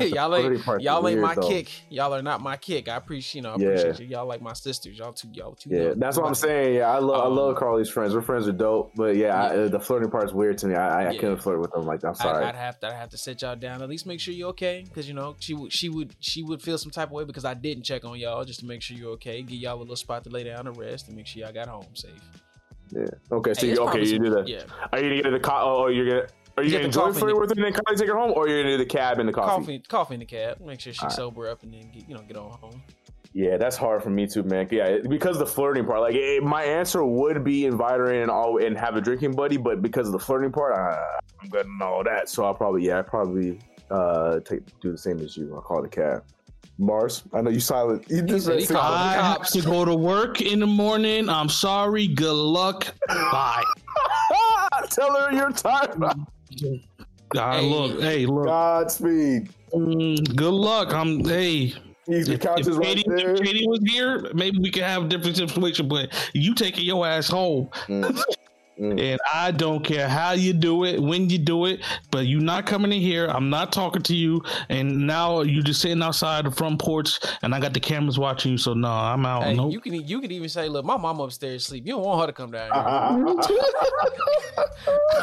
y'all 0.00 0.34
ain't 0.34 0.64
y'all 0.80 0.96
ain't 1.08 1.16
weird, 1.18 1.20
my 1.20 1.34
though. 1.34 1.48
kick. 1.48 1.70
Y'all 1.88 2.14
are 2.14 2.22
not 2.22 2.40
my 2.40 2.56
kick. 2.56 2.88
I 2.88 2.96
appreciate, 2.96 3.40
you 3.40 3.42
know, 3.42 3.54
I 3.54 3.56
Yeah. 3.58 3.66
appreciate 3.68 4.00
you. 4.00 4.06
Y'all 4.16 4.26
like 4.26 4.40
my 4.40 4.52
sisters. 4.52 4.98
Y'all 4.98 5.12
too, 5.12 5.28
y'all 5.32 5.54
too. 5.54 5.70
Yeah, 5.70 5.82
young. 5.88 5.98
that's 5.98 6.16
what 6.16 6.26
I'm 6.26 6.34
saying. 6.34 6.76
Yeah, 6.76 6.90
I 6.90 6.98
love 6.98 7.22
I 7.22 7.26
Um, 7.26 7.36
love 7.36 7.56
Carly's 7.56 7.88
friends. 7.90 8.12
Her 8.14 8.22
friends 8.22 8.48
are 8.48 8.52
dope, 8.52 8.92
but 8.94 9.16
yeah, 9.16 9.52
Yeah. 9.52 9.60
uh, 9.64 9.68
the 9.68 9.80
flirting 9.80 10.10
part's 10.10 10.32
weird 10.32 10.58
to 10.58 10.66
me. 10.68 10.74
I, 10.74 10.86
I, 11.04 11.08
I 11.08 11.12
Yeah. 11.12 11.20
couldn't 11.20 11.36
flirt 11.38 11.60
with 11.60 11.72
them. 11.72 11.84
Like, 11.86 12.04
I'm 12.04 12.14
sorry. 12.14 12.44
I, 12.44 12.48
I'd 12.48 12.54
have 12.54 12.80
to, 12.80 12.86
I'd 12.88 12.94
have 12.94 13.10
to 13.10 13.18
sit 13.18 13.42
y'all 13.42 13.56
down. 13.56 13.82
At 13.82 13.88
least 13.88 14.06
make 14.06 14.20
sure 14.20 14.32
you're 14.34 14.48
okay, 14.50 14.84
because 14.88 15.06
you 15.08 15.14
know 15.14 15.36
she 15.40 15.54
would, 15.54 15.72
she 15.72 15.88
would, 15.88 16.14
she 16.20 16.42
would 16.42 16.62
feel 16.62 16.78
some 16.78 16.90
type 16.90 17.08
of 17.08 17.12
way 17.12 17.24
because 17.24 17.44
I 17.44 17.54
didn't 17.54 17.84
check 17.84 18.04
on 18.04 18.18
y'all 18.18 18.44
just 18.44 18.60
to 18.60 18.66
make 18.66 18.82
sure 18.82 18.96
you're 18.96 19.12
okay. 19.12 19.42
Give 19.42 19.58
y'all 19.58 19.76
a 19.76 19.80
little 19.80 19.96
spot 19.96 20.24
to 20.24 20.30
lay 20.30 20.44
down 20.44 20.66
and 20.66 20.76
rest, 20.76 21.08
and 21.08 21.16
make 21.16 21.26
sure 21.26 21.42
y'all 21.42 21.52
got 21.52 21.68
home 21.68 21.84
safe. 21.94 22.12
yeah. 22.90 23.04
Okay, 23.30 23.52
so 23.54 23.66
Hey, 23.66 23.72
you, 23.74 23.78
okay, 23.80 24.04
you 24.04 24.18
do 24.18 24.30
that. 24.30 24.48
Yeah, 24.48 24.62
Are 24.92 24.98
you 24.98 25.08
gonna 25.10 25.16
get 25.16 25.26
in 25.26 25.32
the 25.34 25.40
co- 25.40 25.60
Oh, 25.60 25.88
you're 25.88 26.06
gonna. 26.06 26.26
Are 26.58 26.62
you 26.62 26.70
Get 26.70 26.76
gonna 26.78 26.82
the 26.82 26.86
enjoy 26.88 27.00
coffee 27.00 27.18
flirting 27.20 27.36
and 27.36 27.40
with 27.40 27.50
her 27.58 27.64
and 27.66 27.74
then 27.74 27.82
Kylie 27.82 27.98
take 27.98 28.08
her 28.08 28.16
home, 28.16 28.32
or 28.34 28.48
you're 28.48 28.62
gonna 28.62 28.74
do 28.76 28.78
the 28.78 28.86
cab 28.86 29.18
and 29.18 29.28
the 29.28 29.32
coffee? 29.32 29.60
coffee, 29.62 29.78
coffee 29.88 30.14
in 30.14 30.20
the 30.20 30.26
cab. 30.26 30.60
Make 30.60 30.80
sure 30.80 30.92
she's 30.92 31.02
Alright. 31.02 31.16
sober 31.16 31.48
up 31.48 31.62
and 31.62 31.72
then 31.72 31.90
get, 31.92 32.08
you 32.08 32.14
know 32.14 32.22
get 32.22 32.36
on 32.36 32.50
home. 32.50 32.82
Yeah, 33.34 33.56
that's 33.58 33.76
hard 33.76 34.02
for 34.02 34.10
me 34.10 34.26
too, 34.26 34.42
man. 34.42 34.66
Yeah, 34.70 34.98
because 35.08 35.36
of 35.36 35.40
the 35.40 35.46
flirting 35.54 35.84
part. 35.84 36.00
Like, 36.00 36.14
it, 36.14 36.42
my 36.42 36.64
answer 36.64 37.04
would 37.04 37.44
be 37.44 37.66
invite 37.66 37.98
her 38.00 38.12
in 38.12 38.22
and 38.22 38.30
all 38.30 38.62
and 38.64 38.76
have 38.76 38.96
a 38.96 39.00
drinking 39.00 39.32
buddy, 39.32 39.56
but 39.58 39.82
because 39.82 40.06
of 40.06 40.12
the 40.12 40.18
flirting 40.18 40.50
part, 40.50 40.74
I, 40.74 41.18
I'm 41.40 41.48
good 41.48 41.66
and 41.66 41.80
all 41.82 42.02
that. 42.04 42.28
So 42.28 42.44
I'll 42.44 42.54
probably, 42.54 42.86
yeah, 42.86 42.98
I 42.98 43.02
probably 43.02 43.60
uh 43.90 44.40
take 44.40 44.60
do 44.80 44.90
the 44.92 44.98
same 44.98 45.20
as 45.20 45.36
you. 45.36 45.54
I'll 45.54 45.60
call 45.60 45.82
the 45.82 45.88
cab. 45.88 46.24
Mars, 46.80 47.24
I 47.34 47.40
know 47.40 47.50
you 47.50 47.60
silent. 47.60 48.04
You 48.08 48.22
just 48.22 48.46
said 48.46 48.60
he 48.60 48.64
said- 48.64 48.76
I 48.76 49.12
have 49.14 49.46
to 49.48 49.60
go 49.62 49.84
to 49.84 49.94
work 49.94 50.40
in 50.40 50.60
the 50.60 50.66
morning. 50.66 51.28
I'm 51.28 51.48
sorry. 51.48 52.06
Good 52.06 52.32
luck. 52.32 52.86
Bye. 53.08 53.64
Tell 54.90 55.12
her 55.16 55.32
you're 55.32 55.50
tired. 55.52 56.00
God, 57.30 57.60
Hey. 57.60 57.68
look. 57.70 58.00
Hey, 58.00 58.26
look. 58.26 58.46
Godspeed. 58.46 59.48
Mm, 59.72 60.36
good 60.36 60.52
luck. 60.54 60.92
I'm. 60.92 61.24
Hey. 61.24 61.74
If, 62.10 62.40
couch 62.40 62.60
if 62.60 62.68
is 62.68 62.76
right 62.78 62.96
Katie, 62.96 63.04
there. 63.06 63.34
if 63.34 63.40
Katie 63.42 63.66
was 63.68 63.80
here, 63.86 64.30
maybe 64.32 64.58
we 64.58 64.70
could 64.70 64.82
have 64.82 65.04
a 65.04 65.08
different 65.08 65.36
situation. 65.36 65.88
But 65.88 66.10
you 66.32 66.54
taking 66.54 66.86
your 66.86 67.06
ass 67.06 67.28
home, 67.28 67.68
Mm. 67.86 68.18
Mm. 68.80 69.00
and 69.00 69.20
I 69.32 69.50
don't 69.50 69.84
care 69.84 70.08
how 70.08 70.32
you 70.32 70.52
do 70.52 70.84
it, 70.84 71.00
when 71.00 71.28
you 71.28 71.38
do 71.38 71.66
it. 71.66 71.80
But 72.10 72.26
you're 72.26 72.40
not 72.40 72.66
coming 72.66 72.92
in 72.92 73.00
here. 73.00 73.26
I'm 73.26 73.50
not 73.50 73.72
talking 73.72 74.02
to 74.02 74.14
you. 74.14 74.42
And 74.68 75.06
now 75.06 75.40
you're 75.40 75.62
just 75.62 75.80
sitting 75.80 76.02
outside 76.02 76.46
the 76.46 76.50
front 76.50 76.80
porch, 76.80 77.18
and 77.42 77.54
I 77.54 77.60
got 77.60 77.74
the 77.74 77.80
cameras 77.80 78.18
watching 78.18 78.52
you. 78.52 78.58
So 78.58 78.74
no, 78.74 78.88
I'm 78.88 79.26
out. 79.26 79.44
Hey, 79.44 79.54
nope. 79.54 79.72
you 79.72 79.80
can 79.80 79.94
you 79.94 80.20
can 80.20 80.30
even 80.30 80.48
say, 80.48 80.68
look, 80.68 80.84
my 80.84 80.96
mom 80.96 81.20
upstairs 81.20 81.66
sleep. 81.66 81.86
You 81.86 81.94
don't 81.94 82.04
want 82.04 82.20
her 82.20 82.26
to 82.28 82.32
come 82.32 82.52
down 82.52 82.72
here. 82.72 82.74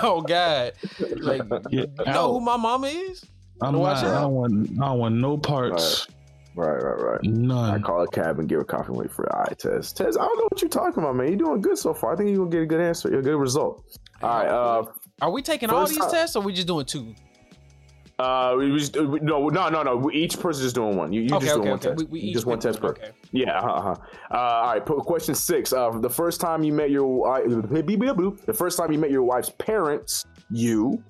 oh 0.03 0.21
God, 0.21 0.73
like 1.19 1.41
Yeah, 1.69 1.85
you 2.05 2.05
know 2.05 2.33
who 2.33 2.41
my 2.41 2.57
mama 2.57 2.87
is? 2.87 3.25
I'm 3.61 3.73
not, 3.73 4.03
I 4.03 4.21
don't 4.21 4.33
want. 4.33 4.69
I 4.71 4.87
don't 4.87 4.99
want 4.99 5.15
no 5.15 5.37
parts. 5.37 6.07
Right, 6.55 6.81
right, 6.81 7.19
right. 7.21 7.73
I 7.73 7.79
call 7.79 8.01
a 8.01 8.07
cab 8.07 8.39
and 8.39 8.47
give 8.49 8.59
a 8.59 8.63
coffee 8.65 8.87
and 8.87 8.97
wait 8.97 9.11
for 9.11 9.25
it. 9.25 9.31
All 9.33 9.41
right, 9.41 9.57
test. 9.57 9.97
Tez, 9.97 10.17
I 10.17 10.21
don't 10.25 10.37
know 10.37 10.47
what 10.49 10.61
you're 10.61 10.69
talking 10.69 11.03
about, 11.03 11.15
man. 11.15 11.27
You're 11.27 11.37
doing 11.37 11.61
good 11.61 11.77
so 11.77 11.93
far. 11.93 12.13
I 12.13 12.15
think 12.15 12.29
you're 12.29 12.37
gonna 12.39 12.49
get 12.51 12.61
a 12.61 12.65
good 12.65 12.81
answer, 12.81 13.07
a 13.17 13.21
good 13.21 13.37
result. 13.37 13.83
All 14.21 14.29
right, 14.29 14.47
uh, 14.47 14.85
Are 15.21 15.31
we 15.31 15.41
taking 15.41 15.69
all 15.69 15.85
these 15.85 15.97
time- 15.97 16.09
tests, 16.11 16.35
or 16.35 16.43
we 16.43 16.53
just 16.53 16.67
doing 16.67 16.85
two? 16.85 17.13
Uh, 18.17 18.55
we 18.57 18.77
just, 18.77 18.95
we, 18.95 19.19
no, 19.19 19.49
no, 19.49 19.67
no, 19.67 19.83
no. 19.83 20.09
Each 20.11 20.39
person 20.39 20.65
is 20.65 20.71
doing 20.71 20.95
one. 20.95 21.11
You, 21.11 21.23
you 21.23 21.35
Okay, 21.35 21.47
just 21.47 21.57
okay, 21.57 21.63
doing 21.63 21.69
one 21.71 21.79
okay. 21.79 21.89
test. 21.89 21.97
We- 21.99 22.05
we 22.05 22.19
You 22.21 22.27
each 22.29 22.33
just 22.35 22.45
one 22.45 22.59
test 22.59 22.79
per. 22.79 22.87
one, 22.87 22.95
okay. 22.95 23.11
Yeah. 23.33 23.59
Uh-huh. 23.59 23.95
Uh, 24.31 24.37
all 24.37 24.73
right. 24.73 24.85
Question 24.85 25.35
six. 25.35 25.73
Uh, 25.73 25.89
the 25.99 26.09
first 26.09 26.39
time 26.39 26.63
you 26.63 26.71
met 26.71 26.91
your 26.91 27.05
wife, 27.05 27.43
the 27.45 28.53
first 28.55 28.77
time 28.77 28.93
you 28.93 28.99
met 28.99 29.11
your 29.11 29.23
wife's 29.23 29.49
parents, 29.57 30.23
you 30.49 31.03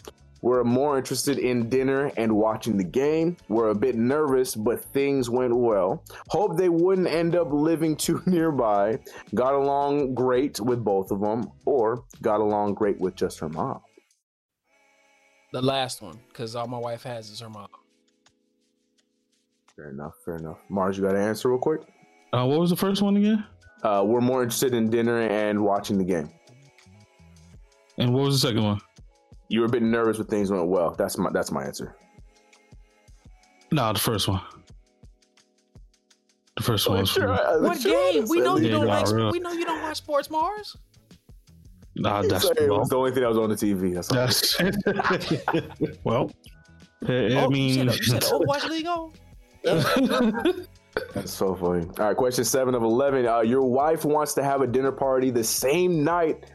were 0.46 0.64
more 0.64 0.96
interested 0.96 1.40
in 1.40 1.70
dinner 1.70 2.12
and 2.18 2.32
watching 2.32 2.78
the 2.78 2.84
game. 2.84 3.36
Were 3.50 3.70
a 3.70 3.76
bit 3.76 3.96
nervous, 3.96 4.54
but 4.54 4.80
things 4.80 5.28
went 5.28 5.56
well. 5.58 6.04
Hope 6.30 6.56
they 6.56 6.70
wouldn't 6.70 7.08
end 7.08 7.36
up 7.36 7.52
living 7.52 7.96
too 8.06 8.22
nearby. 8.28 9.00
Got 9.34 9.56
along 9.56 10.14
great 10.14 10.60
with 10.60 10.84
both 10.84 11.10
of 11.10 11.20
them, 11.20 11.52
or 11.66 12.06
got 12.22 12.42
along 12.42 12.76
great 12.76 13.00
with 13.00 13.16
just 13.16 13.40
her 13.40 13.50
mom. 13.50 13.82
The 15.52 15.64
last 15.64 16.04
one, 16.04 16.20
because 16.28 16.56
all 16.56 16.68
my 16.68 16.78
wife 16.78 17.02
has 17.04 17.32
is 17.32 17.40
her 17.40 17.50
mom. 17.50 17.68
Fair 19.76 19.90
enough. 19.90 20.14
Fair 20.24 20.36
enough. 20.36 20.60
Mars, 20.70 20.96
you 20.96 21.04
got 21.04 21.14
to 21.14 21.20
answer 21.20 21.50
real 21.50 21.58
quick. 21.58 21.82
Uh, 22.32 22.46
what 22.46 22.60
was 22.60 22.70
the 22.70 22.76
first 22.76 23.02
one 23.02 23.18
again? 23.18 23.44
Uh, 23.82 24.04
we're 24.06 24.22
more 24.22 24.44
interested 24.44 24.76
in 24.76 24.92
dinner 24.92 25.22
and 25.22 25.64
watching 25.64 25.98
the 25.98 26.04
game. 26.04 26.30
And 27.98 28.14
what 28.14 28.26
was 28.26 28.40
the 28.40 28.48
second 28.48 28.64
one? 28.64 28.80
You 29.48 29.62
were 29.62 29.68
a 29.68 29.70
bit 29.70 29.84
nervous 29.84 30.18
when 30.18 30.28
things 30.28 30.52
went 30.52 30.68
well. 30.68 30.96
That's 30.98 31.18
my 31.18 31.30
that's 31.32 31.52
my 31.52 31.64
answer. 31.64 31.96
No, 33.72 33.94
the 33.94 34.00
first 34.00 34.28
one. 34.28 34.42
The 36.58 36.64
first 36.64 36.88
one. 36.88 37.00
Was 37.00 37.10
Sure, 37.10 37.32
uh, 37.32 37.60
What 37.60 37.80
sure, 37.82 38.14
game? 38.14 38.26
We 38.28 38.40
know 38.40 38.58
you 38.58 38.70
don't 38.70 38.88
like. 38.88 39.08
are 39.08 39.16
real. 39.16 39.32
We 39.32 39.40
know 39.40 39.52
you 39.52 39.66
don't 39.66 39.82
watch 39.82 39.98
sports, 39.98 40.30
Mars. 40.30 40.78
Nah, 41.98 42.20
It's 42.22 42.30
that's 42.30 42.46
like, 42.46 42.60
it 42.60 42.70
was 42.70 42.90
the 42.90 42.98
only 42.98 43.12
thing 43.12 43.22
that 43.24 43.30
was 43.30 43.38
on 43.38 43.50
the 43.50 43.56
TV. 43.56 43.94
That's 43.94 44.12
all. 44.12 44.18
That's 44.94 45.98
well. 46.04 46.32
I 47.08 47.44
oh, 47.44 47.50
mean, 47.50 47.86
you 47.86 47.90
said, 47.92 48.00
you 48.00 48.06
said 48.06 48.22
Overwatch 48.24 48.70
League 48.70 48.88
on. 48.88 49.14
That's 51.14 51.32
so 51.32 51.56
funny. 51.56 51.86
All 51.86 52.08
right, 52.08 52.18
question 52.18 52.44
seven 52.46 52.76
of 52.76 52.84
eleven. 52.84 53.28
Uh, 53.28 53.42
your 53.42 53.64
wife 53.64 54.06
wants 54.06 54.34
to 54.36 54.44
have 54.44 54.62
a 54.62 54.68
dinner 54.68 54.92
party 54.92 55.30
the 55.30 55.44
same 55.44 56.04
night. 56.04 56.46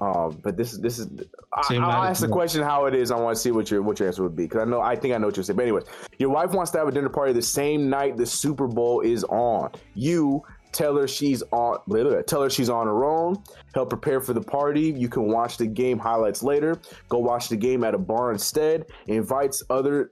Um, 0.00 0.40
but 0.42 0.56
this 0.56 0.72
is 0.72 0.80
this 0.80 0.98
is. 0.98 1.08
I, 1.52 1.76
I'll 1.76 2.04
ask 2.04 2.22
the 2.22 2.28
question 2.28 2.62
how 2.62 2.86
it 2.86 2.94
is. 2.94 3.10
I 3.10 3.16
want 3.16 3.36
to 3.36 3.40
see 3.40 3.50
what 3.50 3.70
your 3.70 3.82
what 3.82 3.98
your 3.98 4.08
answer 4.08 4.22
would 4.22 4.36
be 4.36 4.44
because 4.44 4.62
I 4.62 4.64
know 4.64 4.80
I 4.80 4.96
think 4.96 5.14
I 5.14 5.18
know 5.18 5.26
what 5.26 5.36
you're 5.36 5.44
saying. 5.44 5.56
But 5.56 5.64
anyways, 5.64 5.84
your 6.18 6.30
wife 6.30 6.52
wants 6.52 6.70
to 6.72 6.78
have 6.78 6.88
a 6.88 6.92
dinner 6.92 7.10
party 7.10 7.32
the 7.32 7.42
same 7.42 7.90
night 7.90 8.16
the 8.16 8.26
Super 8.26 8.66
Bowl 8.66 9.02
is 9.02 9.24
on. 9.24 9.70
You 9.94 10.42
tell 10.72 10.96
her 10.96 11.06
she's 11.06 11.42
on. 11.52 11.80
Tell 12.26 12.42
her 12.42 12.48
she's 12.48 12.70
on 12.70 12.86
her 12.86 13.04
own. 13.04 13.42
Help 13.74 13.90
prepare 13.90 14.22
for 14.22 14.32
the 14.32 14.40
party. 14.40 14.94
You 14.96 15.08
can 15.08 15.24
watch 15.24 15.58
the 15.58 15.66
game 15.66 15.98
highlights 15.98 16.42
later. 16.42 16.80
Go 17.10 17.18
watch 17.18 17.48
the 17.48 17.56
game 17.56 17.84
at 17.84 17.94
a 17.94 17.98
bar 17.98 18.32
instead. 18.32 18.86
Invites 19.06 19.62
other 19.68 20.10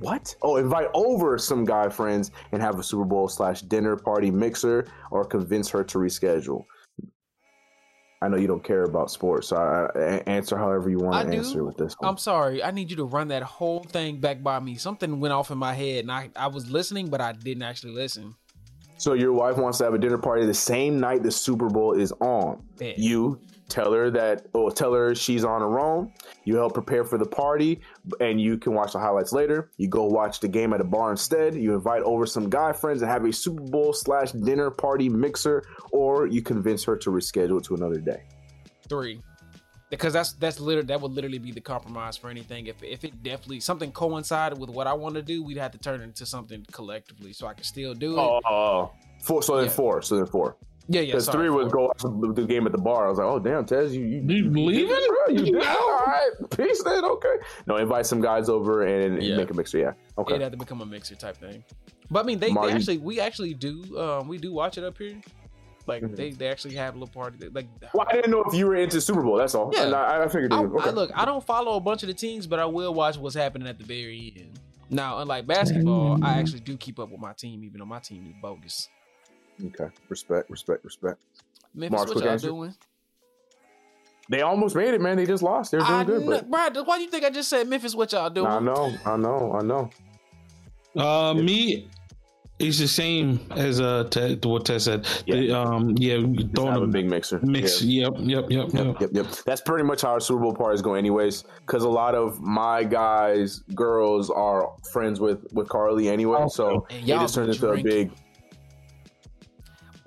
what? 0.00 0.34
Oh, 0.42 0.56
invite 0.56 0.88
over 0.94 1.38
some 1.38 1.64
guy 1.64 1.88
friends 1.88 2.32
and 2.50 2.60
have 2.60 2.78
a 2.78 2.82
Super 2.82 3.04
Bowl 3.04 3.28
slash 3.28 3.62
dinner 3.62 3.94
party 3.94 4.32
mixer, 4.32 4.86
or 5.12 5.24
convince 5.24 5.68
her 5.68 5.84
to 5.84 5.98
reschedule. 5.98 6.64
I 8.20 8.28
know 8.28 8.36
you 8.36 8.48
don't 8.48 8.64
care 8.64 8.82
about 8.82 9.10
sports, 9.10 9.48
so 9.48 9.56
I, 9.56 9.86
I 9.96 10.22
answer 10.26 10.56
however 10.56 10.90
you 10.90 10.98
want 10.98 11.30
to 11.30 11.36
answer 11.36 11.64
with 11.64 11.76
this. 11.76 11.94
One. 11.98 12.10
I'm 12.10 12.18
sorry. 12.18 12.62
I 12.62 12.72
need 12.72 12.90
you 12.90 12.96
to 12.96 13.04
run 13.04 13.28
that 13.28 13.44
whole 13.44 13.84
thing 13.84 14.18
back 14.18 14.42
by 14.42 14.58
me. 14.58 14.74
Something 14.74 15.20
went 15.20 15.32
off 15.32 15.50
in 15.52 15.58
my 15.58 15.72
head, 15.72 16.00
and 16.00 16.10
I, 16.10 16.30
I 16.34 16.48
was 16.48 16.68
listening, 16.68 17.10
but 17.10 17.20
I 17.20 17.32
didn't 17.32 17.62
actually 17.62 17.92
listen. 17.92 18.34
So 18.96 19.12
your 19.12 19.32
wife 19.32 19.56
wants 19.56 19.78
to 19.78 19.84
have 19.84 19.94
a 19.94 19.98
dinner 19.98 20.18
party 20.18 20.44
the 20.44 20.52
same 20.52 20.98
night 20.98 21.22
the 21.22 21.30
Super 21.30 21.68
Bowl 21.68 21.92
is 21.92 22.10
on. 22.20 22.64
You 22.80 23.40
tell 23.68 23.92
her 23.92 24.10
that, 24.10 24.46
or 24.52 24.72
tell 24.72 24.92
her 24.94 25.14
she's 25.14 25.44
on 25.44 25.60
her 25.60 25.78
own. 25.78 26.12
You 26.42 26.56
help 26.56 26.74
prepare 26.74 27.04
for 27.04 27.18
the 27.18 27.26
party, 27.26 27.80
and 28.20 28.40
you 28.40 28.58
can 28.58 28.74
watch 28.74 28.92
the 28.92 28.98
highlights 28.98 29.32
later. 29.32 29.70
You 29.76 29.88
go 29.88 30.04
watch 30.04 30.40
the 30.40 30.48
game 30.48 30.72
at 30.72 30.80
a 30.80 30.84
bar 30.84 31.10
instead. 31.10 31.54
You 31.54 31.74
invite 31.74 32.02
over 32.02 32.26
some 32.26 32.48
guy 32.48 32.72
friends 32.72 33.02
and 33.02 33.10
have 33.10 33.24
a 33.24 33.32
Super 33.32 33.62
Bowl 33.62 33.92
slash 33.92 34.32
dinner 34.32 34.70
party 34.70 35.08
mixer, 35.08 35.64
or 35.92 36.26
you 36.26 36.42
convince 36.42 36.84
her 36.84 36.96
to 36.96 37.10
reschedule 37.10 37.62
to 37.64 37.74
another 37.74 38.00
day. 38.00 38.22
Three, 38.88 39.20
because 39.90 40.12
that's 40.12 40.32
that's 40.34 40.60
literally 40.60 40.86
that 40.86 41.00
would 41.00 41.12
literally 41.12 41.38
be 41.38 41.52
the 41.52 41.60
compromise 41.60 42.16
for 42.16 42.30
anything. 42.30 42.66
If 42.66 42.82
if 42.82 43.04
it 43.04 43.22
definitely 43.22 43.60
something 43.60 43.92
coincided 43.92 44.58
with 44.58 44.70
what 44.70 44.86
I 44.86 44.94
want 44.94 45.14
to 45.16 45.22
do, 45.22 45.42
we'd 45.42 45.58
have 45.58 45.72
to 45.72 45.78
turn 45.78 46.00
it 46.00 46.04
into 46.04 46.26
something 46.26 46.64
collectively, 46.72 47.32
so 47.32 47.46
I 47.46 47.54
can 47.54 47.64
still 47.64 47.94
do 47.94 48.16
it. 48.16 48.20
Oh, 48.20 48.40
oh, 48.44 48.52
oh. 48.54 48.92
four. 49.22 49.42
So 49.42 49.56
then 49.56 49.66
Yeah. 49.66 49.70
four. 49.70 50.02
So 50.02 50.16
then 50.16 50.26
four. 50.26 50.56
Yeah, 50.88 51.00
yeah. 51.02 51.06
Because 51.12 51.28
three 51.28 51.50
was 51.50 51.70
four. 51.72 51.92
go 52.00 52.10
the, 52.26 52.32
the 52.42 52.46
game 52.46 52.66
at 52.66 52.72
the 52.72 52.78
bar. 52.78 53.06
I 53.06 53.08
was 53.10 53.18
like, 53.18 53.26
oh 53.26 53.38
damn, 53.38 53.64
Tez, 53.64 53.94
you 53.94 54.04
you, 54.04 54.20
You 54.20 54.50
leaving? 54.50 54.86
bro, 54.88 55.34
you 55.34 55.44
You 55.46 55.52
did? 55.60 55.66
all 55.66 56.02
right, 56.06 56.30
peace 56.56 56.82
then, 56.82 57.04
okay. 57.04 57.34
No, 57.66 57.76
invite 57.76 58.06
some 58.06 58.20
guys 58.20 58.48
over 58.48 58.82
and 58.84 59.22
Yeah. 59.22 59.36
make 59.36 59.50
a 59.50 59.54
mixer. 59.54 59.78
Yeah, 59.78 59.92
okay. 60.18 60.34
It'd 60.34 60.42
have 60.42 60.52
to 60.52 60.58
become 60.58 60.80
a 60.80 60.86
mixer 60.86 61.14
type 61.14 61.36
thing. 61.36 61.62
But 62.10 62.24
I 62.24 62.26
mean, 62.26 62.38
they, 62.38 62.50
Marty- 62.50 62.70
they 62.70 62.76
actually 62.76 62.98
we 62.98 63.20
actually 63.20 63.54
do 63.54 63.98
um 63.98 64.28
we 64.28 64.38
do 64.38 64.52
watch 64.52 64.78
it 64.78 64.84
up 64.84 64.96
here. 64.98 65.20
Like 65.86 66.02
Mhm. 66.02 66.16
they, 66.16 66.30
they 66.32 66.48
actually 66.48 66.74
have 66.74 66.94
a 66.96 66.98
little 66.98 67.12
party. 67.14 67.48
Like 67.48 67.66
Well, 67.94 68.06
I 68.10 68.12
didn't 68.14 68.30
know 68.30 68.44
if 68.46 68.52
you 68.54 68.66
were 68.66 68.74
into 68.76 69.00
Super 69.00 69.22
Bowl. 69.22 69.36
That's 69.36 69.54
all. 69.54 69.70
Yeah. 69.74 69.84
And 69.86 69.94
I, 69.94 70.22
I 70.24 70.28
figured. 70.28 70.52
I, 70.52 70.62
okay. 70.62 70.88
I 70.90 70.92
look, 70.92 71.10
I 71.14 71.24
don't 71.24 71.42
follow 71.44 71.76
a 71.76 71.80
bunch 71.80 72.02
of 72.02 72.08
the 72.08 72.14
teams, 72.14 72.46
but 72.46 72.58
I 72.58 72.66
will 72.66 72.92
watch 72.92 73.16
what's 73.16 73.34
happening 73.34 73.66
at 73.68 73.78
the 73.78 73.84
very 73.84 74.34
end. 74.36 74.58
Now, 74.90 75.18
unlike 75.18 75.46
basketball, 75.46 76.22
I 76.24 76.38
actually 76.38 76.60
do 76.60 76.76
keep 76.76 76.98
up 76.98 77.10
with 77.10 77.20
my 77.20 77.32
team, 77.34 77.62
even 77.64 77.78
though 77.78 77.84
my 77.86 77.98
team 78.00 78.26
is 78.26 78.34
bogus. 78.42 78.88
Okay, 79.66 79.88
respect, 80.08 80.50
respect, 80.50 80.84
respect. 80.84 81.20
Memphis, 81.74 81.96
Mark, 81.96 82.08
what 82.08 82.24
y'all 82.24 82.32
answer? 82.32 82.48
doing? 82.48 82.74
They 84.30 84.42
almost 84.42 84.76
made 84.76 84.92
it, 84.94 85.00
man. 85.00 85.16
They 85.16 85.26
just 85.26 85.42
lost. 85.42 85.70
They're 85.70 85.80
doing 85.80 85.92
I 85.92 86.04
good, 86.04 86.20
kn- 86.20 86.30
but 86.30 86.50
Brad, 86.50 86.76
why 86.84 86.98
do 86.98 87.04
you 87.04 87.10
think 87.10 87.24
I 87.24 87.30
just 87.30 87.48
said 87.48 87.66
Memphis? 87.66 87.94
What 87.94 88.12
y'all 88.12 88.30
doing? 88.30 88.46
I 88.46 88.58
know, 88.60 88.94
I 89.06 89.16
know, 89.16 89.58
I 89.58 89.62
know. 89.62 89.90
Uh, 90.94 91.34
me, 91.34 91.88
it's 92.58 92.78
the 92.78 92.88
same 92.88 93.40
as 93.52 93.80
uh 93.80 94.04
Ted, 94.10 94.44
what 94.44 94.66
Ted 94.66 94.82
said. 94.82 95.06
The, 95.26 95.52
um, 95.52 95.94
yeah, 95.96 96.16
throwing 96.54 96.72
have 96.72 96.82
a 96.82 96.84
a 96.84 96.86
big 96.88 97.06
mixer. 97.06 97.40
mix. 97.42 97.82
Yeah. 97.82 98.08
Yep, 98.14 98.14
yep, 98.18 98.50
yep, 98.50 98.68
yep. 98.72 98.86
Yep, 98.86 99.00
yep, 99.00 99.10
yep. 99.12 99.26
That's 99.46 99.60
pretty 99.60 99.84
much 99.84 100.02
how 100.02 100.10
our 100.10 100.20
Super 100.20 100.40
Bowl 100.40 100.54
parties 100.54 100.82
go, 100.82 100.94
anyways. 100.94 101.44
Because 101.60 101.84
a 101.84 101.88
lot 101.88 102.14
of 102.14 102.40
my 102.40 102.84
guys, 102.84 103.60
girls, 103.74 104.28
are 104.28 104.72
friends 104.92 105.20
with 105.20 105.46
with 105.52 105.68
Carly 105.68 106.08
anyway, 106.08 106.46
so 106.50 106.86
it 106.90 107.06
just 107.06 107.34
turns 107.34 107.56
into 107.56 107.70
a 107.70 107.82
big. 107.82 108.10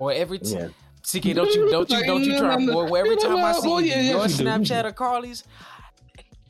Or 0.02 0.12
every 0.12 0.38
t- 0.40 0.54
Yeah. 0.54 0.68
CK, 1.04 1.32
don't 1.34 1.52
you 1.54 1.70
don't 1.70 1.88
you 1.90 2.04
don't 2.04 2.24
you 2.24 2.38
try 2.38 2.56
boy? 2.56 2.84
Well, 2.90 2.96
every 2.96 3.16
time 3.16 3.36
I 3.36 3.52
see 3.52 3.68
Oh, 3.70 3.78
yeah, 3.78 4.00
your 4.00 4.18
yes. 4.22 4.40
Snapchat 4.40 4.84
or 4.84 4.92
Carly's, 4.92 5.44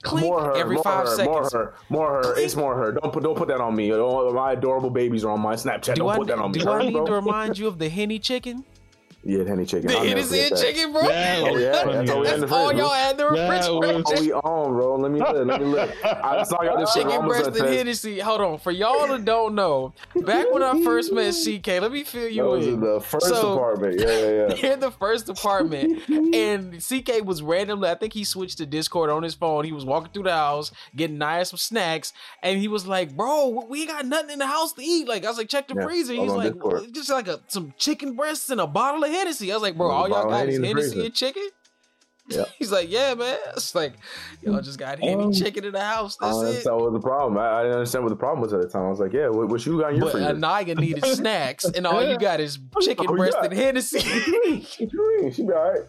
clink 0.02 0.26
More 0.26 0.42
her, 0.42 0.56
every 0.56 0.76
more 0.76 0.84
five 0.84 1.06
her, 1.06 1.14
seconds. 1.16 1.26
more 1.52 1.64
her, 1.64 1.74
more 1.90 2.08
her. 2.22 2.38
It's 2.38 2.56
more 2.56 2.74
her. 2.74 2.92
Don't 2.92 3.12
put, 3.12 3.22
don't 3.22 3.36
put 3.36 3.48
that 3.48 3.60
on 3.60 3.74
me. 3.74 3.88
Don't- 3.90 4.34
my 4.34 4.52
adorable 4.52 4.88
babies 4.90 5.22
are 5.24 5.30
on 5.32 5.40
my 5.40 5.54
Snapchat. 5.54 5.94
Do 5.96 6.02
don't 6.02 6.10
I, 6.10 6.16
put 6.16 6.26
that 6.28 6.38
on 6.38 6.52
me. 6.52 6.60
do 6.60 6.70
I 6.70 6.82
need 6.84 6.92
bro? 6.92 7.04
to 7.06 7.12
remind 7.22 7.58
you 7.58 7.66
of 7.68 7.78
the 7.78 7.88
Henny 7.90 8.18
chicken? 8.18 8.64
Yeah, 9.24 9.44
Henny 9.44 9.64
chicken. 9.66 9.86
The 9.88 9.94
I'll 9.96 10.04
never 10.04 10.08
Hennessy 10.20 10.36
forget 10.42 10.50
and 10.52 10.60
chicken, 10.60 10.92
bro. 10.92 11.02
Yeah, 11.02 11.40
Oh 11.44 11.56
yeah, 11.56 11.70
that's 11.70 12.10
all 12.10 12.20
we 12.20 12.26
had 12.26 12.34
in 12.34 12.40
the 12.40 12.46
That's 12.46 12.52
all 12.52 12.66
fridge, 12.66 12.76
bro. 12.78 12.86
y'all 12.86 12.94
had 12.94 13.10
in 13.12 13.16
the 13.18 13.34
Yeah, 13.36 13.50
refrigerator. 13.50 14.02
Oh, 14.06 14.20
we 14.20 14.32
on, 14.32 14.72
bro. 14.72 14.96
Let 14.96 15.10
me 15.12 15.20
look. 15.20 15.46
Let 15.46 15.60
me 15.60 15.66
look. 15.66 16.04
I 16.04 16.42
saw 16.44 16.58
I 16.60 16.64
got 16.66 16.78
this. 16.80 16.92
Chicken 16.92 17.08
Mama 17.08 17.28
breast 17.28 17.44
said 17.44 17.56
and 17.56 17.64
that- 17.68 17.72
Hennessy. 17.76 18.18
Hold 18.18 18.40
on, 18.40 18.58
for 18.58 18.72
y'all 18.72 19.06
that 19.06 19.24
don't 19.24 19.54
know, 19.54 19.94
back 20.16 20.52
when 20.52 20.62
I 20.64 20.82
first 20.82 21.12
met 21.12 21.34
CK, 21.44 21.66
let 21.82 21.92
me 21.92 22.02
fill 22.02 22.22
That 22.24 22.32
you 22.32 22.42
was 22.44 22.66
in 22.66 22.74
in. 22.74 22.80
the 22.80 23.00
first 23.00 23.26
So- 23.26 23.52
apartment. 23.54 24.00
Yeah, 24.00 24.06
yeah, 24.08 24.54
yeah. 24.60 24.72
in 24.72 24.80
the 24.80 24.90
first 24.90 25.28
apartment, 25.28 26.02
and 26.08 26.82
CK 26.82 27.24
was 27.24 27.42
randomly. 27.42 27.88
I 27.90 27.94
think 27.94 28.12
he 28.14 28.24
switched 28.24 28.58
to 28.58 28.66
Discord 28.66 29.08
on 29.10 29.22
his 29.22 29.34
phone. 29.34 29.64
He 29.64 29.72
was 29.72 29.84
walking 29.84 30.10
through 30.12 30.24
the 30.24 30.32
house, 30.32 30.72
getting 30.96 31.18
Naya 31.18 31.44
some 31.44 31.58
snacks, 31.58 32.12
and 32.42 32.58
he 32.58 32.66
was 32.66 32.86
like, 32.88 33.16
"Bro, 33.16 33.66
we 33.68 33.82
ain't 33.82 33.90
got 33.90 34.04
nothing 34.06 34.30
in 34.30 34.38
the 34.40 34.46
house 34.46 34.72
to 34.72 34.82
eat." 34.82 35.06
Like 35.06 35.24
I 35.24 35.28
was 35.28 35.38
like, 35.38 35.48
"Check 35.48 35.68
the 35.68 35.74
Yeah, 35.76 35.84
freezer." 35.84 36.12
He's 36.14 36.32
like, 36.32 36.54
Discord. 36.54 36.92
"Just 36.92 37.10
like 37.10 37.28
a 37.28 37.40
some 37.46 37.72
chicken 37.78 38.14
breasts 38.14 38.50
and 38.50 38.60
a 38.60 38.66
bottle 38.66 39.04
of 39.04 39.11
Hennessy." 39.12 39.50
I 39.52 39.54
was 39.56 39.62
like, 39.62 39.76
"Bro, 39.76 39.90
all 39.90 40.08
y'all 40.08 40.24
bottle 40.24 40.32
of 40.34 40.38
got 40.40 40.48
is 40.48 40.58
Hennessy 40.64 41.04
and 41.06 41.14
chicken." 41.14 41.48
Yeah. 42.28 42.44
He's 42.58 42.70
like, 42.70 42.90
"Yeah, 42.90 43.14
man." 43.14 43.36
It's 43.56 43.74
like 43.74 43.94
y'all 44.42 44.60
just 44.60 44.78
got 44.78 44.98
Henny 45.00 45.24
Um, 45.24 45.32
chicken 45.32 45.64
in 45.64 45.72
the 45.72 45.80
house. 45.80 46.16
That's 46.20 46.36
Uh, 46.36 46.40
it. 46.46 46.64
that 46.64 46.76
was 46.76 46.92
the 46.92 47.00
problem. 47.00 47.36
I, 47.38 47.50
I 47.50 47.62
didn't 47.62 47.76
understand 47.78 48.04
what 48.04 48.10
the 48.10 48.16
problem 48.16 48.40
was 48.42 48.52
at 48.52 48.60
the 48.62 48.68
time. 48.68 48.82
I 48.86 48.88
was 48.90 49.00
like, 49.00 49.12
yeah, 49.12 49.28
what, 49.28 49.48
what 49.48 49.66
you 49.66 49.80
got 49.80 49.90
in 49.90 49.96
your 49.96 50.06
But 50.06 50.12
freezer? 50.12 50.28
Anaya 50.28 50.74
needed 50.76 51.04
snacks, 51.16 51.64
and 51.64 51.86
all 51.86 52.02
you 52.08 52.16
got 52.18 52.38
is 52.40 52.58
chicken 52.80 53.06
Oh, 53.08 53.16
breast 53.16 53.36
yeah. 53.40 53.44
and 53.46 53.54
Hennessy. 53.54 53.98
What 54.08 54.26
you 54.92 55.20
mean? 55.22 55.32
She 55.32 55.42
be 55.42 55.52
all 55.52 55.70
right. 55.72 55.82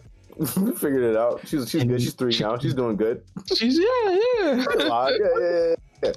we 0.56 0.72
figured 0.72 1.04
it 1.04 1.16
out. 1.16 1.40
She's 1.46 1.70
she's 1.70 1.84
good. 1.84 2.02
She's 2.02 2.12
three 2.14 2.36
now. 2.40 2.58
She's 2.58 2.74
doing 2.74 2.96
good. 2.96 3.22
She's 3.54 3.78
yeah, 3.78 3.84
yeah. 4.08 4.18
Yeah, 4.40 4.66
yeah, 4.78 5.18
yeah, 5.20 5.74
yeah. 6.02 6.12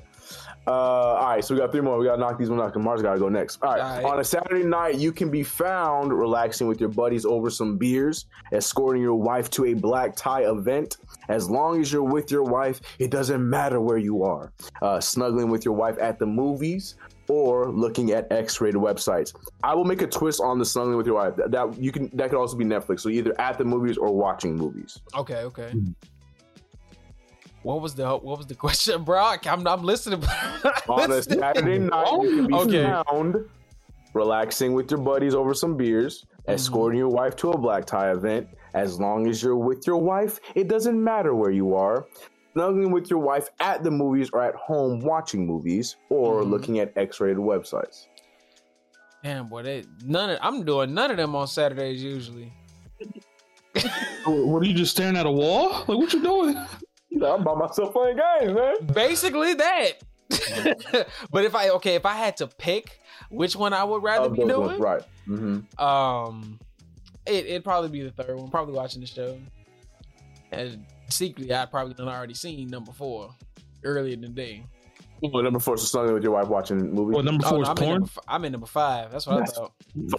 Uh, 0.67 0.71
all 0.71 1.29
right, 1.29 1.43
so 1.43 1.55
we 1.55 1.61
got 1.61 1.71
three 1.71 1.79
more. 1.79 1.97
We 1.97 2.05
gotta 2.05 2.19
knock 2.19 2.37
these 2.37 2.49
one 2.49 2.59
out. 2.59 2.75
and 2.75 2.83
Mars 2.83 3.01
gotta 3.01 3.19
go 3.19 3.29
next. 3.29 3.59
All 3.61 3.71
right. 3.71 3.81
All 3.81 3.89
right. 3.89 4.05
On 4.05 4.19
a 4.19 4.23
Saturday 4.23 4.65
night, 4.65 4.95
you 4.95 5.13
can 5.13 5.31
be 5.31 5.41
found 5.41 6.11
relaxing 6.11 6.67
with 6.67 6.79
your 6.81 6.89
buddies 6.89 7.25
over 7.25 7.49
some 7.49 7.77
beers, 7.77 8.25
escorting 8.51 9.01
your 9.01 9.15
wife 9.15 9.49
to 9.51 9.65
a 9.65 9.73
black 9.73 10.15
tie 10.15 10.41
event. 10.43 10.97
As 11.29 11.49
long 11.49 11.79
as 11.81 11.91
you're 11.91 12.03
with 12.03 12.31
your 12.31 12.43
wife, 12.43 12.81
it 12.99 13.11
doesn't 13.11 13.49
matter 13.49 13.79
where 13.79 13.97
you 13.97 14.23
are. 14.23 14.51
Uh, 14.81 14.99
snuggling 14.99 15.49
with 15.49 15.63
your 15.63 15.73
wife 15.73 15.97
at 16.01 16.19
the 16.19 16.25
movies 16.25 16.95
or 17.29 17.69
looking 17.71 18.11
at 18.11 18.31
X-rated 18.31 18.79
websites. 18.79 19.33
I 19.63 19.73
will 19.75 19.83
make 19.83 20.01
a 20.01 20.07
twist 20.07 20.39
on 20.41 20.59
the 20.59 20.65
snuggling 20.65 20.97
with 20.97 21.05
your 21.05 21.15
wife. 21.15 21.35
That, 21.37 21.51
that 21.51 21.77
you 21.77 21.91
can. 21.93 22.09
That 22.13 22.29
could 22.29 22.39
also 22.39 22.57
be 22.57 22.65
Netflix. 22.65 23.01
So 23.01 23.09
either 23.09 23.33
at 23.39 23.57
the 23.57 23.65
movies 23.65 23.97
or 23.97 24.13
watching 24.13 24.55
movies. 24.55 24.99
okay, 25.15 25.43
okay. 25.43 25.71
What 27.63 27.81
was 27.81 27.95
the 27.95 28.07
what 28.09 28.37
was 28.37 28.47
the 28.47 28.55
question, 28.65 29.03
bro? 29.03 29.35
I'm 29.45 29.67
I'm 29.67 29.83
listening. 29.83 30.23
On 30.89 31.11
a 31.11 31.21
Saturday 31.21 31.79
night, 31.93 32.11
you 32.23 32.29
can 32.35 32.47
be 32.47 32.53
Okay. 32.53 32.83
found 33.09 33.35
relaxing 34.13 34.73
with 34.73 34.89
your 34.89 34.99
buddies 34.99 35.35
over 35.35 35.53
some 35.53 35.75
beers, 35.77 36.25
escorting 36.47 36.97
your 36.97 37.09
wife 37.09 37.35
to 37.37 37.51
a 37.51 37.57
black 37.57 37.85
tie 37.85 38.11
event. 38.11 38.47
As 38.73 38.99
long 38.99 39.27
as 39.27 39.41
you're 39.43 39.57
with 39.57 39.85
your 39.87 39.97
wife, 39.97 40.39
it 40.55 40.67
doesn't 40.67 41.01
matter 41.03 41.33
where 41.35 41.51
you 41.51 41.75
are. 41.75 42.05
Snuggling 42.53 42.91
with 42.91 43.09
your 43.09 43.19
wife 43.19 43.49
at 43.59 43.83
the 43.83 43.91
movies 43.91 44.29
or 44.33 44.43
at 44.43 44.55
home 44.55 44.99
watching 45.01 45.45
movies 45.45 45.95
or 46.09 46.41
Mhm. 46.41 46.49
looking 46.49 46.79
at 46.79 46.91
X-rated 46.95 47.37
websites. 47.37 48.07
Damn, 49.23 49.47
boy, 49.49 49.63
they 49.63 49.83
none 50.05 50.29
of 50.31 50.39
I'm 50.41 50.63
doing 50.63 50.93
none 50.93 51.11
of 51.11 51.17
them 51.17 51.35
on 51.35 51.47
Saturdays 51.47 52.01
usually. 52.03 52.53
What 54.25 54.63
are 54.63 54.65
you 54.65 54.73
just 54.73 54.91
staring 54.95 55.17
at 55.17 55.25
a 55.25 55.31
wall? 55.31 55.69
Like 55.87 55.97
what 55.97 56.13
you 56.13 56.21
doing? 56.21 56.57
You 57.17 57.23
know, 57.23 57.35
I'm 57.35 57.43
by 57.43 57.55
myself 57.55 57.93
playing 57.93 58.17
games, 58.17 58.53
man. 58.53 58.75
Basically 58.93 59.53
that. 59.55 59.91
but 61.31 61.45
if 61.45 61.55
I 61.55 61.69
okay, 61.69 61.95
if 61.95 62.05
I 62.05 62.13
had 62.13 62.37
to 62.37 62.47
pick 62.47 62.99
which 63.29 63.55
one 63.55 63.73
I 63.73 63.83
would 63.83 64.03
rather 64.03 64.25
Of 64.27 64.33
be 64.33 64.39
doing, 64.45 64.59
ones, 64.59 64.79
right? 64.79 65.01
hmm 65.25 65.59
um, 65.81 66.59
it 67.25 67.45
it'd 67.45 67.63
probably 67.63 67.89
be 67.89 68.01
the 68.03 68.11
third 68.11 68.37
one. 68.37 68.49
Probably 68.49 68.73
watching 68.75 69.01
the 69.01 69.07
show. 69.07 69.37
And 70.51 70.85
secretly, 71.09 71.53
I'd 71.53 71.71
probably 71.71 71.93
done 71.93 72.07
already 72.07 72.33
seen 72.33 72.69
number 72.69 72.91
four 72.91 73.33
earlier 73.83 74.13
in 74.13 74.21
the 74.21 74.27
day. 74.29 74.63
Well, 75.21 75.41
number 75.43 75.59
four, 75.59 75.77
so 75.77 75.85
snuggling 75.85 76.13
with 76.13 76.23
your 76.23 76.33
wife 76.33 76.47
watching 76.47 76.93
movies. 76.93 77.15
Well, 77.15 77.23
number 77.23 77.43
Oh, 77.45 77.49
four 77.49 77.57
no, 77.59 77.63
is 77.63 77.69
I'm, 77.69 77.77
in 77.83 77.89
number, 77.89 78.05
f- 78.05 78.19
I'm 78.27 78.45
in 78.45 78.51
number 78.51 78.67
five. 78.67 79.11
That's 79.11 79.25
what 79.27 79.39
Yes. 79.39 79.51
I 79.51 79.55
thought. 79.55 79.71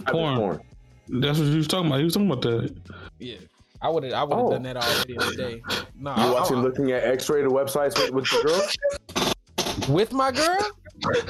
Porn. 0.07 0.35
porn. 0.37 0.61
That's 1.07 1.39
what 1.39 1.47
he 1.47 1.55
was 1.57 1.67
talking 1.67 1.87
about. 1.87 1.99
He 1.99 2.03
was 2.05 2.13
talking 2.13 2.29
about 2.29 2.41
that. 2.43 2.75
Yeah, 3.19 3.37
I 3.81 3.89
would 3.89 4.03
have 4.03 4.13
I 4.13 4.23
would 4.23 4.35
have 4.37 4.45
Oh. 4.45 4.51
done 4.51 4.63
that 4.63 4.77
already 4.77 5.13
in 5.13 5.19
the 5.19 5.35
day. 5.35 5.61
No, 5.95 6.15
You 6.15 6.21
I- 6.23 6.31
watching, 6.31 6.57
I- 6.57 6.61
looking 6.61 6.91
at 6.91 7.03
X-rated 7.03 7.49
websites 7.49 7.97
with, 7.97 8.11
with 8.11 8.25
the 8.25 8.43
girl? 8.43 9.95
with 9.95 10.11
my 10.11 10.31
girl. 10.31 10.57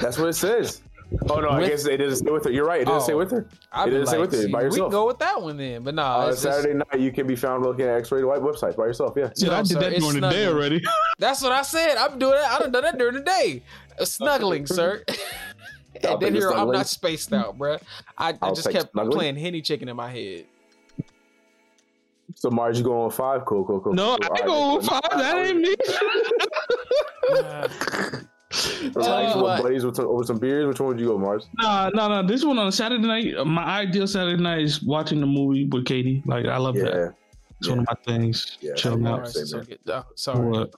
That's 0.00 0.18
what 0.18 0.28
it 0.28 0.34
says. 0.34 0.82
Oh 1.28 1.40
no, 1.40 1.48
I 1.50 1.68
guess 1.68 1.86
it 1.86 1.96
didn't 1.96 2.16
say 2.16 2.30
with 2.30 2.44
her. 2.44 2.52
You're 2.52 2.66
right. 2.66 2.82
It 2.82 2.84
didn't 2.86 3.00
say 3.02 3.14
Oh. 3.14 3.18
with 3.18 3.32
her. 3.32 3.48
I'd 3.72 3.88
It 3.88 3.90
be 3.90 3.98
doesn't 3.98 4.06
say 4.12 4.18
like, 4.18 4.30
with 4.30 4.38
it, 4.40 4.42
see, 4.44 4.52
by 4.52 4.58
we 4.60 4.64
yourself. 4.66 4.86
can 4.86 4.90
go 4.92 5.06
with 5.08 5.18
that 5.18 5.42
one 5.42 5.56
then. 5.56 5.82
But 5.82 5.94
no, 5.96 6.02
On 6.04 6.28
it's 6.30 6.42
just- 6.42 6.56
Saturday 6.58 6.74
night, 6.78 7.00
you 7.00 7.10
can 7.12 7.26
be 7.26 7.34
found 7.34 7.64
looking 7.64 7.84
at 7.86 7.96
X-rated 7.98 8.26
white 8.26 8.40
websites 8.40 8.76
by 8.76 8.84
yourself. 8.86 9.14
Yeah. 9.16 9.30
Shit, 9.36 9.48
I 9.48 9.58
did 9.62 9.68
sir, 9.68 9.80
that 9.80 9.92
it's 9.92 10.04
during 10.06 10.20
the 10.20 10.28
day 10.30 10.46
already. 10.46 10.80
That's 11.18 11.42
what 11.42 11.50
I 11.52 11.62
said. 11.62 11.96
I'm 11.96 12.16
doing 12.18 12.34
that. 12.34 12.50
I 12.52 12.58
done 12.60 12.70
done 12.72 12.82
that 12.84 12.98
during 12.98 13.14
the 13.14 13.22
day. 13.22 13.62
Snuggling, 14.04 14.66
sir. 14.66 15.02
I'll 15.08 15.14
and 15.94 16.02
then 16.02 16.18
take 16.20 16.32
the 16.32 16.38
here 16.38 16.52
I'm 16.52 16.70
not 16.70 16.86
spaced 16.86 17.32
out, 17.32 17.58
bruh. 17.58 17.80
I, 18.16 18.36
I 18.40 18.52
just 18.52 18.70
kept 18.70 18.92
snuggling. 18.92 19.16
playing 19.18 19.36
henny 19.36 19.62
chicken 19.62 19.88
in 19.88 19.96
my 19.96 20.10
head. 20.10 20.46
So 22.40 22.50
Mars, 22.50 22.78
you 22.78 22.84
going 22.84 23.02
on 23.02 23.10
five? 23.10 23.44
Cool, 23.44 23.66
cool, 23.66 23.80
cool. 23.80 23.92
No, 23.92 24.16
cool. 24.16 24.34
I 24.34 24.40
All 24.40 24.46
go 24.46 24.76
right. 24.78 24.86
five. 24.86 25.02
That 25.18 25.46
ain't 25.46 25.58
me. 25.58 25.74
Relax 28.94 29.36
Uh, 29.36 29.42
with 29.44 29.62
buddies 29.62 29.84
with 29.84 29.96
some, 29.96 30.06
over 30.06 30.24
some 30.24 30.38
beers. 30.38 30.66
Which 30.66 30.80
one 30.80 30.88
would 30.88 30.98
you 31.00 31.08
go, 31.08 31.18
Mars? 31.18 31.48
Nah, 31.58 31.90
no, 31.90 32.08
no. 32.08 32.26
This 32.26 32.42
one 32.42 32.58
on 32.58 32.72
Saturday 32.72 33.06
night. 33.06 33.36
uh, 33.36 33.44
My 33.44 33.80
ideal 33.82 34.06
Saturday 34.06 34.42
night 34.42 34.62
is 34.62 34.82
watching 34.82 35.20
the 35.20 35.26
movie 35.26 35.66
with 35.66 35.84
Katie. 35.84 36.22
Like 36.24 36.46
I 36.46 36.56
love 36.56 36.76
that. 36.76 36.94
Yeah. 36.94 37.08
It's 37.58 37.68
one 37.68 37.80
of 37.80 37.86
my 37.86 37.94
things. 38.06 38.56
Yeah, 38.62 38.72
Chilling 38.74 39.06
out. 39.06 39.12
Alright, 39.18 39.28
same 39.28 39.44
so 39.46 39.60
here. 39.60 39.76
oh, 39.88 40.04
sorry. 40.14 40.48
What? 40.48 40.74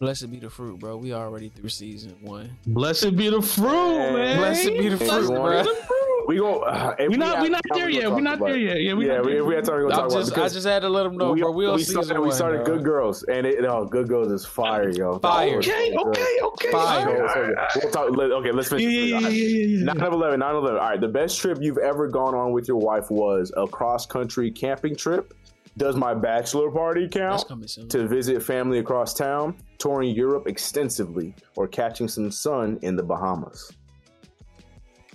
Blessed 0.00 0.28
be 0.32 0.40
the 0.40 0.50
fruit, 0.50 0.80
bro. 0.80 0.96
We 0.96 1.12
already 1.14 1.50
through 1.50 1.68
season 1.68 2.16
one. 2.20 2.50
Blessed 2.66 3.14
be 3.16 3.28
the 3.30 3.40
fruit, 3.40 3.68
Man. 3.70 4.14
man. 4.14 4.38
Blessed 4.38 4.66
be 4.70 4.88
the 4.88 4.96
Blessed 4.96 5.12
fruit, 5.12 5.28
be 5.28 5.34
bro. 5.36 5.62
the 5.62 5.74
fruit. 5.86 6.03
We 6.26 6.36
go. 6.36 6.60
Uh, 6.60 6.94
if 6.98 7.10
We 7.10 7.16
not, 7.16 7.36
have 7.36 7.42
we 7.42 7.48
not 7.48 7.62
there 7.72 7.90
yet. 7.90 8.10
We 8.10 8.22
talk 8.22 8.22
not 8.22 8.38
there 8.40 8.56
yet. 8.56 8.80
Yeah, 8.80 8.94
we 8.94 9.06
yeah, 9.06 9.16
not 9.16 9.24
we, 9.26 9.32
there 9.32 9.40
if 9.42 9.46
we 9.46 9.54
had 9.54 9.64
time, 9.64 9.82
gonna 9.82 9.94
I 9.94 9.96
talk 9.96 10.10
about 10.10 10.28
it 10.28 10.38
I 10.38 10.48
just 10.48 10.66
had 10.66 10.82
to 10.82 10.88
let 10.88 11.02
them 11.04 11.16
know, 11.16 11.32
we, 11.32 11.40
bro. 11.40 11.50
We'll 11.52 11.74
we 11.74 11.84
season 11.84 12.02
started, 12.04 12.20
we 12.20 12.28
one, 12.28 12.36
started 12.36 12.64
bro. 12.64 12.76
Good 12.76 12.84
Girls, 12.84 13.22
and 13.24 13.46
it, 13.46 13.64
oh, 13.64 13.84
Good 13.84 14.08
Girls 14.08 14.32
is 14.32 14.46
fire, 14.46 14.90
yo. 14.90 15.18
Fire. 15.18 15.58
Okay, 15.58 15.94
okay, 15.96 16.38
okay. 16.42 16.70
Fire. 16.70 17.28
So, 17.28 17.34
so 17.34 17.80
we'll 17.82 17.92
talk, 17.92 18.16
let, 18.16 18.30
okay, 18.32 18.52
let's 18.52 18.70
Yeah, 18.72 18.78
finish. 18.78 18.92
yeah, 18.94 19.18
yeah, 19.18 19.28
yeah, 19.28 19.66
yeah, 19.66 19.78
yeah. 19.78 19.92
9 19.92 20.02
of 20.02 20.12
11, 20.14 20.40
9 20.40 20.50
of 20.50 20.62
11. 20.62 20.80
All 20.80 20.88
right, 20.88 21.00
the 21.00 21.08
best 21.08 21.38
trip 21.40 21.58
you've 21.60 21.78
ever 21.78 22.08
gone 22.08 22.34
on 22.34 22.52
with 22.52 22.68
your 22.68 22.78
wife 22.78 23.10
was 23.10 23.52
a 23.56 23.66
cross 23.66 24.06
country 24.06 24.50
camping 24.50 24.96
trip. 24.96 25.34
Does 25.76 25.96
my 25.96 26.14
bachelor 26.14 26.70
party 26.70 27.08
count? 27.08 27.44
To 27.90 28.06
visit 28.06 28.42
family 28.42 28.78
across 28.78 29.12
town, 29.12 29.56
touring 29.78 30.14
Europe 30.14 30.46
extensively, 30.46 31.34
or 31.56 31.66
catching 31.66 32.06
some 32.06 32.30
sun 32.30 32.78
in 32.82 32.94
the 32.94 33.02
Bahamas? 33.02 33.72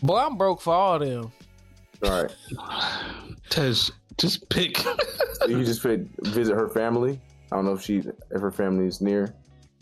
Boy, 0.02 0.18
I'm 0.18 0.38
broke 0.38 0.62
for 0.62 0.74
all 0.74 1.00
them. 1.00 1.32
All 2.04 2.24
right. 2.24 2.36
Tez, 3.50 3.91
just 4.18 4.47
pick. 4.50 4.78
So 4.78 4.95
you 5.47 5.64
just 5.66 5.82
fit, 5.82 6.08
visit 6.22 6.56
her 6.56 6.70
family. 6.70 7.20
I 7.52 7.56
don't 7.56 7.66
know 7.66 7.74
if 7.74 7.82
she, 7.82 7.97
if 7.97 8.41
her 8.41 8.52
family 8.52 8.86
is 8.86 9.02
near. 9.02 9.34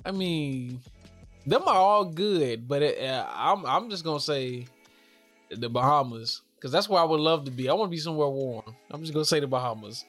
I 0.06 0.12
mean, 0.12 0.80
them 1.46 1.64
are 1.68 1.76
all 1.76 2.06
good, 2.06 2.68
but 2.68 2.82
it, 2.82 3.02
uh, 3.04 3.28
I'm 3.30 3.66
I'm 3.66 3.90
just 3.90 4.04
gonna 4.04 4.20
say 4.20 4.66
the 5.50 5.70
Bahamas 5.70 6.42
because 6.56 6.72
that's 6.72 6.90
where 6.90 7.02
I 7.02 7.06
would 7.06 7.20
love 7.20 7.46
to 7.46 7.52
be. 7.52 7.70
I 7.70 7.74
want 7.74 7.90
to 7.90 7.92
be 7.92 8.00
somewhere 8.00 8.30
warm. 8.30 8.76
I'm 8.90 9.02
just 9.02 9.14
gonna 9.14 9.26
say 9.26 9.40
the 9.40 9.48
Bahamas. 9.48 10.06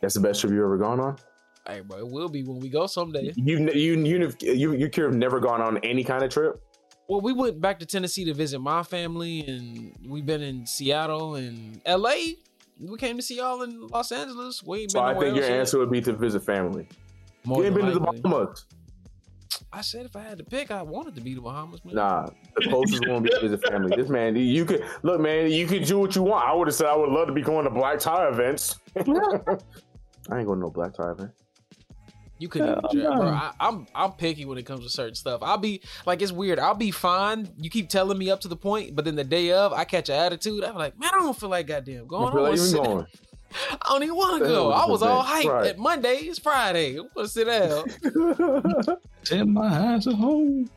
That's 0.00 0.14
the 0.14 0.20
best 0.20 0.40
trip 0.40 0.52
you've 0.52 0.62
ever 0.62 0.78
gone 0.78 1.00
on. 1.00 1.18
Hey, 1.66 1.80
bro, 1.80 1.98
it 1.98 2.08
will 2.08 2.28
be 2.28 2.42
when 2.42 2.60
we 2.60 2.68
go 2.68 2.86
someday. 2.86 3.32
You, 3.36 3.68
you, 3.68 3.96
you, 4.02 4.32
you, 4.40 4.74
you 4.74 4.88
could 4.88 5.04
have 5.04 5.14
never 5.14 5.40
gone 5.40 5.60
on 5.60 5.76
any 5.78 6.02
kind 6.02 6.22
of 6.22 6.30
trip. 6.30 6.62
Well, 7.08 7.22
we 7.22 7.32
went 7.32 7.58
back 7.58 7.78
to 7.78 7.86
Tennessee 7.86 8.26
to 8.26 8.34
visit 8.34 8.58
my 8.58 8.82
family, 8.82 9.46
and 9.46 9.94
we've 10.06 10.26
been 10.26 10.42
in 10.42 10.66
Seattle 10.66 11.36
and 11.36 11.80
L.A. 11.86 12.36
We 12.78 12.98
came 12.98 13.16
to 13.16 13.22
see 13.22 13.38
y'all 13.38 13.62
in 13.62 13.88
Los 13.88 14.12
Angeles. 14.12 14.62
We 14.62 14.82
ain't 14.82 14.92
So 14.92 15.00
I 15.00 15.14
think 15.14 15.34
your 15.34 15.44
yet. 15.44 15.52
answer 15.58 15.78
would 15.78 15.90
be 15.90 16.02
to 16.02 16.12
visit 16.12 16.44
family. 16.44 16.86
More 17.44 17.60
you 17.60 17.64
ain't 17.64 17.74
than 17.74 17.86
been 17.86 17.94
to 17.94 17.98
the. 17.98 18.20
Bahamas. 18.22 18.66
I 19.72 19.80
said 19.80 20.04
if 20.04 20.16
I 20.16 20.20
had 20.20 20.36
to 20.36 20.44
pick, 20.44 20.70
I 20.70 20.82
wanted 20.82 21.14
to 21.14 21.22
be 21.22 21.34
the 21.34 21.40
Bahamas, 21.40 21.82
man. 21.82 21.94
Nah, 21.94 22.28
the 22.56 22.68
closest 22.68 23.00
one 23.06 23.22
would 23.22 23.24
be 23.24 23.30
to 23.30 23.40
visit 23.40 23.66
family. 23.66 23.96
This 23.96 24.10
man, 24.10 24.36
you 24.36 24.66
could 24.66 24.84
look, 25.02 25.18
man. 25.18 25.50
You 25.50 25.66
could 25.66 25.84
do 25.84 25.98
what 25.98 26.14
you 26.14 26.22
want. 26.22 26.46
I 26.46 26.52
would 26.52 26.68
have 26.68 26.74
said 26.74 26.88
I 26.88 26.96
would 26.96 27.08
love 27.08 27.26
to 27.28 27.32
be 27.32 27.42
going 27.42 27.64
to 27.64 27.70
black 27.70 28.00
tie 28.00 28.28
events. 28.28 28.76
I 28.96 29.00
ain't 29.02 30.46
going 30.46 30.46
to 30.46 30.56
no 30.56 30.70
black 30.70 30.92
tie 30.92 31.10
event. 31.12 31.30
You 32.38 32.48
couldn't 32.48 32.68
even 32.92 33.00
Hell 33.02 33.16
bro. 33.16 33.24
no. 33.24 33.30
I, 33.30 33.52
I'm 33.60 33.86
I'm 33.94 34.12
picky 34.12 34.44
when 34.44 34.58
it 34.58 34.64
comes 34.64 34.84
to 34.84 34.90
certain 34.90 35.14
stuff. 35.14 35.42
I'll 35.42 35.58
be 35.58 35.82
like, 36.06 36.22
it's 36.22 36.32
weird. 36.32 36.58
I'll 36.58 36.74
be 36.74 36.90
fine. 36.90 37.48
You 37.58 37.68
keep 37.70 37.88
telling 37.88 38.16
me 38.18 38.30
up 38.30 38.40
to 38.40 38.48
the 38.48 38.56
point, 38.56 38.94
but 38.94 39.04
then 39.04 39.16
the 39.16 39.24
day 39.24 39.52
of, 39.52 39.72
I 39.72 39.84
catch 39.84 40.08
an 40.08 40.14
attitude. 40.16 40.62
I'm 40.64 40.74
like, 40.76 40.98
man, 40.98 41.10
I 41.12 41.18
don't 41.18 41.38
feel 41.38 41.48
like 41.48 41.66
goddamn 41.66 42.06
going. 42.06 42.24
I 42.24 42.26
I, 42.26 42.30
like 42.30 42.34
wanna 42.34 42.48
even 42.54 42.58
sit- 42.66 42.82
going. 42.84 43.06
I 43.72 43.88
don't 43.88 44.02
even 44.02 44.14
want 44.14 44.42
to 44.42 44.48
go. 44.48 44.72
I 44.72 44.86
was 44.86 45.02
all 45.02 45.22
event. 45.22 45.44
hyped. 45.46 45.50
Right. 45.52 45.66
At 45.68 45.78
Monday, 45.78 46.16
it's 46.16 46.38
Friday. 46.38 46.96
I'm 46.98 47.08
gonna 47.14 47.28
sit 47.28 47.46
down. 47.46 47.86
Take 49.24 49.46
my 49.46 49.66
ass 49.94 50.04
home. 50.04 50.68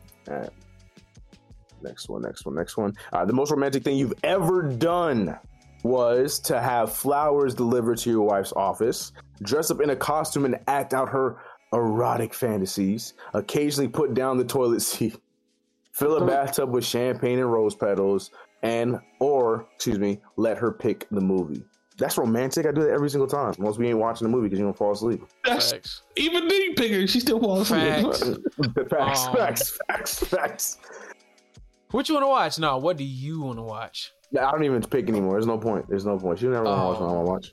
Next 1.82 2.08
one, 2.08 2.22
next 2.22 2.46
one, 2.46 2.54
next 2.54 2.76
one. 2.76 2.94
Uh, 3.12 3.24
the 3.24 3.32
most 3.32 3.50
romantic 3.50 3.82
thing 3.82 3.96
you've 3.96 4.14
ever 4.22 4.62
done 4.62 5.36
was 5.82 6.38
to 6.38 6.60
have 6.60 6.92
flowers 6.94 7.54
delivered 7.54 7.98
to 7.98 8.10
your 8.10 8.22
wife's 8.22 8.52
office, 8.52 9.10
dress 9.42 9.70
up 9.70 9.80
in 9.80 9.90
a 9.90 9.96
costume 9.96 10.44
and 10.44 10.58
act 10.68 10.94
out 10.94 11.08
her 11.08 11.38
erotic 11.72 12.34
fantasies, 12.34 13.14
occasionally 13.34 13.88
put 13.88 14.14
down 14.14 14.36
the 14.38 14.44
toilet 14.44 14.80
seat, 14.80 15.16
fill 15.92 16.16
a 16.16 16.26
bathtub 16.26 16.70
with 16.70 16.84
champagne 16.84 17.38
and 17.38 17.50
rose 17.52 17.74
petals, 17.74 18.30
and 18.62 18.98
or 19.20 19.66
excuse 19.74 19.98
me, 19.98 20.20
let 20.36 20.56
her 20.58 20.70
pick 20.72 21.08
the 21.10 21.20
movie. 21.20 21.64
That's 21.98 22.16
romantic. 22.16 22.66
I 22.66 22.72
do 22.72 22.82
that 22.82 22.90
every 22.90 23.10
single 23.10 23.28
time. 23.28 23.54
Once 23.58 23.76
we 23.76 23.86
ain't 23.88 23.98
watching 23.98 24.26
the 24.26 24.30
movie 24.30 24.46
because 24.48 24.58
you 24.58 24.64
don't 24.64 24.76
fall 24.76 24.92
asleep. 24.92 25.22
That's 25.44 25.72
Facts. 25.72 26.02
even 26.16 26.48
then 26.48 26.60
you 26.62 26.74
pick 26.74 26.90
her. 26.90 27.06
She 27.06 27.20
still 27.20 27.38
falls 27.38 27.70
asleep. 27.70 27.82
Facts. 27.82 28.20
Facts, 28.90 29.26
Um, 29.26 29.36
facts, 29.36 29.78
facts, 29.88 30.18
facts. 30.24 30.78
What 31.90 32.08
you 32.08 32.14
want 32.14 32.24
to 32.24 32.28
watch? 32.28 32.58
No, 32.58 32.78
what 32.78 32.96
do 32.96 33.04
you 33.04 33.42
want 33.42 33.58
to 33.58 33.62
watch? 33.62 34.12
I 34.32 34.50
don't 34.50 34.64
even 34.64 34.80
pick 34.80 35.08
anymore. 35.10 35.34
There's 35.34 35.46
no 35.46 35.58
point. 35.58 35.86
There's 35.88 36.06
no 36.06 36.18
point. 36.18 36.40
You 36.40 36.48
never 36.50 36.64
want 36.64 36.78
to 36.80 36.84
watch 36.86 36.96
Oh. 36.98 37.04
what 37.04 37.10
I 37.10 37.14
want 37.14 37.26
to 37.26 37.30
watch. 37.30 37.52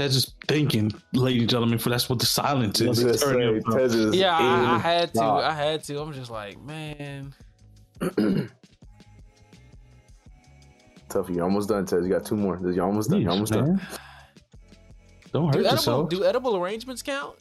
That's 0.00 0.14
just 0.14 0.32
thinking, 0.48 0.90
ladies 1.12 1.42
and 1.42 1.50
gentlemen, 1.50 1.78
for 1.78 1.90
that's 1.90 2.08
what 2.08 2.20
the 2.20 2.24
silence 2.24 2.80
is. 2.80 2.86
Let's 2.86 3.02
just 3.02 3.22
Turn 3.22 3.62
say. 3.62 3.78
Tez 3.78 3.94
is 3.94 4.16
Yeah, 4.16 4.34
I, 4.34 4.76
I 4.76 4.78
had 4.78 5.12
to. 5.12 5.22
I 5.22 5.52
had 5.52 5.84
to. 5.84 6.00
I'm 6.00 6.10
just 6.14 6.30
like, 6.30 6.58
man. 6.62 7.34
Tough. 11.10 11.28
You're 11.28 11.44
almost 11.44 11.68
done, 11.68 11.84
Tez. 11.84 12.02
You 12.02 12.08
got 12.10 12.24
two 12.24 12.34
more. 12.34 12.58
You 12.64 12.82
almost 12.82 13.10
done. 13.10 13.20
You 13.20 13.26
Jeez, 13.26 13.30
almost 13.30 13.52
done. 13.52 13.78
Don't 15.34 15.48
hurt 15.48 15.52
Do 15.52 15.58
edible, 15.58 15.72
yourself. 15.72 16.08
do 16.08 16.24
edible 16.24 16.56
arrangements 16.56 17.02
count? 17.02 17.36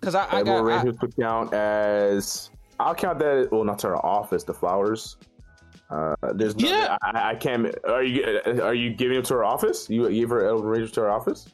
Because 0.00 0.14
I, 0.14 0.24
I 0.24 0.40
Edible 0.40 0.44
got. 0.44 0.56
I, 0.56 0.60
arrangements 0.62 1.02
would 1.02 1.14
count 1.14 1.52
as. 1.52 2.48
I'll 2.80 2.94
count 2.94 3.18
that. 3.18 3.50
Well, 3.52 3.64
not 3.64 3.78
to 3.80 3.88
our 3.88 4.06
office. 4.06 4.44
The 4.44 4.54
flowers. 4.54 5.18
Uh, 5.90 6.14
there's 6.36 6.56
no. 6.56 6.70
Yeah. 6.70 6.96
I, 7.02 7.32
I 7.32 7.34
can't. 7.34 7.66
Are 7.86 8.02
you 8.02 8.40
are 8.62 8.72
you 8.72 8.94
giving 8.94 9.16
them 9.16 9.24
to 9.24 9.34
our 9.34 9.44
office? 9.44 9.90
You 9.90 10.08
gave 10.08 10.30
her 10.30 10.42
edible 10.46 10.64
arrangements 10.64 10.94
to 10.94 11.02
our 11.02 11.10
office? 11.10 11.48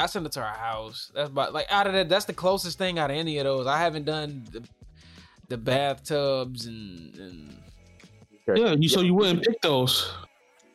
I 0.00 0.06
sent 0.06 0.26
it 0.26 0.32
to 0.32 0.40
our 0.40 0.54
house. 0.54 1.10
That's 1.14 1.30
about 1.30 1.52
like 1.52 1.66
out 1.70 1.86
of 1.86 1.92
that. 1.92 2.08
That's 2.08 2.24
the 2.24 2.32
closest 2.32 2.78
thing 2.78 2.98
out 2.98 3.10
of 3.10 3.16
any 3.16 3.38
of 3.38 3.44
those. 3.44 3.66
I 3.66 3.78
haven't 3.78 4.04
done 4.04 4.44
the, 4.50 4.62
the 5.48 5.58
bathtubs 5.58 6.66
and, 6.66 7.14
and 7.16 7.62
yeah, 8.54 8.74
you 8.78 8.88
so 8.88 9.00
you 9.00 9.14
wouldn't 9.14 9.44
pick 9.44 9.60
those. 9.62 10.12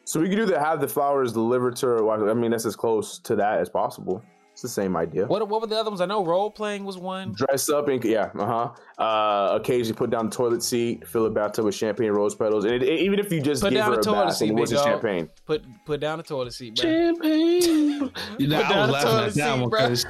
So 0.06 0.22
we 0.22 0.30
could 0.30 0.40
either 0.40 0.60
have 0.60 0.80
the 0.80 0.88
flowers 0.88 1.34
delivered 1.34 1.76
to 1.78 1.88
her. 1.88 2.30
I 2.30 2.34
mean, 2.34 2.52
that's 2.52 2.66
as 2.66 2.78
close 2.78 3.20
to 3.20 3.36
that 3.36 3.60
as 3.60 3.70
possible. 3.70 4.24
It's 4.58 4.64
the 4.64 4.70
same 4.70 4.98
idea. 4.98 5.28
What 5.28 5.48
what 5.48 5.62
were 5.62 5.68
the 5.68 5.76
other 5.78 5.92
ones? 5.92 6.02
I 6.02 6.08
know 6.08 6.26
role 6.26 6.50
playing 6.50 6.84
was 6.84 6.98
one. 6.98 7.34
Dress 7.34 7.70
up 7.70 7.90
and 7.90 8.04
yeah, 8.04 8.32
uh-huh. 8.36 8.72
Uh 8.98 9.50
Occasionally 9.56 9.96
put 9.96 10.10
down 10.10 10.32
the 10.32 10.36
toilet 10.36 10.64
seat, 10.64 11.08
fill 11.08 11.28
a 11.28 11.30
bathtub 11.30 11.66
with 11.66 11.76
champagne 11.76 12.10
rose 12.10 12.34
petals, 12.34 12.66
and 12.66 12.74
it, 12.74 12.82
it- 12.82 13.00
even 13.02 13.20
if 13.20 13.32
you 13.32 13.40
just 13.40 13.62
Put 13.62 13.70
give 13.70 13.82
down 13.82 13.90
her 13.92 13.96
the 13.98 14.02
a 14.02 14.04
toilet 14.04 14.26
bath 14.26 14.36
seat, 14.38 14.50
and 14.50 14.58
it 14.58 14.60
wasn't 14.62 14.82
champagne. 14.82 15.30
Put 15.46 15.64
put 15.86 16.00
down 16.00 16.18
the 16.18 16.24
toilet 16.24 16.54
seat, 16.54 16.76
bro. 16.76 16.90
Champagne. 16.90 18.12
You 18.40 18.48
know, 18.48 18.58
Put 18.58 18.66
I 18.66 18.70
down 18.74 18.80
was 18.80 18.88
the 18.88 18.92
laughing 18.94 19.10
toilet 19.12 19.28
at 19.28 19.34
seat, 19.34 19.42
one 19.62 19.70
bro. 19.70 19.80
because 19.82 20.06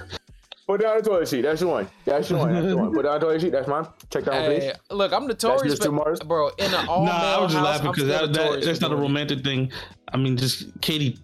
Put 0.65 0.81
down 0.81 0.97
the 0.97 1.03
toilet 1.03 1.27
seat. 1.27 1.41
That's 1.41 1.59
your 1.61 1.69
one. 1.69 1.87
That's 2.05 2.29
your 2.29 2.39
one. 2.39 2.53
That's 2.53 2.67
the 2.67 2.77
one. 2.77 2.93
Put 2.93 3.03
down 3.03 3.19
the 3.19 3.25
toilet 3.25 3.41
seet. 3.41 3.51
That's 3.51 3.67
mine. 3.67 3.87
Check 4.09 4.23
that 4.23 4.31
one, 4.33 4.45
please. 4.61 4.71
Look, 4.91 5.11
I'm 5.11 5.27
notorious, 5.27 5.63
yours 5.65 5.79
too, 5.79 5.89
but- 5.91 6.05
Mars? 6.05 6.19
bro. 6.21 6.51
In 6.57 6.73
an 6.73 6.87
all 6.87 7.05
nah, 7.05 7.11
I 7.11 7.41
was 7.41 7.51
just 7.51 7.65
house, 7.65 7.83
laughing 7.83 7.91
because 7.91 8.07
that, 8.07 8.31
that, 8.31 8.61
that's 8.63 8.79
not 8.79 8.93
a 8.93 8.95
romantic 8.95 9.43
thing. 9.43 9.73
I 10.13 10.15
mean, 10.15 10.37
just 10.37 10.67
Katie. 10.79 11.19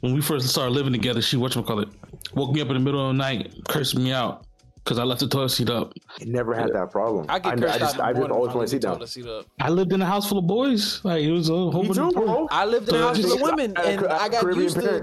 When 0.00 0.12
we 0.12 0.20
first 0.20 0.46
started 0.48 0.72
living 0.72 0.92
together, 0.92 1.22
she 1.22 1.38
whatchamacallit, 1.38 1.90
woke 2.34 2.52
me 2.52 2.60
up 2.60 2.68
in 2.68 2.74
the 2.74 2.80
middle 2.80 3.00
of 3.10 3.14
the 3.14 3.18
night, 3.18 3.52
cursed 3.68 3.96
me 3.98 4.12
out 4.12 4.46
because 4.82 4.98
I 4.98 5.04
left 5.04 5.20
the 5.20 5.28
toilet 5.28 5.48
seat 5.48 5.70
up. 5.70 5.94
It 6.20 6.28
never 6.28 6.54
had 6.54 6.70
that 6.74 6.90
problem. 6.90 7.24
I 7.28 7.38
get 7.38 7.54
I, 7.54 7.56
cursed 7.56 7.74
I 7.74 7.78
just, 7.78 7.94
out 7.98 8.00
I 8.04 8.10
in 8.10 8.16
just 8.16 8.30
always 8.30 8.50
if 8.50 8.54
want 8.54 8.68
to 8.68 8.70
sit 8.70 8.82
down. 8.82 9.06
seat 9.06 9.26
up. 9.26 9.46
I 9.60 9.70
lived 9.70 9.92
in 9.94 10.02
a 10.02 10.06
house 10.06 10.28
full 10.28 10.38
of 10.38 10.46
boys. 10.46 11.02
Like 11.04 11.22
it 11.22 11.30
was 11.30 11.48
a 11.48 11.52
whole 11.54 11.82
Me 11.82 11.88
bunch 11.88 11.96
too, 11.96 12.08
of 12.08 12.14
boys. 12.14 12.24
bro. 12.26 12.48
I 12.50 12.64
lived 12.66 12.88
in 12.90 12.94
a 12.96 12.98
house 12.98 13.16
full 13.18 13.32
of 13.32 13.38
just- 13.38 13.42
women, 13.42 13.76
At- 13.78 13.84
and 13.86 14.04
at 14.04 14.10
I 14.10 14.28
got 14.28 14.40
Caribbean 14.42 14.62
used 14.64 14.76
to 14.76 14.82
living, 14.82 15.02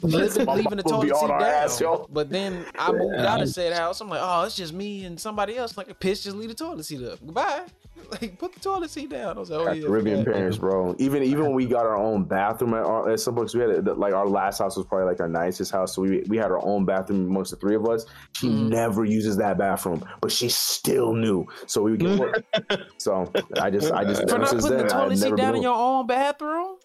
leaving 0.02 0.36
the 0.36 0.44
mom 0.44 0.98
would 1.00 1.06
be 1.06 1.10
toilet 1.10 1.16
seat 1.16 1.30
on 1.30 1.40
down. 1.40 1.42
ass. 1.42 1.82
But 2.10 2.30
then 2.30 2.64
I 2.78 2.92
moved 2.92 3.16
out 3.16 3.42
of 3.42 3.48
said 3.48 3.72
house. 3.72 4.00
I'm 4.00 4.08
like, 4.08 4.20
oh, 4.22 4.44
it's 4.44 4.54
just 4.56 4.72
me 4.72 5.04
and 5.04 5.18
somebody 5.18 5.56
else. 5.56 5.76
Like 5.76 5.90
a 5.90 5.94
piss, 5.94 6.22
just 6.22 6.36
leave 6.36 6.50
the 6.50 6.54
toilet 6.54 6.84
seat 6.84 7.02
up. 7.02 7.18
Goodbye. 7.24 7.62
Like 8.10 8.38
put 8.38 8.54
the 8.54 8.60
toilet 8.60 8.90
seat 8.90 9.10
down. 9.10 9.36
I 9.36 9.40
was 9.40 9.50
like, 9.50 9.60
oh 9.68 9.72
yeah. 9.72 9.86
Caribbean 9.86 10.24
parents, 10.24 10.56
bro. 10.56 10.94
Even 10.98 11.22
even 11.22 11.44
when 11.44 11.52
we 11.54 11.66
got 11.66 11.84
our 11.84 11.96
own 11.96 12.24
bathroom 12.24 12.72
at, 12.74 12.84
our, 12.84 13.10
at 13.10 13.20
some 13.20 13.34
points, 13.34 13.54
we 13.54 13.60
had 13.60 13.86
like 13.86 14.14
our 14.14 14.26
last 14.26 14.58
house 14.60 14.76
was 14.76 14.86
probably 14.86 15.06
like 15.06 15.20
our 15.20 15.28
nicest 15.28 15.70
house, 15.72 15.94
so 15.94 16.02
we 16.02 16.22
we 16.28 16.36
had 16.38 16.46
our 16.50 16.64
own 16.64 16.84
bathroom 16.86 17.26
amongst 17.26 17.50
the 17.50 17.56
three 17.58 17.74
of 17.74 17.86
us. 17.86 18.06
She 18.32 18.48
Mhm. 18.48 18.68
never 18.70 19.04
uses 19.04 19.36
that 19.36 19.58
bathroom, 19.58 20.02
but 20.20 20.32
she 20.32 20.48
still 20.48 21.12
knew. 21.12 21.46
So 21.66 21.82
we 21.82 21.90
would 21.92 22.00
get 22.00 22.18
work. 22.18 22.42
so 22.98 23.30
I 23.60 23.70
just 23.70 23.92
I 23.92 24.04
just 24.04 24.22
For 24.28 24.38
not 24.38 24.48
putting 24.50 24.70
then 24.70 24.78
the 24.86 24.88
toilet 24.88 25.18
seat 25.18 25.36
down 25.36 25.56
in 25.56 25.62
your 25.62 25.74
own 25.76 26.06
bathroom. 26.06 26.78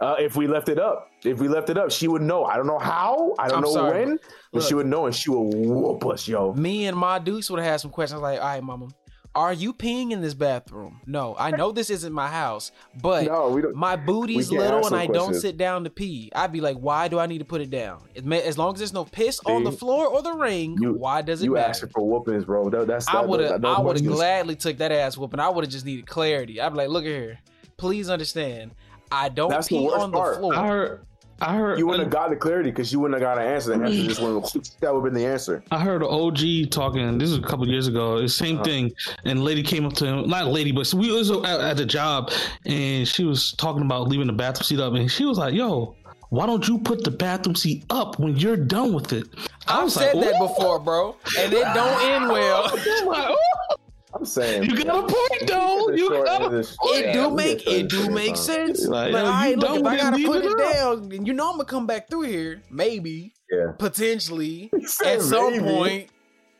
Uh, 0.00 0.16
if 0.18 0.34
we 0.34 0.46
left 0.46 0.70
it 0.70 0.78
up, 0.78 1.10
if 1.26 1.40
we 1.40 1.46
left 1.46 1.68
it 1.68 1.76
up, 1.76 1.90
she 1.90 2.08
would 2.08 2.22
know. 2.22 2.44
I 2.46 2.56
don't 2.56 2.66
know 2.66 2.78
how, 2.78 3.34
I 3.38 3.48
don't 3.48 3.58
I'm 3.58 3.64
know 3.64 3.70
sorry, 3.70 4.06
when, 4.06 4.18
but 4.50 4.62
she 4.62 4.70
look. 4.72 4.84
would 4.84 4.86
know, 4.86 5.04
and 5.04 5.14
she 5.14 5.28
would 5.28 5.54
whoop 5.54 6.06
us, 6.06 6.26
yo. 6.26 6.54
Me 6.54 6.86
and 6.86 6.96
my 6.96 7.18
deuce 7.18 7.50
would 7.50 7.60
have 7.60 7.70
had 7.72 7.80
some 7.82 7.90
questions 7.90 8.22
like, 8.22 8.40
all 8.40 8.46
right, 8.46 8.62
mama, 8.62 8.88
are 9.34 9.52
you 9.52 9.72
peeing 9.72 10.10
in 10.10 10.20
this 10.20 10.34
bathroom? 10.34 11.00
No, 11.06 11.36
I 11.38 11.52
know 11.52 11.70
this 11.70 11.88
isn't 11.88 12.12
my 12.12 12.26
house, 12.28 12.72
but 13.00 13.26
No, 13.26 13.48
we 13.50 13.62
don't. 13.62 13.76
my 13.76 13.94
booty's 13.94 14.50
we 14.50 14.58
little 14.58 14.80
and 14.80 14.90
no 14.90 14.96
I 14.96 15.06
don't 15.06 15.34
sit 15.34 15.56
down 15.56 15.84
to 15.84 15.90
pee. 15.90 16.32
I'd 16.34 16.50
be 16.50 16.60
like, 16.60 16.76
why 16.78 17.06
do 17.06 17.18
I 17.20 17.26
need 17.26 17.38
to 17.38 17.44
put 17.44 17.60
it 17.60 17.70
down? 17.70 18.02
It 18.14 18.24
may, 18.24 18.42
as 18.42 18.58
long 18.58 18.72
as 18.74 18.80
there's 18.80 18.92
no 18.92 19.04
piss 19.04 19.40
on 19.46 19.62
the 19.62 19.70
floor 19.72 20.06
or 20.08 20.20
the 20.22 20.32
ring, 20.32 20.76
You- 20.80 20.94
why 20.94 21.22
does 21.22 21.42
it 21.42 21.44
matter? 21.44 21.50
You 21.50 21.54
matter? 21.54 21.68
asking 21.70 21.88
for 21.90 22.08
whoopings, 22.08 22.44
bro? 22.44 22.70
That, 22.70 22.86
that's 22.88 23.06
I 23.08 23.20
would 23.22 23.40
have, 23.40 23.48
that- 23.50 23.62
that- 23.62 23.78
I 23.78 23.80
would 23.80 23.96
have 23.98 24.06
gladly 24.06 24.56
took 24.56 24.78
that 24.78 24.90
ass 24.90 25.16
whooping. 25.16 25.38
I 25.38 25.48
would 25.48 25.64
have 25.64 25.72
just 25.72 25.86
needed 25.86 26.06
clarity. 26.06 26.60
I'd 26.60 26.70
be 26.70 26.76
like, 26.78 26.88
look 26.88 27.04
at 27.04 27.10
here, 27.10 27.38
please 27.76 28.10
understand, 28.10 28.72
I 29.12 29.28
don't 29.28 29.50
That's 29.50 29.68
pee 29.68 29.78
worst 29.80 29.96
on 29.96 30.10
the 30.10 30.16
part. 30.18 30.38
floor. 30.38 30.54
I 30.56 30.66
heard, 30.66 31.06
I 31.40 31.56
heard, 31.56 31.78
You 31.78 31.86
wouldn't 31.86 32.04
have 32.04 32.12
got 32.12 32.30
the 32.30 32.36
clarity 32.36 32.70
because 32.70 32.92
you 32.92 33.00
wouldn't 33.00 33.20
have 33.20 33.36
got 33.36 33.42
an 33.42 33.50
answer. 33.50 33.76
The 33.76 33.84
answer 33.84 34.02
just 34.04 34.20
went. 34.20 34.52
That 34.80 34.92
would 34.94 35.04
have 35.04 35.12
been 35.12 35.22
the 35.22 35.26
answer. 35.26 35.62
I 35.70 35.80
heard 35.80 36.02
an 36.02 36.08
OG 36.08 36.70
talking. 36.70 37.18
This 37.18 37.30
was 37.30 37.38
a 37.38 37.42
couple 37.42 37.66
years 37.68 37.86
ago. 37.88 38.20
The 38.20 38.28
same 38.28 38.56
Uh-huh. 38.56 38.64
thing. 38.64 38.92
And 39.24 39.38
a 39.38 39.42
lady 39.42 39.62
came 39.62 39.86
up 39.86 39.94
to 39.94 40.06
him, 40.06 40.28
not 40.28 40.44
a 40.44 40.50
lady, 40.50 40.72
but 40.72 40.92
we 40.94 41.10
was 41.10 41.30
at, 41.30 41.44
at 41.60 41.76
the 41.76 41.86
job, 41.86 42.30
and 42.66 43.06
she 43.08 43.24
was 43.24 43.52
talking 43.52 43.82
about 43.82 44.08
leaving 44.08 44.26
the 44.26 44.32
bathroom 44.32 44.64
seat 44.64 44.80
up, 44.80 44.92
and 44.94 45.10
she 45.10 45.24
was 45.24 45.38
like, 45.38 45.54
"Yo, 45.54 45.96
why 46.30 46.46
don't 46.46 46.66
you 46.68 46.78
put 46.78 47.04
the 47.04 47.10
bathroom 47.10 47.54
seat 47.56 47.84
up 47.90 48.18
when 48.18 48.36
you're 48.36 48.56
done 48.56 48.92
with 48.92 49.12
it?" 49.12 49.26
I 49.66 49.78
I've 49.78 49.84
was 49.84 49.94
said 49.94 50.14
like, 50.14 50.24
that 50.32 50.38
before, 50.40 50.78
bro, 50.78 51.16
and 51.38 51.52
it 51.52 51.64
don't 51.74 52.02
end 52.02 52.28
well. 52.28 52.70
I'm 54.12 54.20
like, 54.20 54.20
"Ooh." 54.20 54.20
I'm 54.20 54.24
saying 54.26 54.64
You 54.64 54.84
got 54.84 54.88
a 54.88 55.02
point, 55.02 55.46
though. 55.48 55.86
The 55.90 55.96
You 55.98 56.08
got 56.10 56.28
end 56.28 56.42
a 56.42 56.46
of 56.46 56.52
this- 56.52 56.76
It 56.84 57.12
do 57.12 57.30
make 57.30 57.66
it 57.66 57.88
do 57.88 58.10
make 58.10 58.36
sense. 58.36 58.86
Like, 58.86 59.12
Like, 59.12 59.22
yo, 59.22 59.26
all 59.26 59.32
right, 59.32 59.58
look, 59.58 59.80
if 59.80 59.86
I 59.86 59.96
gotta 59.96 60.24
put 60.24 60.44
it 60.44 60.50
it 60.52 60.58
down, 60.74 61.08
then 61.08 61.26
you 61.26 61.32
know 61.32 61.46
I'm 61.50 61.56
gonna 61.56 61.64
come 61.64 61.86
back 61.86 62.08
through 62.10 62.22
here, 62.22 62.62
maybe, 62.70 63.32
Yeah. 63.50 63.72
potentially, 63.78 64.70
at 65.04 65.22
some 65.22 65.52
maybe. 65.52 65.64
point, 65.64 66.08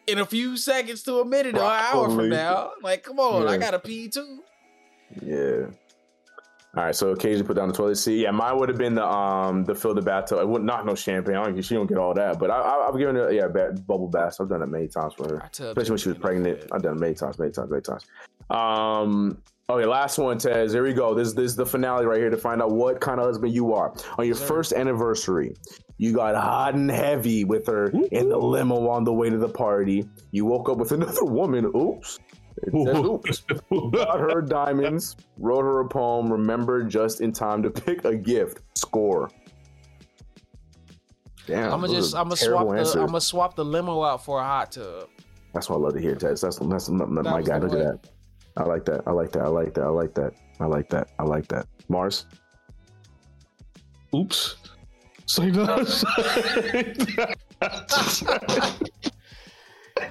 in 0.06 0.18
a 0.18 0.26
few 0.26 0.56
seconds 0.56 1.02
to 1.04 1.20
a 1.20 1.24
minute 1.24 1.54
or 1.56 1.62
an 1.62 1.82
hour 1.94 2.08
from 2.10 2.28
now. 2.30 2.72
Like, 2.82 3.02
come 3.04 3.18
on, 3.20 3.46
I 3.48 3.56
gotta 3.58 3.78
pee 3.78 4.08
too. 4.08 4.40
Yeah. 5.24 5.66
All 6.76 6.84
right, 6.84 6.94
so 6.94 7.10
occasionally 7.10 7.46
put 7.46 7.56
down 7.56 7.66
the 7.66 7.74
toilet 7.74 7.96
seat. 7.96 8.22
Yeah, 8.22 8.30
mine 8.30 8.56
would 8.58 8.68
have 8.68 8.78
been 8.78 8.94
the 8.94 9.04
um 9.04 9.64
the 9.64 9.74
fill 9.74 9.92
the 9.92 10.02
bathtub. 10.02 10.38
I 10.38 10.44
would 10.44 10.62
not 10.62 10.86
no 10.86 10.94
champagne. 10.94 11.34
I 11.34 11.44
don't, 11.44 11.60
she 11.62 11.74
don't 11.74 11.88
get 11.88 11.98
all 11.98 12.14
that, 12.14 12.38
but 12.38 12.50
I, 12.50 12.60
I, 12.60 12.88
I've 12.88 12.96
given 12.96 13.16
her 13.16 13.32
yeah 13.32 13.48
bubble 13.48 14.06
baths. 14.06 14.38
I've 14.38 14.48
done 14.48 14.62
it 14.62 14.68
many 14.68 14.86
times 14.86 15.14
for 15.14 15.28
her, 15.28 15.50
especially 15.50 15.90
when 15.90 15.98
she 15.98 16.08
was 16.10 16.18
pregnant. 16.18 16.68
I've 16.70 16.82
done 16.82 16.96
it 16.96 17.00
many 17.00 17.14
times, 17.14 17.38
many 17.40 17.50
times, 17.50 17.70
many 17.70 17.82
times. 17.82 18.06
Um. 18.50 19.42
Okay, 19.68 19.86
last 19.86 20.18
one, 20.18 20.36
Tez. 20.36 20.72
Here 20.72 20.82
we 20.82 20.92
go. 20.92 21.14
This, 21.14 21.32
this 21.32 21.52
is 21.52 21.56
the 21.56 21.64
finale 21.64 22.04
right 22.04 22.18
here 22.18 22.28
to 22.28 22.36
find 22.36 22.60
out 22.60 22.72
what 22.72 23.00
kind 23.00 23.20
of 23.20 23.26
husband 23.26 23.54
you 23.54 23.72
are. 23.72 23.94
On 24.18 24.26
your 24.26 24.34
first 24.34 24.72
anniversary, 24.72 25.54
you 25.96 26.12
got 26.12 26.34
hot 26.34 26.74
and 26.74 26.90
heavy 26.90 27.44
with 27.44 27.68
her 27.68 27.90
in 28.10 28.30
the 28.30 28.36
limo 28.36 28.88
on 28.88 29.04
the 29.04 29.12
way 29.12 29.30
to 29.30 29.38
the 29.38 29.48
party. 29.48 30.08
You 30.32 30.44
woke 30.44 30.68
up 30.68 30.78
with 30.78 30.90
another 30.90 31.24
woman. 31.24 31.66
Oops. 31.66 32.18
It 32.62 32.72
says 32.72 33.04
oops. 33.04 33.44
Got 33.92 34.20
her 34.20 34.42
diamonds, 34.42 35.16
wrote 35.38 35.62
her 35.62 35.80
a 35.80 35.88
poem, 35.88 36.30
remembered 36.30 36.90
just 36.90 37.20
in 37.20 37.32
time 37.32 37.62
to 37.62 37.70
pick 37.70 38.04
a 38.04 38.14
gift. 38.14 38.58
Score. 38.74 39.30
Damn. 41.46 41.72
I'm 41.72 41.80
gonna 41.80 41.92
just 41.92 42.14
I'm 42.14 42.24
gonna 42.24 42.36
terrible 42.36 42.84
swap 42.84 42.94
the. 42.94 43.00
I'm 43.00 43.06
gonna 43.06 43.20
swap 43.20 43.56
the 43.56 43.64
limo 43.64 44.02
out 44.02 44.24
for 44.24 44.40
a 44.40 44.44
hot 44.44 44.72
tub. 44.72 45.08
That's 45.52 45.68
what 45.68 45.76
I 45.76 45.78
love 45.80 45.94
to 45.94 46.00
hear, 46.00 46.14
Tez. 46.14 46.40
That's 46.40 46.58
that's 46.58 46.88
my, 46.88 47.04
my 47.06 47.42
guy. 47.42 47.58
the 47.58 47.66
Look 47.66 47.78
at 47.78 48.02
that. 48.02 48.10
I 48.56 48.64
like 48.64 48.84
that. 48.84 49.02
I 49.06 49.10
like 49.10 49.32
that. 49.32 49.42
I 49.42 49.48
like 49.48 49.74
that. 49.74 49.82
I 49.82 49.88
like 49.88 50.14
that. 50.14 50.32
I 50.60 50.66
like 50.66 50.88
that. 50.90 51.10
I 51.18 51.22
like 51.24 51.48
that. 51.48 51.66
Mars. 51.88 52.26
Oops. 54.14 54.56
Say 55.26 55.50
that. 55.50 57.36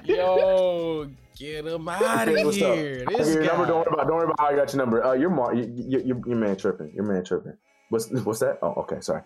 Yo, 0.04 1.10
get 1.40 1.66
him 1.66 1.88
out 1.88 2.28
Okay, 2.28 2.40
of 2.40 2.46
what's 2.46 2.62
up? 2.62 2.74
here. 2.76 3.04
I 3.08 3.12
This 3.16 3.28
got 3.28 3.34
your 3.34 3.42
guy. 3.42 3.48
number. 3.48 3.66
Don't 3.66 3.76
worry 3.78 3.86
about. 3.94 4.06
Don't 4.06 4.16
worry 4.16 4.24
about 4.26 4.40
how 4.40 4.46
I 4.46 4.56
got 4.56 4.72
your 4.72 4.78
number. 4.78 5.04
Uh, 5.04 5.12
your 5.14 5.30
Mar. 5.30 5.54
You, 5.54 5.72
you, 5.74 5.98
you, 6.04 6.22
your 6.26 6.36
man 6.36 6.56
tripping. 6.56 6.92
Your 6.94 7.04
man 7.04 7.24
tripping. 7.24 7.54
What's 7.88 8.10
what's 8.24 8.40
that? 8.40 8.58
Oh, 8.62 8.74
okay. 8.82 9.00
Sorry. 9.00 9.22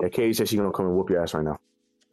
Yeah, 0.00 0.08
Katie 0.08 0.32
said 0.34 0.48
she's 0.48 0.58
gonna 0.58 0.70
come 0.72 0.86
and 0.86 0.94
whoop 0.96 1.10
your 1.10 1.22
ass 1.22 1.34
right 1.34 1.44
now. 1.44 1.58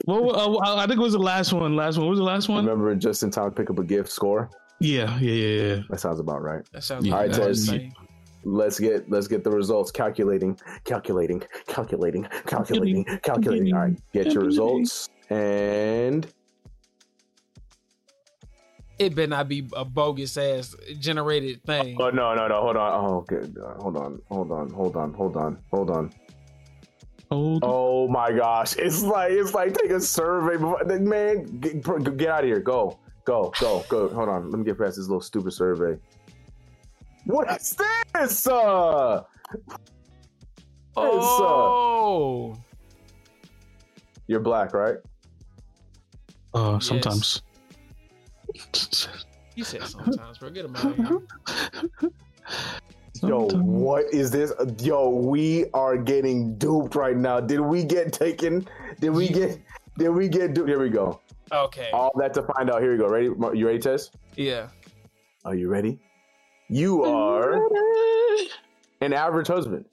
well, 0.08 0.60
uh, 0.64 0.76
I 0.78 0.88
think 0.88 1.00
it 1.00 1.04
was 1.04 1.14
the 1.14 1.20
last 1.20 1.54
one. 1.54 1.76
Last 1.76 1.98
one. 1.98 2.06
What 2.08 2.12
was 2.12 2.20
the 2.20 2.26
last 2.26 2.50
one? 2.50 2.66
Remember, 2.66 2.96
just 2.96 3.22
in 3.24 3.30
time 3.32 3.52
to 3.52 3.56
pick 3.56 3.70
up 3.70 3.78
a 3.78 3.84
gift. 3.84 4.10
Score. 4.10 4.50
Yeah, 4.80 5.18
yeah, 5.20 5.32
yeah, 5.32 5.76
yeah. 5.76 5.82
That 5.90 6.00
sounds 6.00 6.20
about 6.20 6.42
right. 6.42 6.64
That 6.74 6.84
sounds 6.84 7.06
Yeah, 7.06 7.16
like 7.16 7.22
All 7.22 7.28
right, 7.28 7.32
that 7.40 7.48
Tez. 7.48 7.92
Let's 8.48 8.80
get 8.80 9.10
let's 9.10 9.28
get 9.28 9.44
the 9.44 9.50
results. 9.52 9.92
Calculating, 9.92 10.60
calculating, 10.84 11.42
calculating, 11.68 12.28
calculating, 12.46 13.04
calculating. 13.24 13.74
All 13.74 13.80
right, 13.82 13.98
get 14.14 14.34
your 14.34 14.44
results 14.44 15.10
and 15.30 16.28
It 18.98 19.14
better 19.14 19.28
not 19.28 19.50
be 19.50 19.68
a 19.76 19.84
bogus 19.84 20.38
ass 20.38 20.76
generated 21.00 21.64
thing. 21.64 21.98
oh 22.00 22.10
no 22.12 22.34
no 22.34 22.48
no 22.48 22.62
hold 22.62 22.78
on. 22.78 23.06
Oh 23.06 23.22
good 23.28 23.58
uh, 23.58 23.74
hold 23.82 23.98
on 23.98 24.22
hold 24.30 24.52
on 24.52 24.70
hold 24.70 24.96
on 24.96 25.14
hold 25.14 25.36
on. 25.38 25.58
Hold 25.72 25.90
on. 25.90 26.14
Oh, 27.32 27.60
oh 27.64 28.08
my 28.08 28.32
gosh. 28.32 28.76
It's 28.78 29.04
like 29.04 29.32
it's 29.32 29.54
like 29.54 29.74
take 29.74 29.92
a 29.92 30.00
survey 30.00 30.54
before 30.54 30.84
man 30.86 31.60
get, 31.60 31.84
get 32.18 32.30
out 32.30 32.44
of 32.44 32.46
here. 32.46 32.60
Go 32.60 32.98
go 33.26 33.52
go 33.60 33.84
go. 33.90 34.08
Hold 34.10 34.30
on. 34.30 34.50
Let 34.50 34.60
me 34.60 34.66
get 34.66 34.78
past 34.78 34.96
this 34.96 35.08
little 35.08 35.22
stupid 35.22 35.52
survey. 35.52 36.00
What 37.26 37.50
is 37.52 37.76
this 38.14 38.48
uh 38.48 39.24
Oh, 40.98 42.56
you're 44.28 44.40
black 44.40 44.74
right? 44.74 44.96
Uh, 46.54 46.80
sometimes. 46.80 47.42
You 49.56 49.64
said 49.64 49.84
sometimes, 49.84 50.38
bro. 50.38 50.50
Get 50.50 50.66
him 50.66 50.76
out 50.76 50.86
of 50.86 50.96
here. 50.96 51.22
Yo, 53.24 53.48
Sometimes. 53.48 53.64
what 53.64 54.14
is 54.14 54.30
this? 54.30 54.52
Yo, 54.82 55.10
we 55.10 55.66
are 55.74 55.98
getting 55.98 56.56
duped 56.58 56.96
right 56.96 57.16
now. 57.16 57.40
Did 57.40 57.62
we 57.62 57.84
get 57.84 58.12
taken? 58.12 58.68
Did 59.00 59.12
we 59.12 59.30
get? 59.30 59.60
Did 59.98 60.10
we 60.10 60.28
get 60.28 60.54
duped? 60.54 60.68
Here 60.68 60.80
we 60.80 60.90
go. 60.90 61.22
Okay. 61.52 61.90
All 61.94 62.12
that 62.18 62.34
to 62.34 62.42
find 62.44 62.70
out. 62.70 62.82
Here 62.82 62.92
we 62.92 62.98
go. 62.98 63.08
Ready? 63.08 63.28
You 63.58 63.68
ready, 63.68 63.80
Tez? 63.80 64.12
Yeah. 64.36 64.68
Are 65.46 65.56
you 65.56 65.70
ready? 65.70 66.00
You 66.68 67.04
are 67.06 67.62
an 69.02 69.14
average 69.14 69.48
husband. 69.48 69.86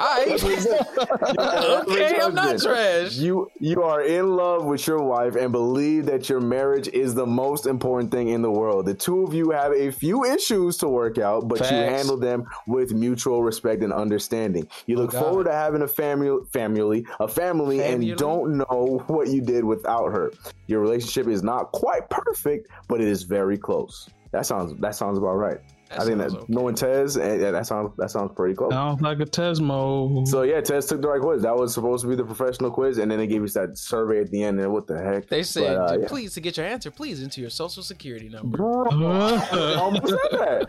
okay, 1.82 2.18
I'm 2.20 2.34
not 2.34 2.58
trash. 2.58 3.16
You 3.16 3.50
you 3.58 3.82
are 3.82 4.02
in 4.02 4.36
love 4.36 4.64
with 4.64 4.86
your 4.86 5.02
wife 5.02 5.36
and 5.36 5.52
believe 5.52 6.06
that 6.06 6.28
your 6.28 6.40
marriage 6.40 6.88
is 6.88 7.14
the 7.14 7.26
most 7.26 7.66
important 7.66 8.10
thing 8.10 8.28
in 8.28 8.40
the 8.40 8.50
world. 8.50 8.86
The 8.86 8.94
two 8.94 9.24
of 9.24 9.34
you 9.34 9.50
have 9.50 9.72
a 9.72 9.90
few 9.90 10.24
issues 10.24 10.78
to 10.78 10.88
work 10.88 11.18
out, 11.18 11.48
but 11.48 11.58
Facts. 11.58 11.70
you 11.70 11.76
handle 11.76 12.16
them 12.16 12.46
with 12.66 12.94
mutual 12.94 13.42
respect 13.42 13.82
and 13.82 13.92
understanding. 13.92 14.66
You 14.86 14.96
oh, 14.96 15.02
look 15.02 15.10
God. 15.12 15.22
forward 15.22 15.44
to 15.44 15.52
having 15.52 15.82
a 15.82 15.88
family, 15.88 16.44
family, 16.52 17.04
a 17.18 17.28
family, 17.28 17.78
Family? 17.78 18.10
and 18.10 18.18
don't 18.18 18.56
know 18.56 19.04
what 19.06 19.28
you 19.28 19.40
did 19.40 19.64
without 19.64 20.06
her. 20.12 20.32
Your 20.66 20.80
relationship 20.80 21.26
is 21.26 21.42
not 21.42 21.72
quite 21.72 22.08
perfect, 22.08 22.68
but 22.88 23.00
it 23.00 23.08
is 23.08 23.24
very 23.24 23.58
close. 23.58 24.08
That 24.32 24.46
sounds 24.46 24.78
that 24.80 24.94
sounds 24.94 25.18
about 25.18 25.34
right. 25.34 25.58
That 25.90 26.00
I 26.02 26.04
think 26.04 26.18
that 26.18 26.30
sounds 26.30 26.44
okay. 26.44 26.52
knowing 26.52 26.74
Tez, 26.76 27.16
eh, 27.16 27.36
yeah, 27.40 27.50
that 27.50 27.66
sounds 27.66 27.90
that 27.96 28.12
sounds 28.12 28.30
pretty 28.36 28.54
close. 28.54 28.70
Sounds 28.70 29.00
like 29.00 29.18
a 29.18 29.24
Tesmo. 29.24 30.24
So 30.28 30.42
yeah, 30.42 30.60
Tez 30.60 30.86
took 30.86 31.02
the 31.02 31.08
right 31.08 31.20
quiz. 31.20 31.42
That 31.42 31.56
was 31.56 31.74
supposed 31.74 32.02
to 32.02 32.08
be 32.08 32.14
the 32.14 32.24
professional 32.24 32.70
quiz, 32.70 32.98
and 32.98 33.10
then 33.10 33.18
they 33.18 33.26
gave 33.26 33.42
us 33.42 33.54
that 33.54 33.76
survey 33.76 34.20
at 34.20 34.30
the 34.30 34.44
end. 34.44 34.60
And 34.60 34.72
what 34.72 34.86
the 34.86 35.02
heck? 35.02 35.26
They 35.26 35.42
said, 35.42 35.76
But, 35.76 35.90
uh, 35.90 35.98
yeah. 35.98 36.08
please 36.08 36.34
to 36.34 36.40
get 36.40 36.56
your 36.56 36.66
answer, 36.66 36.92
please 36.92 37.20
enter 37.20 37.40
your 37.40 37.50
social 37.50 37.82
security 37.82 38.28
number. 38.28 38.62
I 38.62 39.74
almost 39.80 40.06
said 40.08 40.18
that. 40.38 40.68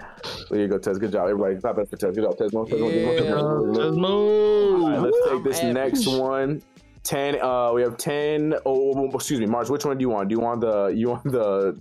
There 0.50 0.60
you 0.60 0.68
go, 0.68 0.80
Tez. 0.80 0.98
Good 0.98 1.12
job, 1.12 1.30
everybody. 1.30 1.56
Clap 1.58 1.78
it 1.78 1.90
for 1.90 1.98
Tez. 1.98 2.16
Good 2.16 2.24
job, 2.24 2.38
Tez. 2.40 2.52
Mo, 2.52 2.66
Tez, 2.66 2.80
Mo, 2.80 2.90
Tez, 2.90 3.06
Mo, 3.06 3.74
Tez, 3.76 3.96
Mo. 3.96 4.08
All 4.08 4.80
Tesmo. 4.80 4.90
right, 4.90 5.00
let's 5.02 5.30
take 5.30 5.44
this 5.44 5.62
I'm 5.62 5.74
next 5.74 6.08
one. 6.08 6.64
Ten. 7.04 7.40
Uh, 7.40 7.72
we 7.74 7.84
have 7.84 7.98
ten. 7.98 8.56
Oh, 8.66 8.94
oh, 8.96 9.12
excuse 9.14 9.40
me, 9.40 9.46
Mars. 9.46 9.70
Which 9.70 9.86
one 9.86 9.98
do 10.00 10.02
you 10.02 10.10
want? 10.10 10.30
Do 10.30 10.34
you 10.34 10.40
want 10.42 10.62
the? 10.62 10.88
You 10.88 11.10
want 11.10 11.24
the? 11.26 11.80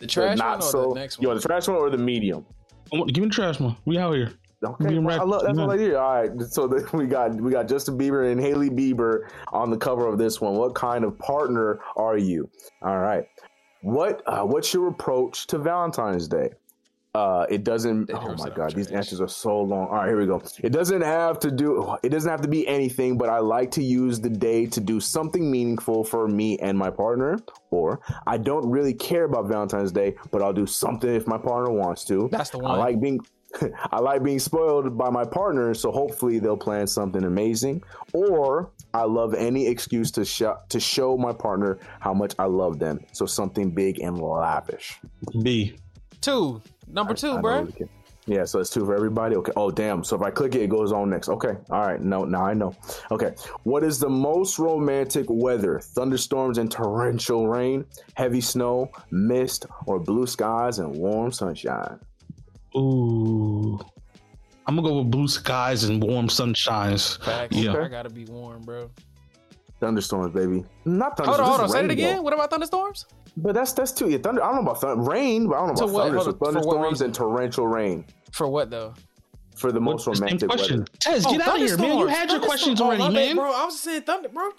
The 0.00 0.06
trash 0.08 0.36
the 0.38 0.42
one 0.44 0.50
not 0.50 0.58
or 0.58 0.62
so. 0.62 0.88
the 0.94 1.00
next 1.00 1.20
You 1.22 1.28
want 1.28 1.40
the 1.40 1.46
trash 1.46 1.68
one 1.68 1.76
or 1.76 1.88
the 1.90 1.96
medium? 1.98 2.44
Give 2.92 3.18
me 3.22 3.24
the 3.24 3.28
trash 3.30 3.58
one. 3.58 3.76
We 3.84 3.98
out 3.98 4.14
here. 4.14 4.32
Okay, 4.64 4.96
well, 4.98 5.20
I 5.20 5.24
love, 5.24 5.42
that's 5.42 5.58
Yeah. 5.58 5.66
what 5.66 5.76
I 5.76 5.82
hear. 5.82 5.98
All 5.98 6.22
right, 6.22 6.30
so 6.42 6.68
the, 6.68 6.88
we 6.96 7.06
got 7.06 7.34
we 7.34 7.50
got 7.50 7.66
Justin 7.66 7.98
Bieber 7.98 8.30
and 8.30 8.40
Hailey 8.40 8.70
Bieber 8.70 9.28
on 9.52 9.70
the 9.70 9.76
cover 9.76 10.06
of 10.06 10.18
this 10.18 10.40
one. 10.40 10.54
What 10.54 10.74
kind 10.74 11.04
of 11.04 11.18
partner 11.18 11.80
are 11.96 12.16
you? 12.16 12.48
All 12.82 12.98
right, 12.98 13.24
what 13.80 14.22
uh, 14.26 14.42
what's 14.44 14.72
your 14.72 14.86
approach 14.88 15.48
to 15.48 15.58
Valentine's 15.58 16.28
Day? 16.28 16.50
Uh, 17.14 17.44
it 17.50 17.62
doesn't. 17.62 18.06
They 18.06 18.14
Oh 18.14 18.34
my 18.38 18.48
god, 18.48 18.72
I'm 18.72 18.76
these 18.76 18.90
answers 18.90 19.20
are 19.20 19.28
so 19.28 19.60
long. 19.60 19.88
All 19.88 19.96
right, 19.96 20.08
here 20.08 20.18
we 20.18 20.24
go. 20.24 20.42
It 20.62 20.70
doesn't 20.70 21.02
have 21.02 21.38
to 21.40 21.50
do. 21.50 21.94
It 22.02 22.08
doesn't 22.08 22.30
have 22.30 22.40
to 22.40 22.48
be 22.48 22.66
anything, 22.66 23.18
but 23.18 23.28
I 23.28 23.38
like 23.38 23.70
to 23.72 23.84
use 23.84 24.18
the 24.18 24.30
day 24.30 24.64
to 24.66 24.80
do 24.80 24.98
something 24.98 25.50
meaningful 25.50 26.04
for 26.04 26.26
me 26.26 26.58
and 26.60 26.78
my 26.78 26.88
partner. 26.88 27.38
Or 27.70 28.00
I 28.26 28.38
don't 28.38 28.66
really 28.70 28.94
care 28.94 29.24
about 29.24 29.46
Valentine's 29.46 29.92
Day, 29.92 30.14
but 30.30 30.40
I'll 30.40 30.54
do 30.54 30.66
something 30.66 31.14
if 31.14 31.26
my 31.26 31.36
partner 31.36 31.70
wants 31.70 32.04
to. 32.06 32.30
That's 32.32 32.48
the 32.48 32.58
one. 32.58 32.70
I 32.70 32.78
one. 32.78 32.80
like 32.80 33.00
being 33.00 33.20
I 33.92 34.00
like 34.00 34.22
being 34.22 34.38
spoiled 34.38 34.96
by 34.96 35.10
my 35.10 35.26
partner, 35.26 35.74
so 35.74 35.92
hopefully 35.92 36.38
they'll 36.38 36.56
plan 36.56 36.86
something 36.86 37.24
amazing. 37.24 37.82
Or 38.14 38.70
I 38.94 39.04
love 39.04 39.34
any 39.34 39.66
excuse 39.66 40.10
to 40.12 40.24
show 40.24 40.56
to 40.70 40.80
show 40.80 41.18
my 41.18 41.34
partner 41.34 41.78
how 42.00 42.14
much 42.14 42.34
I 42.38 42.46
love 42.46 42.78
them. 42.78 43.00
So 43.12 43.26
something 43.26 43.70
big 43.70 44.00
and 44.00 44.18
lavish. 44.18 44.98
B. 45.42 45.76
Two. 46.22 46.62
Number 46.92 47.12
I 47.12 47.16
two, 47.16 47.34
know 47.34 47.40
bro. 47.40 47.68
Yeah, 48.26 48.44
so 48.44 48.60
it's 48.60 48.70
two 48.70 48.84
for 48.86 48.94
everybody. 48.94 49.34
Okay. 49.34 49.50
Oh, 49.56 49.70
damn. 49.72 50.04
So 50.04 50.14
if 50.14 50.22
I 50.22 50.30
click 50.30 50.54
it, 50.54 50.62
it 50.62 50.70
goes 50.70 50.92
on 50.92 51.10
next. 51.10 51.28
Okay. 51.28 51.56
All 51.70 51.80
right. 51.80 52.00
No, 52.00 52.24
now 52.24 52.44
I 52.46 52.54
know. 52.54 52.72
Okay. 53.10 53.34
What 53.64 53.82
is 53.82 53.98
the 53.98 54.08
most 54.08 54.60
romantic 54.60 55.26
weather? 55.28 55.80
Thunderstorms 55.80 56.58
and 56.58 56.70
torrential 56.70 57.48
rain, 57.48 57.84
heavy 58.14 58.40
snow, 58.40 58.90
mist, 59.10 59.66
or 59.86 59.98
blue 59.98 60.28
skies 60.28 60.78
and 60.78 60.94
warm 60.94 61.32
sunshine? 61.32 61.98
Ooh. 62.76 63.80
I'm 64.66 64.76
gonna 64.76 64.88
go 64.88 64.98
with 65.02 65.10
blue 65.10 65.26
skies 65.26 65.82
and 65.84 66.00
warm 66.00 66.28
sunshines. 66.28 67.20
Facts. 67.24 67.56
Yeah. 67.56 67.76
I 67.76 67.88
gotta 67.88 68.08
be 68.10 68.24
warm, 68.26 68.62
bro. 68.62 68.88
Thunderstorms, 69.80 70.32
baby. 70.32 70.64
Not 70.84 71.18
Hold 71.18 71.36
thunderstorms. 71.36 71.38
on, 71.40 71.44
hold 71.44 71.60
on. 71.60 71.66
this 71.66 71.70
is 71.70 71.72
Say 71.72 71.84
it 71.86 71.90
again. 71.90 72.16
though. 72.18 72.22
What 72.22 72.32
about 72.34 72.50
thunderstorms? 72.50 73.06
But 73.36 73.54
that's 73.54 73.72
that's 73.72 73.92
too. 73.92 74.10
Yeah, 74.10 74.18
thunder. 74.18 74.42
I 74.42 74.46
don't 74.52 74.56
know 74.64 74.70
about 74.70 74.80
thunder, 74.80 75.02
rain, 75.10 75.48
but 75.48 75.54
I 75.56 75.66
don't 75.66 75.68
know 75.68 75.74
So 75.76 75.84
about 75.84 75.94
what- 75.94 76.04
thunder. 76.04 76.20
So 76.20 76.26
on, 76.28 76.32
for 76.34 76.38
what 76.38 76.54
thunderstorms 76.76 77.00
and 77.00 77.14
torrential 77.14 77.66
rain 77.66 78.04
For 78.30 78.46
what 78.48 78.70
though? 78.70 78.94
for 79.56 79.70
the 79.70 79.80
most 79.80 80.06
What's 80.06 80.18
the 80.18 80.26
same 80.28 80.38
romantic 80.38 80.48
question? 80.48 80.78
weather. 80.80 80.90
Tez, 81.00 81.26
Oh, 81.26 81.30
get 81.32 81.40
out 81.46 81.60
of 81.60 81.66
here, 81.68 81.76
man. 81.76 81.98
You 81.98 82.06
had 82.06 82.30
your 82.30 82.40
questions 82.40 82.80
already, 82.80 83.02
Oh, 83.02 83.06
bad, 83.08 83.14
man. 83.14 83.36
Bro, 83.36 83.52
I 83.52 83.64
was 83.66 83.78
saying 83.78 84.02
thunder, 84.02 84.28
bro. 84.30 84.50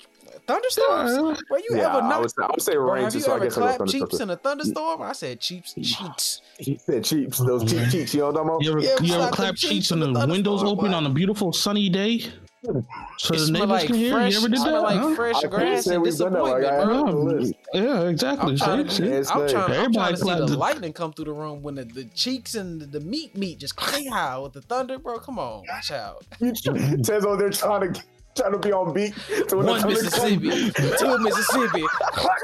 Thunderstorms. 0.48 1.12
Yeah. 1.12 1.36
Bro, 1.50 1.58
you 1.58 1.66
Yeah, 1.72 1.90
ever 1.90 2.02
I 2.02 2.10
not? 2.10 2.22
would 2.22 2.30
say, 2.32 2.44
I 2.44 2.48
would 2.48 2.62
say 2.62 2.74
Bro, 2.74 2.94
rain. 2.94 3.04
have 3.04 3.14
you 3.16 3.20
so 3.22 3.34
ever 3.36 3.46
I 3.46 3.48
go 3.50 3.54
clapped 3.54 3.78
thunderstorms. 3.80 4.12
cheeks 4.12 4.22
in 4.22 4.30
a 4.30 4.36
thunderstorm? 4.38 5.02
I 5.02 5.14
said 5.14 5.40
cheeks, 5.40 5.74
cheeks. 5.74 6.42
He 6.58 6.78
said 6.78 7.04
cheeks. 7.04 7.38
Those 7.40 7.64
cheap 7.70 7.90
cheeks. 7.90 8.14
You 8.14 8.22
know 8.22 8.28
what 8.32 8.38
I'm 8.42 8.48
talking 8.48 8.66
You 8.66 8.72
ever, 8.72 8.80
Yeah, 8.82 8.96
you 9.02 9.14
ever 9.16 9.32
clap 9.32 9.56
cheeks 9.56 9.72
cheeks 9.74 9.92
and 9.92 10.04
in 10.04 10.14
the 10.14 10.26
the 10.26 10.32
windows 10.32 10.64
open 10.64 10.94
on 10.94 11.06
a 11.06 11.10
beautiful 11.10 11.52
sunny 11.54 11.90
day? 11.90 12.22
So 12.64 13.34
It 13.34 13.40
the 13.40 13.52
neighbors 13.52 13.70
like 13.70 13.88
can 13.88 13.96
hear. 13.96 14.14
fresh. 14.14 14.32
You 14.32 14.38
ever 14.40 14.48
did 14.48 14.60
that? 14.60 14.82
like 14.82 14.98
huh? 14.98 15.16
fresh 15.16 15.36
I 15.36 15.42
can't 15.42 15.52
grass 15.52 15.88
and 15.88 16.02
we've 16.02 16.16
done 16.18 16.32
that, 16.34 16.44
like, 16.44 16.62
disappointment, 16.62 17.12
bro. 17.12 17.28
Yeah, 17.30 17.38
list. 17.40 17.54
yeah, 17.74 18.02
exactly. 18.08 18.52
I'm 18.52 18.58
trying, 18.58 18.90
See, 18.90 19.04
to, 19.04 19.26
see? 19.26 19.32
I'm 19.34 19.50
trying, 19.50 19.72
I'm 19.86 19.92
trying 19.94 20.12
to 20.14 20.18
see 20.18 20.30
the 20.30 20.46
the- 20.46 20.58
lightning 20.58 20.94
come 20.94 21.12
through 21.12 21.26
the 21.26 21.34
room 21.34 21.62
when 21.62 21.76
the, 21.76 21.84
the 21.84 22.06
cheeks 22.16 22.56
and 22.56 22.80
the, 22.80 22.86
the 22.86 23.00
meat 23.02 23.36
meat 23.38 23.60
just 23.60 23.76
cray 23.76 24.06
high 24.06 24.38
with 24.40 24.54
the 24.54 24.62
thunder, 24.62 24.98
bro. 24.98 25.18
Come 25.20 25.40
on, 25.40 25.64
watch 25.70 25.92
out. 25.92 26.26
Tez 26.40 27.26
over 27.26 27.36
there 27.36 27.50
trying 27.50 27.94
to 27.94 28.02
trying 28.36 28.54
to 28.54 28.60
be 28.60 28.72
on 28.72 28.94
beat. 28.94 29.14
So 29.50 29.58
when 29.58 29.66
the 29.66 29.72
One 29.74 29.88
Mississippi, 29.88 30.72
two 30.98 31.18
Mississippi. 31.20 31.84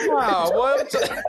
Wow, 0.08 0.52
what? 0.54 0.94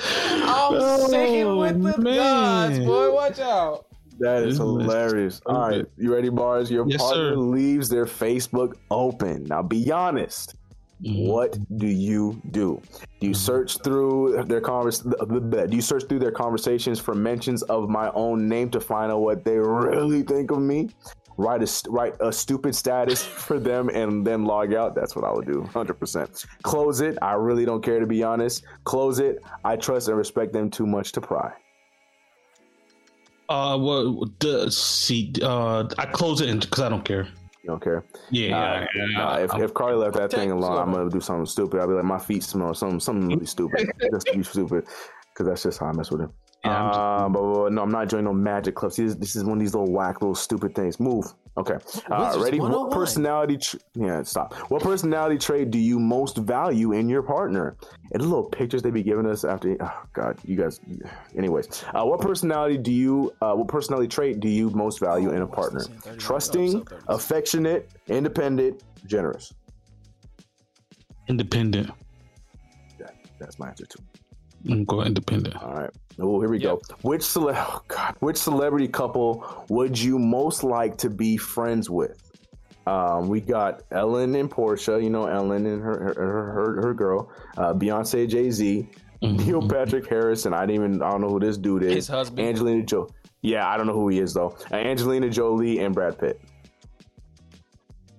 I'm 0.00 1.06
sticking 1.08 1.56
with 1.56 1.82
the 1.82 1.94
Oh, 1.96 2.00
man. 2.00 2.16
gods, 2.16 2.78
boy. 2.86 3.12
Watch 3.14 3.38
out. 3.40 3.86
That 4.18 4.42
is 4.42 4.56
hilarious. 4.58 5.40
All 5.46 5.60
right, 5.68 5.86
you 5.96 6.12
ready, 6.14 6.28
bars? 6.28 6.70
Your 6.70 6.88
Yes, 6.88 7.00
partner 7.00 7.32
sir. 7.32 7.36
leaves 7.36 7.88
their 7.88 8.06
Facebook 8.06 8.74
open. 8.90 9.44
Now, 9.44 9.62
be 9.62 9.90
honest. 9.92 10.54
Mhm. 11.04 11.28
What 11.28 11.58
do 11.78 11.86
you 11.86 12.40
do? 12.50 12.80
Do 13.20 13.26
you 13.28 13.34
search 13.34 13.78
through 13.84 14.42
their 14.48 14.60
convers? 14.60 15.00
Do 15.00 15.68
you 15.70 15.80
search 15.80 16.04
through 16.08 16.18
their 16.18 16.32
conversations 16.32 16.98
for 16.98 17.14
mentions 17.14 17.62
of 17.64 17.88
my 17.88 18.10
own 18.14 18.48
name 18.48 18.68
to 18.70 18.80
find 18.80 19.12
out 19.12 19.20
what 19.20 19.44
they 19.44 19.58
really 19.58 20.22
think 20.22 20.50
of 20.50 20.58
me? 20.60 20.90
Write 21.36 21.62
a 21.62 21.90
write 21.90 22.14
a 22.18 22.32
stupid 22.32 22.74
status 22.74 23.22
for 23.46 23.60
them 23.60 23.88
and 23.90 24.26
then 24.26 24.44
log 24.44 24.74
out. 24.74 24.96
That's 24.96 25.14
what 25.14 25.24
I 25.24 25.32
would 25.32 25.46
do. 25.46 25.62
Hundred 25.72 25.94
percent. 26.00 26.44
Close 26.64 27.00
it. 27.00 27.16
I 27.22 27.34
really 27.34 27.64
don't 27.64 27.80
care 27.80 28.00
to 28.00 28.06
be 28.06 28.24
honest. 28.24 28.64
Close 28.82 29.20
it. 29.20 29.40
I 29.64 29.76
trust 29.76 30.08
and 30.08 30.16
respect 30.18 30.52
them 30.52 30.68
too 30.68 30.84
much 30.86 31.12
to 31.12 31.20
pry. 31.20 31.52
Uh, 33.48 33.78
well, 33.80 34.24
the 34.40 34.70
see, 34.70 35.32
uh, 35.42 35.88
I 35.98 36.06
close 36.06 36.40
it 36.40 36.60
because 36.60 36.80
I 36.80 36.88
don't 36.88 37.04
care. 37.04 37.28
You 37.62 37.68
don't 37.68 37.82
care. 37.82 38.04
Yeah, 38.30 38.50
Nah, 38.50 38.80
yeah, 38.94 39.06
nah, 39.12 39.36
if, 39.36 39.54
if 39.54 39.74
Carly 39.74 39.96
left 39.96 40.16
that 40.16 40.30
thing 40.30 40.50
alone, 40.50 40.78
I'm 40.78 40.92
gonna 40.92 41.10
do 41.10 41.20
something 41.20 41.46
stupid. 41.46 41.80
I'll 41.80 41.88
be 41.88 41.94
like, 41.94 42.04
my 42.04 42.18
feet 42.18 42.42
smell 42.42 42.74
something, 42.74 43.00
something 43.00 43.28
really 43.28 43.46
stupid. 43.46 43.90
just 44.12 44.26
to 44.26 44.36
be 44.36 44.42
stupid, 44.42 44.86
because 45.32 45.46
that's 45.46 45.62
just 45.62 45.80
how 45.80 45.86
I 45.86 45.92
mess 45.92 46.10
with 46.10 46.22
him. 46.22 46.32
Yeah, 46.64 46.82
I'm 46.82 46.88
just- 46.90 46.98
um, 47.00 47.32
but, 47.32 47.52
but 47.52 47.72
no, 47.72 47.82
I'm 47.82 47.90
not 47.90 48.08
joining 48.08 48.24
no 48.24 48.32
magic 48.32 48.74
clubs. 48.74 48.96
This, 48.96 49.14
this 49.14 49.36
is 49.36 49.44
one 49.44 49.54
of 49.54 49.60
these 49.60 49.74
little 49.74 49.92
whack, 49.92 50.20
little 50.20 50.34
stupid 50.34 50.74
things. 50.74 50.98
Move. 50.98 51.26
Okay. 51.56 51.76
Uh, 52.08 52.38
ready? 52.40 52.60
What 52.60 52.92
personality? 52.92 53.56
Tr- 53.58 53.78
yeah, 53.94 54.22
stop. 54.22 54.54
What 54.70 54.80
personality 54.80 55.38
trait 55.38 55.72
do 55.72 55.78
you 55.78 55.98
most 55.98 56.36
value 56.36 56.92
in 56.92 57.08
your 57.08 57.22
partner? 57.22 57.76
And 58.12 58.22
the 58.22 58.26
little 58.26 58.44
pictures 58.44 58.80
they 58.82 58.92
be 58.92 59.02
giving 59.02 59.26
us 59.26 59.42
after. 59.44 59.76
Oh 59.80 60.02
God, 60.12 60.38
you 60.44 60.54
guys. 60.54 60.80
Anyways, 61.36 61.84
uh, 61.94 62.04
what 62.04 62.20
personality 62.20 62.78
do 62.78 62.92
you? 62.92 63.32
Uh, 63.42 63.54
what 63.54 63.66
personality 63.66 64.06
trait 64.06 64.38
do 64.38 64.48
you 64.48 64.70
most 64.70 65.00
value 65.00 65.30
in 65.32 65.42
a 65.42 65.46
partner? 65.48 65.80
this 65.80 65.88
in 65.88 65.98
30 65.98 66.18
Trusting, 66.18 66.88
oh, 67.08 67.14
affectionate, 67.16 67.90
independent, 68.06 68.84
generous. 69.06 69.52
independent. 71.28 71.90
That, 72.98 73.14
that's 73.40 73.58
my 73.58 73.68
answer 73.68 73.86
too. 73.86 74.02
I'm 74.68 74.86
independent. 75.06 75.56
All 75.62 75.72
right. 75.74 75.90
Oh, 76.20 76.40
here 76.40 76.48
we 76.48 76.58
Yep. 76.58 76.78
go. 76.88 76.94
Which 77.02 77.22
cele- 77.22 77.54
oh, 77.54 77.82
God, 77.88 78.14
which 78.20 78.36
celebrity 78.36 78.88
couple 78.88 79.44
would 79.68 79.98
you 79.98 80.18
most 80.18 80.64
like 80.64 80.96
to 80.98 81.10
be 81.10 81.36
friends 81.36 81.88
with? 81.88 82.20
Um, 82.86 83.28
we 83.28 83.40
got 83.40 83.82
Ellen 83.92 84.34
and 84.34 84.50
Portia. 84.50 84.98
You 85.00 85.10
know 85.10 85.26
Ellen 85.26 85.66
and 85.66 85.82
her 85.82 85.98
her 85.98 86.14
her, 86.14 86.52
her, 86.52 86.82
her 86.88 86.94
girl. 86.94 87.30
Uh, 87.56 87.74
Beyonce, 87.74 88.26
Jay 88.28 88.50
Z, 88.50 88.88
Neil 89.22 89.60
Patrick 89.68 90.06
Harris, 90.08 90.46
and 90.46 90.54
I 90.54 90.60
didn't 90.66 90.74
even 90.84 91.02
I 91.02 91.10
don't 91.10 91.20
know 91.20 91.28
who 91.28 91.38
this 91.38 91.58
dude 91.58 91.82
is. 91.82 91.92
His 91.94 92.08
husband. 92.08 92.48
Angelina 92.48 92.82
Jolie. 92.84 93.10
Yeah, 93.42 93.68
I 93.68 93.76
don't 93.76 93.86
know 93.86 93.92
who 93.92 94.08
he 94.08 94.18
is 94.18 94.32
though. 94.34 94.56
Uh, 94.72 94.76
Angelina 94.76 95.28
Jolie 95.28 95.78
and 95.80 95.94
Brad 95.94 96.18
Pitt. 96.18 96.40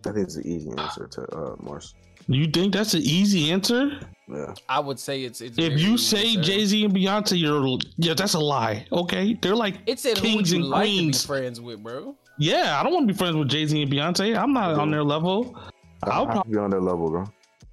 I 0.06 0.12
think 0.12 0.18
it's 0.28 0.36
an 0.38 0.48
easy 0.48 0.70
answer 0.78 1.08
to 1.08 1.22
uh, 1.36 1.56
Mars. 1.60 1.96
You 2.28 2.48
think 2.48 2.74
that's 2.74 2.94
an 2.94 3.02
easy 3.02 3.52
answer? 3.52 4.00
Yeah. 4.32 4.54
I 4.68 4.80
would 4.80 5.00
say 5.00 5.24
it's. 5.24 5.42
it's 5.42 5.58
If 5.58 5.80
you 5.80 5.98
say. 5.98 6.36
Jay 6.36 6.64
Z 6.66 6.86
and 6.86 6.94
Beyonce, 6.94 7.40
you're 7.40 7.80
yeah, 7.98 8.14
that's 8.14 8.36
a 8.36 8.40
lie. 8.40 8.86
Okay, 8.92 9.34
they're 9.42 9.56
like 9.56 9.76
it's 9.88 10.04
said 10.04 10.18
who 10.18 10.36
would 10.36 10.46
kings 10.46 10.52
you 10.54 10.60
and 10.60 10.70
like 10.70 10.86
to 10.86 10.90
be 10.92 10.98
queens. 10.98 11.26
friends 11.26 11.62
with, 11.62 11.82
bro? 11.82 12.16
Yeah, 12.38 12.80
I 12.80 12.84
don't 12.84 12.94
want 12.94 13.08
to 13.08 13.14
be 13.14 13.18
friends 13.18 13.36
with 13.36 13.50
Jay 13.50 13.66
Z 13.66 13.82
and 13.82 13.92
Beyonce. 13.92 14.38
I'm 14.38 14.54
not 14.54 14.74
on 14.80 14.92
their 14.92 15.04
level. 15.04 15.58
I'll 16.04 16.12
I'll 16.12 16.26
probably 16.26 16.54
be 16.54 16.60
on 16.60 16.70
that 16.70 16.82
level, 16.82 17.10
bro. 17.10 17.26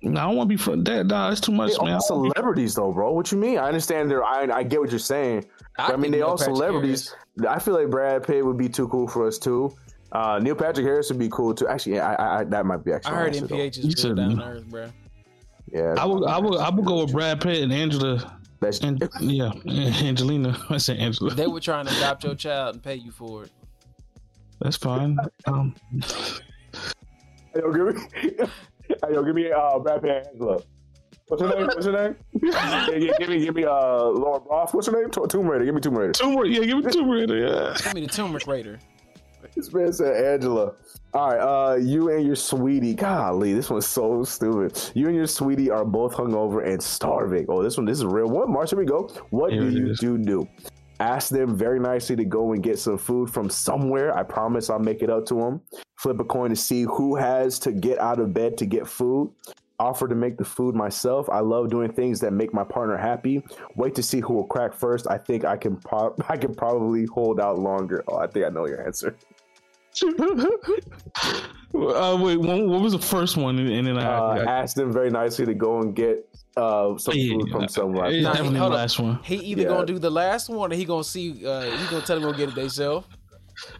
No, 0.03 0.21
I 0.21 0.25
don't 0.25 0.37
want 0.37 0.49
to 0.51 0.57
be 0.57 0.57
from 0.57 0.85
that. 0.85 1.07
Nah, 1.07 1.31
it's 1.31 1.41
too 1.41 1.53
much, 1.53 1.73
They 1.79 1.85
man. 1.85 2.01
celebrities 2.01 2.75
though, 2.75 2.93
bro. 2.93 3.13
What 3.13 3.31
you 3.33 3.39
mean? 3.39 3.59
I 3.59 3.67
understand 3.69 4.11
they're. 4.11 4.25
I, 4.25 4.49
I 4.51 4.63
get 4.63 4.81
what 4.81 4.91
you're 4.91 4.99
saying. 4.99 5.47
I 5.79 5.93
I, 5.93 5.97
mean, 5.97 6.11
they 6.11 6.19
Neil 6.19 6.29
all 6.29 6.39
Patrick 6.39 6.57
celebrities. 6.57 7.15
I 7.49 7.59
feel 7.59 7.75
like 7.75 7.91
Brad 7.91 8.27
Pitt 8.27 8.45
would 8.45 8.57
be 8.57 8.69
too 8.69 8.89
cool 8.89 9.07
for 9.09 9.27
us 9.27 9.39
too. 9.39 9.75
Uh, 10.13 10.39
Neil 10.41 10.55
Patrick 10.55 10.87
Harris 10.87 11.11
would 11.11 11.19
be 11.19 11.29
cool 11.29 11.55
too. 11.55 11.69
Actually, 11.69 11.97
yeah, 11.97 12.09
I, 12.09 12.15
I, 12.15 12.41
I 12.41 12.45
that 12.45 12.65
might 12.67 12.85
be 12.85 12.93
actually. 12.93 13.13
I 13.13 13.15
my 13.15 13.21
heard 13.21 13.37
answer, 13.37 13.47
though. 13.47 13.57
NPH 13.57 13.79
is 13.79 14.01
said 14.01 14.09
good 14.09 14.17
down 14.17 14.43
earth, 14.43 14.67
bro. 14.67 14.89
Yeah, 15.73 15.95
I 15.99 16.05
would, 16.05 16.25
I 16.25 16.39
would, 16.39 16.59
I 16.59 16.71
would 16.71 16.85
go 16.85 17.03
with 17.03 17.13
Brad 17.13 17.41
Pitt 17.41 17.63
and 17.63 17.73
Angela. 17.73 18.39
That's, 18.61 18.79
And 18.81 19.03
yeah, 19.21 19.53
Angelina. 19.67 20.59
I 20.71 20.79
said 20.79 20.99
Angela. 20.99 21.35
They 21.35 21.47
were 21.47 21.61
trying 21.61 21.87
to 21.87 21.97
adopt 21.97 22.25
your 22.25 22.35
child 22.35 22.77
and 22.77 22.83
pay 22.83 22.95
you 22.95 23.11
for 23.11 23.45
it. 23.45 23.51
That's 24.61 24.77
fine. 24.77 25.19
Um, 25.47 25.75
Hey, 27.53 27.63
yo, 27.63 27.73
give 27.73 27.97
me, 27.97 28.03
hey, 28.21 29.13
yo, 29.13 29.23
give 29.23 29.35
me 29.35 29.51
uh, 29.51 29.79
Brad 29.79 30.03
Pitt 30.03 30.11
and 30.11 30.27
Angela. 30.27 30.61
What's 31.29 31.43
her 31.43 31.49
name? 31.49 31.67
What's 31.67 31.87
her 31.87 31.93
name? 31.93 32.17
yeah, 32.43 32.91
yeah, 32.91 33.13
give 33.19 33.29
me, 33.29 33.39
give 33.41 33.55
me 33.55 33.65
uh, 33.65 34.05
Lara 34.05 34.41
Croft. 34.41 34.75
What's 34.75 34.87
her 34.87 34.93
name? 34.93 35.11
Tomb 35.11 35.47
Raider. 35.49 35.65
Give 35.65 35.75
me 35.75 35.81
Tomb 35.81 35.99
Raider. 35.99 36.13
Tomb 36.13 36.37
Raider. 36.37 36.61
Yeah, 36.61 36.67
give 36.67 36.85
me 36.85 36.93
Tomb 36.93 37.11
Raider. 37.11 37.37
Yeah. 37.37 37.77
Give 37.83 37.95
me 37.95 38.03
the 38.03 38.09
turmeric 38.09 38.47
raider. 38.47 38.79
This 39.57 39.73
man 39.73 39.93
said 39.93 40.23
Angela. 40.23 40.75
All 41.15 41.31
right, 41.31 41.39
uh, 41.39 41.77
you 41.77 42.11
and 42.11 42.27
your 42.27 42.37
sweetie. 42.37 42.95
Golly, 42.95 43.55
this 43.55 43.71
one's 43.71 43.87
so 43.87 44.23
stupid. 44.23 44.79
You 44.95 45.07
and 45.07 45.17
your 45.17 45.27
sweetie 45.27 45.71
are 45.71 45.85
both 45.85 46.15
hungover 46.15 46.67
and 46.67 46.83
starving. 46.83 47.47
Oh, 47.49 47.63
this 47.63 47.79
one, 47.79 47.87
this 47.87 47.99
is 47.99 48.05
real 48.05 48.29
one. 48.29 48.53
Mars, 48.53 48.71
here 48.71 48.79
we 48.79 48.85
go. 48.85 49.09
What 49.31 49.53
Here 49.53 49.63
do 49.63 49.71
you 49.71 49.91
is. 49.93 49.99
do? 49.99 50.19
Do 50.19 50.47
ask 51.01 51.31
them 51.31 51.57
very 51.57 51.79
nicely 51.79 52.17
to 52.17 52.25
go 52.25 52.53
and 52.53 52.63
get 52.63 52.79
some 52.79 52.99
food 52.99 53.31
from 53.31 53.51
somewhere. 53.51 54.17
I 54.17 54.23
promise 54.23 54.71
I'll 54.71 54.79
make 54.79 55.03
it 55.03 55.11
up 55.11 55.27
to 55.27 55.35
them. 55.35 55.61
Flip 55.97 56.21
a 56.21 56.25
coin 56.25 56.51
to 56.51 56.57
see 56.57 56.83
who 56.83 57.17
has 57.17 57.59
to 57.61 57.73
get 57.73 57.99
out 57.99 58.21
of 58.21 58.33
bed 58.33 58.57
to 58.59 58.67
get 58.67 58.87
food. 58.87 59.33
Offer 59.79 60.09
to 60.09 60.15
make 60.15 60.39
the 60.39 60.45
food 60.45 60.75
myself. 60.75 61.29
I 61.29 61.41
love 61.41 61.69
doing 61.69 61.93
things 61.93 62.19
that 62.21 62.33
make 62.33 62.55
my 62.55 62.65
partner 62.65 62.97
happy. 62.97 63.45
Wait 63.75 63.95
to 63.97 64.03
see 64.03 64.21
who 64.21 64.33
will 64.33 64.47
crack 64.47 64.73
first. 64.73 65.07
I 65.11 65.19
think 65.19 65.45
I 65.45 65.57
can. 65.59 65.77
Pro- 65.77 66.17
I 66.29 66.37
can 66.39 66.55
probably 66.55 67.05
hold 67.07 67.41
out 67.41 67.59
longer. 67.59 68.03
Oh, 68.09 68.17
I 68.17 68.27
think 68.27 68.47
I 68.47 68.49
know 68.49 68.67
your 68.67 68.87
answer. 68.87 69.17
uh, 71.75 72.19
wait, 72.21 72.37
what, 72.37 72.67
what 72.67 72.81
was 72.83 72.93
the 72.93 72.99
first 72.99 73.37
one? 73.37 73.59
And, 73.59 73.69
and 73.71 73.87
then 73.87 73.99
I, 73.99 74.17
uh, 74.17 74.21
I 74.23 74.45
ask 74.45 74.77
them 74.77 74.93
very 74.93 75.11
nicely 75.11 75.47
to 75.47 75.55
go 75.55 75.81
and 75.81 75.95
get 75.95 76.29
uh, 76.57 76.97
some 76.99 77.15
Yeah, 77.15 77.35
food 77.39 77.51
from 77.51 77.69
somewhere. 77.69 78.07
it's 78.11 78.25
Nah, 78.25 78.33
definitely 78.33 78.61
the 78.61 78.69
last 78.69 78.99
one. 78.99 79.19
He 79.23 79.37
either 79.37 79.63
Yeah. 79.63 79.69
gonna 79.69 79.87
do 79.87 79.99
the 79.99 80.11
last 80.11 80.49
one 80.49 80.73
or 80.73 80.77
he 80.77 80.85
gonna 80.85 81.05
see. 81.05 81.45
Uh, 81.47 81.63
he 81.63 81.87
gonna 81.91 82.03
tell 82.05 82.17
him 82.17 82.23
go 82.25 82.33
get 82.33 82.49
it 82.51 82.55
themselves. 82.55 83.07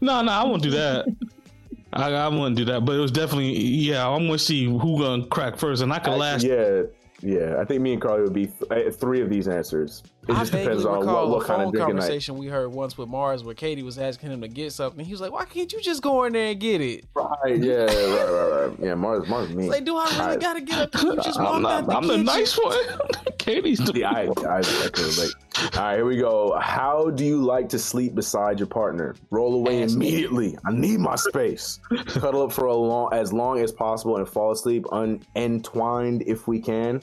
No, 0.01 0.23
no, 0.23 0.33
I 0.33 0.45
won't 0.45 0.63
do 0.63 0.71
that. 0.71 1.07
I, 1.93 2.13
I 2.13 2.29
wouldn't 2.29 2.57
do 2.57 2.65
that. 2.67 2.85
But 2.85 2.97
it 2.97 3.01
was 3.01 3.11
definitely 3.11 3.57
yeah. 3.59 4.07
I'm 4.09 4.27
gonna 4.27 4.39
see 4.39 4.65
who 4.65 4.99
gonna 5.01 5.27
crack 5.27 5.57
first, 5.57 5.83
and 5.83 5.93
I 5.93 5.99
can 5.99 6.19
last. 6.19 6.45
Yeah, 6.45 6.83
yeah. 7.23 7.57
I 7.59 7.65
think 7.65 7.81
me 7.81 7.95
and 7.95 8.03
Carly 8.03 8.23
would 8.23 8.33
be 8.35 8.47
th- 8.47 8.71
uh, 8.89 8.91
three 8.91 9.23
of 9.23 9.31
these 9.31 9.49
answers. 9.49 10.03
It 10.29 10.33
I 10.35 10.41
just 10.41 10.51
depends 10.51 10.85
on 10.85 11.07
what, 11.07 11.29
what 11.29 11.47
kind 11.47 11.63
of 11.63 11.73
drinking 11.73 11.95
night. 11.97 12.01
conversation 12.03 12.37
we 12.37 12.49
heard 12.49 12.73
once 12.73 12.99
with 12.99 13.09
Mars 13.09 13.45
where 13.45 13.55
Katie 13.55 13.85
was 13.85 13.97
asking 13.97 14.31
him 14.33 14.41
to 14.41 14.49
get 14.49 14.73
something. 14.73 15.05
He 15.05 15.13
was 15.13 15.21
like, 15.21 15.31
"Why 15.31 15.45
can't 15.45 15.73
you 15.73 15.81
just 15.81 16.03
go 16.03 16.25
in 16.25 16.33
there 16.33 16.49
and 16.51 16.59
get 16.61 16.81
it?" 16.81 17.05
Right? 17.15 17.57
Yeah, 17.63 17.85
right, 17.85 18.31
right, 18.31 18.67
right. 18.69 18.79
Yeah, 18.81 18.95
Mars, 18.97 19.29
Mars, 19.29 19.51
me. 19.55 19.69
Like, 19.71 19.85
do 19.85 19.97
I 19.97 20.05
really 20.07 20.21
I- 20.21 20.37
gotta 20.37 20.61
get 20.63 20.79
up? 20.95 21.03
You 21.03 21.15
just 21.17 21.39
I'm, 21.39 21.45
walked 21.45 21.65
out 21.67 21.87
not, 21.87 21.87
the 21.87 21.95
I'm 21.97 22.07
the 22.09 22.17
nice 22.25 22.57
one. 22.59 22.77
Katie's 23.39 23.79
the 23.79 23.93
Yeah, 24.01 24.11
I, 24.11 24.23
I, 24.23 24.57
I 24.57 24.91
relate. 25.01 25.31
All 25.77 25.83
right, 25.85 25.95
here 25.97 26.05
we 26.05 26.17
go. 26.17 26.59
How 26.59 27.11
do 27.11 27.25
you 27.25 27.43
like 27.45 27.69
to 27.69 27.79
sleep 27.79 28.17
beside 28.17 28.59
your 28.59 28.67
partner? 28.67 29.15
Roll 29.31 29.55
away 29.55 29.85
Ass. 29.85 29.95
immediately. 29.95 30.59
I 30.67 30.73
need 30.73 30.99
my 30.99 31.15
space. 31.15 31.79
Cuddle 32.07 32.43
up 32.43 32.53
for 32.53 32.67
a 32.67 32.75
long, 32.75 33.11
as 33.13 33.33
long 33.33 33.61
as 33.61 33.71
possible, 33.71 34.17
and 34.17 34.29
fall 34.29 34.51
asleep 34.51 34.85
un- 34.91 35.23
entwined 35.37 36.25
if 36.27 36.49
we 36.49 36.61
can. 36.61 37.01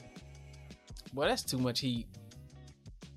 Well, 1.14 1.26
that's 1.28 1.42
too 1.42 1.58
much 1.58 1.80
heat. 1.80 2.06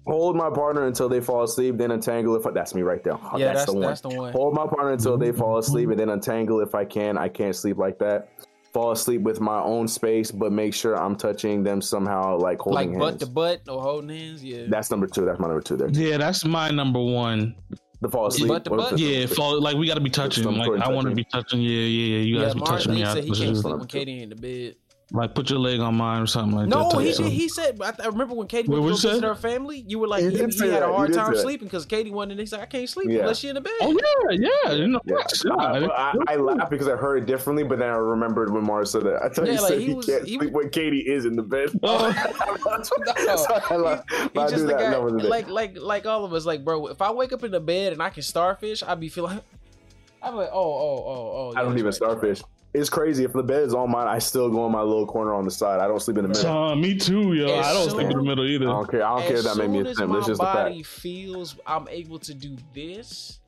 Hold 0.07 0.35
my 0.35 0.49
partner 0.49 0.85
until 0.87 1.09
they 1.09 1.19
fall 1.21 1.43
asleep, 1.43 1.77
then 1.77 1.91
untangle 1.91 2.35
if 2.35 2.45
I, 2.45 2.51
that's 2.51 2.73
me 2.73 2.81
right 2.81 3.03
there. 3.03 3.17
Yeah, 3.35 3.53
that's, 3.53 3.59
that's- 3.59 3.65
the 3.65 3.73
one. 3.73 3.81
that's 3.81 4.01
the 4.01 4.09
one. 4.09 4.31
Hold 4.33 4.53
my 4.53 4.65
partner 4.65 4.91
until 4.91 5.17
they 5.17 5.31
fall 5.31 5.57
asleep, 5.57 5.89
and 5.89 5.99
then 5.99 6.09
untangle 6.09 6.59
if 6.61 6.73
I 6.75 6.85
can. 6.85 7.17
I 7.17 7.27
can't 7.27 7.55
sleep 7.55 7.77
like 7.77 7.99
that. 7.99 8.29
Fall 8.73 8.91
asleep 8.91 9.21
with 9.21 9.39
my 9.41 9.59
own 9.61 9.87
space, 9.87 10.29
but 10.31 10.51
make 10.51 10.73
sure 10.73 10.95
I'm 11.01 11.15
touching 11.15 11.63
them 11.63 11.81
somehow, 11.81 12.37
like 12.37 12.59
holding 12.59 12.91
Like 12.91 12.99
butt 12.99 13.09
hands. 13.13 13.19
to 13.23 13.27
butt 13.27 13.61
or 13.69 13.81
holding 13.81 14.09
hands. 14.17 14.43
Yeah. 14.43 14.65
That's 14.69 14.91
number 14.91 15.07
two. 15.07 15.25
That's 15.25 15.39
my 15.39 15.47
number 15.47 15.61
two. 15.61 15.77
There, 15.77 15.89
Yeah, 15.89 16.17
that's 16.17 16.45
my 16.45 16.69
number 16.69 16.99
one. 17.01 17.55
the 18.01 18.09
fall 18.09 18.27
asleep. 18.27 18.49
butt 18.49 18.63
to 18.65 18.69
butt? 18.71 18.93
it? 18.93 18.99
Yeah, 18.99 19.25
fall, 19.25 19.59
like 19.59 19.75
we 19.77 19.87
got 19.87 19.95
to 19.95 20.01
be 20.01 20.09
touching. 20.09 20.43
Like 20.45 20.81
I 20.81 20.89
want 20.89 21.07
to 21.09 21.15
be 21.15 21.23
touching. 21.23 21.61
Yeah, 21.61 21.69
yeah, 21.69 22.17
yeah. 22.17 22.19
You 22.23 22.35
yeah, 22.35 22.41
guys 22.45 22.53
be 22.53 22.59
Mars 22.59 22.69
touching 22.69 22.91
me. 22.91 22.97
he 22.99 23.03
I- 23.05 23.13
said 23.13 23.23
he 23.23 23.29
this 23.29 23.39
can't 23.39 23.51
is- 23.51 23.61
sleep 23.61 23.77
when 23.77 23.87
Katie 23.87 24.21
in 24.23 24.29
the 24.29 24.35
bed. 24.35 24.75
Like 25.13 25.33
put 25.33 25.49
your 25.49 25.59
leg 25.59 25.79
on 25.79 25.95
mine 25.95 26.21
or 26.21 26.27
something 26.27 26.53
like 26.57 26.67
No, 26.67 26.89
that. 26.89 26.93
No, 26.95 26.99
he 26.99 27.13
did. 27.13 27.31
He 27.31 27.47
said. 27.47 27.79
I, 27.81 27.93
I 28.03 28.07
remember 28.07 28.35
when 28.35 28.47
Katie 28.47 28.67
Wait, 28.67 28.79
went 28.79 28.91
what'd 28.91 29.01
to 29.03 29.07
visit 29.07 29.21
say? 29.21 29.27
her 29.27 29.35
family. 29.35 29.85
You 29.87 29.99
were 29.99 30.07
like, 30.07 30.21
He 30.23 30.31
he, 30.31 30.45
he 30.47 30.67
had 30.67 30.83
a 30.83 30.91
hard 30.91 31.13
time 31.13 31.33
sleeping 31.37 31.67
because 31.67 31.85
Katie 31.85 32.11
wanted. 32.11 32.37
He's 32.39 32.51
like, 32.51 32.61
I 32.61 32.65
can't 32.65 32.89
sleep 32.89 33.09
Yeah. 33.09 33.19
unless 33.21 33.39
she 33.39 33.47
in 33.47 33.55
the 33.55 33.61
bed. 33.61 33.71
Oh 33.81 33.97
yeah, 34.31 34.49
yeah. 34.65 34.71
You 34.73 34.87
know, 34.87 34.99
Yeah. 35.05 35.15
yeah. 35.45 35.53
I, 35.55 35.85
I, 35.85 36.13
I 36.27 36.35
laughed 36.35 36.69
because 36.71 36.89
I 36.89 36.97
heard 36.97 37.23
it 37.23 37.25
differently, 37.25 37.63
but 37.63 37.79
then 37.79 37.89
I 37.89 37.95
remembered 37.95 38.51
when 38.53 38.65
Mars 38.65 38.91
said 38.91 39.03
that. 39.03 39.23
I 39.23 39.29
thought 39.29 39.45
Yeah, 39.45 39.53
he 39.53 39.59
like, 39.59 39.67
said 39.69 39.79
he 39.79 39.85
he, 39.87 39.93
was- 39.93 40.05
can't 40.05 40.27
he 40.27 40.37
sleep 40.39 40.51
when 40.51 40.69
Katie 40.71 40.99
is 41.09 41.23
in 41.25 41.37
the 41.37 41.43
bed. 41.43 41.69
Oh. 41.83 42.11
Sorry, 42.83 43.61
I 43.69 43.75
laughed. 43.77 44.09
I 44.11 44.47
just 44.49 44.67
the 44.67 44.73
guy, 44.73 44.91
number 44.91 45.11
like 45.11 45.47
like 45.49 45.77
like 45.79 46.05
all 46.05 46.25
of 46.25 46.33
us. 46.33 46.45
Like, 46.45 46.65
bro, 46.65 46.87
if 46.87 47.01
I 47.01 47.11
wake 47.11 47.31
up 47.31 47.43
in 47.45 47.51
the 47.51 47.59
bed 47.61 47.93
and 47.93 48.01
I 48.03 48.09
can 48.09 48.23
starfish, 48.23 48.83
I'd 48.83 48.99
be 48.99 49.07
feeling. 49.09 49.39
I'm 50.21 50.35
like, 50.35 50.49
oh, 50.51 50.59
oh, 50.59 51.03
oh, 51.07 51.31
oh. 51.33 51.53
I 51.55 51.61
don't 51.61 51.73
even 51.73 51.75
right, 51.75 51.83
that's 51.85 51.97
starfish. 51.97 52.41
It's 52.73 52.89
crazy. 52.89 53.23
If 53.23 53.33
the 53.33 53.41
bed 53.43 53.63
is 53.63 53.73
on 53.73 53.89
mine, 53.89 54.07
I 54.07 54.19
still 54.19 54.49
go 54.49 54.65
in 54.67 54.71
my 54.71 54.81
little 54.81 55.07
corner 55.07 55.33
on 55.33 55.45
the 55.45 55.51
side. 55.51 55.79
I 55.79 55.87
don't 55.87 55.99
sleep 56.01 56.17
in 56.17 56.23
the 56.23 56.27
middle. 56.29 56.51
Uh, 56.51 56.75
me 56.75 56.95
too, 56.97 57.33
yo. 57.33 57.45
As 57.59 57.65
I 57.65 57.73
don't 57.73 57.83
soon- 57.89 57.91
sleep 57.99 58.11
in 58.11 58.17
the 58.17 58.23
middle 58.23 58.45
either. 58.45 58.65
I 58.65 58.69
either. 58.69 58.77
don't 58.77 58.91
care. 58.91 59.05
I 59.05 59.17
don't 59.19 59.27
care 59.27 59.37
if 59.37 59.43
that 59.45 59.57
made 59.57 59.69
me 59.69 59.79
a 59.79 59.85
as 59.85 59.97
simp. 59.97 60.11
my 60.11 60.17
It's 60.19 60.27
just 60.27 60.41
a 60.41 60.43
body 60.43 60.83
feels 60.83 61.55
I'm 61.65 61.87
able 61.89 62.19
to 62.19 62.33
do 62.33 62.55
this 62.73 63.39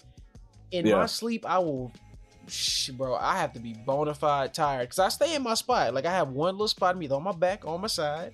in 0.72 0.86
Yeah. 0.88 0.95
my 0.95 1.05
sleep, 1.05 1.45
I 1.47 1.59
will. 1.59 1.91
Shh, 2.47 2.89
bro, 2.89 3.13
I 3.15 3.38
have 3.38 3.53
to 3.53 3.59
be 3.59 3.74
bona 3.74 4.15
fide 4.15 4.55
tired 4.55 4.82
because 4.89 4.97
I 4.97 5.09
stay 5.09 5.36
in 5.36 5.43
my 5.43 5.53
spot. 5.53 5.93
Like 5.93 6.05
I 6.07 6.11
have 6.11 6.30
one 6.30 6.55
little 6.55 6.67
spot, 6.67 6.97
Me 6.97 7.07
on 7.09 7.22
my 7.22 7.32
back, 7.32 7.63
on 7.67 7.82
my 7.82 7.88
side. 7.88 8.34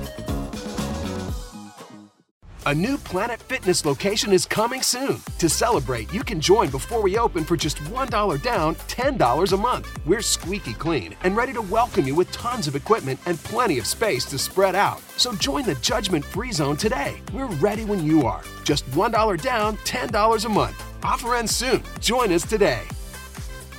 A 2.67 2.75
new 2.75 2.99
Planet 2.99 3.41
Fitness 3.41 3.85
location 3.85 4.31
is 4.31 4.45
coming 4.45 4.83
soon. 4.83 5.19
To 5.39 5.49
celebrate, 5.49 6.13
you 6.13 6.23
can 6.23 6.39
join 6.39 6.69
before 6.69 7.01
we 7.01 7.17
open 7.17 7.43
for 7.43 7.57
just 7.57 7.79
$1 7.85 8.43
down, 8.43 8.75
$10 8.75 9.53
a 9.53 9.57
month. 9.57 10.05
We're 10.05 10.21
squeaky 10.21 10.73
clean 10.73 11.15
and 11.23 11.35
ready 11.35 11.53
to 11.53 11.61
welcome 11.63 12.05
you 12.05 12.13
with 12.13 12.31
tons 12.31 12.67
of 12.67 12.75
equipment 12.75 13.19
and 13.25 13.43
plenty 13.45 13.79
of 13.79 13.87
space 13.87 14.25
to 14.25 14.37
spread 14.37 14.75
out. 14.75 14.99
So 15.17 15.33
join 15.33 15.65
the 15.65 15.73
judgment 15.81 16.23
free 16.23 16.51
zone 16.51 16.77
today. 16.77 17.19
We're 17.33 17.47
ready 17.47 17.83
when 17.83 18.05
you 18.05 18.27
are. 18.27 18.43
Just 18.63 18.85
$1 18.91 19.41
down, 19.41 19.77
$10 19.77 20.45
a 20.45 20.49
month. 20.49 20.83
Offer 21.03 21.37
ends 21.37 21.55
soon. 21.55 21.81
Join 21.99 22.31
us 22.31 22.47
today. 22.47 22.83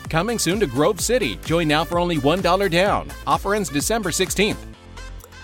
Coming 0.09 0.41
soon 0.41 0.59
to 0.59 0.67
Grove 0.67 1.01
City. 1.01 1.37
Join 1.45 1.69
now 1.69 1.85
for 1.85 2.01
only 2.01 2.17
$1 2.17 2.69
down. 2.69 3.13
Offer 3.29 3.55
ends 3.55 3.69
December 3.69 4.11
16th. 4.11 4.72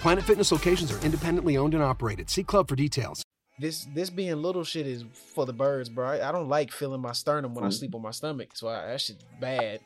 Planet 0.03 0.25
Fitness 0.25 0.53
locations 0.53 0.93
are 0.93 1.01
independently 1.05 1.57
owned 1.57 1.75
and 1.75 1.83
operated. 1.83 2.31
See 2.31 2.45
club 2.45 2.69
for 2.69 2.77
details. 2.77 3.23
This 3.59 3.89
this 3.93 4.11
being 4.11 4.41
little 4.41 4.63
shit 4.63 4.87
is 4.87 5.05
for 5.35 5.45
the 5.45 5.53
birds, 5.53 5.89
bro. 5.89 6.07
I, 6.07 6.29
I 6.29 6.31
don't 6.31 6.49
like 6.49 6.71
feeling 6.71 7.01
my 7.01 7.11
sternum 7.11 7.53
when 7.53 7.65
I 7.65 7.69
mm. 7.69 7.73
sleep 7.73 7.95
on 7.97 8.03
my 8.03 8.13
stomach, 8.13 8.51
so 8.55 8.69
I, 8.69 8.87
that 8.87 9.01
shit's 9.01 9.25
bad. 9.41 9.81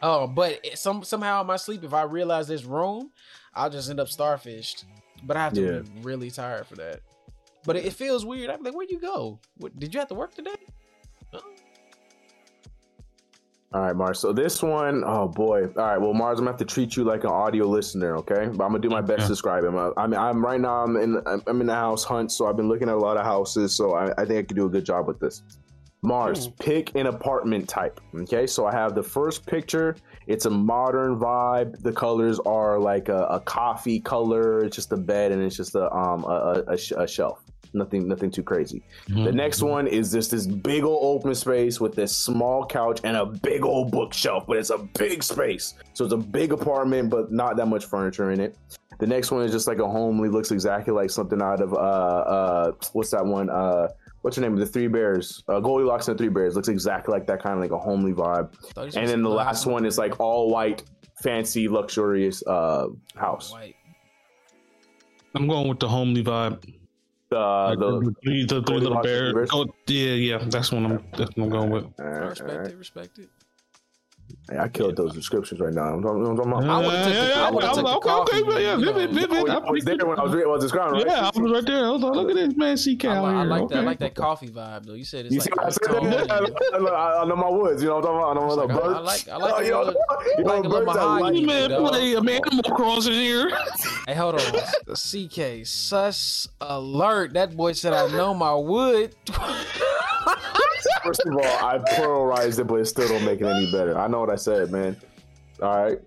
Oh, 0.00 0.26
but 0.26 0.60
it, 0.64 0.78
some 0.78 1.04
somehow 1.04 1.42
in 1.42 1.46
my 1.46 1.56
sleep, 1.56 1.84
if 1.84 1.92
I 1.92 2.04
realize 2.04 2.48
there's 2.48 2.64
room, 2.64 3.10
I'll 3.54 3.68
just 3.68 3.90
end 3.90 4.00
up 4.00 4.08
starfished. 4.08 4.84
But 5.22 5.36
I 5.36 5.40
have 5.40 5.52
to 5.52 5.60
Yeah. 5.60 5.80
be 5.80 6.00
really 6.00 6.30
tired 6.30 6.66
for 6.66 6.76
that. 6.76 7.00
But 7.64 7.76
it, 7.76 7.84
it 7.84 7.92
feels 7.92 8.24
weird. 8.24 8.48
I'm 8.48 8.62
like, 8.62 8.74
where'd 8.74 8.90
you 8.90 8.98
go? 8.98 9.38
What, 9.58 9.78
did 9.78 9.92
you 9.92 10.00
have 10.00 10.08
to 10.08 10.14
work 10.14 10.34
today? 10.34 10.56
All 13.74 13.80
right, 13.80 13.96
Mars. 13.96 14.18
So 14.18 14.32
this 14.32 14.62
one, 14.62 15.02
oh 15.06 15.28
boy. 15.28 15.64
All 15.64 15.84
right. 15.84 15.98
Well, 15.98 16.12
Mars, 16.12 16.38
I'm 16.38 16.44
gonna 16.44 16.52
have 16.52 16.58
to 16.58 16.64
treat 16.66 16.94
you 16.94 17.04
like 17.04 17.24
an 17.24 17.30
audio 17.30 17.66
listener, 17.66 18.16
okay? 18.18 18.46
But 18.46 18.64
I'm 18.64 18.70
gonna 18.70 18.80
do 18.80 18.90
my 18.90 19.00
best 19.00 19.22
to 19.22 19.28
describe 19.28 19.64
him. 19.64 19.78
I, 19.78 19.90
I 19.96 20.06
mean, 20.06 20.20
I'm 20.20 20.44
right 20.44 20.60
now. 20.60 20.82
I'm 20.82 20.96
in. 20.96 21.22
I'm 21.26 21.60
in 21.60 21.66
the 21.66 21.74
house 21.74 22.04
hunt, 22.04 22.32
so 22.32 22.46
I've 22.46 22.56
been 22.56 22.68
looking 22.68 22.88
at 22.88 22.94
a 22.94 22.98
lot 22.98 23.16
of 23.16 23.24
houses. 23.24 23.74
So 23.74 23.94
I, 23.94 24.12
I 24.20 24.26
think 24.26 24.38
I 24.38 24.42
could 24.42 24.56
do 24.56 24.66
a 24.66 24.68
good 24.68 24.84
job 24.84 25.06
with 25.06 25.20
this. 25.20 25.42
Mars, 26.04 26.48
pick 26.58 26.94
an 26.96 27.06
apartment 27.06 27.68
type. 27.68 28.00
Okay, 28.14 28.46
so 28.46 28.66
I 28.66 28.72
have 28.72 28.94
the 28.96 29.02
first 29.04 29.46
picture. 29.46 29.94
It's 30.26 30.46
a 30.46 30.50
modern 30.50 31.18
vibe. 31.18 31.80
The 31.80 31.92
colors 31.92 32.40
are 32.40 32.78
like 32.78 33.08
a, 33.08 33.24
a 33.26 33.40
coffee 33.40 34.00
color. 34.00 34.64
It's 34.64 34.74
just 34.74 34.92
a 34.92 34.96
bed 34.96 35.30
and 35.30 35.40
it's 35.40 35.56
just 35.56 35.76
a 35.76 35.90
um 35.94 36.24
a, 36.24 36.64
a, 36.66 37.02
a 37.02 37.08
shelf. 37.08 37.41
Nothing, 37.74 38.06
nothing 38.06 38.30
too 38.30 38.42
crazy. 38.42 38.82
Mm-hmm. 39.08 39.24
The 39.24 39.32
next 39.32 39.62
one 39.62 39.86
is 39.86 40.12
just 40.12 40.30
this 40.30 40.46
big 40.46 40.84
old 40.84 41.20
open 41.20 41.34
space 41.34 41.80
with 41.80 41.94
this 41.94 42.14
small 42.14 42.66
couch 42.66 43.00
and 43.04 43.16
a 43.16 43.24
big 43.24 43.64
old 43.64 43.90
bookshelf, 43.90 44.44
but 44.46 44.58
it's 44.58 44.70
a 44.70 44.78
big 44.98 45.22
space. 45.22 45.74
So 45.94 46.04
it's 46.04 46.12
a 46.12 46.18
big 46.18 46.52
apartment, 46.52 47.08
but 47.10 47.32
not 47.32 47.56
that 47.56 47.66
much 47.66 47.86
furniture 47.86 48.30
in 48.30 48.40
it. 48.40 48.58
The 48.98 49.06
next 49.06 49.30
one 49.30 49.42
is 49.42 49.52
just 49.52 49.66
like 49.66 49.78
a 49.78 49.88
homely, 49.88 50.28
looks 50.28 50.50
exactly 50.50 50.92
like 50.92 51.10
something 51.10 51.40
out 51.40 51.60
of 51.60 51.72
uh 51.72 51.76
uh 51.76 52.72
what's 52.92 53.10
that 53.10 53.24
one 53.24 53.48
uh 53.48 53.88
what's 54.20 54.36
your 54.36 54.48
name? 54.48 54.56
The 54.56 54.66
Three 54.66 54.86
Bears, 54.86 55.42
uh, 55.48 55.60
Goldilocks 55.60 56.08
and 56.08 56.18
the 56.18 56.22
Three 56.22 56.32
Bears 56.32 56.54
looks 56.54 56.68
exactly 56.68 57.12
like 57.12 57.26
that 57.26 57.42
kind 57.42 57.54
of 57.54 57.60
like 57.60 57.72
a 57.72 57.78
homely 57.78 58.12
vibe. 58.12 58.52
And 58.76 59.08
then 59.08 59.22
the 59.22 59.30
some 59.30 59.36
last 59.36 59.64
black 59.64 59.72
one 59.72 59.86
is 59.86 59.98
like 59.98 60.20
all 60.20 60.50
white, 60.50 60.84
fancy, 61.22 61.68
luxurious 61.68 62.42
uh 62.46 62.88
house. 63.16 63.50
White. 63.50 63.76
I'm 65.34 65.48
going 65.48 65.68
with 65.68 65.80
the 65.80 65.88
homely 65.88 66.22
vibe. 66.22 66.62
Uh, 67.32 67.68
Like 67.70 67.78
the 67.78 68.00
the, 68.00 68.14
three, 68.22 68.44
the 68.44 68.62
three 68.62 68.78
little 68.80 69.00
Goldilocks 69.00 69.06
bears. 69.06 69.50
Oh, 69.52 69.66
yeah, 69.86 70.12
yeah. 70.14 70.38
That's 70.46 70.70
what 70.72 70.84
I'm. 70.84 71.04
That's 71.16 71.30
what 71.36 71.44
I'm 71.44 71.48
going 71.50 71.70
with. 71.70 71.84
All 71.84 71.92
I 71.98 72.02
right, 72.04 72.30
respect 72.30 72.58
right. 72.58 72.70
it. 72.70 72.76
Respect 72.76 73.18
it. 73.18 73.30
Hey, 74.50 74.58
I 74.58 74.66
killed 74.68 74.96
those 74.96 75.12
descriptions 75.14 75.60
right 75.60 75.72
now. 75.72 75.82
I'm 75.94 76.02
talking, 76.02 76.26
I'm 76.26 76.36
talking 76.36 76.52
about. 76.52 76.64
I 76.64 76.76
would've 76.78 76.92
took 76.92 77.04
the- 77.04 77.10
yeah, 77.14 77.28
yeah, 77.28 77.46
I 77.46 77.50
would've 77.50 77.70
I 77.70 77.74
took 77.74 77.84
was 77.84 77.84
like, 77.84 77.96
okay, 77.96 78.10
okay, 78.10 78.42
coffee, 78.42 78.62
yeah, 78.64 78.76
you 78.76 78.84
vivid, 78.84 79.12
know. 79.14 79.20
vivid. 79.20 79.50
I 79.50 79.70
was 79.70 79.84
there 79.84 79.96
when 80.06 80.18
I 80.18 80.22
was, 80.24 80.32
I 80.34 80.46
was 80.46 80.62
describing, 80.62 80.94
right? 80.94 81.06
Yeah, 81.06 81.30
I 81.34 81.40
was 81.40 81.52
right 81.52 81.64
there. 81.66 81.84
I 81.86 81.90
was 81.90 82.02
like, 82.02 82.14
look 82.14 82.30
at 82.30 82.36
this 82.36 82.56
man, 82.56 82.76
CK 82.76 83.04
I, 83.04 83.16
out 83.16 83.22
li- 83.24 83.30
I 83.30 83.36
here. 83.38 83.44
like 83.44 83.62
okay. 83.62 83.74
that. 83.76 83.80
I 83.80 83.84
like 83.84 83.98
that 84.00 84.14
coffee 84.16 84.48
vibe 84.48 84.86
though. 84.86 84.94
You 84.94 85.04
said 85.04 85.26
it's 85.26 85.34
You 85.34 85.40
like 85.40 85.44
see 85.44 85.52
what 85.54 85.66
I 85.66 85.70
said? 85.70 85.82
cold 85.88 86.04
there? 86.12 86.20
and- 86.74 86.88
I, 86.88 87.20
I 87.22 87.24
know 87.24 87.36
my 87.36 87.48
woods. 87.50 87.82
You 87.82 87.88
know 87.90 87.96
what 88.00 88.04
I'm 88.06 88.12
talking 88.12 88.18
about? 88.18 88.30
I 88.30 88.34
know 88.34 88.46
It's 88.46 88.56
the 88.56 88.62
like, 88.62 88.70
I- 88.70 88.80
birds. 88.80 88.98
I 88.98 89.00
like- 89.00 89.28
I 89.28 89.36
like 89.36 89.62
a 89.62 89.64
you 89.64 89.70
know, 89.70 89.82
little- 89.82 89.94
you 90.38 90.44
know, 90.44 90.50
like 90.54 90.64
a 90.64 90.68
little 90.68 90.86
birds 90.86 90.98
are 90.98 91.18
mahogany. 91.20 91.46
man, 91.46 91.70
play 91.86 92.14
a 92.14 92.20
man 92.22 92.40
Animal 92.50 92.76
Crossing 92.76 93.12
here. 93.12 93.50
Hey, 94.08 94.14
hold 94.14 94.34
on. 94.34 94.40
CK, 94.96 95.64
sus 95.64 96.48
alert. 96.60 97.34
That 97.34 97.56
boy 97.56 97.72
said 97.72 97.92
I 97.92 98.08
know 98.10 98.34
my 98.34 98.52
wood. 98.54 99.14
First 101.04 101.22
of 101.26 101.34
all, 101.34 101.44
I 101.44 101.78
pluralized 101.78 102.58
it, 102.58 102.64
but 102.64 102.76
it 102.76 102.86
still 102.86 103.08
don't 103.08 103.24
make 103.24 103.40
it 103.40 103.46
any 103.46 103.70
better. 103.72 103.98
I 103.98 104.06
know 104.06 104.20
what 104.20 104.30
I 104.30 104.36
said, 104.36 104.70
man. 104.70 104.96
All 105.60 105.84
right. 105.84 105.98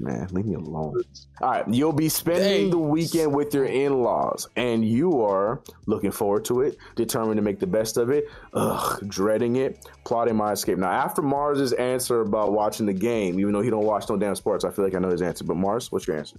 Man, 0.00 0.28
leave 0.30 0.46
me 0.46 0.54
alone. 0.54 0.94
All 1.42 1.50
right, 1.50 1.64
you'll 1.68 1.92
be 1.92 2.08
spending 2.08 2.62
Dang. 2.62 2.70
the 2.70 2.78
weekend 2.78 3.34
with 3.34 3.52
your 3.52 3.64
in-laws, 3.64 4.46
and 4.54 4.84
you 4.84 5.22
are 5.22 5.60
looking 5.86 6.12
forward 6.12 6.44
to 6.44 6.60
it, 6.60 6.76
determined 6.94 7.36
to 7.36 7.42
make 7.42 7.58
the 7.58 7.66
best 7.66 7.96
of 7.96 8.08
it. 8.10 8.26
Ugh, 8.54 9.02
dreading 9.08 9.56
it, 9.56 9.84
plotting 10.04 10.36
my 10.36 10.52
escape. 10.52 10.78
Now, 10.78 10.92
after 10.92 11.20
Mars's 11.20 11.72
answer 11.72 12.20
about 12.20 12.52
watching 12.52 12.86
the 12.86 12.92
game, 12.92 13.40
even 13.40 13.52
though 13.52 13.60
he 13.60 13.70
don't 13.70 13.84
watch 13.84 14.08
no 14.08 14.16
damn 14.16 14.36
sports, 14.36 14.64
I 14.64 14.70
feel 14.70 14.84
like 14.84 14.94
I 14.94 15.00
know 15.00 15.10
his 15.10 15.22
answer. 15.22 15.42
But 15.42 15.56
Mars, 15.56 15.90
what's 15.90 16.06
your 16.06 16.16
answer? 16.16 16.36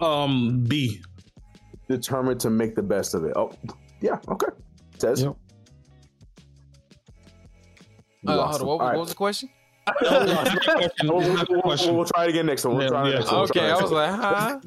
Um, 0.00 0.64
B. 0.64 1.02
Determined 1.88 2.40
to 2.40 2.50
make 2.50 2.74
the 2.74 2.82
best 2.82 3.14
of 3.14 3.24
it. 3.24 3.32
Oh, 3.36 3.52
yeah, 4.00 4.18
okay. 4.28 4.48
Says. 4.98 5.22
Yep. 5.22 5.36
You 8.22 8.32
Uh, 8.32 8.46
hold 8.46 8.54
on. 8.54 8.60
him. 8.60 8.66
What, 8.66 8.72
All 8.72 8.78
right. 8.80 8.92
what 8.96 9.00
was 9.00 9.08
the 9.10 9.14
question? 9.14 9.48
We'll, 11.02 11.18
we'll- 11.18 11.62
we'll- 11.64 11.94
we'll 11.96 12.04
try 12.04 12.24
it 12.24 12.30
again 12.30 12.46
next 12.46 12.62
time. 12.62 12.72
We'll 12.74 12.82
Yeah, 12.82 12.88
try 12.88 13.08
it 13.08 13.12
yeah. 13.12 13.18
next 13.18 13.32
one. 13.32 13.40
Okay, 13.42 13.66
it 13.68 13.72
I 13.72 13.82
was 13.82 13.90
like, 13.92 14.10
huh? 14.10 14.60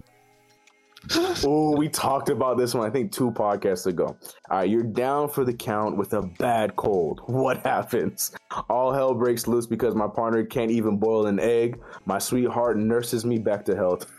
Oh, 1.45 1.75
we 1.75 1.89
talked 1.89 2.29
about 2.29 2.57
this 2.57 2.73
one, 2.73 2.87
I 2.87 2.89
think 2.89 3.11
two 3.11 3.29
podcasts 3.31 3.87
ago. 3.87 4.05
All 4.49 4.57
right, 4.57 4.69
you're 4.69 4.83
down 4.83 5.27
for 5.29 5.43
the 5.43 5.53
count 5.53 5.97
with 5.97 6.13
a 6.13 6.21
bad 6.39 6.75
cold. 6.77 7.21
What 7.27 7.57
happens? 7.65 8.31
All 8.69 8.91
hell 8.93 9.13
breaks 9.13 9.47
loose 9.47 9.67
because 9.67 9.95
my 9.95 10.07
partner 10.07 10.43
can't 10.45 10.71
even 10.71 10.97
boil 10.97 11.27
an 11.27 11.39
egg. 11.39 11.79
My 12.05 12.17
sweetheart 12.19 12.77
nurses 12.77 13.25
me 13.25 13.37
back 13.37 13.65
to 13.65 13.75
health. 13.75 14.11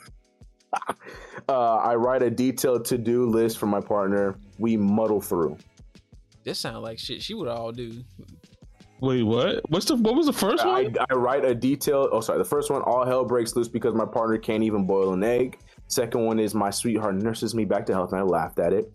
uh, 1.49 1.77
I 1.77 1.95
write 1.95 2.23
a 2.23 2.31
detailed 2.31 2.85
to 2.87 2.99
do 2.99 3.27
list 3.27 3.59
for 3.59 3.67
my 3.67 3.81
partner. 3.81 4.37
We 4.59 4.77
muddle 4.77 5.21
through. 5.21 5.57
This 6.45 6.61
sounds 6.61 6.83
like 6.83 6.99
shit 6.99 7.23
she 7.23 7.33
would 7.35 7.49
all 7.49 7.73
do. 7.73 8.03
Wait, 9.01 9.23
what? 9.23 9.61
What's 9.71 9.87
the 9.87 9.97
what 9.97 10.15
was 10.15 10.27
the 10.27 10.33
first 10.33 10.65
I, 10.65 10.85
one? 10.85 10.97
I 11.11 11.15
write 11.15 11.45
a 11.45 11.55
detailed. 11.55 12.11
Oh, 12.13 12.21
sorry. 12.21 12.39
The 12.39 12.45
first 12.45 12.71
one, 12.71 12.81
all 12.83 13.05
hell 13.05 13.25
breaks 13.25 13.55
loose 13.57 13.69
because 13.69 13.95
my 13.95 14.07
partner 14.07 14.39
can't 14.39 14.63
even 14.63 14.87
boil 14.87 15.13
an 15.13 15.23
egg. 15.23 15.59
Second 15.89 16.25
one 16.25 16.39
is 16.39 16.55
my 16.55 16.71
sweetheart 16.71 17.17
nurses 17.17 17.55
me 17.55 17.65
back 17.65 17.85
to 17.87 17.93
health, 17.93 18.13
and 18.13 18.21
I 18.21 18.25
laughed 18.25 18.59
at 18.59 18.73
it. 18.73 18.91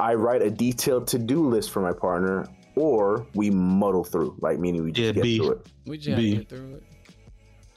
I 0.00 0.14
write 0.14 0.42
a 0.42 0.50
detailed 0.50 1.06
to 1.08 1.18
do 1.18 1.48
list 1.48 1.70
for 1.70 1.80
my 1.80 1.92
partner, 1.92 2.46
or 2.76 3.26
we 3.34 3.48
muddle 3.50 4.04
through, 4.04 4.36
like 4.40 4.58
meaning 4.58 4.84
we 4.84 4.92
just 4.92 5.06
Yeah, 5.06 5.12
get 5.12 5.22
B. 5.22 5.38
through 5.38 5.52
it. 5.52 5.66
We 5.86 5.98
just 5.98 6.16
B. 6.16 6.36
get 6.36 6.48
through 6.48 6.74
it. 6.74 6.82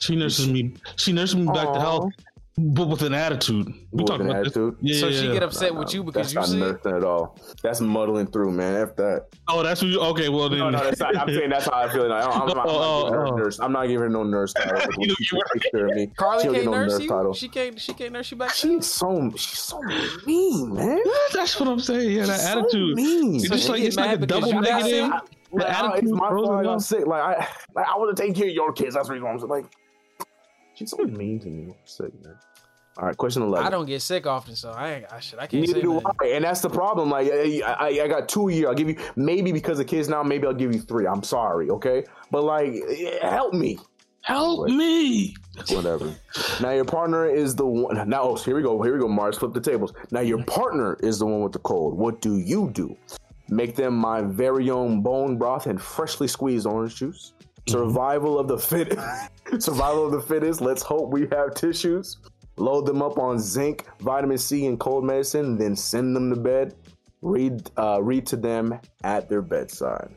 She 0.00 0.14
nurses 0.14 0.48
me. 0.48 0.74
She 0.96 1.12
nurses 1.12 1.36
me 1.36 1.46
back 1.46 1.72
to 1.72 1.80
health, 1.80 2.12
but 2.58 2.88
with 2.88 3.02
an 3.02 3.14
attitude. 3.14 3.66
We 3.68 3.74
With 3.92 4.06
talking 4.06 4.26
an 4.26 4.32
about 4.32 4.44
this. 4.44 4.56
attitude? 4.56 4.76
Yeah, 4.80 5.00
So 5.00 5.06
yeah, 5.08 5.20
she 5.20 5.26
yeah. 5.28 5.32
get 5.34 5.42
upset 5.44 5.72
No, 5.72 5.78
with 5.80 5.94
you 5.94 6.02
because 6.04 6.32
that's 6.32 6.52
you 6.52 6.58
not 6.60 6.72
said 6.74 6.84
nursing 6.84 6.96
at 6.98 7.04
all. 7.04 7.38
That's 7.62 7.80
muddling 7.80 8.26
through, 8.26 8.50
man. 8.52 8.82
F 8.82 8.96
that. 8.96 9.26
Oh, 9.48 9.62
that's 9.62 9.80
what 9.80 9.88
you. 9.90 10.00
Okay, 10.00 10.28
well 10.28 10.48
then. 10.48 10.58
No, 10.58 10.70
no, 10.70 10.78
that's 10.82 10.98
not, 11.00 11.16
I'm 11.16 11.28
saying 11.28 11.50
that's 11.50 11.66
how 11.66 11.72
I 11.82 11.88
feel. 11.92 12.08
Like, 12.08 12.24
I'm, 12.24 12.42
I'm, 12.42 12.48
not, 12.48 12.58
I'm, 12.58 12.66
Oh, 12.68 12.70
not 12.70 13.04
giving 13.04 13.12
her 13.14 13.26
oh, 13.26 13.30
oh. 13.32 13.36
nurse. 13.36 13.60
I'm 13.60 13.72
not 13.72 13.82
giving 13.86 14.00
her 14.00 14.08
no 14.08 14.22
nurse 14.24 14.52
title. 14.52 14.80
You 14.98 15.06
know, 15.08 15.14
She 15.20 15.36
you 15.36 15.42
takes 15.54 15.66
care 15.70 15.86
of 15.86 15.94
me. 15.94 16.06
Carly 16.16 16.42
She 16.42 16.46
don't 16.46 16.54
can't 16.54 16.64
no 16.66 16.72
nurse 16.72 16.92
nurse 16.92 17.02
you. 17.02 17.08
title. 17.08 17.34
She 17.34 17.48
can't. 17.48 17.80
She 17.80 17.94
can't 17.94 18.12
nurse 18.12 18.30
you 18.30 18.36
back. 18.36 18.54
She's 18.54 18.86
so 18.86 19.30
she's 19.36 19.58
so 19.58 19.80
mean, 20.26 20.74
man. 20.74 21.00
That's 21.34 21.58
what 21.60 21.68
I'm 21.68 21.80
saying. 21.80 22.10
Yeah, 22.10 22.26
that 22.26 22.34
She's 22.40 22.50
so 22.52 22.58
attitude. 22.60 22.96
mean. 22.96 23.34
It's 23.36 23.48
So 23.48 23.54
just 23.54 23.68
like 23.68 23.82
it's 23.82 23.96
like 23.96 24.20
a 24.20 24.26
double 24.26 24.52
negative. 24.60 25.10
The 25.50 25.56
Like, 25.58 25.66
I- 25.66 25.70
it's 25.70 25.78
attitude 25.80 26.10
my 26.10 26.28
throws 26.28 26.46
fault. 26.46 26.56
I 26.56 26.60
it 26.60 26.64
got 26.64 26.74
off. 26.74 26.82
sick. 26.82 27.06
Like 27.06 27.22
I, 27.22 27.48
like 27.74 27.86
I 27.86 27.96
wasn't 27.98 28.18
taking 28.18 28.34
care 28.34 28.48
of 28.48 28.52
your 28.54 28.72
kids. 28.72 28.94
That's 28.94 29.08
what 29.08 29.16
I'm 29.18 29.38
saying. 29.38 29.48
Like 29.48 29.64
she's 30.78 30.90
so 30.90 30.98
mean 30.98 31.40
to 31.40 31.48
me. 31.48 31.74
Sick, 31.84 32.12
man. 32.24 32.36
All 32.96 33.06
right, 33.06 33.16
question 33.16 33.42
eleven. 33.42 33.66
I 33.66 33.70
don't 33.70 33.86
get 33.86 34.02
sick 34.02 34.26
often, 34.26 34.56
so 34.56 34.70
I 34.70 34.94
ain't, 34.94 35.12
I 35.12 35.20
should 35.20 35.38
I 35.38 35.46
can't 35.46 35.62
Neither 35.62 35.74
say 35.74 35.82
do 35.82 35.94
nothing. 35.94 36.16
I, 36.20 36.26
and 36.28 36.44
that's 36.44 36.60
the 36.60 36.70
problem. 36.70 37.10
Like 37.10 37.30
I, 37.32 37.60
I, 37.62 37.86
I 37.86 38.08
got 38.08 38.28
two 38.28 38.48
a 38.48 38.52
year. 38.52 38.68
I'll 38.68 38.74
give 38.74 38.88
you 38.88 38.96
maybe 39.14 39.52
because 39.52 39.78
of 39.78 39.86
kids 39.86 40.08
now. 40.08 40.22
Maybe 40.22 40.46
I'll 40.46 40.54
give 40.54 40.74
you 40.74 40.80
three. 40.80 41.06
I'm 41.06 41.22
sorry, 41.22 41.70
okay? 41.70 42.04
But 42.30 42.42
like, 42.42 42.74
help 43.22 43.54
me. 43.54 43.78
Help 44.22 44.68
me. 44.68 45.34
Whatever. 45.70 46.12
now 46.60 46.72
your 46.72 46.84
partner 46.84 47.28
is 47.28 47.54
the 47.54 47.64
one. 47.64 48.08
Now 48.08 48.22
oh, 48.22 48.36
here 48.36 48.56
we 48.56 48.62
go. 48.62 48.82
Here 48.82 48.94
we 48.94 49.00
go. 49.00 49.08
Mars, 49.08 49.38
flip 49.38 49.54
the 49.54 49.60
tables. 49.60 49.92
Now 50.10 50.20
your 50.20 50.42
partner 50.44 50.96
is 51.00 51.20
the 51.20 51.26
one 51.26 51.40
with 51.40 51.52
the 51.52 51.60
cold. 51.60 51.94
What 51.96 52.20
do 52.20 52.38
you 52.38 52.70
do? 52.70 52.96
Make 53.48 53.76
them 53.76 53.96
my 53.96 54.22
very 54.22 54.70
own 54.70 55.02
bone 55.02 55.38
broth 55.38 55.66
and 55.66 55.80
freshly 55.80 56.28
squeezed 56.28 56.66
orange 56.66 56.96
juice. 56.96 57.32
Survival 57.68 58.38
of 58.38 58.48
the 58.48 58.58
fit. 58.58 58.98
Survival 59.62 60.06
of 60.06 60.12
the 60.12 60.20
fittest. 60.20 60.60
Let's 60.60 60.82
hope 60.82 61.10
we 61.12 61.28
have 61.32 61.54
tissues. 61.54 62.18
Load 62.56 62.86
them 62.86 63.02
up 63.02 63.18
on 63.18 63.38
zinc, 63.38 63.86
vitamin 64.00 64.38
C, 64.38 64.66
and 64.66 64.78
cold 64.80 65.04
medicine. 65.04 65.56
Then 65.56 65.76
send 65.76 66.14
them 66.16 66.30
to 66.30 66.36
bed. 66.40 66.74
Read, 67.22 67.70
uh, 67.76 68.00
read 68.02 68.26
to 68.28 68.36
them 68.36 68.78
at 69.04 69.28
their 69.28 69.42
bedside. 69.42 70.10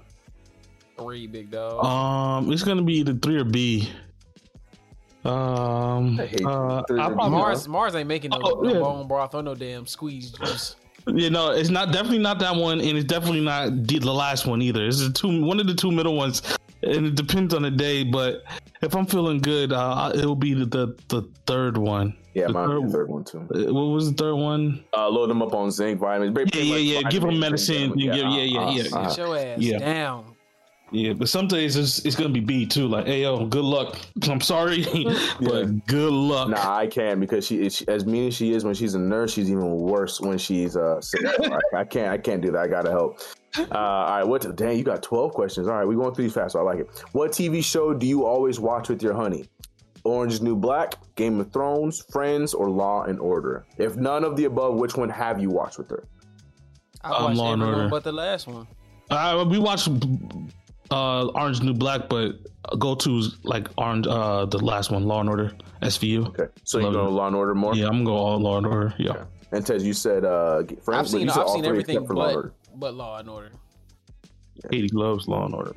Three 0.98 1.28
big 1.28 1.50
dog. 1.52 1.84
Um, 1.84 2.52
it's 2.52 2.64
gonna 2.64 2.84
be 2.84 3.02
the 3.04 3.16
three 3.16 3.38
or 3.40 3.44
B. 3.44 3.90
Um, 5.24 6.20
I 6.20 6.26
hate 6.26 6.44
uh, 6.44 6.80
I 6.80 6.84
probably, 6.88 7.30
Mars 7.30 7.68
Mars 7.68 7.94
ain't 7.96 8.08
making 8.08 8.32
no, 8.32 8.40
Oh, 8.44 8.62
no 8.62 8.74
yeah. 8.74 8.80
bone 8.80 9.08
broth 9.08 9.36
or 9.36 9.44
no 9.44 9.54
damn 9.54 9.86
squeeze 9.86 10.32
juice. 10.32 10.76
you 11.08 11.30
know, 11.30 11.52
it's 11.52 11.70
not 11.70 11.92
definitely 11.92 12.18
not 12.20 12.40
that 12.40 12.56
one, 12.56 12.82
and 12.82 12.98
it's 12.98 13.06
definitely 13.06 13.42
not 13.42 13.70
the, 13.88 14.00
the 14.00 14.12
last 14.12 14.48
one 14.48 14.62
either. 14.64 14.84
It's 14.86 15.00
the 15.06 15.12
two, 15.14 15.44
one 15.44 15.60
of 15.60 15.68
the 15.68 15.76
two 15.76 15.92
middle 15.92 16.16
ones, 16.16 16.42
and 16.84 17.06
it 17.08 17.16
depends 17.16 17.54
on 17.54 17.62
the 17.64 17.72
day. 17.72 18.04
But 18.04 18.44
if 18.82 18.96
I'm 18.96 19.06
feeling 19.06 19.40
good, 19.40 19.72
uh, 19.74 20.12
it'll 20.14 20.36
be 20.36 20.54
the 20.54 20.66
the, 20.66 20.96
the 21.08 21.30
third 21.46 21.78
one. 21.78 22.16
Yeah, 22.34 22.48
The 22.48 22.54
mine 22.54 22.70
third- 22.70 22.88
the 22.88 22.92
third 22.94 23.10
one 23.10 23.24
too. 23.26 23.40
Uh, 23.54 23.74
What 23.74 23.94
was 23.94 24.10
the 24.12 24.16
third 24.18 24.36
one? 24.36 24.84
Uh, 24.96 25.10
load 25.10 25.30
them 25.30 25.42
up 25.42 25.54
on 25.54 25.70
zinc, 25.70 26.00
vitamins. 26.00 26.38
Yeah, 26.54 26.62
yeah, 26.62 27.00
yeah. 27.00 27.10
Give 27.10 27.24
them 27.24 27.40
medicine. 27.40 27.92
Yeah, 27.98 28.16
yeah, 28.16 28.30
yeah, 28.44 28.60
uh, 28.62 28.72
yeah. 28.72 28.84
uh, 28.98 29.08
Get 29.10 29.18
your 29.18 29.38
ass 29.38 29.60
yeah. 29.60 29.80
down. 29.80 30.26
Yeah, 30.94 31.14
but 31.14 31.30
some 31.30 31.48
days 31.48 31.78
it's, 31.78 32.00
it's 32.06 32.18
gonna 32.18 32.34
be 32.34 32.42
B 32.42 32.66
too. 32.66 32.86
Like, 32.88 33.06
hey 33.06 33.22
yo, 33.22 33.46
good 33.46 33.64
luck. 33.64 33.98
I'm 34.30 34.42
sorry, 34.42 34.86
but 35.42 35.86
good 35.88 36.12
luck. 36.12 36.50
Nah, 36.50 36.76
I 36.78 36.88
can't 36.88 37.20
because 37.22 37.46
she, 37.48 37.70
she, 37.70 37.88
as 37.88 38.06
mean 38.06 38.28
as 38.28 38.36
she 38.36 38.52
is 38.54 38.66
when 38.66 38.74
she's 38.76 38.94
a 38.94 39.00
nurse, 39.00 39.32
she's 39.34 39.50
even 39.50 39.70
worse 39.72 40.20
when 40.20 40.38
she's 40.38 40.76
uh 40.76 41.00
sick. 41.00 41.22
I, 41.74 41.80
I 41.80 41.84
can't, 41.86 42.12
I 42.12 42.18
can't 42.18 42.42
do 42.42 42.52
that. 42.52 42.60
I 42.62 42.68
gotta 42.68 42.92
help. 42.92 43.20
Uh, 43.58 43.66
all 43.72 44.10
right, 44.18 44.24
what? 44.24 44.56
Dang, 44.56 44.78
you 44.78 44.84
got 44.84 45.04
twelve 45.04 45.34
questions. 45.34 45.68
All 45.68 45.76
right, 45.76 45.86
we 45.86 45.96
going 45.96 46.14
through 46.16 46.26
these 46.26 46.34
fast. 46.34 46.54
So 46.54 46.60
I 46.60 46.64
like 46.64 46.80
it. 46.80 46.88
What 47.12 47.32
TV 47.32 47.64
show 47.64 47.94
do 47.94 48.06
you 48.08 48.26
always 48.26 48.60
watch 48.60 48.88
with 48.90 49.02
your 49.04 49.14
honey? 49.14 49.46
Orange 50.04 50.34
is 50.34 50.42
New 50.42 50.56
Black, 50.56 50.96
Game 51.16 51.40
of 51.40 51.52
Thrones, 51.52 52.04
Friends, 52.12 52.54
or 52.54 52.70
Law 52.70 53.04
and 53.04 53.20
Order? 53.20 53.66
If 53.78 53.98
none 53.98 54.24
of 54.24 54.36
the 54.36 54.46
above, 54.46 54.76
which 54.76 54.96
one 54.96 55.10
have 55.10 55.40
you 55.40 55.50
watched 55.50 55.78
with 55.78 55.90
her? 55.92 56.06
I 57.04 57.12
Um, 57.12 57.24
watched 57.24 57.38
Law 57.38 57.54
and 57.54 57.64
Order. 57.64 57.88
but 57.90 58.04
the 58.04 58.12
last 58.12 58.48
one. 58.48 58.68
Uh, 59.12 59.46
we 59.48 59.60
watched 59.60 59.90
uh, 60.92 61.28
Orange 61.28 61.62
New 61.62 61.74
Black, 61.74 62.10
but 62.10 62.36
go 62.80 62.96
to 62.96 63.24
like 63.44 63.68
Orange, 63.78 64.08
uh, 64.08 64.46
the 64.46 64.58
last 64.58 64.92
one, 64.92 65.06
Law 65.08 65.20
and 65.20 65.30
Order, 65.30 65.52
SVU. 65.84 66.28
Okay, 66.30 66.46
so 66.64 66.80
you 66.80 66.92
go 66.92 67.08
it. 67.08 67.12
Law 67.12 67.28
and 67.28 67.36
Order 67.36 67.54
more? 67.54 67.76
Yeah, 67.76 67.86
I'm 67.88 68.04
gonna 68.04 68.06
go 68.06 68.16
all 68.16 68.40
Law 68.40 68.58
and 68.58 68.66
Order. 68.66 68.94
Yeah. 68.98 69.26
And 69.52 69.66
Tez, 69.66 69.86
you 69.86 69.94
said 69.94 70.24
uh, 70.24 70.64
Friends. 70.82 70.88
I've 70.90 71.10
seen 71.10 71.22
you 71.22 71.30
said 71.30 71.42
I've 71.42 71.46
all 71.48 71.54
seen 71.56 71.64
three 71.64 71.70
everything 71.72 71.96
except 71.98 72.08
for 72.08 72.16
Law 72.16 72.24
and 72.28 72.32
but 72.32 72.36
Order. 72.38 72.54
But 72.76 72.94
Law 72.94 73.20
and 73.20 73.30
Order. 73.30 73.52
Katie 74.70 74.90
loves 74.94 75.28
Law 75.28 75.46
and 75.46 75.56
Order. 75.56 75.74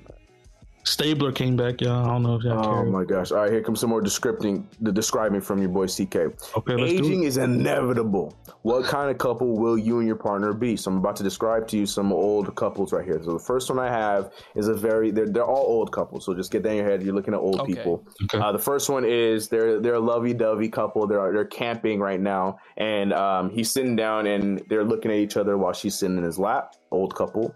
Stabler 0.87 1.33
came 1.33 1.57
back, 1.57 1.81
y'all. 1.81 2.05
I 2.05 2.09
don't 2.09 2.23
know 2.23 2.37
if 2.37 2.43
y'all 2.45 2.59
Oh 2.59 2.69
care. 2.69 2.85
my 2.85 3.05
gosh! 3.05 3.33
All 3.33 3.39
right, 3.39 3.51
here 3.51 3.63
comes 3.63 3.81
some 3.81 3.89
more 3.91 4.03
descripting, 4.03 4.65
the 4.81 4.93
describing 4.93 5.41
from 5.41 5.59
your 5.59 5.71
boy 5.71 5.87
CK. 5.87 6.17
Okay, 6.17 6.77
let's 6.77 6.93
do 6.93 6.99
Aging 6.99 7.23
it. 7.23 7.27
is 7.27 7.37
inevitable. 7.39 8.37
What 8.63 8.85
kind 8.85 9.11
of 9.11 9.17
couple 9.19 9.57
will 9.59 9.79
you 9.79 9.99
and 9.99 10.07
your 10.07 10.17
partner 10.17 10.53
be? 10.53 10.77
So 10.77 10.91
I'm 10.91 10.99
about 10.99 11.17
to 11.17 11.23
describe 11.23 11.67
to 11.69 11.79
you 11.79 11.87
some 11.87 12.13
old 12.13 12.55
couples 12.57 12.93
right 12.93 13.05
here. 13.05 13.21
So 13.25 13.33
the 13.33 13.39
first 13.39 13.71
one 13.71 13.79
I 13.79 13.89
have 13.91 14.31
is 14.57 14.69
a 14.69 14.75
very 14.75 15.11
they're 15.11 15.27
they're 15.29 15.45
all 15.47 15.65
old 15.67 15.91
couples. 15.91 16.27
So 16.27 16.35
just 16.35 16.51
get 16.53 16.63
that 16.65 16.71
in 16.71 16.77
your 16.77 16.87
head. 16.91 17.03
You're 17.03 17.15
looking 17.15 17.35
at 17.35 17.41
old 17.41 17.61
Okay. 17.61 17.75
people. 17.75 18.07
Okay. 18.25 18.39
Uh, 18.39 18.53
the 18.53 18.59
first 18.59 18.91
one 18.91 19.05
is 19.07 19.49
they're 19.49 19.81
they're 19.81 19.95
a 19.95 20.01
lovey 20.01 20.35
dovey 20.35 20.69
couple. 20.69 21.07
They're 21.07 21.33
they're 21.33 21.45
camping 21.47 21.99
right 22.01 22.21
now, 22.21 22.59
and 22.77 23.13
um, 23.15 23.49
he's 23.51 23.71
sitting 23.71 23.97
down 23.97 24.27
and 24.27 24.63
they're 24.69 24.85
looking 24.85 25.11
at 25.11 25.17
each 25.17 25.37
other 25.39 25.57
while 25.57 25.73
she's 25.73 25.95
sitting 25.95 26.19
in 26.19 26.25
his 26.25 26.39
lap. 26.39 26.75
Old 26.91 27.15
couple. 27.15 27.55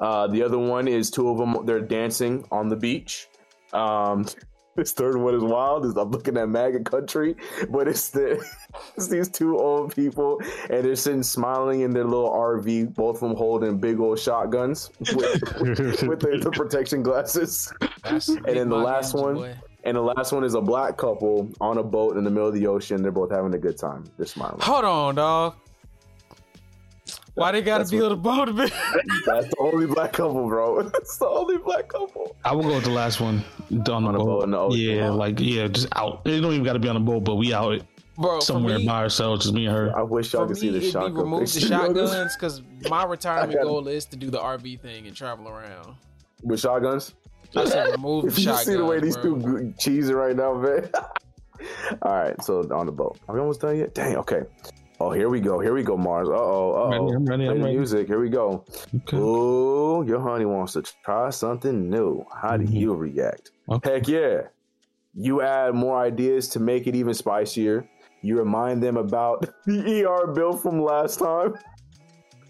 Uh, 0.00 0.26
the 0.26 0.42
other 0.42 0.58
one 0.58 0.88
is 0.88 1.10
two 1.10 1.28
of 1.28 1.38
them. 1.38 1.66
They're 1.66 1.80
dancing 1.80 2.44
on 2.50 2.68
the 2.68 2.76
beach. 2.76 3.28
Um, 3.72 4.24
this 4.76 4.92
third 4.92 5.16
one 5.16 5.34
is 5.34 5.42
wild. 5.42 5.84
Is 5.84 5.96
I'm 5.96 6.10
looking 6.10 6.36
at 6.38 6.48
MAGA 6.48 6.84
country, 6.84 7.36
but 7.68 7.86
it's 7.86 8.08
the 8.08 8.42
it's 8.96 9.08
these 9.08 9.28
two 9.28 9.58
old 9.58 9.94
people 9.94 10.40
and 10.70 10.84
they're 10.84 10.96
sitting 10.96 11.22
smiling 11.22 11.80
in 11.80 11.90
their 11.90 12.04
little 12.04 12.30
RV. 12.30 12.94
Both 12.94 13.16
of 13.16 13.28
them 13.28 13.36
holding 13.36 13.78
big 13.78 14.00
old 14.00 14.18
shotguns 14.18 14.90
with, 15.00 15.14
with 15.60 16.20
the, 16.20 16.40
the 16.42 16.50
protection 16.52 17.02
glasses. 17.02 17.70
That's 18.02 18.28
And 18.28 18.44
then 18.46 18.68
the 18.70 18.76
last 18.76 19.12
one, 19.14 19.34
boy. 19.34 19.54
and 19.84 19.96
the 19.96 20.00
last 20.02 20.32
one 20.32 20.44
is 20.44 20.54
a 20.54 20.60
black 20.62 20.96
couple 20.96 21.50
on 21.60 21.76
a 21.78 21.82
boat 21.82 22.16
in 22.16 22.24
the 22.24 22.30
middle 22.30 22.48
of 22.48 22.54
the 22.54 22.66
ocean. 22.66 23.02
They're 23.02 23.12
both 23.12 23.30
having 23.30 23.52
a 23.54 23.58
good 23.58 23.76
time. 23.76 24.04
They're 24.16 24.26
smiling. 24.26 24.60
Hold 24.60 24.84
on, 24.84 25.14
dog. 25.16 25.56
Why 27.34 27.52
they 27.52 27.62
gotta 27.62 27.80
That's 27.84 27.90
be 27.90 27.98
what- 27.98 28.04
on 28.06 28.10
the 28.10 28.16
boat 28.16 28.48
a 28.48 28.52
bit? 28.52 28.72
That's 29.26 29.46
the 29.48 29.56
only 29.60 29.86
black 29.86 30.12
couple, 30.12 30.46
bro. 30.48 30.82
That's 30.90 31.16
the 31.18 31.26
only 31.26 31.58
black 31.58 31.88
couple. 31.88 32.36
I 32.44 32.54
will 32.54 32.62
go 32.62 32.74
with 32.74 32.84
the 32.84 32.90
last 32.90 33.20
one. 33.20 33.44
On, 33.70 33.90
On 33.90 34.02
the 34.04 34.08
a 34.10 34.12
boat 34.12 34.24
boat. 34.26 34.44
in 34.44 34.50
the 34.50 34.58
ocean. 34.58 34.80
yeah, 34.80 35.10
like 35.10 35.38
yeah, 35.40 35.68
just 35.68 35.88
out. 35.96 36.22
It 36.26 36.40
don't 36.40 36.52
even 36.52 36.64
got 36.64 36.72
to 36.74 36.78
be 36.78 36.88
on 36.88 36.96
a 36.96 37.00
boat, 37.00 37.24
but 37.24 37.36
we 37.36 37.54
out 37.54 37.80
Bro, 38.18 38.40
somewhere 38.40 38.78
me, 38.78 38.86
by 38.86 38.96
ourselves, 39.02 39.44
just 39.44 39.54
me 39.54 39.66
and 39.66 39.74
her. 39.74 39.96
I 39.96 40.02
wish 40.02 40.32
y'all 40.32 40.42
for 40.42 40.48
could 40.48 40.56
me 40.56 40.60
see 40.60 40.68
the 40.70 40.76
it'd 40.78 40.88
be 40.88 40.90
shotgun. 40.90 41.14
remove 41.14 41.52
the 41.52 41.60
shotguns 41.60 42.34
because 42.36 42.62
my 42.90 43.04
retirement 43.06 43.52
gotta- 43.54 43.64
goal 43.66 43.88
is 43.88 44.04
to 44.06 44.16
do 44.16 44.28
the 44.30 44.38
RV 44.38 44.80
thing 44.80 45.06
and 45.06 45.16
travel 45.16 45.48
around. 45.48 45.94
with 46.42 46.60
shotguns. 46.60 47.14
I 47.56 47.64
said 47.64 47.90
remove 47.92 48.24
the 48.24 48.28
If 48.28 48.38
you 48.38 48.44
shotguns. 48.44 48.66
see 48.66 48.74
the 48.76 48.84
way 48.84 49.00
these 49.00 49.16
bro. 49.16 49.36
two 49.40 49.72
g- 49.78 49.90
cheesing 49.90 50.14
right 50.14 50.36
now, 50.36 50.54
man. 50.54 50.90
All 52.02 52.12
right, 52.12 52.42
so 52.42 52.60
on 52.74 52.86
the 52.86 52.92
boat. 52.92 53.18
Are 53.28 53.34
we 53.34 53.40
almost 53.40 53.60
done 53.60 53.76
yet? 53.78 53.94
Dang. 53.94 54.16
Okay. 54.16 54.42
Oh, 55.02 55.10
here 55.10 55.30
we 55.30 55.40
go. 55.40 55.58
Here 55.60 55.72
we 55.72 55.82
go, 55.82 55.96
Mars. 55.96 56.28
Uh 56.28 56.32
oh. 56.32 56.72
Uh 56.92 56.98
oh. 56.98 57.14
I'm 57.14 57.24
ready, 57.24 57.44
I'm 57.44 57.50
Play 57.52 57.58
the 57.58 57.64
ready. 57.64 57.76
music. 57.76 58.06
Here 58.06 58.20
we 58.20 58.28
go. 58.28 58.64
Okay. 58.96 59.16
Oh, 59.16 60.02
your 60.02 60.20
honey 60.20 60.44
wants 60.44 60.74
to 60.74 60.82
try 61.04 61.30
something 61.30 61.88
new. 61.88 62.24
How 62.34 62.56
do 62.58 62.66
Mhm. 62.66 62.72
you 62.72 62.94
react? 62.94 63.50
Okay. 63.70 63.94
Heck 63.94 64.08
yeah. 64.08 64.42
You 65.14 65.40
add 65.40 65.74
more 65.74 65.98
ideas 65.98 66.48
to 66.50 66.60
make 66.60 66.86
it 66.86 66.94
even 66.94 67.14
spicier. 67.14 67.88
You 68.22 68.38
remind 68.38 68.82
them 68.82 68.96
about 68.98 69.48
the 69.66 70.04
ER 70.04 70.26
bill 70.32 70.52
from 70.56 70.82
last 70.82 71.18
time. 71.18 71.54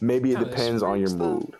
Maybe 0.00 0.32
it 0.32 0.36
Kinda 0.38 0.50
depends 0.50 0.82
on 0.82 0.98
your 0.98 1.08
stuff. 1.08 1.20
mood. 1.20 1.54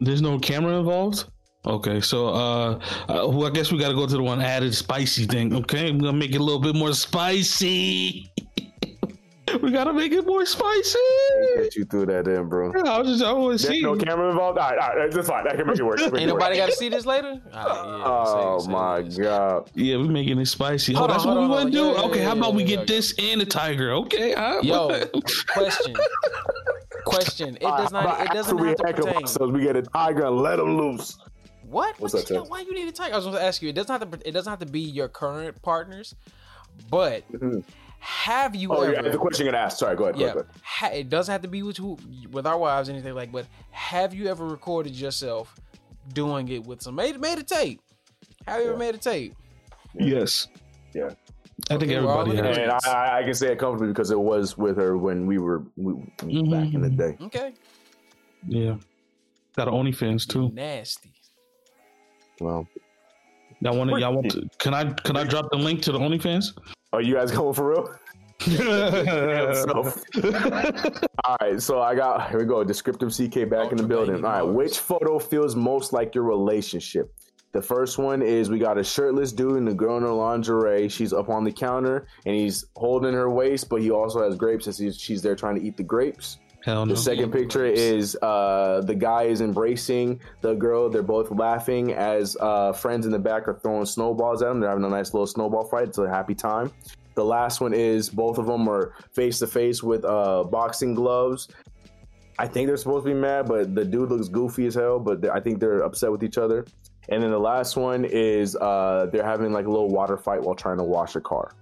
There's 0.00 0.20
no 0.20 0.38
camera 0.38 0.76
involved. 0.78 1.24
Okay, 1.66 2.02
so 2.02 2.28
uh, 2.28 2.74
uh 3.08 3.26
well, 3.26 3.46
I 3.46 3.50
guess 3.50 3.72
we 3.72 3.78
got 3.78 3.88
to 3.88 3.94
go 3.94 4.06
to 4.06 4.16
the 4.16 4.22
one 4.22 4.42
added 4.42 4.74
spicy 4.74 5.24
thing. 5.24 5.54
Okay, 5.54 5.88
I'm 5.88 5.98
gonna 5.98 6.12
make 6.12 6.34
it 6.34 6.40
a 6.40 6.44
little 6.44 6.60
bit 6.60 6.74
more 6.76 6.92
spicy. 6.92 8.30
We 9.62 9.70
gotta 9.70 9.92
make 9.92 10.12
it 10.12 10.26
more 10.26 10.44
spicy. 10.46 10.98
Get 11.56 11.76
you 11.76 11.84
through 11.84 12.06
that 12.06 12.26
in, 12.28 12.48
bro. 12.48 12.72
Yeah, 12.74 12.92
I 12.92 12.98
was 12.98 13.08
just 13.08 13.22
I 13.22 13.28
always 13.28 13.62
There's 13.62 13.74
see. 13.74 13.82
no 13.82 13.96
camera 13.96 14.30
involved. 14.30 14.58
All 14.58 14.70
right, 14.70 14.78
all 14.78 14.96
right, 14.96 15.10
that's 15.10 15.28
fine. 15.28 15.46
I 15.46 15.54
can 15.54 15.66
make 15.66 15.78
it 15.78 15.82
work. 15.84 16.00
I 16.00 16.04
can 16.04 16.12
make 16.12 16.22
Ain't 16.22 16.30
it 16.30 16.34
nobody 16.34 16.56
got 16.56 16.66
to 16.66 16.72
see 16.72 16.88
this 16.88 17.06
later? 17.06 17.40
Alright, 17.54 17.86
yeah, 17.86 18.02
Oh 18.04 18.58
say- 18.58 18.66
say 18.66 18.72
my 18.72 19.02
this. 19.02 19.18
god. 19.18 19.70
Yeah, 19.74 19.96
we're 19.96 20.04
making 20.04 20.38
it 20.38 20.46
spicy. 20.46 20.94
Oh, 20.94 20.98
hold 20.98 21.10
oh, 21.10 21.12
that's 21.14 21.26
on, 21.26 21.36
what 21.36 21.42
we 21.42 21.48
want 21.48 21.66
to 21.66 21.72
do. 21.72 21.84
Yeah, 21.84 22.02
okay, 22.02 22.18
yeah, 22.18 22.24
how 22.24 22.32
yeah, 22.34 22.38
about 22.40 22.54
we 22.54 22.64
get 22.64 22.80
yeah. 22.80 22.84
this 22.86 23.14
and 23.18 23.42
a 23.42 23.46
tiger? 23.46 23.92
Okay, 23.92 24.34
all 24.34 24.56
right. 24.56 24.64
Yo, 24.64 25.04
question. 25.48 25.94
Question. 27.04 27.56
It 27.56 27.60
does 27.60 27.92
not. 27.92 28.20
It 28.22 28.30
doesn't 28.30 28.56
have 28.58 28.76
to 28.76 28.86
heck 28.86 28.98
of 28.98 29.04
pertain. 29.04 29.22
ourselves, 29.22 29.52
we 29.52 29.60
get 29.62 29.76
a 29.76 29.82
tiger 29.82 30.24
and 30.24 30.36
let 30.36 30.58
him 30.58 30.76
loose. 30.78 31.18
What? 31.68 31.98
What's 32.00 32.14
What 32.14 32.26
that, 32.26 32.34
you- 32.34 32.40
Tez? 32.40 32.48
why 32.50 32.60
you 32.60 32.72
need 32.74 32.88
a 32.88 32.92
tiger? 32.92 33.12
I 33.12 33.16
was 33.16 33.26
going 33.26 33.36
to 33.36 33.42
ask 33.44 33.60
you. 33.60 33.68
It 33.68 33.74
doesn't 33.74 34.00
have 34.00 34.10
to. 34.10 34.28
It 34.28 34.32
doesn't 34.32 34.50
have 34.50 34.60
to 34.60 34.66
be 34.66 34.80
your 34.80 35.08
current 35.08 35.60
partners, 35.60 36.14
but 36.90 37.30
mm-hmm. 37.30 37.60
Have 38.04 38.54
you 38.54 38.70
Oh, 38.72 38.82
ever? 38.82 38.92
yeah, 38.92 39.02
the 39.02 39.16
question 39.16 39.46
you're 39.46 39.52
gonna 39.52 39.64
ask. 39.64 39.78
Sorry, 39.78 39.96
go 39.96 40.04
ahead. 40.04 40.14
Go 40.16 40.20
yeah, 40.20 40.26
ahead, 40.26 40.34
go 40.36 40.40
ahead. 40.42 40.60
ha- 40.62 40.90
it 40.98 41.08
doesn't 41.08 41.32
have 41.32 41.42
to 41.42 41.48
be 41.48 41.62
with 41.62 41.78
who, 41.78 41.96
with 42.30 42.46
our 42.46 42.58
wives, 42.58 42.88
anything 42.90 43.14
like. 43.14 43.32
But 43.32 43.46
have 43.70 44.12
you 44.14 44.26
ever 44.28 44.46
recorded 44.46 44.94
yourself 44.94 45.54
doing 46.12 46.48
it 46.48 46.64
with 46.66 46.82
some 46.82 46.94
made 46.96 47.18
made 47.18 47.38
a 47.38 47.42
tape? 47.42 47.80
Have 48.46 48.60
you 48.60 48.68
ever 48.68 48.76
made 48.76 48.94
a 48.94 48.98
tape? 48.98 49.34
Yes. 49.94 50.48
Yeah. 50.92 51.10
I 51.70 51.78
think 51.78 51.84
Okay, 51.84 52.00
we're 52.00 52.10
everybody 52.10 52.30
looking 52.32 52.44
has. 52.44 52.58
And 52.58 52.94
I, 52.94 53.16
I, 53.16 53.18
I 53.20 53.22
can 53.22 53.32
say 53.34 53.52
it 53.52 53.58
comfortably 53.58 53.88
because 53.88 54.10
it 54.10 54.18
was 54.20 54.58
with 54.58 54.76
her 54.76 54.98
when 54.98 55.24
we 55.26 55.38
were 55.38 55.62
we, 55.76 55.94
back 55.94 56.74
in 56.74 56.82
the 56.82 56.90
Mhm. 56.90 56.96
day. 56.98 57.16
Okay, 57.22 57.52
Yeah. 58.46 58.76
Got 59.56 59.68
an 59.68 59.74
OnlyFans 59.74 60.26
too. 60.28 60.50
nasty. 60.52 61.12
Well, 62.40 62.66
Y'all 63.64 63.76
want 63.78 63.90
to? 63.90 63.98
Y'all 63.98 64.14
want 64.14 64.30
to? 64.32 64.48
Can 64.58 64.74
I? 64.74 64.92
Can 64.92 65.16
I 65.16 65.24
drop 65.24 65.50
the 65.50 65.56
link 65.56 65.82
to 65.82 65.92
the 65.92 65.98
OnlyFans? 65.98 66.56
are 66.92 67.00
you 67.02 67.14
guys 67.14 67.32
going 67.32 67.54
for 67.54 67.70
real? 67.70 67.90
So- 69.54 69.92
all 71.24 71.36
right, 71.40 71.60
so 71.60 71.80
I 71.80 71.94
got 71.94 72.28
here 72.30 72.38
we 72.40 72.44
go. 72.44 72.62
Descriptive 72.62 73.08
CK 73.10 73.48
back 73.48 73.70
in 73.72 73.78
the 73.78 73.86
building. 73.86 74.16
All 74.16 74.30
right, 74.30 74.42
which 74.42 74.78
photo 74.78 75.18
feels 75.18 75.56
most 75.56 75.92
like 75.92 76.14
your 76.14 76.24
relationship? 76.24 77.12
The 77.52 77.62
first 77.62 77.98
one 77.98 78.20
is 78.20 78.50
we 78.50 78.58
got 78.58 78.78
a 78.78 78.84
shirtless 78.84 79.32
dude 79.32 79.56
and 79.56 79.68
a 79.68 79.74
girl 79.74 79.96
in 79.96 80.02
her 80.02 80.10
lingerie. 80.12 80.88
She's 80.88 81.12
up 81.12 81.28
on 81.28 81.44
the 81.44 81.52
counter 81.52 82.08
and 82.26 82.34
he's 82.34 82.64
holding 82.76 83.14
her 83.14 83.30
waist, 83.30 83.68
but 83.68 83.80
he 83.80 83.90
also 83.92 84.22
has 84.24 84.34
grapes 84.36 84.66
as 84.66 84.76
he's, 84.76 84.98
she's 84.98 85.22
there 85.22 85.36
trying 85.36 85.54
to 85.54 85.62
eat 85.62 85.76
the 85.76 85.84
grapes. 85.84 86.38
Hell 86.64 86.86
no. 86.86 86.94
The 86.94 87.00
second 87.00 87.30
picture 87.30 87.66
is 87.66 88.16
uh, 88.22 88.80
the 88.86 88.94
guy 88.94 89.24
is 89.24 89.42
embracing 89.42 90.20
the 90.40 90.54
girl. 90.54 90.88
They're 90.88 91.02
both 91.02 91.30
laughing 91.30 91.92
as 91.92 92.38
uh, 92.40 92.72
friends 92.72 93.04
in 93.04 93.12
the 93.12 93.18
back 93.18 93.46
are 93.46 93.58
throwing 93.62 93.84
snowballs 93.84 94.40
at 94.40 94.48
them. 94.48 94.60
They're 94.60 94.70
having 94.70 94.84
a 94.84 94.88
nice 94.88 95.12
little 95.12 95.26
snowball 95.26 95.64
fight. 95.64 95.88
It's 95.88 95.98
a 95.98 96.08
happy 96.08 96.34
time. 96.34 96.72
The 97.16 97.24
last 97.24 97.60
one 97.60 97.74
is 97.74 98.08
both 98.08 98.38
of 98.38 98.46
them 98.46 98.66
are 98.66 98.94
face 99.12 99.38
to 99.40 99.46
face 99.46 99.82
with 99.82 100.06
uh, 100.06 100.44
boxing 100.44 100.94
gloves. 100.94 101.48
I 102.38 102.48
think 102.48 102.66
they're 102.66 102.78
supposed 102.78 103.04
to 103.04 103.12
be 103.12 103.20
mad, 103.20 103.46
but 103.46 103.74
the 103.74 103.84
dude 103.84 104.10
looks 104.10 104.28
goofy 104.28 104.64
as 104.66 104.74
hell. 104.74 104.98
But 104.98 105.28
I 105.28 105.40
think 105.40 105.60
they're 105.60 105.80
upset 105.80 106.10
with 106.10 106.24
each 106.24 106.38
other. 106.38 106.64
And 107.10 107.22
then 107.22 107.30
the 107.30 107.38
last 107.38 107.76
one 107.76 108.06
is 108.06 108.56
uh, 108.56 109.08
they're 109.12 109.22
having 109.22 109.52
like 109.52 109.66
a 109.66 109.70
little 109.70 109.90
water 109.90 110.16
fight 110.16 110.42
while 110.42 110.54
trying 110.54 110.78
to 110.78 110.84
wash 110.84 111.14
a 111.14 111.20
car. 111.20 111.52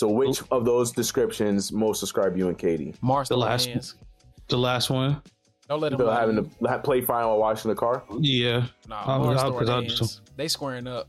So 0.00 0.08
which 0.08 0.42
of 0.50 0.64
those 0.64 0.92
descriptions 0.92 1.72
most 1.72 2.00
describe 2.00 2.34
you 2.34 2.48
and 2.48 2.56
Katie? 2.58 2.94
Mars 3.02 3.28
The 3.28 3.34
the 3.34 3.40
last- 3.40 3.66
hands. 3.66 3.96
The 4.48 4.56
last 4.56 4.88
one. 4.88 5.20
Don't 5.68 5.78
let 5.82 5.90
them 5.90 5.98
They're 5.98 6.06
lie 6.06 6.14
to 6.14 6.20
having 6.20 6.36
to 6.58 6.68
ha- 6.68 6.78
play 6.78 7.02
fine 7.02 7.26
while 7.26 7.36
washing 7.36 7.68
the 7.68 7.74
car. 7.74 8.02
Yeah. 8.18 8.64
Nah, 8.88 9.02
I'll- 9.04 9.18
Mars 9.24 9.42
I'll- 9.42 9.58
I'll 9.58 9.82
hands. 9.82 9.98
just- 9.98 10.22
They 10.38 10.48
squaring 10.48 10.86
up. 10.86 11.06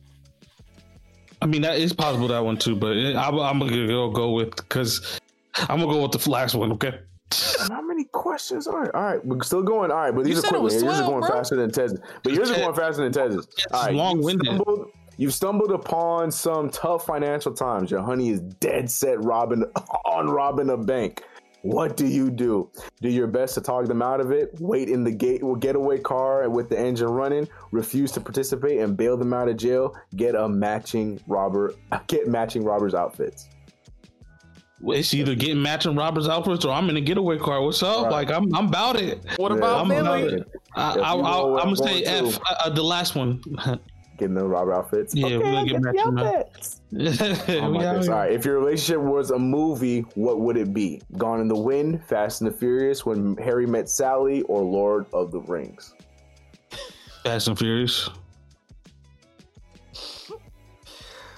I 1.42 1.46
mean, 1.46 1.62
that 1.62 1.78
is 1.78 1.94
possible 1.94 2.28
that 2.28 2.44
one 2.44 2.58
too, 2.58 2.76
but 2.76 2.98
I, 2.98 3.30
I'm 3.30 3.60
gonna 3.60 3.88
go 3.88 4.10
go 4.12 4.32
with 4.32 4.58
because 4.58 5.22
I'm 5.70 5.80
gonna 5.80 5.86
go 5.94 6.02
with 6.02 6.12
the 6.22 6.30
last 6.30 6.54
one. 6.54 6.74
Okay. 6.74 7.00
How 7.70 7.82
many 7.82 8.04
questions? 8.12 8.68
All 8.68 8.78
right, 8.78 8.92
all 8.94 9.04
right, 9.04 9.26
we're 9.26 9.42
still 9.42 9.64
going. 9.64 9.89
All 9.89 9.98
right, 10.00 10.14
but 10.14 10.26
these 10.26 10.34
You 10.34 10.39
are 10.39 10.50
quick. 10.50 10.60
it 10.60 10.64
was. 10.64 10.84
Yours 10.84 11.00
are 11.00 11.08
going 11.08 11.22
bro. 11.22 11.30
faster 11.30 11.56
than 11.56 11.72
Tez's. 11.72 11.98
But 12.24 12.34
yours 12.34 12.52
are 12.52 12.56
going 12.58 12.76
faster 12.76 13.04
than 13.04 13.14
Tez's. 13.14 13.48
All 13.72 13.84
right, 13.86 13.96
long-winded. 13.96 14.48
You 14.48 14.92
stumbled, 15.30 15.70
you 15.70 15.78
stumbled 15.78 15.88
upon 15.88 16.32
some 16.32 16.70
tough 16.70 17.06
financial 17.06 17.54
times. 17.54 17.92
Your 17.92 18.02
honey 18.02 18.30
is 18.30 18.42
dead 18.42 18.90
set 18.90 19.24
robbing 19.24 19.64
on 20.06 20.30
robbing 20.30 20.70
a 20.70 20.78
bank. 20.78 21.24
What 21.64 21.96
do 21.96 22.08
you 22.08 22.32
do? 22.32 22.72
Do 23.02 23.10
your 23.10 23.28
best 23.28 23.54
to 23.54 23.62
talk 23.62 23.86
them 23.86 24.02
out 24.02 24.20
of 24.20 24.32
it. 24.32 24.56
Wait 24.60 24.90
in 24.90 25.04
the 25.04 25.12
gate 25.12 25.42
getaway 25.60 26.00
car 26.00 26.50
with 26.50 26.70
the 26.70 26.80
engine 26.80 27.10
running. 27.10 27.48
Refuse 27.72 28.12
to 28.14 28.20
participate 28.22 28.80
and 28.80 28.98
bail 28.98 29.16
them 29.16 29.32
out 29.32 29.48
of 29.48 29.58
jail. 29.58 29.96
Get 30.16 30.34
a 30.34 30.50
matching 30.50 31.20
robber. 31.28 31.76
Get 32.08 32.28
matching 32.28 32.64
robbers 32.64 32.96
outfits. 32.96 33.48
It's 34.84 35.14
either 35.14 35.36
getting 35.36 35.62
matching 35.62 35.96
Robert's 35.96 36.28
outfits 36.28 36.66
or 36.66 36.74
I'm 36.74 36.90
in 36.90 36.98
a 36.98 37.02
getaway 37.02 37.38
car. 37.38 37.62
What's 37.62 37.84
up? 37.84 38.06
Right. 38.06 38.12
Like 38.12 38.32
I'm 38.32 38.52
I'm 38.56 38.68
about 38.68 38.96
it. 38.96 39.24
What 39.38 39.52
Yeah, 39.52 39.58
about 39.60 39.86
I'm 39.86 39.92
about 39.92 40.22
it. 40.22 40.48
I, 40.76 40.92
If 40.94 40.98
I, 40.98 41.14
you 41.14 41.22
I, 41.22 41.32
know 41.32 41.48
where 41.48 41.62
I'm 41.62 41.70
I'm 41.70 41.76
gonna 41.76 41.88
say 41.88 42.04
going 42.04 42.26
F. 42.28 42.34
to. 42.34 42.42
Uh, 42.42 42.56
uh, 42.66 42.70
the 42.70 42.84
last 42.84 43.16
one. 43.16 43.44
Getting 44.22 44.36
the 44.36 44.46
robber 44.46 44.72
outfits. 44.72 45.16
Yeah, 45.16 45.30
we're 45.38 45.40
gonna 45.42 45.66
get 45.66 45.82
matching 45.82 46.20
outfits. 46.20 46.80
outfits. 46.96 47.50
Oh 47.50 47.72
my 47.72 47.82
goodness. 47.82 48.08
All 48.08 48.14
right. 48.20 48.32
If 48.32 48.46
your 48.46 48.60
relationship 48.60 49.02
was 49.02 49.32
a 49.32 49.40
movie, 49.40 50.02
what 50.14 50.40
would 50.42 50.58
it 50.58 50.76
be? 50.76 51.02
Gone 51.18 51.42
in 51.42 51.48
the 51.48 51.58
Wind, 51.60 52.06
Fast 52.06 52.42
and 52.42 52.52
the 52.52 52.56
Furious, 52.56 53.04
When 53.04 53.36
Harry 53.38 53.66
Met 53.66 53.90
Sally, 53.90 54.44
or 54.44 54.62
Lord 54.62 55.08
of 55.12 55.32
the 55.32 55.40
Rings? 55.42 55.96
Fast 57.24 57.48
and 57.48 57.58
Furious. 57.58 58.12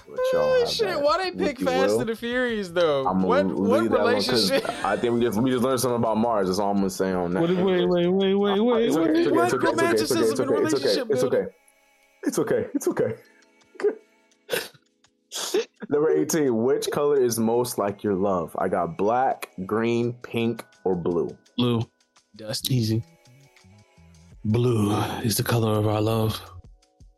y'all. 0.06 0.16
Oh, 0.34 0.66
shit, 0.68 0.86
that. 0.88 1.02
why 1.02 1.18
they 1.22 1.28
If 1.30 1.38
pick 1.38 1.60
you 1.60 1.66
Fast 1.66 1.92
will. 1.94 2.00
and 2.00 2.08
the 2.10 2.16
Furious 2.16 2.68
though? 2.68 3.06
I'm 3.06 3.22
what 3.22 3.46
what 3.46 3.80
leave 3.80 3.90
that 3.92 4.00
alone 4.00 4.14
'cause 4.16 4.50
relationship? 4.50 4.84
I 4.84 4.96
think 4.98 5.14
we 5.14 5.20
just 5.22 5.40
we 5.40 5.50
just 5.50 5.62
learned 5.64 5.80
something 5.80 5.96
about 5.96 6.18
Mars. 6.18 6.48
That's 6.48 6.58
all 6.58 6.70
I'm 6.70 6.76
gonna 6.76 6.90
say 6.90 7.12
on 7.12 7.32
that. 7.32 7.42
Wait, 7.42 7.56
wait, 7.56 7.86
wait, 7.88 8.06
wait, 8.08 8.34
wait, 8.34 8.60
wait. 8.60 8.84
It's 8.88 8.96
okay, 8.96 9.08
wait. 9.10 9.16
it's 9.16 9.26
okay, 9.26 9.36
What 9.36 9.54
okay, 9.54 9.56
okay, 9.56 9.56
okay, 9.56 9.66
romanticism 9.66 10.22
it's 10.22 10.38
in 10.40 10.48
okay, 10.48 10.62
it's 10.62 10.74
okay, 10.74 10.84
relationship 10.84 11.10
it's 11.10 11.24
okay. 11.24 11.44
It's 12.26 12.38
okay. 12.38 12.66
It's 12.74 12.88
okay. 12.88 13.14
Number 15.88 16.10
18. 16.10 16.62
Which 16.62 16.90
color 16.90 17.20
is 17.20 17.38
most 17.38 17.78
like 17.78 18.02
your 18.02 18.14
love? 18.14 18.56
I 18.58 18.68
got 18.68 18.96
black, 18.96 19.50
green, 19.66 20.14
pink, 20.14 20.64
or 20.84 20.94
blue. 20.94 21.28
Blue, 21.56 21.82
Dusty. 22.36 22.74
easy. 22.74 23.02
Blue 24.44 24.92
is 25.22 25.36
the 25.36 25.42
color 25.42 25.78
of 25.78 25.86
our 25.86 26.00
love. 26.00 26.40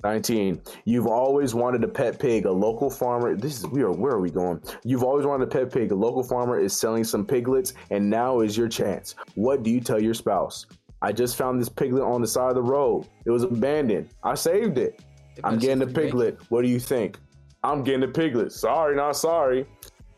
19. 0.05 0.61
You've 0.85 1.07
always 1.07 1.55
wanted 1.55 1.83
a 1.85 1.89
pet 1.89 2.19
pig. 2.19 2.45
A 2.47 2.53
local 2.53 2.91
farmer. 2.91 3.35
This 3.37 3.59
is 3.59 3.67
we 3.67 3.83
are 3.83 3.91
where 3.93 4.13
are 4.13 4.21
we 4.21 4.31
going? 4.31 4.61
You've 4.85 5.03
always 5.03 5.27
wanted 5.27 5.45
a 5.45 5.51
pet 5.51 5.73
pig. 5.73 5.91
A 5.91 5.95
local 5.95 6.23
farmer 6.23 6.61
is 6.61 6.79
selling 6.79 7.05
some 7.05 7.27
piglets, 7.27 7.73
and 7.91 8.09
now 8.09 8.41
is 8.41 8.57
your 8.57 8.69
chance. 8.69 9.15
What 9.35 9.63
do 9.63 9.71
you 9.71 9.81
tell 9.81 10.01
your 10.01 10.15
spouse? 10.15 10.67
I 11.03 11.13
just 11.13 11.37
found 11.37 11.61
this 11.61 11.69
piglet 11.69 12.03
on 12.03 12.21
the 12.21 12.27
side 12.27 12.49
of 12.51 12.55
the 12.57 12.63
road. 12.63 13.07
It 13.25 13.31
was 13.31 13.43
abandoned. 13.43 14.09
I 14.23 14.35
saved 14.35 14.79
it. 14.79 15.01
I'm 15.45 15.59
getting 15.59 15.79
the 15.79 15.87
piglet. 15.87 16.39
What 16.49 16.63
do 16.63 16.69
you 16.69 16.81
think? 16.81 17.19
I'm 17.63 17.83
getting 17.85 18.01
the 18.01 18.09
piglet. 18.09 18.53
Sorry, 18.53 18.97
not 18.97 19.17
sorry. 19.17 19.67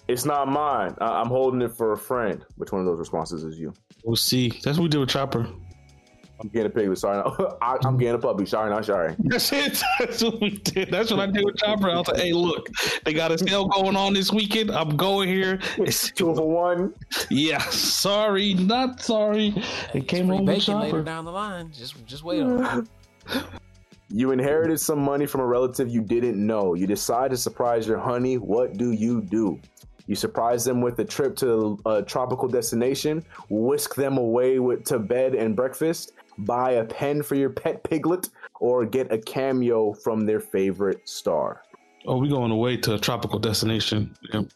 It's 0.06 0.24
not 0.24 0.48
mine. 0.48 0.94
I- 1.00 1.20
I'm 1.20 1.26
holding 1.28 1.60
it 1.62 1.72
for 1.76 1.92
a 1.92 1.98
friend. 1.98 2.44
Which 2.56 2.72
one 2.72 2.80
of 2.80 2.86
those 2.86 2.98
responses 2.98 3.42
is 3.44 3.58
you? 3.58 3.72
We'll 4.04 4.16
see. 4.16 4.50
That's 4.62 4.78
what 4.78 4.84
we 4.84 4.88
did 4.88 4.98
with 4.98 5.08
Chopper. 5.10 5.46
I'm 6.40 6.48
getting 6.48 6.66
a 6.66 6.70
piglet. 6.70 6.98
Sorry, 6.98 7.16
not, 7.16 7.58
I, 7.62 7.76
I'm 7.84 7.96
getting 7.96 8.14
a 8.14 8.18
puppy. 8.18 8.46
Sorry, 8.46 8.70
not 8.70 8.84
sorry. 8.84 9.14
That's 9.18 9.52
it. 9.52 9.82
That's 9.98 10.22
what 10.22 10.40
we 10.40 10.50
did. 10.50 10.90
That's 10.90 11.10
what 11.10 11.20
I 11.20 11.26
did 11.26 11.44
with 11.44 11.56
Chopper. 11.56 11.90
I 11.90 11.98
was 11.98 12.08
like, 12.08 12.18
hey, 12.18 12.32
look, 12.32 12.68
they 13.04 13.12
got 13.12 13.32
a 13.32 13.38
sale 13.38 13.66
going 13.66 13.96
on 13.96 14.14
this 14.14 14.32
weekend. 14.32 14.70
I'm 14.70 14.96
going 14.96 15.28
here. 15.28 15.58
It's, 15.78 16.10
Two 16.18 16.34
for 16.34 16.48
one. 16.48 16.94
yeah, 17.30 17.58
sorry, 17.70 18.54
not 18.54 19.00
sorry. 19.00 19.54
It 19.94 20.06
came 20.08 20.26
Free 20.28 20.36
home 20.36 20.46
with 20.46 20.56
bacon 20.56 20.80
later 20.80 21.02
down 21.02 21.24
the 21.24 21.32
line. 21.32 21.72
Just 21.72 22.04
just 22.06 22.22
wait 22.22 22.42
on. 22.42 22.88
You 24.10 24.30
inherited 24.30 24.80
some 24.80 25.00
money 25.00 25.26
from 25.26 25.42
a 25.42 25.46
relative 25.46 25.90
you 25.90 26.00
didn't 26.00 26.44
know. 26.44 26.74
You 26.74 26.86
decide 26.86 27.30
to 27.32 27.36
surprise 27.36 27.86
your 27.86 27.98
honey. 27.98 28.38
What 28.38 28.78
do 28.78 28.92
you 28.92 29.20
do? 29.20 29.60
You 30.08 30.14
surprise 30.14 30.64
them 30.64 30.80
with 30.80 30.98
a 31.00 31.04
trip 31.04 31.36
to 31.36 31.78
a 31.84 32.02
tropical 32.02 32.48
destination, 32.48 33.22
whisk 33.50 33.94
them 33.94 34.16
away 34.16 34.58
with, 34.58 34.84
to 34.84 34.98
bed 34.98 35.34
and 35.34 35.54
breakfast, 35.54 36.12
buy 36.38 36.72
a 36.72 36.84
pen 36.84 37.22
for 37.22 37.34
your 37.34 37.50
pet 37.50 37.82
piglet, 37.84 38.28
or 38.60 38.84
get 38.84 39.12
a 39.12 39.18
cameo 39.18 39.92
from 39.92 40.26
their 40.26 40.40
favorite 40.40 41.08
star. 41.08 41.62
Oh, 42.06 42.18
we 42.18 42.28
going 42.28 42.50
away 42.50 42.76
to 42.78 42.94
a 42.94 42.98
tropical 42.98 43.38
destination. 43.38 44.14
Yep. 44.32 44.46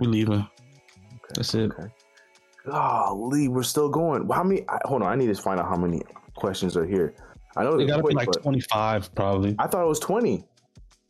We 0.00 0.06
leaving. 0.06 0.46
That's 1.34 1.54
it. 1.54 1.70
Okay. 1.72 1.88
Golly, 2.66 3.48
we're 3.48 3.62
still 3.62 3.88
going. 3.88 4.28
How 4.28 4.42
many? 4.42 4.64
I, 4.68 4.78
hold 4.84 5.02
on, 5.02 5.08
I 5.08 5.14
need 5.14 5.28
to 5.28 5.40
find 5.40 5.60
out 5.60 5.68
how 5.68 5.76
many 5.76 6.02
questions 6.34 6.76
are 6.76 6.84
here. 6.84 7.14
I 7.56 7.62
know 7.62 7.76
They 7.76 7.84
it's 7.84 7.92
got 7.92 7.98
to 7.98 8.02
be 8.02 8.14
like 8.14 8.30
25, 8.32 9.14
probably. 9.14 9.56
I 9.58 9.66
thought 9.66 9.82
it 9.82 9.88
was 9.88 10.00
20. 10.00 10.44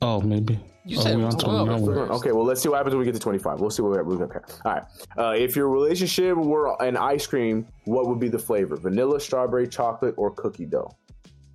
Oh, 0.03 0.21
maybe. 0.21 0.61
You 0.87 0.99
Oh, 0.99 1.01
said 1.01 1.17
we 1.17 1.25
on 1.25 1.33
12 1.37 1.69
at 1.69 1.79
29. 1.79 1.95
first. 2.09 2.13
Okay, 2.21 2.33
well, 2.33 2.45
let's 2.45 2.61
see 2.63 2.69
what 2.69 2.77
happens 2.77 2.95
when 2.95 3.01
we 3.01 3.05
get 3.07 3.15
to 3.15 3.21
25. 3.21 3.61
We'll 3.61 3.71
see 3.71 3.83
what 3.83 3.91
we 4.07 4.17
have. 4.17 4.23
okay. 4.31 4.39
All 4.65 4.73
right. 4.73 4.83
Uh, 5.19 5.35
if 5.37 5.57
your 5.57 5.69
relationship 5.69 6.37
were 6.37 6.81
an 6.81 6.97
ice 6.97 7.27
cream, 7.27 7.67
what 7.87 8.07
would 8.07 8.21
be 8.21 8.29
the 8.29 8.39
flavor? 8.39 8.77
Vanilla, 8.77 9.19
strawberry, 9.19 9.67
chocolate, 9.67 10.15
or 10.17 10.31
cookie 10.31 10.65
dough? 10.67 10.91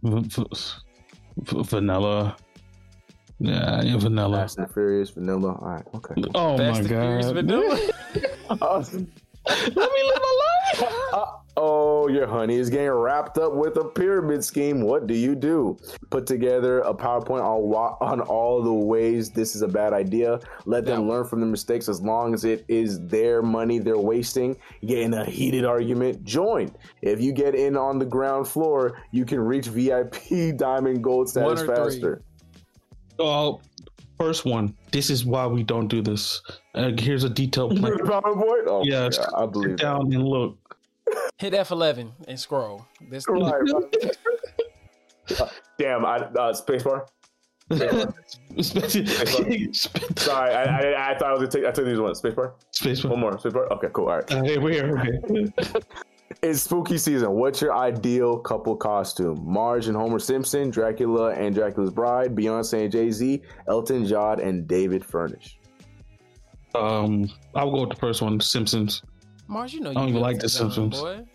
V- 0.04 0.20
v- 0.22 0.46
v- 1.38 1.64
vanilla. 1.64 2.36
Yeah, 3.40 3.82
yeah, 3.82 3.98
vanilla. 3.98 4.38
Fast 4.40 4.58
and 4.60 4.72
Furious, 4.72 5.10
vanilla. 5.12 5.54
All 5.62 5.68
right. 5.70 5.84
Okay. 5.96 6.14
Oh 6.36 6.58
Fast 6.58 6.74
my 6.74 6.80
and 6.80 6.88
Furious 6.88 7.26
god. 7.28 7.36
vanilla. 7.36 7.80
Let 9.48 9.76
me 9.76 10.04
live 10.04 10.22
my 10.22 10.40
life. 10.44 11.26
Oh, 11.58 12.08
your 12.08 12.28
honey 12.28 12.56
is 12.56 12.70
getting 12.70 12.90
wrapped 12.92 13.38
up 13.38 13.54
with 13.54 13.76
a 13.76 13.84
pyramid 13.84 14.44
scheme. 14.44 14.82
What 14.82 15.06
do 15.06 15.14
you 15.14 15.36
do? 15.36 15.78
Put 16.10 16.26
together 16.26 16.80
a 16.80 16.94
PowerPoint 16.94 17.44
on, 17.44 17.62
wa- 17.64 17.98
on 18.00 18.22
all 18.22 18.64
the 18.64 18.72
ways 18.74 19.30
this 19.32 19.54
is 19.56 19.62
a 19.62 19.68
bad 19.68 19.92
idea. 19.92 20.40
Let 20.66 20.86
them 20.86 21.10
learn 21.10 21.26
from 21.26 21.42
the 21.42 21.46
mistakes 21.46 21.90
as 21.90 22.02
long 22.02 22.34
as 22.34 22.46
it 22.46 22.64
is 22.70 23.06
their 23.08 23.42
money 23.42 23.80
they're 23.80 23.98
wasting. 23.98 24.56
Get 24.86 25.00
in 25.00 25.14
a 25.14 25.26
heated 25.26 25.66
argument, 25.66 26.24
join. 26.24 26.72
If 27.02 27.20
you 27.22 27.34
get 27.34 27.54
in 27.54 27.76
on 27.76 28.00
the 28.00 28.06
ground 28.06 28.48
floor, 28.48 29.02
you 29.12 29.26
can 29.26 29.42
reach 29.42 29.68
VIP 29.68 30.16
diamond 30.58 31.04
gold 31.04 31.28
status 31.30 31.64
faster. 31.64 32.22
Oh, 33.20 33.60
first 34.18 34.46
one. 34.46 34.74
This 34.92 35.10
is 35.10 35.26
why 35.26 35.48
we 35.48 35.64
don't 35.64 35.88
do 35.90 36.02
this. 36.02 36.42
Uh, 36.76 36.92
here's 36.98 37.26
a 37.26 37.30
detailed 37.30 37.76
plan. 37.80 37.92
PowerPoint? 37.98 38.64
Oh, 38.68 38.84
Yeah, 38.86 39.10
yeah, 39.12 39.26
I 39.36 39.46
believe 39.46 39.72
Sit 39.72 39.78
that. 39.80 39.84
down 39.84 40.14
and 40.14 40.24
look. 40.26 40.58
Hit 41.38 41.54
F11 41.54 42.12
and 42.28 42.40
scroll. 42.40 42.86
This 43.10 43.26
Right, 43.28 43.54
right. 43.62 44.18
Uh, 45.40 45.48
Damn, 45.78 46.06
I, 46.06 46.18
uh, 46.18 46.54
spacebar. 46.54 47.08
Spacebar. 47.70 48.14
Sorry, 50.20 50.54
I, 50.54 50.64
I, 50.64 51.12
I 51.12 51.18
thought 51.18 51.30
I 51.30 51.32
was 51.32 51.40
gonna 51.40 51.52
take. 51.52 51.66
I 51.66 51.72
took 51.72 51.86
these 51.86 52.00
one. 52.00 52.12
Spacebar. 52.14 52.54
One 53.10 53.20
more. 53.20 53.32
Spacebar. 53.38 53.72
Okay, 53.72 53.88
cool. 53.94 54.10
All 54.10 54.16
right. 54.18 54.32
Uh, 54.32 54.44
hey, 54.44 54.58
we're. 54.58 55.00
Okay. 55.00 55.54
It's 56.42 56.62
spooky 56.64 56.98
season. 56.98 57.32
What's 57.34 57.62
your 57.62 57.76
ideal 57.76 58.40
couple 58.40 58.76
costume? 58.76 59.44
Marge 59.44 59.88
and 59.88 59.98
Homer 59.98 60.18
Simpson, 60.18 60.72
Dracula 60.72 61.34
and 61.34 61.54
Dracula's 61.54 61.92
Bride, 61.92 62.34
Beyonce 62.34 62.84
and 62.84 62.92
Jay 62.92 63.12
Z, 63.12 63.42
Elton 63.68 64.06
John 64.06 64.40
and 64.40 64.68
David 64.68 65.06
Furnish. 65.06 65.60
Um, 66.74 67.30
I'll 67.54 67.70
go 67.70 67.82
with 67.82 67.90
the 67.92 67.96
first 67.98 68.22
one, 68.22 68.40
Simpsons. 68.40 69.04
Mars, 69.52 69.74
you 69.74 69.82
know 69.82 69.90
I 69.90 69.92
you 69.92 70.00
don't 70.00 70.10
even 70.10 70.22
like 70.22 70.38
The 70.38 70.44
design, 70.44 70.72
Simpsons. 70.72 71.02
boy. 71.02 71.26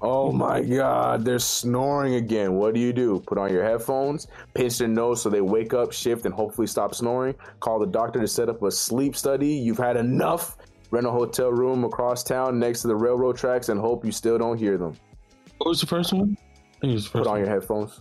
Oh 0.00 0.32
my 0.32 0.60
God, 0.62 1.24
they're 1.24 1.38
snoring 1.38 2.14
again. 2.14 2.54
What 2.54 2.74
do 2.74 2.80
you 2.80 2.92
do? 2.92 3.20
Put 3.26 3.38
on 3.38 3.52
your 3.52 3.62
headphones, 3.62 4.26
pinch 4.54 4.78
their 4.78 4.88
nose 4.88 5.22
so 5.22 5.30
they 5.30 5.40
wake 5.42 5.74
up, 5.74 5.92
shift, 5.92 6.24
and 6.24 6.34
hopefully 6.34 6.66
stop 6.66 6.94
snoring. 6.94 7.34
Call 7.60 7.78
the 7.78 7.86
doctor 7.86 8.18
to 8.20 8.26
set 8.26 8.48
up 8.48 8.60
a 8.62 8.70
sleep 8.70 9.14
study. 9.14 9.48
You've 9.48 9.78
had 9.78 9.96
enough. 9.96 10.56
Rent 10.90 11.06
a 11.06 11.10
hotel 11.10 11.50
room 11.52 11.84
across 11.84 12.22
town 12.24 12.58
next 12.58 12.82
to 12.82 12.88
the 12.88 12.96
railroad 12.96 13.36
tracks 13.36 13.68
and 13.68 13.78
hope 13.80 14.04
you 14.04 14.10
still 14.12 14.36
don't 14.38 14.58
hear 14.58 14.76
them. 14.76 14.94
What 15.58 15.68
was 15.68 15.80
the 15.80 15.86
first 15.86 16.12
one? 16.12 16.36
I 16.40 16.80
think 16.80 16.90
it 16.90 16.94
was 16.94 17.04
the 17.04 17.10
Put 17.18 17.26
on 17.26 17.32
one. 17.34 17.40
your 17.40 17.48
headphones. 17.48 18.00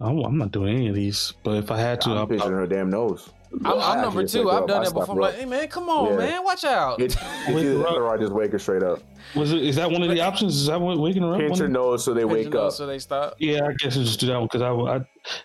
I'm, 0.00 0.18
I'm 0.18 0.36
not 0.36 0.50
doing 0.50 0.74
any 0.76 0.88
of 0.88 0.94
these, 0.94 1.32
but 1.44 1.52
if 1.56 1.70
I 1.70 1.78
had 1.78 2.00
to, 2.02 2.10
I'm 2.10 2.18
I'll, 2.18 2.26
pinching 2.26 2.50
her 2.50 2.66
damn 2.66 2.90
nose. 2.90 3.30
I'm, 3.64 3.66
I 3.66 3.94
I'm 3.94 4.00
number 4.02 4.26
two. 4.26 4.50
I've 4.50 4.62
up. 4.62 4.68
done 4.68 4.82
I 4.82 4.84
that 4.86 4.94
before. 4.94 5.14
I'm 5.14 5.20
like, 5.20 5.34
hey 5.36 5.44
man, 5.44 5.68
come 5.68 5.88
on, 5.88 6.10
Yeah. 6.12 6.16
man, 6.16 6.44
watch 6.44 6.64
out. 6.64 7.00
It's, 7.00 7.14
it's 7.14 7.48
either 7.48 7.78
that 7.78 7.92
or 7.94 8.12
I 8.12 8.16
just 8.18 8.32
wake 8.32 8.52
her 8.52 8.58
straight 8.58 8.82
up. 8.82 9.00
was 9.34 9.52
it? 9.52 9.62
Is 9.62 9.76
that 9.76 9.90
one 9.90 10.02
of 10.02 10.10
the 10.10 10.20
options? 10.20 10.56
Is 10.56 10.66
that 10.66 10.80
what 10.80 10.98
waking 10.98 11.22
her 11.22 11.34
up? 11.34 11.40
Pinch 11.40 11.58
her 11.58 11.68
nose 11.68 12.04
so 12.04 12.12
they 12.12 12.24
wake 12.24 12.54
up. 12.54 12.72
So 12.72 12.86
they 12.86 12.98
stop. 12.98 13.34
Yeah, 13.38 13.66
I 13.66 13.72
guess 13.74 13.96
I'll 13.96 14.02
just 14.04 14.20
do 14.20 14.26
that 14.26 14.36
one 14.36 14.46
because 14.46 14.62
I, 14.62 14.70
would- 14.70 14.88
I. 14.90 14.98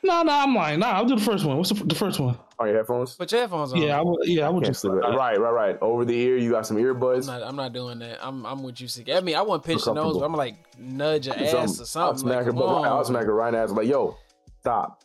No, 0.04 0.22
no, 0.24 0.32
I'm 0.32 0.54
lying. 0.54 0.80
Nah, 0.80 0.92
I'll 0.92 1.06
do 1.06 1.16
the 1.16 1.22
first 1.22 1.46
one. 1.46 1.58
What's 1.58 1.70
the, 1.70 1.84
the 1.84 1.96
first 1.96 2.20
one? 2.20 2.38
On 2.60 2.68
your 2.68 2.78
headphones? 2.78 3.16
Put 3.16 3.32
your 3.32 3.42
headphones 3.42 3.74
on. 3.74 3.82
Yeah, 3.82 3.98
I 3.98 4.02
would. 4.02 4.28
Yeah, 4.28 4.46
I 4.46 4.50
would 4.50 4.64
Can't 4.64 4.74
just. 4.74 4.82
sleep. 4.82 4.94
Right, 4.94 5.40
right, 5.40 5.52
right. 5.52 5.78
Over 5.82 6.04
the 6.06 6.14
ear, 6.16 6.38
you 6.38 6.52
got 6.52 6.68
some 6.68 6.78
I'm 6.78 6.84
earbuds. 6.84 7.28
not, 7.28 7.42
I'm 7.44 7.56
not 7.56 7.74
doing 7.74 8.00
that. 8.00 8.20
I'm 8.22 8.46
I'm 8.46 8.62
with 8.64 8.80
you, 8.82 8.88
sick. 8.88 9.10
I 9.10 9.20
mean, 9.22 9.36
I 9.36 9.42
want 9.42 9.64
to 9.64 9.68
pinch 9.68 9.84
the 9.86 9.94
nose, 9.94 10.18
but 10.18 10.26
I'm 10.26 10.34
like 10.34 10.56
nudge 10.80 11.28
your 11.28 11.36
ass 11.36 11.54
or 11.54 11.58
I'll 11.60 11.68
something. 11.68 12.18
smack 12.20 12.36
Like, 12.38 12.46
her, 12.46 12.54
but. 12.54 12.66
I'll 12.66 13.04
smack 13.06 13.26
her 13.26 13.34
right 13.34 13.48
in 13.50 13.54
the 13.56 13.60
ass. 13.62 13.72
Like, 13.72 13.88
yo, 13.88 14.18
stop. 14.60 15.02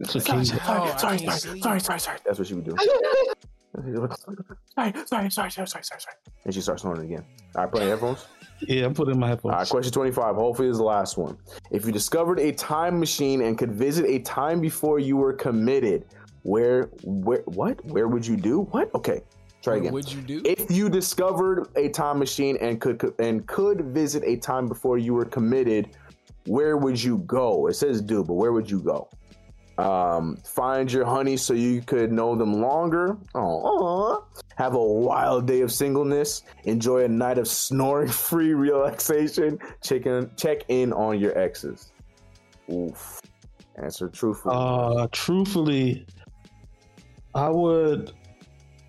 It's 0.00 0.14
a 0.14 0.20
Sorry, 0.20 0.44
sorry, 0.44 0.60
Oh, 0.66 0.96
sorry, 0.96 1.18
sorry, 1.18 1.60
sorry, 1.60 1.80
sorry, 1.80 2.00
sorry. 2.00 2.18
That's 2.24 2.38
what 2.38 2.48
she 2.48 2.54
would 2.54 2.64
do. 2.64 2.74
sorry, 4.74 4.92
sorry, 5.06 5.30
sorry, 5.30 5.30
sorry, 5.30 5.50
sorry, 5.50 5.66
sorry, 5.66 5.84
sorry. 5.84 6.16
And 6.44 6.54
she 6.54 6.60
starts 6.62 6.82
snoring 6.82 7.02
again. 7.04 7.24
All 7.54 7.62
right, 7.64 7.70
put 7.70 7.82
on 7.82 7.86
your 7.88 7.96
headphones. 7.96 8.26
Yeah, 8.60 8.86
I'm 8.86 8.94
putting 8.94 9.18
my 9.18 9.28
headphones. 9.28 9.52
All 9.52 9.58
right, 9.60 9.68
question 9.68 9.92
25. 9.92 10.34
Hopefully, 10.36 10.68
this 10.68 10.74
is 10.74 10.78
the 10.78 10.84
last 10.84 11.18
one. 11.18 11.36
If 11.70 11.84
you 11.84 11.92
discovered 11.92 12.40
a 12.40 12.50
time 12.52 12.98
machine 12.98 13.42
and 13.42 13.58
could 13.58 13.72
visit 13.72 14.06
a 14.06 14.20
time 14.20 14.60
before 14.60 14.98
you 14.98 15.16
were 15.18 15.34
committed, 15.34 16.06
where, 16.44 16.84
where, 17.04 17.42
what? 17.44 17.84
Where 17.84 18.08
would 18.08 18.26
you 18.26 18.36
do? 18.38 18.62
What? 18.70 18.94
Okay, 18.94 19.20
try 19.62 19.74
What 19.74 19.80
again. 19.80 19.92
would 19.92 20.10
you 20.12 20.20
do? 20.22 20.42
If 20.46 20.70
you 20.70 20.88
discovered 20.88 21.68
a 21.76 21.90
time 21.90 22.18
machine 22.18 22.56
and 22.62 22.80
could 22.80 23.14
and 23.18 23.46
could 23.46 23.82
visit 23.92 24.22
a 24.24 24.36
time 24.36 24.66
before 24.66 24.96
you 24.96 25.12
were 25.12 25.26
committed, 25.26 25.90
where 26.46 26.78
would 26.78 27.02
you 27.02 27.18
go? 27.18 27.66
It 27.66 27.74
says 27.74 28.00
do, 28.00 28.24
but 28.24 28.34
where 28.34 28.52
would 28.52 28.70
you 28.70 28.80
go? 28.80 29.10
Um, 29.80 30.36
find 30.44 30.92
your 30.92 31.06
honey 31.06 31.38
so 31.38 31.54
you 31.54 31.80
could 31.80 32.12
know 32.12 32.36
them 32.36 32.60
longer. 32.60 33.16
Aww. 33.34 34.22
Have 34.56 34.74
a 34.74 34.82
wild 34.82 35.46
day 35.46 35.62
of 35.62 35.72
singleness. 35.72 36.42
Enjoy 36.64 37.04
a 37.04 37.08
night 37.08 37.38
of 37.38 37.48
snoring-free 37.48 38.52
relaxation. 38.66 39.58
Check 39.82 40.04
in, 40.04 40.30
check 40.36 40.64
in 40.68 40.92
on 40.92 41.18
your 41.18 41.36
exes. 41.38 41.92
Oof. 42.70 43.22
Answer 43.82 44.08
truthfully. 44.10 44.54
Uh, 44.54 45.08
truthfully, 45.12 46.06
I 47.34 47.48
would, 47.48 48.12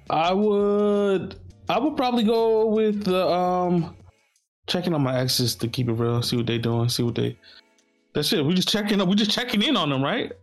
I 0.10 0.34
would, 0.34 1.40
I 1.70 1.80
would 1.80 1.96
probably 1.96 2.24
go 2.26 2.66
with 2.66 3.06
the 3.06 3.26
um, 3.30 3.96
checking 4.68 4.94
on 4.94 5.04
my 5.04 5.18
exes 5.18 5.56
to 5.56 5.70
keep 5.70 5.88
it 5.88 5.94
real, 5.94 6.22
see 6.22 6.36
what 6.36 6.48
they're 6.48 6.60
doing, 6.60 6.90
see 6.90 7.04
what 7.04 7.16
they. 7.16 7.40
That's 8.14 8.34
it. 8.34 8.44
We're 8.44 8.56
just 8.56 8.68
checking 8.68 9.00
up. 9.00 9.08
We 9.08 9.16
just 9.16 9.32
checking 9.32 9.62
in 9.62 9.78
on 9.78 9.90
them, 9.90 10.04
right? 10.04 10.34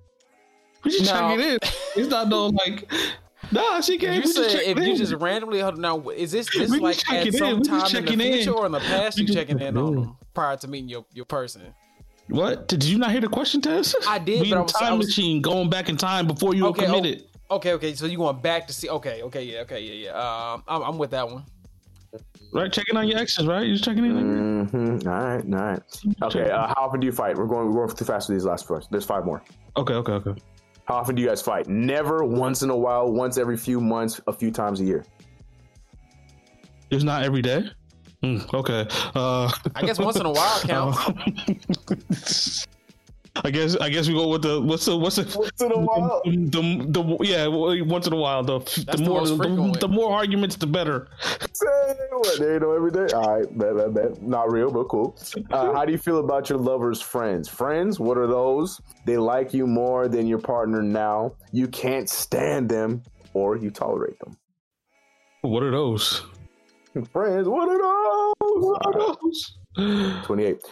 We 0.88 0.98
just 0.98 1.12
No. 1.12 1.20
checking 1.36 1.44
in. 1.52 1.58
It's 1.96 2.08
not 2.10 2.28
no 2.28 2.46
like. 2.46 2.90
Nah, 3.52 3.80
she 3.80 3.98
can't. 3.98 4.14
You 4.14 4.20
we 4.20 4.22
just 4.24 4.36
said 4.36 4.50
checking 4.50 4.78
if 4.82 4.86
you 4.88 4.96
just 4.96 5.12
randomly 5.14 5.60
hold 5.60 5.78
now, 5.78 6.00
is 6.10 6.32
this 6.32 6.48
this 6.54 6.70
We 6.70 6.78
like 6.80 6.94
just 6.96 7.10
at 7.10 7.24
checking 7.24 7.32
some 7.32 7.48
in. 7.48 7.58
We 7.60 7.64
time 7.68 7.76
in 7.78 7.82
the 7.84 7.88
checking 8.00 8.20
in. 8.20 8.32
future 8.34 8.52
or 8.52 8.66
in 8.66 8.72
the 8.72 8.80
past 8.80 9.18
you 9.18 9.26
checking 9.26 9.58
in 9.60 9.76
on 9.76 9.94
them 9.94 10.16
prior 10.34 10.56
to 10.56 10.68
meeting 10.68 10.88
your, 10.88 11.04
your 11.12 11.24
person? 11.24 11.62
What? 12.28 12.68
Did 12.68 12.84
you 12.84 12.98
not 12.98 13.10
hear 13.10 13.20
the 13.22 13.28
question, 13.28 13.60
Tez? 13.62 13.94
I 14.06 14.18
did, 14.18 14.42
We 14.42 14.50
but 14.50 14.58
I 14.58 14.62
was- 14.62 14.72
time 14.72 14.92
I 14.92 14.96
was- 14.96 15.06
machine 15.06 15.40
going 15.40 15.70
back 15.70 15.88
in 15.88 15.96
time 15.96 16.26
before 16.26 16.54
you 16.54 16.66
Okay, 16.66 16.86
were 16.90 16.96
oh. 17.50 17.56
Okay, 17.56 17.72
okay, 17.72 17.94
so 17.94 18.04
you 18.04 18.18
going 18.18 18.38
back 18.40 18.66
to 18.66 18.72
see? 18.74 18.90
Okay, 18.90 19.22
okay, 19.22 19.42
yeah, 19.44 19.60
okay, 19.60 19.80
yeah, 19.80 20.10
yeah. 20.10 20.52
Um, 20.52 20.62
I'm, 20.68 20.82
I'm 20.82 20.98
with 20.98 21.10
that 21.12 21.26
one. 21.30 21.44
Right, 22.52 22.70
checking 22.72 22.96
on 22.96 23.08
your 23.08 23.18
exes, 23.18 23.46
right? 23.46 23.62
You're 23.66 23.74
just 23.76 23.84
checking 23.84 24.04
in. 24.04 24.66
Mm-hmm. 24.66 25.08
All 25.08 25.14
right, 25.14 25.44
all 25.44 25.70
right. 25.70 25.82
Okay, 26.22 26.50
uh, 26.50 26.66
how 26.68 26.74
often 26.86 27.00
do 27.00 27.06
you 27.06 27.12
fight? 27.12 27.36
We're 27.36 27.46
going 27.46 27.68
we're 27.72 27.86
going 27.86 27.96
too 27.96 28.04
fast 28.04 28.28
with 28.28 28.36
these 28.38 28.44
last 28.44 28.66
questions. 28.66 28.90
There's 28.90 29.04
five 29.06 29.24
more. 29.24 29.42
Okay, 29.78 29.94
okay, 29.94 30.12
okay. 30.12 30.34
How 30.88 30.94
often 30.94 31.16
do 31.16 31.20
you 31.20 31.28
guys 31.28 31.42
fight? 31.42 31.68
Never. 31.68 32.24
Once 32.24 32.62
in 32.62 32.70
a 32.70 32.76
while. 32.76 33.12
Once 33.12 33.36
every 33.36 33.58
few 33.58 33.78
months. 33.78 34.22
A 34.26 34.32
few 34.32 34.50
times 34.50 34.80
a 34.80 34.84
year. 34.84 35.04
It's 36.90 37.04
not 37.04 37.24
every 37.24 37.42
day. 37.42 37.64
Mm, 38.22 38.54
okay. 38.54 38.86
Uh, 39.14 39.52
I 39.74 39.82
guess 39.82 39.98
once 39.98 40.16
in 40.16 40.24
a 40.24 40.32
while 40.32 40.60
counts. 42.06 42.66
I 43.44 43.50
guess 43.50 43.76
I 43.76 43.88
guess 43.88 44.08
we 44.08 44.14
go 44.14 44.28
with 44.28 44.42
the 44.42 44.60
what's 44.60 44.86
the 44.86 44.96
what's 44.96 45.16
the 45.16 45.24
once 45.38 45.60
in 45.60 45.72
a 45.72 45.78
while 45.78 46.22
the, 46.24 46.30
the, 46.30 47.02
the 47.02 47.16
yeah 47.24 47.46
once 47.46 48.06
in 48.06 48.12
a 48.12 48.16
while 48.16 48.42
the 48.42 48.58
the, 48.58 48.96
the 48.96 49.04
more 49.04 49.26
the, 49.26 49.78
the, 49.80 49.88
more 49.88 50.12
arguments 50.12 50.56
the 50.56 50.66
better. 50.66 51.08
Say 51.52 51.66
what? 52.10 52.38
They 52.38 52.58
know 52.58 52.72
every 52.72 52.90
day. 52.90 53.12
All 53.14 53.36
right, 53.36 53.58
bet, 53.58 53.76
bet, 53.76 53.94
bet. 53.94 54.22
not 54.22 54.50
real 54.50 54.70
but 54.70 54.84
cool. 54.84 55.16
Uh, 55.50 55.72
how 55.72 55.84
do 55.84 55.92
you 55.92 55.98
feel 55.98 56.18
about 56.18 56.48
your 56.48 56.58
lover's 56.58 57.00
friends? 57.00 57.48
Friends, 57.48 58.00
what 58.00 58.18
are 58.18 58.26
those? 58.26 58.80
They 59.04 59.16
like 59.16 59.54
you 59.54 59.66
more 59.66 60.08
than 60.08 60.26
your 60.26 60.38
partner 60.38 60.82
now. 60.82 61.34
You 61.52 61.68
can't 61.68 62.08
stand 62.08 62.68
them 62.68 63.02
or 63.34 63.56
you 63.56 63.70
tolerate 63.70 64.18
them. 64.20 64.36
What 65.42 65.62
are 65.62 65.70
those? 65.70 66.22
Friends, 67.12 67.48
what 67.48 67.68
are 67.68 67.78
those? 67.78 68.34
What 68.40 68.86
are 68.86 69.16
those? 69.22 70.24
28. 70.24 70.62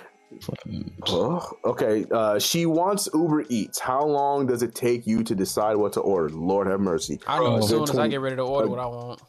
Okay, 1.64 2.06
uh, 2.10 2.38
she 2.38 2.66
wants 2.66 3.08
Uber 3.12 3.44
Eats. 3.48 3.78
How 3.78 4.04
long 4.04 4.46
does 4.46 4.62
it 4.62 4.74
take 4.74 5.06
you 5.06 5.22
to 5.24 5.34
decide 5.34 5.76
what 5.76 5.92
to 5.94 6.00
order? 6.00 6.34
Lord 6.34 6.66
have 6.66 6.80
mercy. 6.80 7.20
I 7.26 7.38
know. 7.38 7.54
Uh, 7.54 7.58
as 7.58 7.68
soon 7.68 7.82
as 7.84 7.98
I 7.98 8.08
get 8.08 8.20
ready 8.20 8.36
to 8.36 8.42
order 8.42 8.68
what 8.68 8.78
I 8.78 8.86
want. 8.86 9.22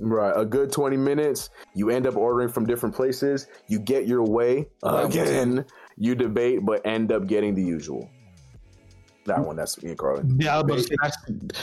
Right, 0.00 0.32
a 0.34 0.44
good 0.44 0.72
twenty 0.72 0.96
minutes. 0.96 1.50
You 1.74 1.90
end 1.90 2.06
up 2.06 2.16
ordering 2.16 2.48
from 2.48 2.66
different 2.66 2.94
places. 2.94 3.46
You 3.68 3.78
get 3.78 4.06
your 4.06 4.24
way 4.24 4.68
again. 4.82 5.64
You 5.96 6.16
debate, 6.16 6.64
but 6.64 6.84
end 6.84 7.12
up 7.12 7.28
getting 7.28 7.54
the 7.54 7.62
usual. 7.62 8.10
That 9.24 9.40
one, 9.40 9.56
that's 9.56 9.82
me 9.82 9.90
and 9.90 9.98
Carlin. 9.98 10.36
Yeah, 10.38 10.54
I 10.54 10.62
was 10.62 10.64
about 10.64 10.76
to 10.76 10.82
say 10.82 10.96
that's, 11.00 11.16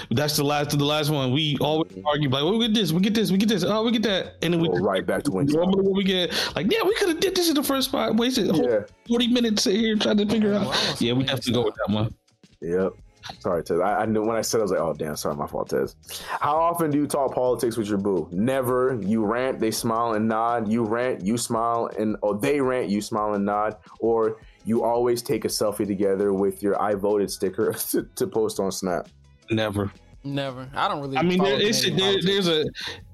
that's 0.09 0.37
the 0.37 0.43
last 0.43 0.77
the 0.77 0.83
last 0.83 1.09
one. 1.11 1.31
We 1.31 1.57
always 1.61 1.91
mm-hmm. 1.91 2.07
argue 2.07 2.29
like, 2.29 2.43
well, 2.43 2.57
we 2.57 2.67
get 2.67 2.73
this, 2.73 2.91
we 2.91 3.01
get 3.01 3.13
this, 3.13 3.31
we 3.31 3.37
get 3.37 3.49
this, 3.49 3.63
oh, 3.63 3.83
we 3.83 3.91
get 3.91 4.03
that, 4.03 4.35
and 4.41 4.53
then 4.53 4.61
we 4.61 4.67
Go 4.67 4.75
right 4.77 5.05
back 5.05 5.23
to 5.23 5.31
go 5.31 5.37
Wednesday. 5.37 5.59
what 5.59 5.95
we 5.95 6.03
get. 6.03 6.31
Like, 6.55 6.71
yeah, 6.71 6.83
we 6.83 6.95
could 6.95 7.09
have 7.09 7.19
did 7.19 7.35
this 7.35 7.49
in 7.49 7.55
the 7.55 7.63
first 7.63 7.89
spot. 7.89 8.15
Wasted 8.15 8.49
a 8.49 8.53
whole 8.53 8.67
Yeah. 8.67 8.79
forty 9.07 9.27
minutes 9.27 9.63
sitting 9.63 9.81
here 9.81 9.95
trying 9.95 10.17
to 10.17 10.25
figure 10.25 10.53
out. 10.53 10.67
I 10.67 10.95
Yeah, 10.99 11.13
we 11.13 11.25
have 11.25 11.41
to 11.41 11.51
go 11.51 11.65
with 11.65 11.75
that 11.75 11.93
one. 11.93 12.15
Yep. 12.61 12.93
Sorry, 13.39 13.63
Tez. 13.63 13.79
I, 13.79 14.01
I 14.01 14.05
knew 14.05 14.25
when 14.25 14.35
I 14.35 14.41
said 14.41 14.59
I 14.59 14.63
was 14.63 14.71
like, 14.71 14.79
oh 14.79 14.93
damn, 14.93 15.15
sorry, 15.15 15.35
my 15.35 15.45
fault, 15.45 15.69
Tez. 15.69 15.95
How 16.39 16.57
often 16.57 16.89
do 16.89 16.97
you 16.97 17.05
talk 17.05 17.33
politics 17.33 17.77
with 17.77 17.87
your 17.87 17.99
boo? 17.99 18.27
Never. 18.31 18.99
You 19.01 19.23
rant, 19.23 19.59
they 19.59 19.69
smile 19.69 20.13
and 20.13 20.27
nod. 20.27 20.67
You 20.67 20.83
rant, 20.83 21.23
you 21.23 21.37
smile 21.37 21.91
and 21.99 22.17
or 22.23 22.39
they 22.39 22.59
rant, 22.59 22.89
you 22.89 23.01
smile 23.01 23.35
and 23.35 23.45
nod. 23.45 23.77
Or 23.99 24.37
you 24.65 24.83
always 24.83 25.21
take 25.21 25.45
a 25.45 25.47
selfie 25.47 25.87
together 25.87 26.33
with 26.33 26.61
your 26.61 26.81
I 26.81 26.93
voted 26.95 27.31
sticker 27.31 27.73
to, 27.91 28.03
to 28.15 28.27
post 28.27 28.59
on 28.59 28.71
Snap. 28.71 29.07
Never. 29.49 29.91
Never. 30.23 30.69
I 30.75 30.87
don't 30.87 31.01
really. 31.01 31.17
I 31.17 31.23
mean, 31.23 31.43
there, 31.43 31.59
it's, 31.59 31.83
there, 31.83 32.21
there's 32.21 32.47
a 32.47 32.65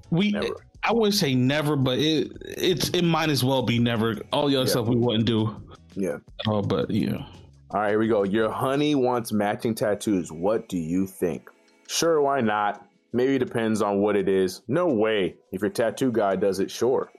we. 0.09 0.31
Never. 0.31 0.47
I 0.83 0.93
wouldn't 0.93 1.15
say 1.15 1.33
never, 1.35 1.75
but 1.75 1.97
it 1.99 2.31
it's 2.41 2.89
it 2.89 3.03
might 3.03 3.29
as 3.29 3.43
well 3.43 3.61
be 3.63 3.79
never. 3.79 4.17
All 4.31 4.47
the 4.47 4.55
other 4.55 4.65
Yeah. 4.65 4.71
stuff 4.71 4.87
we 4.87 4.95
wouldn't 4.95 5.25
do. 5.25 5.55
Yeah. 5.95 6.17
Oh, 6.47 6.61
but 6.61 6.89
yeah. 6.91 7.25
All 7.71 7.81
right, 7.81 7.89
here 7.89 7.99
we 7.99 8.07
go. 8.07 8.23
Your 8.23 8.49
honey 8.49 8.95
wants 8.95 9.33
matching 9.33 9.75
tattoos. 9.75 10.31
What 10.31 10.69
do 10.69 10.77
you 10.77 11.05
think? 11.07 11.49
Sure, 11.87 12.21
why 12.21 12.39
not? 12.39 12.87
Maybe 13.11 13.35
it 13.35 13.39
depends 13.39 13.81
on 13.81 13.99
what 13.99 14.15
it 14.15 14.29
is. 14.29 14.61
No 14.67 14.87
way. 14.87 15.35
If 15.51 15.61
your 15.61 15.69
tattoo 15.71 16.11
guy 16.11 16.35
does 16.35 16.59
it, 16.59 16.69
sure. 16.71 17.09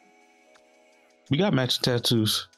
We 1.30 1.36
got 1.36 1.52
matching 1.52 1.82
tattoos. 1.82 2.48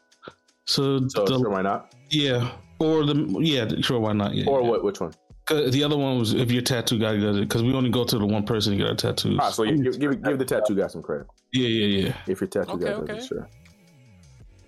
So, 0.66 1.09
So 1.09 1.24
the, 1.24 1.39
sure, 1.39 1.51
why 1.51 1.62
not? 1.62 1.95
yeah, 2.11 2.51
or 2.78 3.05
the 3.05 3.15
yeah, 3.41 3.69
sure, 3.81 3.99
why 4.01 4.12
not? 4.12 4.35
Yeah, 4.35 4.47
Or 4.49 4.62
yeah. 4.62 4.69
what? 4.69 4.85
Which 4.85 5.01
one? 5.01 5.12
The 5.49 5.82
other 5.82 5.97
one 5.97 6.16
was 6.19 6.32
if 6.32 6.53
your 6.53 6.62
tattoo 6.62 6.97
guy 6.99 7.16
does 7.16 7.39
it, 7.39 7.41
because 7.41 7.65
we 7.65 7.73
only 7.74 7.91
go 7.91 8.05
to 8.05 8.19
the 8.19 8.27
one 8.27 8.45
person 8.45 8.73
to 8.73 8.78
get 8.78 8.87
our 8.87 8.95
tattoos. 8.95 9.37
Ah, 9.43 9.51
so 9.51 9.65
you, 9.65 9.82
give, 9.82 9.99
give, 9.99 10.23
give 10.23 10.39
the 10.39 10.45
tattoo 10.45 10.77
guy 10.77 10.87
some 10.87 11.03
credit. 11.03 11.27
yeah, 11.53 11.66
yeah, 11.66 12.07
yeah. 12.07 12.16
If 12.28 12.41
your 12.41 12.47
tattoo 12.49 12.73
Okay, 12.73 12.85
guy 12.85 12.91
does 12.91 13.01
okay. 13.01 13.16
it, 13.16 13.24
sure. 13.24 13.49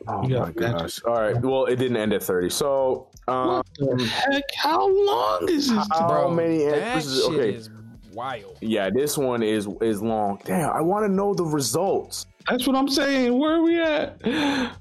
Oh 0.08 0.22
my 0.28 0.50
gosh! 0.50 1.00
All 1.04 1.12
right. 1.14 1.40
Well, 1.40 1.66
it 1.66 1.76
didn't 1.76 1.96
end 1.96 2.12
at 2.12 2.24
thirty. 2.24 2.50
So, 2.50 3.06
um, 3.28 3.62
What 3.78 3.98
the 3.98 4.04
heck? 4.06 4.42
How 4.56 4.88
long 4.88 5.46
is 5.48 5.68
this? 5.68 5.88
how 5.92 6.08
Bro, 6.08 6.30
many? 6.32 6.64
that 6.64 6.96
this 6.96 7.06
is- 7.06 7.24
shit 7.26 7.32
okay. 7.34 7.54
is 7.54 7.70
wild. 8.12 8.58
Yeah, 8.60 8.90
this 8.90 9.16
one 9.16 9.44
is 9.44 9.68
is 9.80 10.02
long. 10.02 10.40
Damn, 10.44 10.70
I 10.70 10.80
want 10.80 11.06
to 11.06 11.12
know 11.12 11.32
the 11.34 11.44
results. 11.44 12.26
That's 12.48 12.66
what 12.66 12.76
I'm 12.76 12.88
saying. 12.88 13.38
Where 13.38 13.56
are 13.56 13.62
we 13.62 13.80
at? 13.80 14.20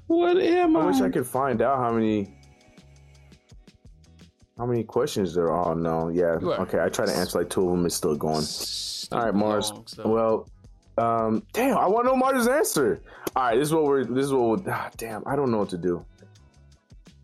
What 0.06 0.36
am 0.38 0.76
I? 0.76 0.80
I 0.80 0.86
wish 0.86 1.00
I 1.00 1.10
could 1.10 1.26
find 1.26 1.62
out 1.62 1.78
how 1.78 1.92
many 1.92 2.34
how 4.58 4.66
many 4.66 4.84
questions 4.84 5.34
there 5.34 5.50
are. 5.50 5.72
Oh, 5.72 5.74
no, 5.74 6.08
yeah. 6.08 6.38
Okay, 6.42 6.80
I 6.80 6.88
try 6.88 7.06
to 7.06 7.12
answer 7.12 7.38
like 7.38 7.50
two 7.50 7.64
of 7.64 7.70
them. 7.76 7.86
It's 7.86 7.94
still 7.94 8.16
going. 8.16 8.44
All 9.12 9.26
right, 9.26 9.34
Mars. 9.34 9.72
Well, 10.04 10.48
um, 10.98 11.42
damn, 11.52 11.78
I 11.78 11.86
want 11.86 12.06
to 12.06 12.12
know 12.12 12.16
Mars' 12.16 12.48
answer. 12.48 13.02
All 13.34 13.44
right, 13.44 13.56
this 13.56 13.68
is 13.68 13.74
what 13.74 13.84
we're. 13.84 14.04
This 14.04 14.26
is 14.26 14.32
what. 14.32 14.64
We'll, 14.64 14.74
ah, 14.74 14.90
damn, 14.96 15.22
I 15.26 15.36
don't 15.36 15.50
know 15.50 15.58
what 15.58 15.70
to 15.70 15.78
do. 15.78 16.04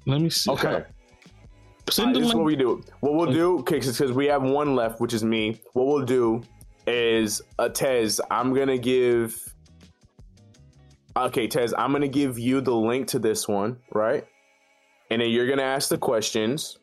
Let 0.06 0.20
me 0.20 0.30
see. 0.30 0.50
Okay. 0.50 0.84
Send 1.90 2.08
Alright, 2.08 2.14
the 2.14 2.20
this 2.20 2.28
is 2.28 2.34
what 2.34 2.44
we 2.44 2.56
do. 2.56 2.82
What 3.00 3.14
we'll 3.14 3.32
do, 3.32 3.58
okay, 3.60 3.78
because 3.78 4.12
we 4.12 4.26
have 4.26 4.42
one 4.42 4.74
left, 4.74 5.00
which 5.00 5.14
is 5.14 5.24
me. 5.24 5.60
What 5.72 5.86
we'll 5.86 6.04
do 6.04 6.42
is, 6.86 7.42
a 7.58 7.68
Tez, 7.68 8.20
I'm 8.30 8.54
gonna 8.54 8.78
give. 8.78 9.54
Okay, 11.26 11.48
Tez, 11.48 11.74
I'm 11.76 11.92
gonna 11.92 12.06
give 12.08 12.38
you 12.38 12.60
the 12.60 12.74
link 12.74 13.08
to 13.08 13.18
this 13.18 13.48
one, 13.48 13.78
right? 13.92 14.24
And 15.10 15.20
then 15.20 15.30
you're 15.30 15.48
gonna 15.48 15.62
ask 15.62 15.88
the 15.88 15.98
questions, 15.98 16.78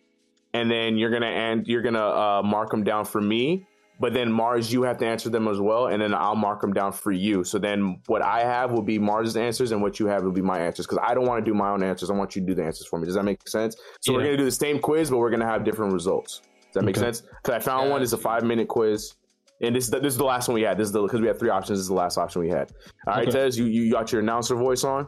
and 0.53 0.69
then 0.69 0.97
you're 0.97 1.09
gonna 1.11 1.27
and 1.27 1.65
you're 1.67 1.81
gonna 1.81 2.05
uh, 2.05 2.41
mark 2.43 2.69
them 2.69 2.83
down 2.83 3.05
for 3.05 3.21
me. 3.21 3.65
But 3.97 4.13
then 4.13 4.29
Mars, 4.29 4.73
you 4.73 4.81
have 4.81 4.97
to 4.97 5.05
answer 5.05 5.29
them 5.29 5.47
as 5.47 5.61
well, 5.61 5.87
and 5.87 6.01
then 6.01 6.13
I'll 6.13 6.35
mark 6.35 6.59
them 6.59 6.73
down 6.73 6.91
for 6.91 7.13
you. 7.13 7.45
So 7.45 7.57
then 7.57 8.01
what 8.07 8.21
I 8.21 8.41
have 8.41 8.71
will 8.73 8.81
be 8.81 8.99
Mars's 8.99 9.37
answers, 9.37 9.71
and 9.71 9.81
what 9.81 10.01
you 10.01 10.07
have 10.07 10.23
will 10.23 10.33
be 10.33 10.41
my 10.41 10.59
answers. 10.59 10.85
Because 10.85 10.99
I 11.01 11.13
don't 11.13 11.25
want 11.25 11.45
to 11.45 11.49
do 11.49 11.55
my 11.55 11.69
own 11.69 11.81
answers. 11.81 12.09
I 12.09 12.13
want 12.13 12.35
you 12.35 12.41
to 12.41 12.45
do 12.47 12.55
the 12.55 12.63
answers 12.65 12.87
for 12.87 12.99
me. 12.99 13.05
Does 13.05 13.15
that 13.15 13.23
make 13.23 13.47
sense? 13.47 13.77
So 14.01 14.11
we're 14.11 14.23
gonna 14.23 14.35
do 14.35 14.43
the 14.43 14.51
same 14.51 14.79
quiz, 14.79 15.09
but 15.09 15.19
we're 15.19 15.29
gonna 15.29 15.45
have 15.47 15.63
different 15.63 15.93
results. 15.93 16.39
Does 16.39 16.73
that 16.73 16.83
make 16.83 16.97
Okay. 16.97 17.05
sense? 17.05 17.21
Because 17.21 17.55
I 17.55 17.59
found 17.59 17.89
one. 17.89 18.01
It's 18.01 18.11
a 18.11 18.17
five 18.17 18.43
minute 18.43 18.67
quiz, 18.67 19.13
and 19.61 19.75
this 19.75 19.85
is 19.85 19.89
the, 19.89 19.99
this 19.99 20.13
is 20.13 20.17
the 20.17 20.25
last 20.25 20.47
one 20.47 20.55
we 20.55 20.61
had. 20.63 20.77
This 20.77 20.87
is 20.87 20.91
the 20.91 21.01
because 21.01 21.21
we 21.21 21.27
had 21.27 21.39
three 21.39 21.49
options. 21.49 21.77
This 21.79 21.83
is 21.83 21.87
the 21.87 21.93
last 21.93 22.17
option 22.17 22.41
we 22.41 22.49
had. 22.49 22.71
All 23.07 23.15
right, 23.15 23.27
Okay. 23.27 23.31
Tez, 23.37 23.57
you 23.57 23.65
you 23.65 23.91
got 23.91 24.11
your 24.11 24.21
announcer 24.21 24.55
voice 24.55 24.83
on. 24.83 25.07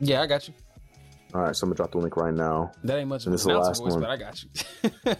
yeah, 0.00 0.22
I 0.22 0.26
got 0.26 0.46
you. 0.48 0.54
All 1.34 1.40
right, 1.42 1.56
so 1.56 1.64
I'm 1.64 1.70
gonna 1.70 1.76
drop 1.76 1.90
the 1.90 1.98
link 1.98 2.16
right 2.16 2.32
now. 2.32 2.70
That 2.84 2.98
ain't 2.98 3.08
much 3.08 3.24
And 3.24 3.34
this 3.34 3.40
is 3.40 3.46
the 3.48 3.58
last 3.58 3.80
voice, 3.82 3.92
one. 3.92 4.02
but 4.02 4.10
I 4.10 4.16
got 4.16 4.40
you. 4.42 4.50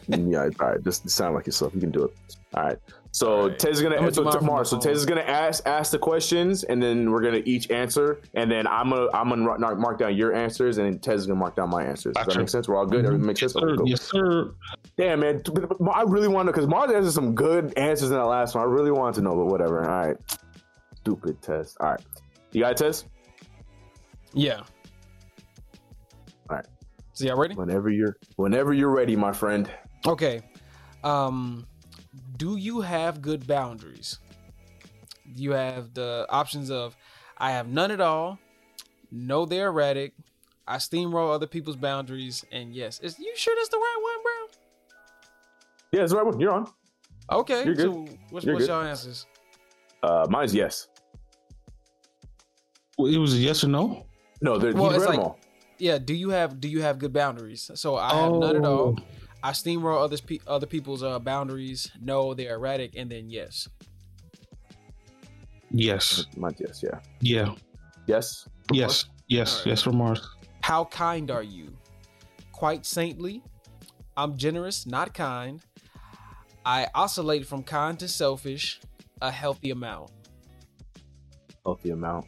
yeah, 0.31 0.49
all 0.61 0.69
right. 0.69 0.85
Just 0.85 1.09
sound 1.11 1.35
like 1.35 1.47
yourself. 1.47 1.75
You 1.75 1.81
can 1.81 1.91
do 1.91 2.05
it. 2.05 2.15
All 2.55 2.63
right. 2.65 2.79
So 3.15 3.29
All 3.43 3.49
right. 3.49 3.57
Tez 3.61 3.77
is 3.77 3.83
gonna 3.83 3.95
I'm 3.95 4.13
so 4.13 4.25
do 4.25 4.31
tomorrow. 4.33 4.65
So 4.65 4.75
phone. 4.77 4.81
Tez 4.89 4.99
is 4.99 5.07
gonna 5.07 5.21
ask 5.21 5.65
ask 5.69 5.93
the 5.93 6.01
questions, 6.01 6.65
and 6.65 6.83
then 6.83 7.13
we're 7.13 7.21
gonna 7.23 7.43
each 7.45 7.71
answer, 7.71 8.21
and 8.35 8.51
then 8.51 8.67
I'm 8.67 8.91
gonna 8.91 9.07
I'm 9.15 9.29
gonna 9.29 9.43
mark, 9.61 9.79
mark 9.79 9.99
down 10.01 10.17
your 10.17 10.35
answers, 10.35 10.79
and 10.79 10.93
then 10.93 10.99
Tez 10.99 11.21
is 11.21 11.27
gonna 11.29 11.39
mark 11.39 11.55
down 11.55 11.71
my 11.71 11.85
answers. 11.85 12.15
Does 12.17 12.27
that 12.27 12.37
make 12.37 12.49
sense? 12.49 12.67
We're 12.67 12.77
all 12.77 12.87
good. 12.87 13.05
Everything 13.07 13.25
makes 13.25 13.39
sense. 13.39 13.55
Yes, 13.55 13.63
Okay, 13.63 13.71
sir. 13.71 13.77
cool. 13.77 13.89
Yes, 13.89 14.01
sir. 14.03 14.55
Damn, 14.97 15.21
man. 15.21 15.43
But- 15.45 15.79
but 15.79 15.91
I 15.93 16.03
really 16.03 16.27
want 16.27 16.49
to 16.49 16.53
because 16.53 16.67
Mars 16.67 16.91
answered 16.91 17.13
some 17.13 17.37
good 17.37 17.73
answers 17.79 18.11
in 18.11 18.17
that 18.17 18.25
last 18.27 18.57
one. 18.57 18.65
I 18.65 18.67
really 18.67 18.91
wanted 18.91 19.15
to 19.17 19.21
know, 19.23 19.37
but 19.37 19.47
whatever. 19.47 19.89
All 19.89 20.07
right. 20.07 20.17
Stupid 20.97 21.41
Tez. 21.41 21.77
All 21.79 21.91
right. 21.91 22.01
You 22.51 22.63
got 22.63 22.73
it, 22.73 22.79
test? 22.79 23.07
yeah. 24.33 24.63
All 26.51 26.57
right. 26.57 26.67
So 27.13 27.27
y'all 27.27 27.37
ready? 27.37 27.55
Whenever 27.55 27.91
you're 27.91 28.17
whenever 28.37 28.73
you're 28.73 28.91
ready, 28.91 29.15
my 29.15 29.33
friend. 29.33 29.71
Okay. 30.05 30.41
Um, 31.05 31.65
do 32.37 32.57
you 32.57 32.81
have 32.81 33.23
good 33.23 33.47
boundaries? 33.47 34.19
You 35.35 35.53
have 35.53 35.95
the 35.95 36.27
options 36.29 36.71
of 36.71 36.97
I 37.39 37.53
have 37.53 37.69
none 37.69 37.91
at 37.91 38.01
all, 38.01 38.39
no, 39.11 39.45
they're 39.47 39.69
erratic, 39.69 40.13
I 40.67 40.77
steamroll 40.77 41.33
other 41.35 41.47
people's 41.47 41.77
boundaries, 41.77 42.45
and 42.53 42.75
yes, 42.75 43.01
is 43.01 43.19
you 43.19 43.33
sure 43.37 43.55
that's 43.57 43.69
the 43.69 43.77
right 43.77 43.99
one, 44.03 44.23
bro? 44.23 44.59
Yeah, 45.93 46.03
it's 46.05 46.13
the 46.13 46.19
right 46.19 46.27
one. 46.27 46.41
You're 46.41 46.53
on. 46.53 46.67
Okay, 47.31 47.65
You're 47.65 47.75
good. 47.75 47.85
so 47.85 48.07
what's, 48.31 48.45
You're 48.47 48.55
what's 48.55 48.67
good. 48.67 48.73
y'all 48.73 48.83
answers? 48.83 49.27
Uh, 50.03 50.27
mine's 50.29 50.55
yes. 50.55 50.89
Well, 52.99 53.13
It 53.13 53.19
was 53.19 53.35
a 53.35 53.39
yes 53.39 53.65
or 53.65 53.69
no. 53.69 54.07
No, 54.41 54.59
they're, 54.59 54.73
Well, 54.73 54.91
it's 54.93 55.05
like- 55.07 55.19
all. 55.19 55.39
Yeah, 55.79 55.99
do 55.99 56.15
you 56.15 56.31
have 56.31 56.61
do 56.61 56.69
you 56.69 56.83
have 56.83 57.01
good 57.01 57.13
boundaries? 57.13 57.69
So 57.75 57.97
I 57.97 58.15
have 58.15 58.33
none 58.33 58.57
at 58.57 58.65
all. 58.65 58.97
I 59.45 59.51
steamroll 59.51 60.03
other 60.03 60.17
pe- 60.17 60.39
other 60.47 60.67
people's 60.67 61.03
uh, 61.03 61.19
boundaries. 61.19 61.91
No, 62.01 62.33
they're 62.33 62.55
erratic, 62.55 62.97
and 62.97 63.11
then 63.11 63.29
yes. 63.29 63.69
Yes. 65.71 66.25
My 66.35 66.51
yes, 66.59 66.83
yeah. 66.83 67.01
Yeah. 67.21 67.55
Yes. 68.07 68.49
Yes. 68.73 69.05
Yes. 69.29 69.53
Alright. 69.53 69.67
Yes 69.67 69.83
for 69.83 69.93
Mars. 69.93 70.27
How 70.63 70.87
kind 70.87 71.31
are 71.31 71.43
you? 71.43 71.77
Quite 72.53 72.87
saintly. 72.87 73.43
I'm 74.17 74.39
generous, 74.39 74.87
not 74.87 75.13
kind. 75.13 75.61
I 76.65 76.87
oscillate 76.95 77.47
from 77.47 77.65
kind 77.65 77.99
to 77.99 78.09
selfish, 78.09 78.81
a 79.21 79.31
healthy 79.31 79.71
amount. 79.73 80.11
Healthy 81.67 81.91
amount. 81.91 82.27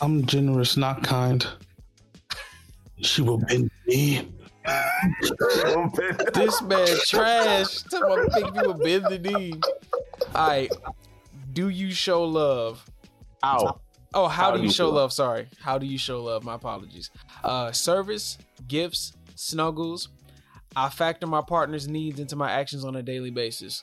I'm 0.00 0.26
generous, 0.26 0.76
not 0.76 1.04
kind. 1.04 1.46
She 3.02 3.22
will 3.22 3.38
bend 3.38 3.70
me. 3.86 4.28
This 6.34 6.62
man 6.62 6.86
trash. 7.06 7.82
Talking 7.82 8.12
about 8.12 8.32
think 8.32 8.54
people 8.54 8.74
bend 8.74 9.04
the 9.04 9.18
knee. 9.18 9.54
All 10.34 10.48
right. 10.48 10.72
Do 11.52 11.68
you 11.68 11.90
show 11.92 12.24
love? 12.24 12.84
Ow. 13.44 13.80
Oh, 14.14 14.28
how, 14.28 14.56
do 14.56 14.62
you 14.62 14.70
show 14.70 14.90
love? 14.90 15.12
Sorry. 15.12 15.48
How 15.60 15.76
do 15.76 15.86
you 15.86 15.98
show 15.98 16.22
love? 16.22 16.44
My 16.44 16.54
apologies. 16.54 17.10
Uh, 17.42 17.72
service, 17.72 18.38
gifts, 18.68 19.12
snuggles. 19.34 20.08
I 20.76 20.88
factor 20.88 21.26
my 21.26 21.40
partner's 21.40 21.88
needs 21.88 22.18
into 22.18 22.36
my 22.36 22.50
actions 22.50 22.84
on 22.84 22.96
a 22.96 23.02
daily 23.02 23.30
basis. 23.30 23.82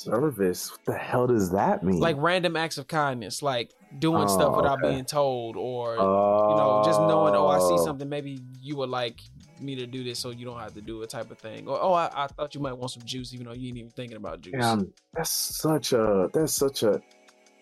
Service. 0.00 0.70
What 0.70 0.84
the 0.84 0.94
hell 0.94 1.26
does 1.26 1.50
that 1.50 1.82
mean? 1.82 2.00
Like 2.00 2.16
random 2.18 2.56
acts 2.56 2.78
of 2.78 2.86
kindness, 2.86 3.42
like 3.42 3.72
doing 3.98 4.24
Oh, 4.24 4.26
stuff 4.26 4.56
without 4.56 4.78
okay. 4.82 4.92
being 4.92 5.04
told, 5.04 5.56
or 5.56 5.96
oh, 5.98 6.50
you 6.50 6.56
know, 6.56 6.82
just 6.84 7.00
knowing, 7.00 7.34
oh, 7.34 7.48
I 7.48 7.58
see 7.58 7.80
oh. 7.80 7.84
something. 7.84 8.08
Maybe 8.08 8.40
you 8.60 8.76
would 8.76 8.90
like 8.90 9.20
me 9.60 9.74
to 9.76 9.86
do 9.86 10.04
this, 10.04 10.18
so 10.18 10.30
you 10.30 10.44
don't 10.44 10.58
have 10.58 10.74
to 10.74 10.80
do 10.80 11.02
it, 11.02 11.10
type 11.10 11.30
of 11.30 11.38
thing. 11.38 11.66
Or 11.66 11.78
oh, 11.80 11.92
I, 11.92 12.10
I 12.14 12.26
thought 12.28 12.54
you 12.54 12.60
might 12.60 12.74
want 12.74 12.92
some 12.92 13.02
juice, 13.02 13.34
even 13.34 13.46
though 13.46 13.54
you 13.54 13.68
ain't 13.68 13.78
even 13.78 13.90
thinking 13.90 14.16
about 14.16 14.40
juice. 14.40 14.54
Damn, 14.58 14.92
that's 15.14 15.30
such 15.30 15.92
a 15.92 16.30
that's 16.32 16.52
such 16.52 16.82
a 16.82 17.00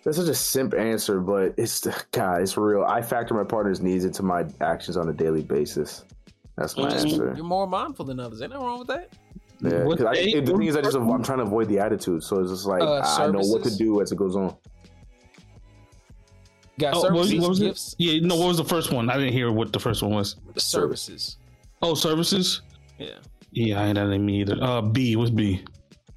that's 0.04 0.18
such 0.18 0.28
a 0.28 0.34
simp 0.34 0.74
answer, 0.74 1.20
but 1.20 1.54
it's 1.56 1.80
God, 2.12 2.42
it's 2.42 2.56
real. 2.56 2.84
I 2.84 3.02
factor 3.02 3.34
my 3.34 3.44
partner's 3.44 3.80
needs 3.80 4.04
into 4.04 4.22
my 4.22 4.44
actions 4.60 4.96
on 4.96 5.08
a 5.08 5.12
daily 5.12 5.42
basis. 5.42 6.04
That's 6.56 6.76
my 6.76 6.90
answer. 6.90 7.34
You're 7.36 7.44
more 7.44 7.66
mindful 7.66 8.06
than 8.06 8.18
others. 8.18 8.40
Ain't 8.40 8.52
nothing 8.52 8.66
wrong 8.66 8.78
with 8.78 8.88
that. 8.88 9.12
Yeah, 9.60 9.84
What 9.84 9.98
'cause 9.98 10.06
I, 10.06 10.14
day- 10.14 10.32
it 10.34 10.48
what 10.48 10.58
means 10.58 10.76
I 10.76 10.82
just 10.82 10.96
I'm 10.96 11.22
trying 11.22 11.38
to 11.38 11.44
avoid 11.44 11.68
the 11.68 11.78
attitude, 11.78 12.22
so 12.22 12.40
it's 12.40 12.50
just 12.50 12.66
like 12.66 12.82
Uh, 12.82 13.00
I 13.02 13.26
know 13.30 13.40
what 13.40 13.62
to 13.64 13.74
do 13.76 14.00
as 14.02 14.12
it 14.12 14.16
goes 14.18 14.36
on. 14.36 14.54
Got 16.78 16.94
Oh, 16.94 17.02
services, 17.02 17.40
what 17.40 17.48
was 17.48 17.58
gifts, 17.60 17.96
it? 17.98 18.04
Yeah, 18.04 18.20
no, 18.26 18.36
what 18.36 18.48
was 18.48 18.58
the 18.58 18.64
first 18.64 18.92
one? 18.92 19.08
I 19.08 19.16
didn't 19.16 19.32
hear 19.32 19.50
what 19.50 19.72
the 19.72 19.80
first 19.80 20.02
one 20.02 20.12
was. 20.12 20.36
services. 20.58 21.38
Oh, 21.80 21.94
services? 21.94 22.60
Yeah, 22.98 23.08
Yeah, 23.50 23.80
I 23.82 23.86
ain't 23.86 23.94
that 23.94 24.06
me 24.18 24.40
either. 24.42 24.58
Uh, 24.62 24.82
B, 24.82 25.16
what's 25.16 25.30
B? 25.30 25.64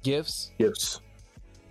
gifts. 0.02 0.50
Gifts, 0.58 1.00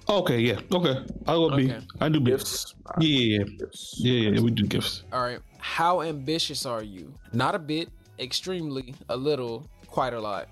Okay, 0.08 0.40
yeah, 0.40 0.60
okay. 0.74 1.06
I'll 1.28 1.50
go 1.50 1.56
B. 1.56 1.66
Okay. 1.72 1.86
I 2.02 2.10
do 2.10 2.20
gifts, 2.20 2.74
Yeah, 3.00 3.08
yeah, 3.10 3.38
yeah. 3.38 3.44
gifts. 3.60 3.94
Yeah, 4.00 4.14
yeah, 4.14 4.30
yeah, 4.32 4.42
we 4.42 4.50
do 4.50 4.66
gifts. 4.66 5.04
All 5.14 5.22
right. 5.22 5.40
How 5.60 6.02
ambitious 6.02 6.66
are 6.66 6.82
you? 6.82 7.14
Not 7.32 7.54
a 7.54 7.60
bit, 7.60 7.90
extremely, 8.18 8.96
a 9.10 9.16
little, 9.16 9.68
quite 9.86 10.16
a 10.16 10.20
lot. 10.20 10.48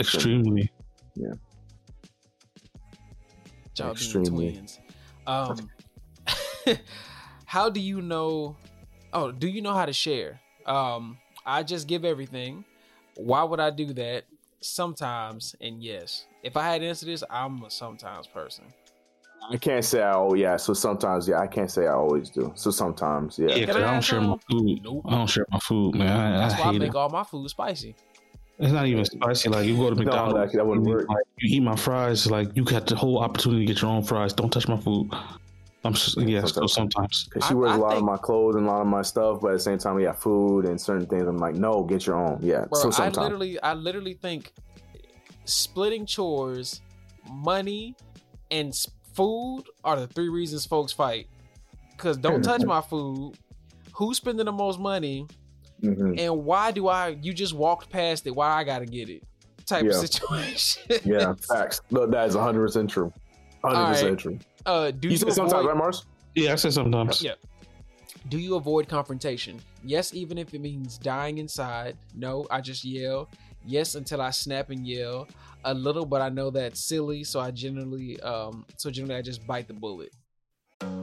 Extremely. 0.00 0.70
Y'all 1.16 1.38
being 3.76 3.92
Extremely. 3.92 4.52
twins. 4.52 4.78
Um, 5.26 5.70
how 7.44 7.70
do 7.70 7.80
you 7.80 8.00
know? 8.02 8.56
Oh, 9.12 9.30
do 9.30 9.48
you 9.48 9.62
know 9.62 9.72
how 9.74 9.86
to 9.86 9.92
share? 9.92 10.40
Um, 10.66 11.18
I 11.46 11.62
just 11.62 11.86
give 11.86 12.04
everything. 12.04 12.64
Why 13.16 13.42
would 13.44 13.60
I 13.60 13.70
do 13.70 13.92
that? 13.94 14.24
Sometimes, 14.60 15.54
and 15.60 15.82
yes. 15.82 16.26
If 16.42 16.56
I 16.56 16.64
had 16.72 16.80
to 16.80 16.86
answer 16.88 17.06
this, 17.06 17.22
I'm 17.30 17.62
a 17.62 17.70
sometimes 17.70 18.26
person. 18.26 18.64
I 19.50 19.56
can't 19.56 19.84
say 19.84 20.02
I 20.02 20.14
oh 20.14 20.34
yeah. 20.34 20.56
So 20.56 20.74
sometimes 20.74 21.28
yeah, 21.28 21.38
I 21.38 21.46
can't 21.46 21.70
say 21.70 21.86
I 21.86 21.92
always 21.92 22.28
do. 22.28 22.52
So 22.56 22.70
sometimes 22.70 23.38
yeah. 23.38 23.54
Yeah, 23.54 23.66
'cause 23.66 23.76
Can 23.76 23.84
I 23.84 23.88
I 23.88 23.92
don't 23.92 24.02
share 24.04 24.20
my 24.20 24.36
food. 24.50 24.80
Nope. 24.82 25.02
I 25.06 25.10
don't 25.12 25.26
share 25.30 25.46
my 25.50 25.58
food, 25.60 25.94
man. 25.94 26.16
I, 26.34 26.38
That's 26.38 26.54
I 26.54 26.58
why 26.64 26.68
I 26.68 26.78
make 26.78 26.90
it. 26.90 26.96
all 26.96 27.08
my 27.08 27.22
food 27.24 27.48
spicy. 27.48 27.94
It's 28.58 28.72
not 28.72 28.86
even 28.86 29.04
spicy. 29.04 29.48
Like 29.48 29.66
you 29.66 29.76
go 29.76 29.90
to 29.90 29.94
No, 29.96 30.02
McDonald's, 30.04 30.52
that- 30.52 30.58
that 30.58 30.66
wouldn't 30.66 30.86
you, 30.86 30.92
work. 30.94 31.08
Like, 31.08 31.24
you 31.38 31.56
eat 31.56 31.60
my 31.62 31.76
fries. 31.76 32.28
Like 32.30 32.56
you 32.56 32.64
got 32.64 32.86
the 32.86 32.96
whole 32.96 33.18
opportunity 33.18 33.66
to 33.66 33.72
get 33.72 33.82
your 33.82 33.90
own 33.90 34.02
fries. 34.02 34.32
Don't 34.32 34.50
touch 34.52 34.66
my 34.68 34.76
food. 34.76 35.10
I'm 35.84 35.94
just, 35.94 36.18
yeah. 36.18 36.44
So 36.44 36.66
sometimes. 36.66 37.28
Cause 37.32 37.46
she 37.46 37.54
wears 37.54 37.72
I 37.72 37.76
a 37.76 37.78
lot 37.78 37.90
think- 37.90 38.00
of 38.00 38.04
my 38.06 38.16
clothes 38.16 38.56
and 38.56 38.66
a 38.66 38.68
lot 38.70 38.80
of 38.80 38.88
my 38.88 39.02
stuff, 39.02 39.40
but 39.40 39.48
at 39.48 39.54
the 39.54 39.60
same 39.60 39.78
time, 39.78 39.94
we 39.94 40.02
got 40.02 40.20
food 40.20 40.64
and 40.64 40.80
certain 40.80 41.06
things. 41.06 41.26
I'm 41.26 41.38
like, 41.38 41.54
no, 41.54 41.84
get 41.84 42.04
your 42.06 42.16
own. 42.16 42.40
Yeah. 42.42 42.64
Bro, 42.64 42.90
so 42.90 43.02
I 43.02 43.08
literally, 43.10 43.60
I 43.62 43.74
literally 43.74 44.14
think 44.14 44.52
splitting 45.44 46.04
chores, 46.04 46.80
money, 47.30 47.94
and 48.50 48.74
food 49.14 49.64
are 49.84 50.00
the 50.00 50.08
three 50.08 50.28
reasons 50.28 50.66
folks 50.66 50.92
fight. 50.92 51.28
Cause 51.96 52.16
don't 52.16 52.42
touch 52.50 52.64
my 52.64 52.80
food. 52.80 53.34
Who's 53.94 54.16
spending 54.16 54.46
the 54.46 54.52
most 54.52 54.78
money? 54.80 55.26
Mhm. 55.82 56.18
And 56.18 56.44
why 56.44 56.70
do 56.70 56.88
I? 56.88 57.08
You 57.08 57.32
just 57.32 57.54
walked 57.54 57.90
past 57.90 58.26
it. 58.26 58.34
Why 58.34 58.48
I 58.48 58.64
gotta 58.64 58.86
get 58.86 59.08
it? 59.08 59.22
Type 59.66 59.84
of 59.84 59.94
situation. 59.94 61.00
Yeah, 61.04 61.34
facts. 61.48 61.80
Look, 61.90 62.10
that 62.10 62.28
is 62.28 62.34
100 62.34 62.60
percent 62.60 62.90
true. 62.90 63.12
100 63.60 63.86
percent 63.92 64.18
true. 64.18 64.38
Uh, 64.64 64.90
do 64.90 65.08
You 65.08 65.12
you, 65.12 65.18
said 65.18 65.32
sometimes, 65.32 65.66
right, 65.66 65.76
Mars? 65.76 66.06
Yeah, 66.34 66.52
I 66.52 66.56
said 66.56 66.72
sometimes. 66.72 67.22
Yeah. 67.22 67.34
Do 68.28 68.38
you 68.38 68.56
avoid 68.56 68.88
confrontation? 68.88 69.60
Yes, 69.84 70.12
even 70.12 70.38
if 70.38 70.52
it 70.52 70.60
means 70.60 70.98
dying 70.98 71.38
inside. 71.38 71.96
No, 72.14 72.46
I 72.50 72.60
just 72.60 72.84
yell. 72.84 73.28
Yes, 73.64 73.94
until 73.94 74.20
I 74.20 74.30
snap 74.30 74.70
and 74.70 74.86
yell 74.86 75.28
a 75.64 75.74
little, 75.74 76.06
but 76.06 76.20
I 76.22 76.28
know 76.28 76.50
that's 76.50 76.80
silly, 76.80 77.24
so 77.24 77.40
I 77.40 77.50
generally, 77.50 78.20
um, 78.20 78.64
so 78.76 78.90
generally 78.90 79.16
I 79.16 79.22
just 79.22 79.46
bite 79.46 79.68
the 79.68 79.74
bullet. 79.74 80.12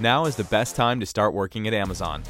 Now 0.00 0.26
is 0.26 0.36
the 0.36 0.44
best 0.44 0.76
time 0.76 1.00
to 1.00 1.06
start 1.06 1.34
working 1.34 1.66
at 1.66 1.74
Amazon. 1.74 2.22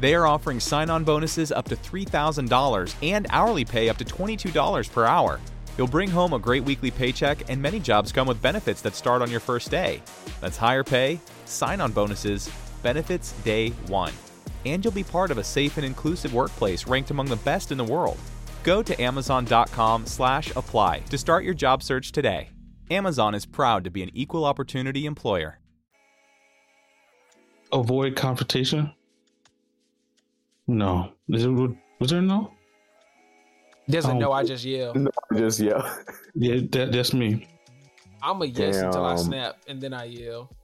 They 0.00 0.14
are 0.14 0.26
offering 0.26 0.60
sign 0.60 0.90
on 0.90 1.02
bonuses 1.02 1.50
up 1.50 1.66
to 1.68 1.76
$3,000 1.76 2.94
and 3.02 3.26
hourly 3.30 3.64
pay 3.64 3.88
up 3.88 3.96
to 3.98 4.04
$22 4.04 4.92
per 4.92 5.04
hour. 5.06 5.40
You'll 5.78 5.88
bring 5.88 6.10
home 6.10 6.34
a 6.34 6.38
great 6.38 6.64
weekly 6.64 6.90
paycheck, 6.90 7.48
and 7.48 7.60
many 7.60 7.80
jobs 7.80 8.12
come 8.12 8.28
with 8.28 8.42
benefits 8.42 8.82
that 8.82 8.94
start 8.94 9.22
on 9.22 9.30
your 9.30 9.40
first 9.40 9.70
day. 9.70 10.02
That's 10.42 10.58
higher 10.58 10.84
pay, 10.84 11.20
sign 11.46 11.80
on 11.80 11.92
bonuses, 11.92 12.50
benefits 12.82 13.32
day 13.44 13.70
one. 13.86 14.12
And 14.66 14.84
you'll 14.84 14.92
be 14.92 15.04
part 15.04 15.30
of 15.30 15.38
a 15.38 15.44
safe 15.44 15.78
and 15.78 15.86
inclusive 15.86 16.34
workplace 16.34 16.86
ranked 16.86 17.10
among 17.10 17.28
the 17.28 17.36
best 17.36 17.72
in 17.72 17.78
the 17.78 17.84
world. 17.84 18.18
Go 18.62 18.82
to 18.82 19.02
amazon.com 19.02 20.04
slash 20.04 20.54
apply 20.54 20.98
to 21.08 21.16
start 21.16 21.44
your 21.44 21.54
job 21.54 21.82
search 21.82 22.12
today. 22.12 22.50
Amazon 22.90 23.34
is 23.34 23.46
proud 23.46 23.84
to 23.84 23.90
be 23.90 24.02
an 24.02 24.10
equal 24.12 24.44
opportunity 24.44 25.06
employer. 25.06 25.59
Avoid 27.72 28.16
confrontation. 28.16 28.92
No. 30.66 31.12
Is 31.28 31.44
it, 31.44 31.48
was 31.50 32.10
there 32.10 32.22
no? 32.22 32.52
Doesn't 33.88 34.16
Oh. 34.16 34.18
know 34.18 34.32
I 34.32 34.44
just 34.44 34.64
yell. 34.64 34.94
No, 34.94 35.10
just 35.36 35.60
yeah. 35.60 35.96
Yeah, 36.34 36.60
that, 36.70 36.92
that's 36.92 37.12
me. 37.12 37.48
I'm 38.22 38.40
a 38.42 38.44
yes 38.46 38.76
until 38.76 39.04
I 39.04 39.16
snap, 39.16 39.56
and 39.66 39.80
then 39.80 39.92
I 39.94 40.04
yell. 40.04 40.54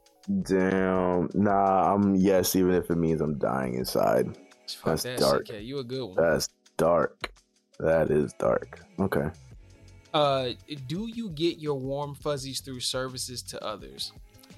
Damn. 0.43 1.29
Nah, 1.35 1.95
I'm 1.95 2.15
yes, 2.15 2.55
even 2.57 2.75
if 2.75 2.91
it 2.91 2.97
means 2.97 3.21
I'm 3.21 3.39
dying 3.39 3.75
inside. 3.75 4.37
Fuck 4.69 4.85
That's 4.85 5.03
that 5.05 5.19
dark. 5.19 5.47
shit, 5.47 5.57
Kat. 5.57 5.65
You 5.65 5.79
a 5.79 5.85
good 5.85 6.05
one. 6.05 6.17
That's 6.17 6.49
dark. 6.77 7.33
That 7.79 8.11
is 8.11 8.33
dark. 8.35 8.81
Okay. 8.99 9.31
Uh, 10.13 10.49
do 10.89 11.09
you 11.13 11.31
get 11.31 11.59
your 11.59 11.79
warm 11.79 12.15
fuzzies 12.15 12.61
through 12.61 12.81
services 12.81 13.43
to 13.45 13.65
others? 13.65 14.13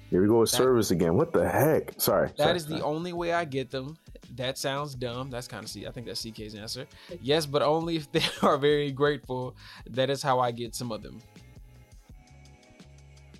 Here 0.09 0.21
we 0.21 0.27
go 0.27 0.39
with 0.39 0.51
That- 0.51 0.57
service 0.57 0.91
again. 0.91 1.15
What 1.15 1.33
the 1.33 1.47
heck? 1.47 1.99
Sorry. 2.01 2.29
That 2.29 2.37
sorry, 2.37 2.57
is 2.57 2.65
the 2.65 2.81
only 2.83 3.13
way 3.13 3.33
I 3.33 3.45
get 3.45 3.69
them. 3.69 3.97
That 4.35 4.57
sounds 4.57 4.95
dumb. 4.95 5.29
That's 5.29 5.47
kind 5.47 5.63
of 5.63 5.69
C. 5.69 5.85
I 5.87 5.91
think 5.91 6.07
that's 6.07 6.21
CK's 6.21 6.55
answer. 6.55 6.85
Yes, 7.21 7.45
but 7.45 7.61
only 7.61 7.95
if 7.97 8.11
they 8.11 8.21
are 8.41 8.57
very 8.57 8.91
grateful. 8.91 9.55
That 9.89 10.09
is 10.09 10.21
how 10.23 10.39
I 10.39 10.51
get 10.51 10.73
some 10.75 10.91
of 10.91 11.03
them. 11.03 11.19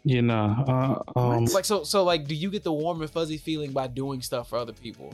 You 0.04 0.22
know, 0.22 1.04
Uh, 1.16 1.20
um, 1.20 1.46
Like 1.46 1.66
so, 1.66 1.84
so 1.84 2.04
like, 2.04 2.26
do 2.28 2.34
you 2.36 2.50
get 2.50 2.64
the 2.64 2.72
warm 2.74 3.02
and 3.02 3.10
fuzzy 3.10 3.38
feeling 3.38 3.72
by 3.72 3.88
doing 3.88 4.22
stuff 4.22 4.50
for 4.50 4.58
other 4.58 4.72
people? 4.74 5.14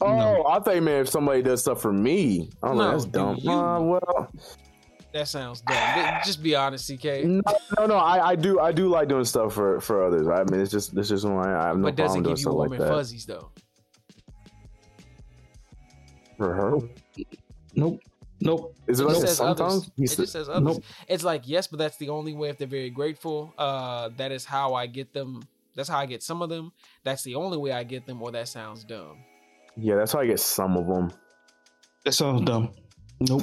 Oh, 0.00 0.44
I 0.46 0.58
thought 0.60 0.74
you 0.74 0.80
meant 0.82 1.02
if 1.06 1.08
somebody 1.10 1.42
does 1.42 1.60
stuff 1.60 1.80
for 1.80 1.92
me. 1.92 2.50
I'm 2.62 2.76
No, 2.76 2.82
like, 2.84 2.92
that's 2.92 3.04
dumb. 3.04 3.38
you- 3.40 3.50
Uh, 3.50 3.80
well, 3.80 4.28
That 5.16 5.28
sounds 5.28 5.62
dumb. 5.62 6.20
Just 6.26 6.42
be 6.42 6.54
honest, 6.54 6.90
CK. 6.90 7.24
no, 7.24 7.40
no, 7.78 7.86
no. 7.86 7.94
I, 7.96 8.28
I 8.30 8.36
do, 8.36 8.60
I 8.60 8.70
do 8.70 8.88
like 8.88 9.08
doing 9.08 9.24
stuff 9.24 9.54
for 9.54 9.80
for 9.80 10.04
others. 10.04 10.26
I 10.28 10.44
mean, 10.50 10.60
it's 10.60 10.70
just, 10.70 10.94
it's 10.96 11.08
just 11.08 11.24
why 11.24 11.54
I 11.54 11.68
have 11.68 11.78
no 11.78 11.84
but 11.84 11.96
does 11.96 12.08
problem 12.08 12.22
doing 12.24 12.34
give 12.34 12.38
you 12.38 12.42
stuff 12.42 12.52
warm 12.54 12.70
like 12.70 12.80
and 12.80 12.88
that. 12.88 12.94
fuzzies 12.94 13.24
though? 13.24 13.50
For 16.36 16.52
her, 16.52 16.78
Nope. 17.74 18.00
Nope. 18.40 18.74
is 18.86 19.00
it 19.00 19.04
It 19.04 19.06
like 19.06 19.14
just 19.14 19.20
that 19.22 19.28
says 19.28 19.40
others. 19.40 19.58
sometimes? 19.58 19.86
It 19.86 19.92
He's- 19.96 20.16
just 20.16 20.32
says 20.32 20.48
others. 20.50 20.62
Nope. 20.76 20.84
It's 21.08 21.24
like 21.24 21.42
yes, 21.46 21.66
but 21.66 21.78
that's 21.78 21.96
the 21.96 22.10
only 22.10 22.34
way. 22.34 22.50
If 22.50 22.58
they're 22.58 22.68
very 22.68 22.90
grateful, 22.90 23.54
uh, 23.56 24.10
that 24.18 24.32
is 24.32 24.44
how 24.44 24.74
I 24.74 24.86
get 24.86 25.14
them. 25.14 25.42
That's 25.74 25.88
how 25.88 25.98
I 25.98 26.04
get 26.06 26.22
some 26.22 26.42
of 26.42 26.50
them. 26.50 26.72
That's 27.04 27.22
the 27.22 27.34
only 27.36 27.56
way 27.56 27.72
I 27.72 27.84
get 27.84 28.06
them. 28.06 28.20
Or 28.22 28.30
that 28.32 28.48
sounds 28.48 28.84
dumb. 28.84 29.16
yeah, 29.76 29.94
that's 29.96 30.12
how 30.12 30.20
I 30.20 30.26
get 30.26 30.40
some 30.40 30.76
of 30.76 30.86
them. 30.86 31.10
That 32.04 32.12
sounds 32.12 32.42
dumb. 32.42 32.72
Nope. 33.20 33.42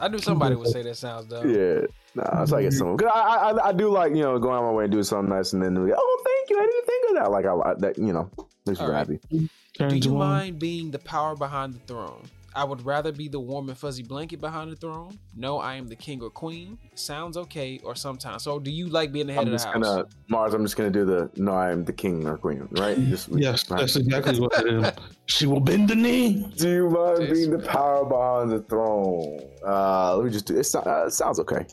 I 0.00 0.08
knew 0.08 0.18
somebody 0.18 0.54
would 0.54 0.68
say 0.68 0.82
that 0.82 0.96
sounds 0.96 1.26
dumb. 1.26 1.48
Yeah, 1.48 1.80
nah, 2.14 2.38
that's 2.38 2.50
how 2.50 2.58
I 2.58 2.62
get 2.62 2.72
some. 2.72 2.96
Cause 2.96 3.10
I, 3.12 3.20
I, 3.20 3.68
I 3.68 3.72
do 3.72 3.90
like 3.90 4.14
you 4.14 4.22
know 4.22 4.38
going 4.38 4.56
out 4.56 4.62
my 4.62 4.72
way 4.72 4.84
and 4.84 4.92
doing 4.92 5.04
something 5.04 5.34
nice, 5.34 5.52
and 5.52 5.62
then 5.62 5.74
be, 5.74 5.92
oh, 5.94 6.22
thank 6.24 6.50
you, 6.50 6.58
I 6.58 6.66
didn't 6.66 6.86
think 6.86 7.10
of 7.10 7.16
that. 7.16 7.30
Like 7.30 7.44
I, 7.46 7.54
I 7.54 7.74
that 7.78 7.98
you 7.98 8.12
know 8.12 8.30
makes 8.66 8.80
me 8.80 8.86
All 8.86 8.92
right. 8.92 8.98
happy. 8.98 9.48
Turn 9.74 9.90
Do 9.90 9.96
you 9.96 10.14
mind 10.14 10.58
being 10.58 10.90
the 10.90 10.98
power 10.98 11.36
behind 11.36 11.74
the 11.74 11.80
throne? 11.80 12.28
I 12.54 12.64
would 12.64 12.84
rather 12.84 13.12
be 13.12 13.28
the 13.28 13.38
warm 13.38 13.68
and 13.68 13.76
fuzzy 13.76 14.02
blanket 14.02 14.40
behind 14.40 14.72
the 14.72 14.76
throne. 14.76 15.18
No, 15.36 15.58
I 15.58 15.74
am 15.74 15.86
the 15.86 15.94
king 15.96 16.22
or 16.22 16.30
queen. 16.30 16.78
Sounds 16.94 17.36
okay, 17.36 17.78
or 17.84 17.94
sometimes. 17.94 18.42
So, 18.42 18.58
do 18.58 18.70
you 18.70 18.88
like 18.88 19.12
being 19.12 19.26
the 19.26 19.34
head 19.34 19.42
I'm 19.42 19.46
of 19.48 19.52
the 19.52 19.56
just 19.56 19.66
house? 19.66 19.74
gonna 19.74 20.06
Mars. 20.28 20.54
I'm 20.54 20.64
just 20.64 20.76
gonna 20.76 20.90
do 20.90 21.04
the 21.04 21.30
no. 21.36 21.52
I'm 21.52 21.84
the 21.84 21.92
king 21.92 22.26
or 22.26 22.38
queen, 22.38 22.66
right? 22.72 22.96
Just, 22.98 23.28
Yes, 23.32 23.70
right. 23.70 23.80
that's 23.80 23.96
exactly 23.96 24.40
what 24.40 24.52
it 24.66 24.72
is. 24.72 24.92
She 25.26 25.46
will 25.46 25.60
bend 25.60 25.88
the 25.88 25.94
knee. 25.94 26.50
Do 26.56 26.68
you 26.70 26.90
mind 26.90 27.18
Yes. 27.28 27.32
being 27.32 27.50
the 27.50 27.58
power 27.58 28.04
behind 28.06 28.50
the 28.50 28.60
throne? 28.62 29.40
Uh, 29.66 30.16
let 30.16 30.24
me 30.24 30.30
just 30.30 30.46
do. 30.46 30.58
It, 30.58 30.74
uh, 30.74 31.06
it 31.06 31.12
sounds 31.12 31.38
okay. 31.40 31.66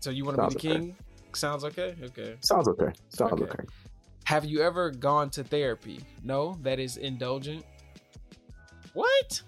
So, 0.00 0.10
you 0.10 0.24
want 0.24 0.36
to 0.36 0.42
be 0.48 0.54
the 0.54 0.60
Sounds 0.60 0.64
okay. 0.66 0.80
king? 0.80 0.96
Sounds 1.34 1.64
okay. 1.64 1.94
Okay. 2.04 2.36
Sounds 2.40 2.68
okay. 2.68 2.92
Sounds 3.08 3.32
Okay. 3.32 3.44
okay. 3.44 3.64
Have 4.24 4.44
you 4.44 4.60
ever 4.62 4.90
gone 4.90 5.30
to 5.30 5.42
therapy? 5.42 6.00
No, 6.22 6.58
that 6.62 6.78
is 6.78 6.98
indulgent. 6.98 7.64
What? 8.98 9.42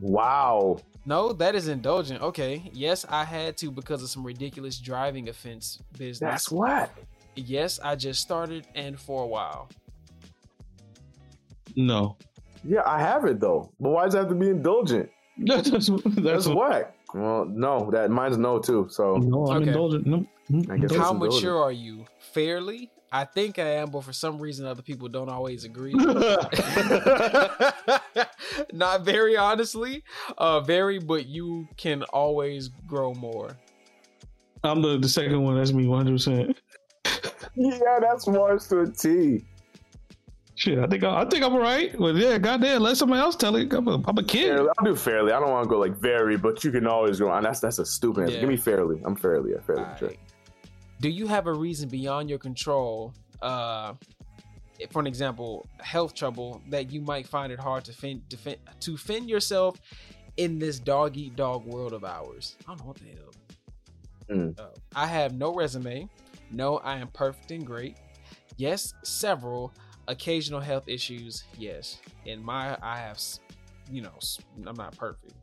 Wow. 0.00 0.78
No, 1.04 1.32
that 1.32 1.56
is 1.56 1.66
indulgent. 1.66 2.22
Okay. 2.22 2.70
Yes, 2.72 3.04
I 3.08 3.24
had 3.24 3.56
to 3.56 3.72
because 3.72 4.04
of 4.04 4.08
some 4.08 4.22
ridiculous 4.24 4.78
driving 4.78 5.28
offense 5.28 5.80
business. 5.98 6.20
That's 6.20 6.50
what. 6.52 6.90
Yes, 7.34 7.80
I 7.82 7.96
just 7.96 8.20
started 8.20 8.68
and 8.76 8.98
for 8.98 9.24
a 9.24 9.26
while. 9.26 9.68
No. 11.74 12.16
Yeah, 12.62 12.82
I 12.86 13.00
have 13.00 13.24
it 13.24 13.40
though. 13.40 13.72
But 13.80 13.90
why 13.90 14.04
does 14.04 14.14
it 14.14 14.18
have 14.18 14.28
to 14.28 14.34
be 14.36 14.48
indulgent? 14.48 15.10
That's 15.38 15.68
that's, 15.70 15.88
That's 15.88 16.14
that's 16.22 16.46
what. 16.46 16.94
Well, 17.12 17.46
no, 17.46 17.90
that 17.90 18.10
mine's 18.10 18.38
no 18.38 18.60
too. 18.60 18.86
So 18.88 19.16
No, 19.16 19.46
I'm 19.48 19.62
Okay. 19.62 19.70
indulgent. 19.70 20.06
No. 20.06 20.24
Mm, 20.50 20.70
I 20.70 20.76
guess. 20.78 20.94
How 20.94 21.10
indulgent. 21.12 21.34
mature 21.42 21.60
are 21.60 21.72
you? 21.72 22.04
Fairly? 22.32 22.92
I 23.14 23.24
think 23.24 23.58
I 23.60 23.76
am, 23.76 23.90
but 23.90 24.02
for 24.02 24.12
some 24.12 24.40
reason 24.40 24.66
other 24.66 24.82
people 24.82 25.08
don't 25.08 25.28
always 25.28 25.62
agree. 25.62 25.92
Not 28.72 29.04
very 29.04 29.36
honestly. 29.36 30.02
Uh 30.36 30.58
very, 30.58 30.98
but 30.98 31.26
you 31.26 31.68
can 31.76 32.02
always 32.04 32.70
grow 32.88 33.14
more. 33.14 33.56
I'm 34.64 34.82
the, 34.82 34.98
the 34.98 35.08
second 35.08 35.44
one. 35.44 35.56
That's 35.56 35.72
me 35.72 35.84
100%. 35.84 36.56
yeah, 37.54 37.78
that's 38.00 38.26
Mars 38.26 38.66
to 38.68 38.80
a 38.80 38.90
T. 38.90 39.44
Shit, 40.56 40.80
I 40.80 40.88
think 40.88 41.04
I, 41.04 41.22
I 41.22 41.24
think 41.26 41.44
I'm 41.44 41.52
all 41.52 41.60
right. 41.60 41.96
Well, 41.96 42.18
yeah, 42.18 42.38
goddamn, 42.38 42.82
let 42.82 42.96
somebody 42.96 43.20
else 43.20 43.36
tell 43.36 43.54
it. 43.54 43.72
I'm 43.72 43.86
a, 43.86 44.02
I'm 44.08 44.18
a 44.18 44.24
kid. 44.24 44.48
Fairly. 44.48 44.70
I'll 44.76 44.84
do 44.84 44.96
fairly. 44.96 45.30
I 45.30 45.38
don't 45.38 45.50
want 45.50 45.62
to 45.62 45.70
go 45.70 45.78
like 45.78 45.96
very, 45.98 46.36
but 46.36 46.64
you 46.64 46.72
can 46.72 46.88
always 46.88 47.20
go. 47.20 47.32
And 47.32 47.46
that's 47.46 47.60
that's 47.60 47.78
a 47.78 47.86
stupid 47.86 48.22
answer. 48.22 48.34
Yeah. 48.34 48.40
Give 48.40 48.48
me 48.48 48.56
fairly. 48.56 49.00
I'm 49.04 49.14
fairly. 49.14 49.52
Yeah, 49.52 49.60
fairly. 49.60 49.84
mature. 49.84 50.10
Do 51.04 51.10
you 51.10 51.26
have 51.26 51.46
a 51.46 51.52
reason 51.52 51.90
beyond 51.90 52.30
your 52.30 52.38
control? 52.38 53.12
Uh, 53.42 53.92
for 54.90 55.00
an 55.00 55.06
example, 55.06 55.66
health 55.80 56.14
trouble 56.14 56.62
that 56.70 56.90
you 56.90 57.02
might 57.02 57.28
find 57.28 57.52
it 57.52 57.58
hard 57.58 57.84
to 57.84 57.92
fend, 57.92 58.26
defend, 58.30 58.56
to 58.80 58.96
fend 58.96 59.28
yourself 59.28 59.78
in 60.38 60.58
this 60.58 60.78
dog 60.78 61.18
eat 61.18 61.36
dog 61.36 61.66
world 61.66 61.92
of 61.92 62.04
ours. 62.04 62.56
I 62.66 62.70
don't 62.70 62.78
know 62.78 62.86
what 62.86 62.96
the 62.96 63.04
hell. 63.10 64.34
Mm. 64.38 64.58
Uh, 64.58 64.68
I 64.96 65.06
have 65.06 65.34
no 65.34 65.52
resume. 65.54 66.08
No, 66.50 66.78
I 66.78 66.96
am 66.96 67.08
perfect 67.08 67.50
and 67.50 67.66
great. 67.66 67.98
Yes, 68.56 68.94
several 69.02 69.74
occasional 70.08 70.60
health 70.60 70.84
issues. 70.88 71.44
Yes, 71.58 71.98
in 72.24 72.42
my 72.42 72.78
I 72.80 72.96
have, 72.96 73.20
you 73.92 74.00
know, 74.00 74.18
i'm 74.66 74.74
not 74.74 74.96
perfect. 74.96 75.34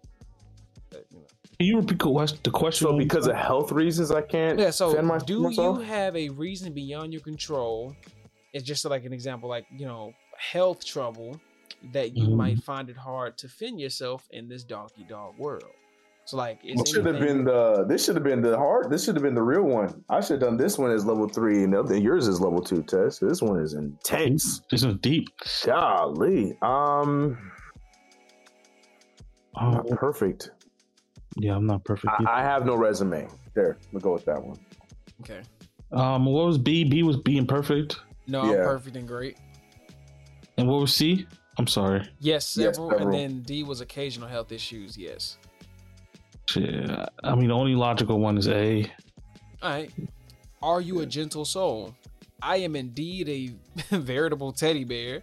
But, 0.90 1.06
you 1.12 1.20
know. 1.20 1.41
Can 1.58 1.68
you 1.68 1.78
repeat 1.78 2.00
the 2.00 2.06
question? 2.06 2.40
The 2.44 2.52
question 2.52 2.88
So 2.88 2.98
because 2.98 3.28
of 3.28 3.36
health 3.36 3.72
reasons, 3.72 4.12
I 4.12 4.22
can't. 4.22 4.58
Yeah, 4.58 4.72
so 4.72 4.94
fend 4.94 5.08
my, 5.08 5.20
do 5.20 5.42
myself? 5.42 5.78
you 5.80 5.84
have 5.84 6.16
a 6.16 6.30
reason 6.30 6.74
beyond 6.74 7.14
your 7.14 7.22
control? 7.22 7.96
It's 8.54 8.64
just 8.66 8.84
like 8.86 9.06
an 9.06 9.14
example, 9.14 9.48
like, 9.48 9.66
you 9.72 9.86
know, 9.86 10.14
health 10.38 10.84
trouble 10.84 11.40
that 11.94 12.16
you 12.18 12.28
Mhm. 12.28 12.36
might 12.36 12.64
find 12.64 12.90
it 12.90 12.98
hard 12.98 13.38
to 13.40 13.48
fend 13.48 13.80
yourself 13.80 14.28
in 14.32 14.50
this 14.50 14.64
doggy 14.64 15.06
dog 15.08 15.38
world. 15.38 15.64
So, 16.26 16.38
like, 16.38 16.60
is 16.64 16.80
This 16.80 16.92
should 16.94 17.06
have 17.06 17.20
been 17.20 17.44
the. 17.44 17.86
This 17.88 18.06
should 18.06 18.16
have 18.16 18.24
been 18.24 18.42
the 18.42 18.56
hard. 18.58 18.90
This 18.92 19.04
should 19.04 19.16
have 19.16 19.24
been 19.24 19.34
the 19.36 19.42
real 19.42 19.64
one. 19.64 20.04
I 20.10 20.22
should 20.22 20.40
have 20.42 20.50
done 20.50 20.58
this 20.58 20.78
one 20.78 20.92
as 20.92 21.06
level 21.06 21.28
three, 21.28 21.64
and 21.64 21.74
the 21.74 22.00
yours 22.00 22.28
is 22.28 22.40
level 22.40 22.62
two. 22.62 22.84
Test. 22.84 23.22
This 23.22 23.42
one 23.42 23.60
is 23.60 23.74
intense. 23.74 24.62
This 24.70 24.84
is 24.84 24.96
deep. 24.98 25.28
Golly. 25.66 26.58
Um. 26.62 27.38
Oh, 29.60 29.72
Not 29.72 29.88
perfect. 29.88 30.52
Yeah, 31.38 31.56
I'm 31.56 31.66
not 31.66 31.84
perfect. 31.84 32.14
I, 32.20 32.40
I 32.40 32.42
have 32.42 32.66
no 32.66 32.76
resume. 32.76 33.28
There, 33.54 33.78
we'll 33.92 34.02
go 34.02 34.14
with 34.14 34.26
that 34.26 34.42
one. 34.44 34.58
Okay. 35.22 35.42
um, 35.92 36.26
what 36.26 36.46
was 36.46 36.58
B? 36.58 36.84
B 36.84 37.04
was 37.04 37.18
being 37.18 37.46
perfect. 37.46 38.00
No, 38.28 38.44
Yeah. 38.46 38.60
I'm 38.60 38.66
perfect 38.66 38.96
and 38.96 39.08
great. 39.08 39.38
And 40.58 40.68
what 40.68 40.80
was 40.82 40.94
C? 40.94 41.28
I'm 41.58 41.68
sorry. 41.68 42.02
Yes, 42.20 42.56
Yes, 42.58 42.76
several. 42.76 42.92
several. 42.92 43.08
And 43.10 43.14
then 43.14 43.42
D 43.42 43.64
was 43.64 43.82
occasional 43.82 44.28
health 44.28 44.52
issues. 44.52 44.98
Yes. 44.98 45.38
Shit. 46.48 46.90
I 47.24 47.36
mean, 47.36 47.48
the 47.50 47.54
only 47.54 47.76
logical 47.76 48.20
one 48.20 48.38
is 48.38 48.48
A. 48.48 48.84
All 49.62 49.70
right. 49.70 49.92
Are 50.62 50.82
you 50.82 51.00
a 51.02 51.06
gentle 51.06 51.46
soul? 51.46 51.96
I 52.42 52.58
am 52.58 52.76
indeed 52.76 53.30
a 53.30 53.96
veritable 53.96 54.52
teddy 54.52 54.84
bear. 54.84 55.22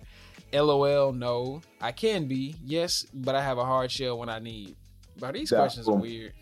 LOL, 0.52 1.12
no. 1.12 1.60
I 1.80 1.92
can 1.92 2.26
be, 2.26 2.54
yes, 2.64 3.06
but 3.12 3.34
I 3.34 3.42
have 3.42 3.58
a 3.58 3.64
hard 3.64 3.90
shell 3.90 4.18
when 4.18 4.28
I 4.28 4.38
need. 4.38 4.76
Bro, 5.18 5.32
these 5.32 5.50
Yeah, 5.50 5.58
questions 5.58 5.88
are 5.88 5.94
weird. 5.96 6.32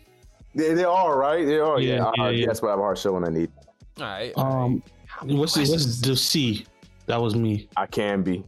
They, 0.55 0.73
they 0.73 0.83
are 0.83 1.17
right. 1.17 1.45
They 1.45 1.59
are. 1.59 1.79
Yeah. 1.79 1.95
Yeah, 1.95 2.11
yeah, 2.17 2.29
yeah. 2.29 2.45
Yes, 2.47 2.59
but 2.59 2.67
I 2.67 2.69
have 2.71 2.79
a 2.79 2.83
hard 2.83 2.97
show 2.97 3.13
when 3.13 3.25
I 3.25 3.29
need. 3.29 3.51
All 3.99 4.03
right. 4.05 4.33
Um, 4.37 4.83
right. 5.21 5.35
What's 5.35 5.53
the, 5.55 5.61
what's 5.69 6.01
the 6.01 6.15
C? 6.15 6.65
That 7.05 7.21
was 7.21 7.35
me. 7.35 7.67
I 7.77 7.85
can 7.85 8.21
be. 8.23 8.43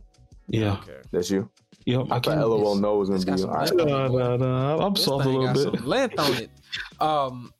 Yeah. 0.47 0.73
Okay. 0.73 0.97
That's 1.11 1.29
you. 1.29 1.49
Yep. 1.85 2.07
I 2.11 2.19
thought 2.19 2.37
LOL 2.37 2.75
no 2.75 2.97
was 2.97 3.09
It's 3.09 3.23
gonna 3.25 3.37
be. 3.37 3.41
some 3.41 3.49
All 3.49 3.55
right. 3.55 3.73
length. 3.75 3.91
Uh, 3.91 4.07
nah, 4.09 4.37
nah, 4.37 4.85
I'm 4.85 4.93
This 4.93 5.05
soft 5.05 5.25
a 5.25 5.29
little 5.29 5.53
bit. 5.53 5.79
some 5.79 5.87
length 5.87 6.19
on 6.19 6.33
it. 6.35 6.49
Um, 7.01 7.51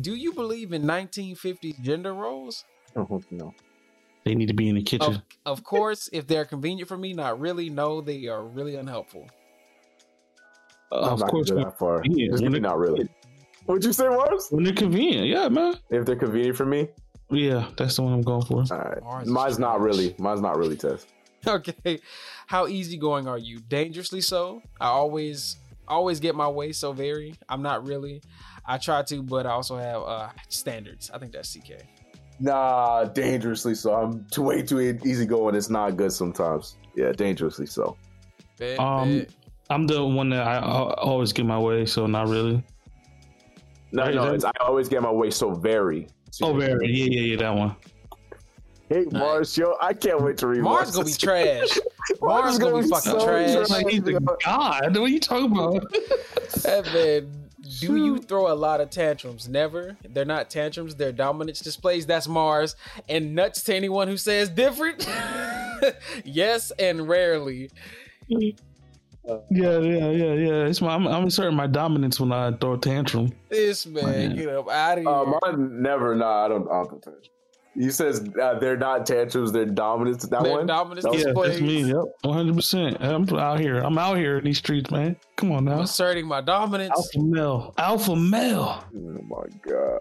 do 0.00 0.14
you 0.16 0.32
believe 0.32 0.72
in 0.72 0.82
1950s 0.82 1.80
gender 1.82 2.12
roles? 2.12 2.64
Oh, 2.96 3.22
no. 3.30 3.54
They 4.24 4.34
need 4.34 4.46
to 4.48 4.54
be 4.54 4.68
in 4.68 4.74
the 4.74 4.80
Of, 4.80 4.86
kitchen. 4.86 5.22
of 5.44 5.62
course, 5.62 6.08
if 6.12 6.26
they're 6.26 6.44
convenient 6.44 6.88
for 6.88 6.96
me, 6.98 7.12
not 7.12 7.38
really. 7.38 7.70
No, 7.70 8.00
they 8.00 8.26
are 8.26 8.42
really 8.42 8.74
unhelpful. 8.74 9.28
I'm 10.92 11.14
of 11.14 11.20
not 11.20 11.30
course, 11.30 11.50
gonna 11.50 11.64
go 11.64 11.70
that 11.70 11.78
far. 11.78 12.02
Yeah, 12.04 12.30
Just 12.30 12.42
maybe 12.42 12.60
not 12.60 12.78
really. 12.78 13.08
What'd 13.66 13.84
you 13.84 13.92
say, 13.92 14.08
Mars? 14.08 14.46
when 14.50 14.62
they're 14.64 14.72
convenient. 14.72 15.26
Yeah, 15.26 15.48
man. 15.48 15.74
If 15.90 16.04
they're 16.06 16.14
convenient 16.16 16.56
for 16.56 16.64
me, 16.66 16.88
Yeah, 17.30 17.68
that's 17.76 17.96
the 17.96 18.02
one 18.02 18.12
I'm 18.12 18.22
going 18.22 18.42
for. 18.44 18.62
all 18.70 18.78
right. 18.78 19.02
Mars 19.02 19.26
Mine's 19.28 19.58
not 19.58 19.80
really. 19.80 20.14
Mine's 20.18 20.40
not 20.40 20.56
really 20.56 20.76
Tez. 20.76 21.06
Okay. 21.46 22.00
How 22.48 22.66
easygoing 22.66 23.28
are 23.28 23.38
you? 23.38 23.60
Dangerously 23.60 24.20
so. 24.20 24.62
I 24.80 24.86
always 24.88 25.56
always 25.88 26.18
get 26.18 26.34
my 26.34 26.48
way 26.48 26.72
so 26.72 26.92
very. 26.92 27.34
I'm 27.48 27.62
not 27.62 27.86
really. 27.86 28.20
I 28.66 28.78
try 28.78 29.02
to, 29.04 29.22
but 29.22 29.46
I 29.46 29.50
also 29.50 29.76
have 29.76 30.02
uh 30.02 30.28
standards. 30.48 31.08
I 31.12 31.18
think 31.18 31.32
that's 31.32 31.54
CK. 31.56 31.82
Nah, 32.40 33.04
dangerously 33.04 33.74
so. 33.74 33.94
I'm 33.94 34.26
too, 34.30 34.42
way 34.42 34.62
too 34.62 34.80
easy 34.80 35.24
going. 35.24 35.54
It's 35.54 35.70
not 35.70 35.96
good 35.96 36.12
sometimes. 36.12 36.76
Yeah, 36.96 37.12
dangerously 37.12 37.66
so. 37.66 37.96
Bet, 38.58 38.78
Um, 38.78 39.18
bet. 39.20 39.30
I'm 39.70 39.86
the 39.86 40.04
one 40.04 40.28
that 40.30 40.46
I, 40.46 40.58
I 40.58 40.94
always 40.94 41.32
get 41.32 41.46
my 41.46 41.58
way, 41.58 41.86
so 41.86 42.06
not 42.06 42.28
really. 42.28 42.62
No, 43.92 44.02
Right, 44.04 44.14
no, 44.14 44.24
that- 44.26 44.34
it's, 44.34 44.44
I 44.44 44.52
always 44.60 44.88
get 44.88 45.02
my 45.02 45.10
way 45.10 45.30
so 45.30 45.52
very. 45.52 46.08
So 46.30 46.48
Oh, 46.48 46.52
very. 46.54 46.88
Yeah, 46.92 47.04
yeah, 47.10 47.20
yeah, 47.20 47.36
that 47.38 47.54
one. 47.54 47.76
Hey, 48.88 49.04
Mars, 49.10 49.56
yo, 49.58 49.74
I 49.80 49.92
can't 49.94 50.22
wait 50.22 50.36
to 50.38 50.46
read 50.46 50.60
Mars 50.62 50.92
gonna 50.92 51.06
be 51.06 51.12
trash. 51.12 51.76
Mars 52.20 52.52
is 52.52 52.58
gonna 52.60 52.70
gonna 52.70 52.82
be 52.84 52.88
be 52.88 52.94
fucking 52.94 53.12
so 53.12 53.24
trash. 53.24 53.68
Like 53.68 53.88
he's 53.88 54.06
a 54.06 54.12
god. 54.20 54.96
What 54.96 54.96
are 54.96 55.08
you 55.08 55.18
talking 55.18 55.50
about? 55.50 55.90
That 56.62 56.84
man, 56.94 57.48
do 57.80 57.96
you 57.96 58.18
throw 58.18 58.52
a 58.52 58.54
lot 58.54 58.80
of 58.80 58.90
tantrums? 58.90 59.48
Never. 59.48 59.96
They're 60.08 60.24
not 60.24 60.50
tantrums. 60.50 60.94
They're 60.94 61.10
dominance 61.10 61.58
displays. 61.58 62.06
That's 62.06 62.28
Mars. 62.28 62.76
And 63.08 63.34
nuts 63.34 63.64
to 63.64 63.74
anyone 63.74 64.06
who 64.06 64.16
says 64.16 64.48
different. 64.50 65.04
yes, 66.24 66.70
and 66.78 67.08
rarely. 67.08 67.70
Yeah, 69.50 69.78
yeah, 69.80 70.10
yeah, 70.10 70.32
yeah. 70.34 70.66
It's 70.66 70.80
my, 70.80 70.94
I'm, 70.94 71.06
I'm 71.08 71.24
asserting 71.26 71.56
my 71.56 71.66
dominance 71.66 72.20
when 72.20 72.32
I 72.32 72.52
throw 72.52 72.74
a 72.74 72.78
tantrum. 72.78 73.32
This 73.48 73.86
man, 73.86 74.04
Man. 74.04 74.36
get 74.36 74.48
up 74.48 74.68
out 74.68 74.98
of 74.98 75.04
here. 75.04 75.12
Uh, 75.12 75.38
mine 75.42 75.82
never. 75.82 76.14
Nah, 76.14 76.44
I 76.44 76.48
don't. 76.48 76.68
I 76.68 76.74
don't 76.74 76.90
think 76.90 77.02
tantrums. 77.02 77.30
You 77.78 77.90
says 77.90 78.26
uh, 78.40 78.58
they're 78.58 78.76
not 78.78 79.04
tantrums. 79.04 79.52
They're 79.52 79.66
dominance. 79.66 80.24
That 80.28 80.42
Their 80.44 80.52
one. 80.52 80.66
dominance 80.66 81.04
That 81.04 81.14
Yeah, 81.18 81.32
that's 81.34 81.60
me. 81.60 81.82
Yep, 81.84 82.04
100. 82.22 82.54
percent 82.54 82.96
I'm 83.00 83.28
out 83.36 83.60
here. 83.60 83.78
I'm 83.80 83.98
out 83.98 84.16
here 84.16 84.38
in 84.38 84.44
these 84.44 84.56
streets, 84.58 84.90
man. 84.90 85.14
Come 85.36 85.52
on 85.52 85.58
I'm 85.68 85.76
now. 85.76 85.80
asserting 85.82 86.26
my 86.26 86.40
dominance. 86.40 86.92
Alpha 86.96 87.18
male. 87.18 87.74
Alpha 87.76 88.16
male. 88.16 88.82
Oh 88.94 89.20
my 89.28 89.44
god. 89.60 90.00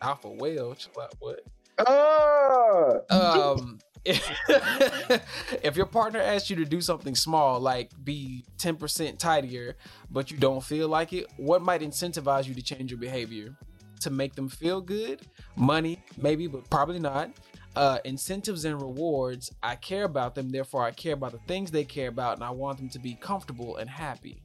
Alpha 0.00 0.28
whale. 0.30 0.74
Chill 0.74 0.92
out, 1.02 1.14
what? 1.18 1.40
Ah! 1.86 3.52
um 3.52 3.78
if 5.62 5.76
your 5.76 5.86
partner 5.86 6.20
asks 6.20 6.50
you 6.50 6.56
to 6.56 6.64
do 6.64 6.80
something 6.80 7.14
small 7.14 7.58
like 7.58 7.90
be 8.04 8.44
10% 8.58 9.18
tidier 9.18 9.76
but 10.10 10.30
you 10.30 10.36
don't 10.36 10.62
feel 10.62 10.88
like 10.88 11.12
it 11.14 11.26
what 11.36 11.62
might 11.62 11.80
incentivize 11.80 12.46
you 12.46 12.54
to 12.54 12.62
change 12.62 12.90
your 12.90 13.00
behavior? 13.00 13.56
To 14.00 14.10
make 14.10 14.34
them 14.34 14.48
feel 14.48 14.82
good? 14.82 15.22
Money 15.56 16.02
maybe 16.18 16.46
but 16.46 16.68
probably 16.68 16.98
not. 16.98 17.30
Uh 17.74 17.98
incentives 18.04 18.66
and 18.66 18.80
rewards. 18.80 19.50
I 19.62 19.76
care 19.76 20.04
about 20.04 20.34
them 20.34 20.50
therefore 20.50 20.84
i 20.84 20.90
care 20.90 21.14
about 21.14 21.32
the 21.32 21.40
things 21.46 21.70
they 21.70 21.84
care 21.84 22.08
about 22.08 22.34
and 22.34 22.44
i 22.44 22.50
want 22.50 22.78
them 22.78 22.90
to 22.90 22.98
be 22.98 23.14
comfortable 23.14 23.76
and 23.76 23.88
happy. 23.88 24.42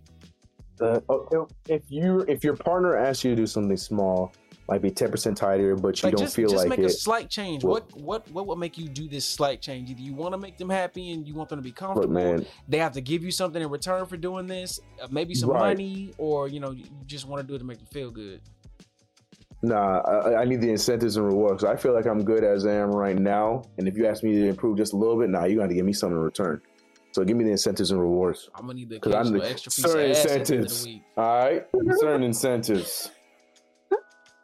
Uh, 0.81 1.02
oh, 1.10 1.48
if 1.68 1.84
you 1.90 2.22
if 2.30 2.44
your 2.44 2.56
partner 2.56 2.95
asks 2.95 3.26
you 3.26 3.31
to 3.31 3.36
do 3.36 3.45
something 3.45 3.76
small, 3.76 4.31
might 4.69 4.81
be 4.81 4.91
ten 4.91 5.09
percent 5.11 5.35
tighter, 5.37 5.75
but 5.75 6.01
you 6.01 6.07
like 6.07 6.15
don't 6.15 6.25
just, 6.25 6.35
feel 6.35 6.49
just 6.49 6.67
like 6.67 6.69
make 6.69 6.79
it. 6.79 6.85
a 6.85 6.89
slight 6.89 7.29
change 7.29 7.63
Well- 7.63 7.73
what 7.75 7.97
what 7.99 8.31
what 8.31 8.47
will 8.47 8.55
make 8.55 8.77
you 8.77 8.87
do 8.87 9.07
this 9.09 9.25
slight 9.25 9.61
change 9.61 9.89
either 9.89 10.01
you 10.01 10.13
want 10.13 10.33
to 10.33 10.37
make 10.37 10.57
them 10.57 10.69
happy 10.69 11.11
and 11.11 11.27
you 11.27 11.33
want 11.33 11.49
them 11.49 11.59
to 11.59 11.63
be 11.63 11.71
comfortable 11.71 12.13
man, 12.13 12.45
they 12.67 12.77
have 12.77 12.93
to 12.93 13.01
give 13.01 13.23
you 13.23 13.31
something 13.31 13.61
in 13.61 13.69
return 13.69 14.05
for 14.05 14.17
doing 14.17 14.47
this, 14.47 14.79
uh, 15.01 15.07
maybe 15.11 15.33
some 15.33 15.49
Right. 15.49 15.69
money, 15.69 16.11
or 16.17 16.47
you 16.47 16.59
know, 16.59 16.71
you 16.71 16.85
just 17.07 17.27
want 17.27 17.41
to 17.41 17.47
do 17.47 17.55
it 17.55 17.59
to 17.59 17.65
make 17.65 17.77
them 17.77 17.87
feel 17.87 18.11
good. 18.11 18.41
nah, 19.61 19.99
I, 19.99 20.41
I 20.41 20.45
need 20.45 20.61
the 20.61 20.69
incentives 20.69 21.17
and 21.17 21.25
rewards. 21.25 21.63
I 21.63 21.75
feel 21.75 21.93
like 21.93 22.05
I'm 22.05 22.23
good 22.23 22.43
as 22.43 22.65
I 22.65 22.73
am 22.73 22.91
right 22.91 23.17
now, 23.17 23.63
and 23.77 23.87
if 23.87 23.97
you 23.97 24.05
ask 24.07 24.23
me 24.23 24.31
to 24.33 24.47
improve 24.47 24.77
just 24.77 24.93
a 24.93 24.95
little 24.95 25.19
bit, 25.19 25.29
nah, 25.29 25.45
you 25.45 25.57
got 25.57 25.67
to 25.67 25.73
give 25.73 25.85
me 25.85 25.93
something 25.93 26.17
in 26.17 26.23
return. 26.23 26.61
So 27.11 27.23
give 27.23 27.35
me 27.35 27.43
the 27.43 27.51
incentives 27.51 27.89
and 27.91 27.99
rewards. 27.99 28.49
I'm 28.55 28.67
gonna 28.67 28.75
need 28.75 28.89
the 28.89 29.17
I'm 29.17 29.31
the- 29.33 29.43
extra 29.49 29.71
piece 29.71 29.83
of 29.83 29.91
certain 29.91 30.11
ass 30.11 30.25
at 30.25 30.27
the 30.27 30.33
end 30.33 30.41
of 30.41 30.49
incentives. 30.71 30.87
All 31.17 31.37
right, 31.43 31.65
certain 31.99 32.23
incentives. 32.23 33.11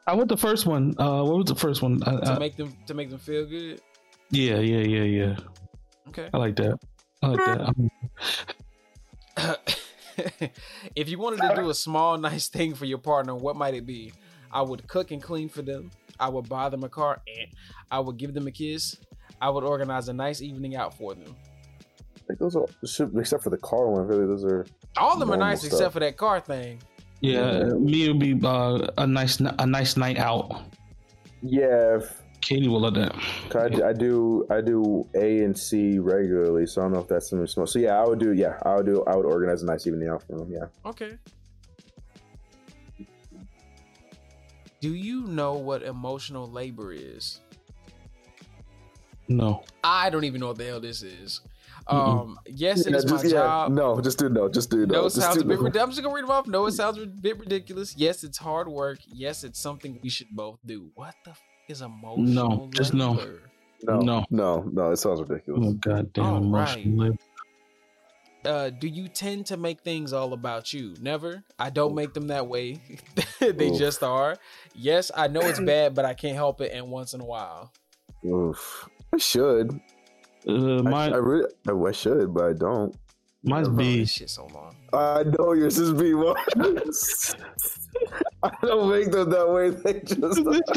I 0.07 0.13
went 0.13 0.29
the 0.29 0.37
first 0.37 0.65
one. 0.65 0.93
Uh, 0.99 1.23
what 1.23 1.37
was 1.37 1.45
the 1.45 1.55
first 1.55 1.81
one? 1.81 2.01
I, 2.03 2.19
to 2.19 2.31
I, 2.33 2.39
make 2.39 2.55
them 2.55 2.75
to 2.85 2.93
make 2.93 3.09
them 3.09 3.19
feel 3.19 3.45
good. 3.45 3.81
yeah, 4.29 4.59
yeah, 4.59 4.81
yeah, 4.81 5.03
yeah. 5.03 5.35
Okay. 6.09 6.29
I 6.33 6.37
like 6.37 6.55
that. 6.57 6.77
I 7.23 7.27
like 7.27 7.45
that. 9.37 9.71
If 10.95 11.09
you 11.09 11.19
wanted 11.19 11.41
to 11.41 11.55
do 11.55 11.69
a 11.69 11.73
small, 11.73 12.17
nice 12.17 12.47
thing 12.47 12.73
for 12.73 12.85
your 12.85 12.99
partner, 12.99 13.35
what 13.35 13.57
might 13.57 13.73
it 13.73 13.85
be? 13.85 14.13
I 14.51 14.61
would 14.61 14.87
cook 14.87 15.11
and 15.11 15.21
clean 15.21 15.49
for 15.49 15.61
them. 15.61 15.91
I 16.19 16.29
would 16.29 16.47
buy 16.47 16.69
them 16.69 16.85
a 16.85 16.89
car, 16.89 17.21
and 17.27 17.47
I 17.91 17.99
would 17.99 18.15
give 18.15 18.33
them 18.33 18.47
a 18.47 18.51
kiss. 18.51 18.95
I 19.41 19.49
would 19.49 19.65
organize 19.65 20.07
a 20.07 20.13
nice 20.13 20.41
evening 20.41 20.77
out 20.77 20.97
for 20.97 21.13
them. 21.13 21.35
Like 22.29 22.39
those 22.39 22.55
are 22.55 22.65
except 23.19 23.43
for 23.43 23.49
the 23.49 23.57
car 23.57 23.89
one. 23.89 24.07
Really, 24.07 24.25
those 24.25 24.45
are 24.45 24.65
All 24.97 25.13
of 25.13 25.19
them 25.19 25.31
are 25.31 25.37
nice 25.37 25.59
stuff. 25.59 25.73
except 25.73 25.93
for 25.93 25.99
that 25.99 26.15
car 26.15 26.39
thing. 26.39 26.79
Yeah, 27.31 27.63
me 27.73 28.07
would 28.07 28.19
be 28.19 28.39
uh, 28.43 28.87
a 28.97 29.05
nice, 29.07 29.39
a 29.39 29.65
nice 29.65 29.97
night 29.97 30.17
out. 30.17 30.61
yeah. 31.41 31.97
If, 31.97 32.21
Katie 32.41 32.67
will 32.67 32.81
love 32.81 32.93
that. 32.93 33.11
'cause 33.49 33.81
I, 33.81 33.89
I 33.89 33.93
do 33.93 34.45
I 34.51 34.61
do 34.61 35.07
A 35.15 35.43
and 35.43 35.57
C 35.57 35.97
regularly, 35.97 36.67
so 36.67 36.81
I 36.81 36.85
don't 36.85 36.93
know 36.93 36.99
if 36.99 37.07
that's 37.07 37.29
something 37.31 37.47
small. 37.47 37.65
So 37.65 37.79
yeah, 37.79 37.99
I 37.99 38.05
would 38.07 38.19
do 38.19 38.33
yeah, 38.33 38.59
I 38.61 38.75
would 38.75 38.85
do 38.85 39.03
I 39.07 39.15
would 39.15 39.25
organize 39.25 39.63
a 39.63 39.65
nice 39.65 39.87
evening 39.87 40.09
out 40.09 40.21
for 40.27 40.37
them. 40.37 40.51
Yeah. 40.51 40.67
Okay. 40.85 41.17
Do 44.79 44.93
you 44.93 45.25
know 45.25 45.53
what 45.53 45.81
emotional 45.81 46.47
labor 46.47 46.91
is? 46.93 47.39
No. 49.27 49.63
I 49.83 50.11
don't 50.11 50.23
even 50.25 50.39
know 50.39 50.47
what 50.49 50.57
the 50.59 50.65
hell 50.65 50.79
this 50.79 51.01
is. 51.01 51.41
Um, 51.87 52.39
yes, 52.47 52.85
it 52.85 52.91
Yeah, 52.91 52.97
is 52.97 53.11
my 53.11 53.21
yeah, 53.23 53.29
job. 53.29 53.71
No, 53.71 54.01
just 54.01 54.17
do 54.17 54.27
no, 54.29 54.49
just 54.49 54.69
do 54.71 54.85
no. 54.87 54.93
No, 54.93 54.99
it 55.01 55.03
just 55.13 55.21
sounds 55.21 55.35
do 55.37 55.41
a 55.41 55.45
bit. 55.45 55.57
no. 55.59 55.63
Rid- 55.65 55.77
I'm 55.77 55.89
just 55.91 56.01
gonna 56.01 56.13
read 56.15 56.23
them 56.23 56.31
off. 56.31 56.47
No, 56.47 56.65
it 56.65 56.71
sounds 56.71 56.97
a 56.97 57.05
bit 57.05 57.39
ridiculous. 57.39 57.95
Yes, 57.97 58.23
it's 58.23 58.37
hard 58.39 58.67
work. 58.67 58.99
Yes, 59.07 59.43
it's 59.43 59.59
something 59.59 59.99
we 60.01 60.09
should 60.09 60.29
both 60.31 60.59
do. 60.65 60.89
What 60.95 61.13
the 61.23 61.31
f- 61.31 61.41
is 61.67 61.81
emotional? 61.81 62.25
No, 62.25 62.69
just 62.73 62.93
no. 62.93 63.13
No, 63.83 63.99
No. 63.99 64.25
no, 64.31 64.69
no. 64.71 64.91
It 64.91 64.97
sounds 64.97 65.21
ridiculous. 65.21 65.63
Oh 65.63 65.73
goddamn 65.73 66.25
All 66.25 66.37
emotional 66.37 66.97
right. 66.97 67.09
labor. 67.11 67.17
Uh, 68.45 68.69
do 68.69 68.87
you 68.87 69.07
tend 69.07 69.45
to 69.47 69.57
make 69.57 69.81
things 69.81 70.13
all 70.13 70.31
about 70.33 70.71
you? 70.71 70.93
Never. 71.01 71.43
I 71.57 71.71
don't 71.71 71.95
make 71.95 72.13
them 72.13 72.27
that 72.27 72.47
way. 72.47 72.79
they 73.39 73.69
Oof. 73.71 73.77
just 73.79 74.03
are. 74.03 74.37
Yes, 74.75 75.09
I 75.15 75.27
know 75.27 75.41
it's 75.41 75.59
bad, 75.73 75.95
but 75.95 76.05
I 76.05 76.13
can't 76.13 76.35
help 76.35 76.61
it. 76.61 76.71
And 76.71 76.89
once 76.91 77.13
in 77.13 77.21
a 77.21 77.25
while, 77.25 77.71
Oof. 78.25 78.87
I 79.13 79.17
should. 79.17 79.79
Uh, 80.47 80.79
I, 80.79 80.81
mine, 80.81 81.13
I 81.13 81.17
really, 81.17 81.49
I, 81.67 81.71
I 81.71 81.91
should, 81.91 82.33
but 82.33 82.43
I 82.45 82.53
don't. 82.53 82.95
mine's 83.43 83.69
B. 83.69 83.99
this 83.99 84.11
shit 84.11 84.29
so 84.29 84.47
long. 84.53 84.75
I 84.93 85.23
know 85.23 85.53
yours 85.53 85.77
is 85.79 85.93
B 85.93 86.13
one. 86.13 86.35
I 88.43 88.51
don't 88.61 88.89
make 88.89 89.11
them 89.11 89.29
that 89.29 89.49
way. 89.49 89.69
They 89.71 90.01
just 90.01 90.19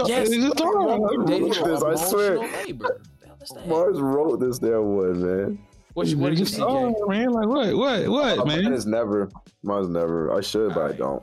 Yes, 0.08 0.30
It's 0.30 0.36
just 0.44 0.60
hard. 0.60 1.00
you're 1.12 1.24
dating 1.24 1.48
This, 1.50 1.82
I 1.82 1.94
swear. 1.96 2.38
labor. 2.38 3.00
The 3.20 3.26
hell 3.26 3.36
is 3.42 3.48
that? 3.50 3.66
Mars 3.66 4.00
wrote 4.00 4.40
this 4.40 4.58
damn 4.58 4.96
one, 4.96 5.22
man. 5.22 5.58
What, 5.94 6.06
you, 6.06 6.16
what 6.18 6.28
do 6.28 6.34
you 6.34 6.38
Just- 6.44 6.54
see, 6.54 6.62
oh, 6.62 6.90
Jay? 7.10 7.18
man, 7.18 7.32
like 7.32 7.48
what, 7.48 7.74
what, 7.76 8.08
what, 8.08 8.46
Mine 8.46 8.64
man? 8.64 8.72
is 8.72 8.86
never. 8.86 9.28
Mine's 9.62 9.88
never. 9.88 10.32
I 10.32 10.40
should, 10.40 10.72
but 10.74 10.90
I 10.92 10.92
don't. 10.94 11.22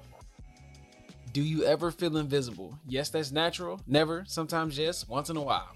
Do 1.32 1.42
you 1.42 1.64
ever 1.64 1.92
feel 1.92 2.18
invisible? 2.18 2.78
Yes, 2.88 3.10
that's 3.10 3.32
natural. 3.32 3.80
Never. 3.88 4.24
Sometimes 4.28 4.78
yes. 4.78 5.08
Once 5.08 5.30
in 5.30 5.38
a 5.38 5.42
while. 5.42 5.70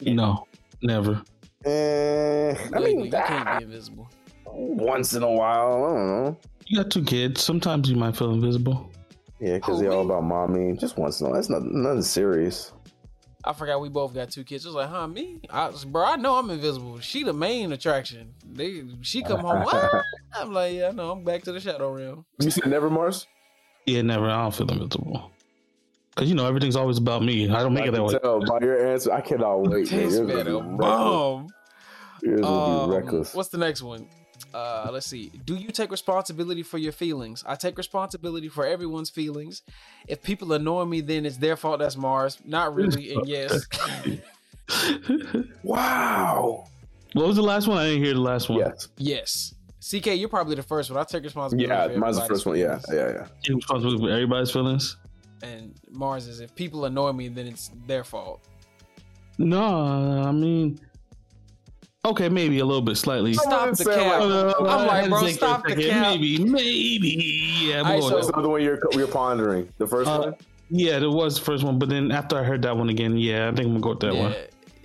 No, 0.00 0.46
never. 0.82 1.22
Eh, 1.64 2.56
I 2.74 2.78
mean, 2.78 3.04
you 3.06 3.10
can't 3.10 3.48
ah, 3.48 3.58
be 3.58 3.64
invisible. 3.64 4.10
once 4.46 5.14
in 5.14 5.22
a 5.22 5.30
while. 5.30 5.84
I 5.84 5.88
don't 5.88 6.06
know. 6.06 6.38
You 6.66 6.82
got 6.82 6.90
two 6.90 7.04
kids. 7.04 7.42
Sometimes 7.42 7.88
you 7.88 7.96
might 7.96 8.16
feel 8.16 8.32
invisible. 8.32 8.90
Yeah, 9.40 9.54
because 9.54 9.78
Who, 9.78 9.84
they're 9.84 9.92
all 9.92 10.04
about 10.04 10.24
mommy. 10.24 10.76
Just 10.76 10.96
once 10.96 11.20
in 11.20 11.26
a 11.26 11.30
while. 11.30 11.36
That's 11.36 11.50
not 11.50 11.62
nothing 11.64 12.02
serious. 12.02 12.72
I 13.46 13.52
forgot 13.52 13.80
we 13.80 13.90
both 13.90 14.14
got 14.14 14.30
two 14.30 14.44
kids. 14.44 14.64
I 14.64 14.68
was 14.70 14.76
like, 14.76 14.88
huh, 14.88 15.06
me? 15.06 15.40
I 15.50 15.68
was, 15.68 15.84
bro, 15.84 16.04
I 16.04 16.16
know 16.16 16.36
I'm 16.36 16.48
invisible. 16.48 16.98
She 17.00 17.24
the 17.24 17.34
main 17.34 17.72
attraction. 17.72 18.34
They, 18.50 18.84
she 19.02 19.22
come 19.22 19.40
home. 19.40 19.64
"What?" 19.64 20.02
I'm 20.34 20.52
like, 20.52 20.74
yeah, 20.74 20.88
I 20.88 20.90
know. 20.92 21.10
I'm 21.10 21.24
back 21.24 21.42
to 21.42 21.52
the 21.52 21.60
shadow 21.60 21.92
realm. 21.92 22.24
You 22.40 22.50
said 22.50 22.66
never, 22.66 22.88
Mars. 22.88 23.26
Yeah, 23.84 24.00
never. 24.00 24.26
I 24.30 24.42
don't 24.42 24.54
feel 24.54 24.70
invisible. 24.70 25.30
Cause 26.16 26.28
you 26.28 26.34
know 26.34 26.46
everything's 26.46 26.76
always 26.76 26.98
about 26.98 27.22
me. 27.24 27.50
I 27.50 27.60
don't 27.62 27.74
make 27.74 27.84
I 27.84 27.88
it 27.88 27.90
that 27.90 27.96
can 27.96 28.06
way. 28.06 28.18
tell 28.20 28.40
by 28.40 28.58
your 28.64 28.86
answer. 28.86 29.12
I 29.12 29.20
cannot 29.20 29.56
wait. 29.62 29.70
man. 29.70 29.80
This 29.80 29.90
Yours 29.92 30.20
will 30.20 30.26
man 30.26 30.44
be 30.46 30.50
a 30.52 30.54
reckless. 30.56 30.78
bomb. 30.78 31.48
Yours 32.22 32.40
will 32.40 32.46
Um, 32.48 32.90
be 32.90 32.96
reckless. 32.96 33.34
What's 33.34 33.48
the 33.48 33.58
next 33.58 33.82
one? 33.82 34.06
Uh, 34.52 34.90
let's 34.92 35.06
see. 35.06 35.30
Do 35.44 35.56
you 35.56 35.70
take 35.70 35.90
responsibility 35.90 36.62
for 36.62 36.78
your 36.78 36.92
feelings? 36.92 37.42
I 37.46 37.56
take 37.56 37.76
responsibility 37.76 38.48
for 38.48 38.64
everyone's 38.64 39.10
feelings. 39.10 39.62
If 40.06 40.22
people 40.22 40.52
annoy 40.52 40.84
me, 40.84 41.00
then 41.00 41.26
it's 41.26 41.36
their 41.38 41.56
fault. 41.56 41.80
That's 41.80 41.96
Mars. 41.96 42.38
Not 42.44 42.74
really. 42.74 43.14
And 43.14 43.26
yes, 43.28 43.66
Wow. 45.62 46.66
What 47.12 47.26
was 47.26 47.36
the 47.36 47.42
last 47.42 47.68
one? 47.68 47.78
I 47.78 47.86
didn't 47.86 48.04
hear 48.04 48.14
the 48.14 48.20
last 48.20 48.48
one. 48.48 48.58
Yes. 48.60 48.88
yes. 48.96 49.54
CK, 49.80 50.06
you're 50.16 50.28
probably 50.28 50.54
the 50.56 50.62
first 50.62 50.90
one. 50.90 50.98
I 50.98 51.04
take 51.04 51.22
responsibility. 51.24 51.68
Yeah, 51.68 51.88
for 51.88 51.98
mine's 51.98 52.16
the 52.16 52.22
everybody's 52.22 52.28
first 52.28 52.46
one. 52.46 52.58
Yeah, 52.58 52.80
yeah, 52.90 53.12
yeah. 53.12 53.26
Take 53.42 53.56
responsibility 53.56 54.02
for 54.04 54.10
everybody's 54.10 54.50
feelings. 54.50 54.96
And 55.42 55.74
Mars 55.90 56.26
is 56.28 56.40
if 56.40 56.54
people 56.54 56.84
annoy 56.86 57.12
me, 57.12 57.28
then 57.28 57.46
it's 57.46 57.70
their 57.86 58.04
fault. 58.04 58.40
No, 59.38 60.22
I 60.24 60.30
mean, 60.32 60.78
okay, 62.04 62.28
maybe 62.28 62.60
a 62.60 62.64
little 62.64 62.80
bit, 62.82 62.96
slightly. 62.96 63.34
Stop 63.34 63.70
the 63.70 63.76
say 63.76 63.94
cap. 63.96 64.20
like- 64.20 64.30
Uh, 64.30 64.54
I'm 64.60 64.66
I 64.66 64.86
like, 65.02 65.08
bro, 65.10 65.26
stop 65.28 65.62
the 65.64 65.70
second. 65.70 65.90
cap. 65.90 66.10
Maybe, 66.12 66.38
maybe. 66.44 67.58
Yeah, 67.62 67.78
Alright, 67.78 68.00
boy. 68.00 68.08
so- 68.08 68.14
What's 68.14 68.26
the 68.28 68.34
other 68.36 68.48
one 68.48 68.62
you're 68.62 68.78
you're 68.92 69.06
pondering? 69.08 69.68
The 69.78 69.86
first 69.86 70.08
Uh, 70.08 70.18
one. 70.20 70.34
yeah, 70.70 70.98
there 71.00 71.10
was 71.10 71.36
the 71.38 71.44
first 71.44 71.64
one, 71.64 71.78
but 71.78 71.88
then 71.88 72.12
after 72.12 72.38
I 72.38 72.44
heard 72.44 72.62
that 72.62 72.76
one 72.76 72.88
again, 72.88 73.16
yeah, 73.18 73.48
I 73.48 73.54
think 73.54 73.66
I'm 73.66 73.72
gonna 73.72 73.80
go 73.80 73.90
with 73.90 74.00
that 74.00 74.14
yeah. 74.14 74.22
one. 74.22 74.34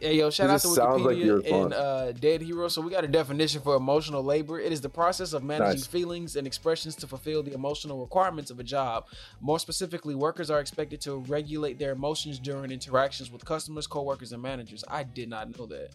Hey 0.01 0.17
yo, 0.17 0.29
shout 0.29 0.49
out 0.49 0.61
to 0.61 0.67
sounds 0.69 1.01
like 1.01 1.17
Wikipedia 1.17 1.51
and 1.63 1.73
uh, 1.73 2.11
Dead 2.13 2.41
Hero. 2.41 2.67
So 2.69 2.81
we 2.81 2.89
got 2.89 3.03
a 3.03 3.07
definition 3.07 3.61
for 3.61 3.75
emotional 3.75 4.23
labor. 4.23 4.59
It 4.59 4.71
is 4.71 4.79
the 4.81 4.89
process 4.89 5.33
of 5.33 5.43
managing 5.43 5.79
Nice. 5.81 5.87
feelings 5.87 6.35
and 6.37 6.47
expressions 6.47 6.95
to 6.97 7.07
fulfill 7.07 7.43
the 7.43 7.53
emotional 7.53 7.99
requirements 7.99 8.49
of 8.49 8.59
a 8.59 8.63
job. 8.63 9.05
More 9.41 9.59
specifically, 9.59 10.15
workers 10.15 10.49
are 10.49 10.59
expected 10.61 11.01
to 11.01 11.17
regulate 11.27 11.79
their 11.79 11.91
emotions 11.91 12.39
during 12.39 12.71
interactions 12.71 13.29
with 13.31 13.43
customers, 13.43 13.87
coworkers, 13.87 14.31
and 14.31 14.41
managers. 14.41 14.83
I 14.87 15.03
did 15.03 15.27
not 15.29 15.57
know 15.57 15.65
that. 15.67 15.89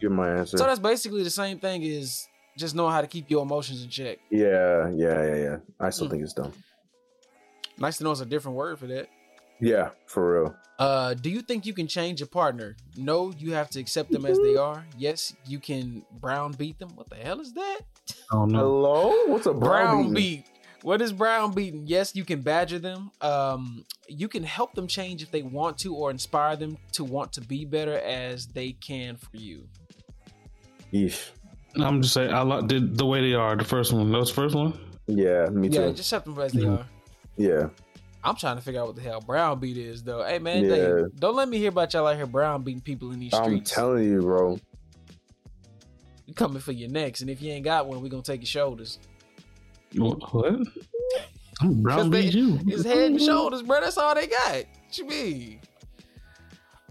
Give 0.00 0.12
my 0.12 0.30
answer. 0.38 0.58
So 0.58 0.64
that's 0.64 0.78
basically 0.80 1.22
the 1.24 1.30
same 1.30 1.58
thing 1.58 1.82
as 1.84 2.28
just 2.56 2.74
knowing 2.74 2.92
how 2.92 3.00
to 3.00 3.06
keep 3.06 3.30
your 3.30 3.42
emotions 3.42 3.82
in 3.82 3.88
check. 3.88 4.18
yeah, 4.30 4.88
yeah, 4.90 5.24
yeah, 5.24 5.34
yeah. 5.36 5.56
I 5.80 5.90
still 5.90 6.06
Mm. 6.06 6.10
think 6.10 6.22
it's 6.22 6.32
dumb. 6.34 6.52
Nice 7.78 7.96
to 7.98 8.04
know 8.04 8.12
it's 8.12 8.20
a 8.20 8.26
different 8.26 8.56
word 8.56 8.78
for 8.78 8.86
that. 8.86 9.08
Yeah, 9.62 9.90
for 10.06 10.42
real. 10.42 10.56
Uh, 10.78 11.14
do 11.14 11.30
you 11.30 11.40
think 11.42 11.64
you 11.64 11.72
can 11.72 11.86
change 11.86 12.18
your 12.18 12.26
partner? 12.26 12.76
No, 12.96 13.32
you 13.38 13.52
have 13.52 13.70
to 13.70 13.80
accept 13.80 14.10
them 14.10 14.26
as 14.26 14.38
they 14.40 14.56
are. 14.56 14.84
Yes, 14.98 15.32
you 15.46 15.60
can 15.60 16.04
brown 16.20 16.52
beat 16.52 16.78
them. 16.80 16.90
What 16.96 17.08
the 17.08 17.16
hell 17.16 17.40
is 17.40 17.52
that? 17.54 17.78
Oh 18.32 18.44
no. 18.44 18.58
Hello, 18.58 19.26
what's 19.26 19.46
a 19.46 19.52
brown, 19.54 19.60
brown 20.02 20.14
beat? 20.14 20.44
beat. 20.44 20.46
What 20.82 21.00
is 21.00 21.12
brown 21.12 21.52
beating? 21.52 21.84
Yes, 21.86 22.16
you 22.16 22.24
can 22.24 22.40
badger 22.40 22.80
them. 22.80 23.12
Um, 23.20 23.84
you 24.08 24.26
can 24.26 24.42
help 24.42 24.74
them 24.74 24.88
change 24.88 25.22
if 25.22 25.30
they 25.30 25.42
want 25.42 25.78
to, 25.78 25.94
or 25.94 26.10
inspire 26.10 26.56
them 26.56 26.76
to 26.92 27.04
want 27.04 27.32
to 27.34 27.40
be 27.40 27.64
better 27.64 27.96
as 28.00 28.48
they 28.48 28.72
can 28.72 29.16
for 29.16 29.36
you. 29.36 29.68
Yeesh. 30.92 31.30
I'm 31.76 32.02
just 32.02 32.12
saying 32.14 32.34
I 32.34 32.42
like 32.42 32.66
the, 32.66 32.80
the 32.80 33.06
way 33.06 33.20
they 33.20 33.34
are. 33.34 33.54
The 33.54 33.64
first 33.64 33.92
one. 33.92 34.10
That 34.10 34.18
was 34.18 34.30
the 34.30 34.34
first 34.34 34.56
one. 34.56 34.76
Yeah, 35.06 35.46
me 35.50 35.68
too. 35.68 35.80
Yeah, 35.80 35.86
just 35.90 36.00
accept 36.00 36.24
them 36.24 36.38
as 36.40 36.52
they 36.52 36.62
Mhm. 36.62 36.78
are. 36.80 36.86
Yeah, 37.36 37.68
I'm 38.24 38.36
trying 38.36 38.56
to 38.56 38.62
figure 38.62 38.80
out 38.80 38.86
what 38.88 38.96
the 38.96 39.02
hell 39.02 39.20
brown 39.20 39.58
beat 39.58 39.76
is, 39.76 40.02
though. 40.04 40.22
Hey 40.24 40.38
man, 40.38 40.64
Yeah. 40.64 40.74
Dave, 40.76 41.04
don't 41.18 41.34
let 41.34 41.48
me 41.48 41.58
hear 41.58 41.70
about 41.70 41.92
y'all 41.92 42.06
out 42.06 42.16
here 42.16 42.26
brown 42.26 42.62
beating 42.62 42.80
people 42.80 43.10
in 43.12 43.18
these 43.20 43.34
streets. 43.34 43.72
I'm 43.72 43.82
telling 43.84 44.04
you, 44.04 44.20
bro. 44.20 44.58
we 46.26 46.32
coming 46.34 46.60
for 46.60 46.72
your 46.72 46.88
necks, 46.90 47.20
and 47.20 47.28
if 47.30 47.42
you 47.42 47.50
ain't 47.52 47.64
got 47.64 47.86
one, 47.86 48.00
we 48.00 48.08
gonna 48.08 48.22
take 48.22 48.40
your 48.40 48.46
shoulders. 48.46 48.98
What? 49.96 50.32
what? 50.32 50.60
I'm 51.60 51.82
brown 51.82 52.10
they- 52.10 52.22
beat 52.22 52.34
you. 52.34 52.56
His 52.66 52.84
head 52.84 53.10
and 53.10 53.20
shoulders, 53.20 53.62
bro. 53.62 53.80
That's 53.80 53.98
all 53.98 54.14
they 54.14 54.26
got. 54.28 54.54
What 54.86 54.98
you 54.98 55.06
mean? 55.06 55.60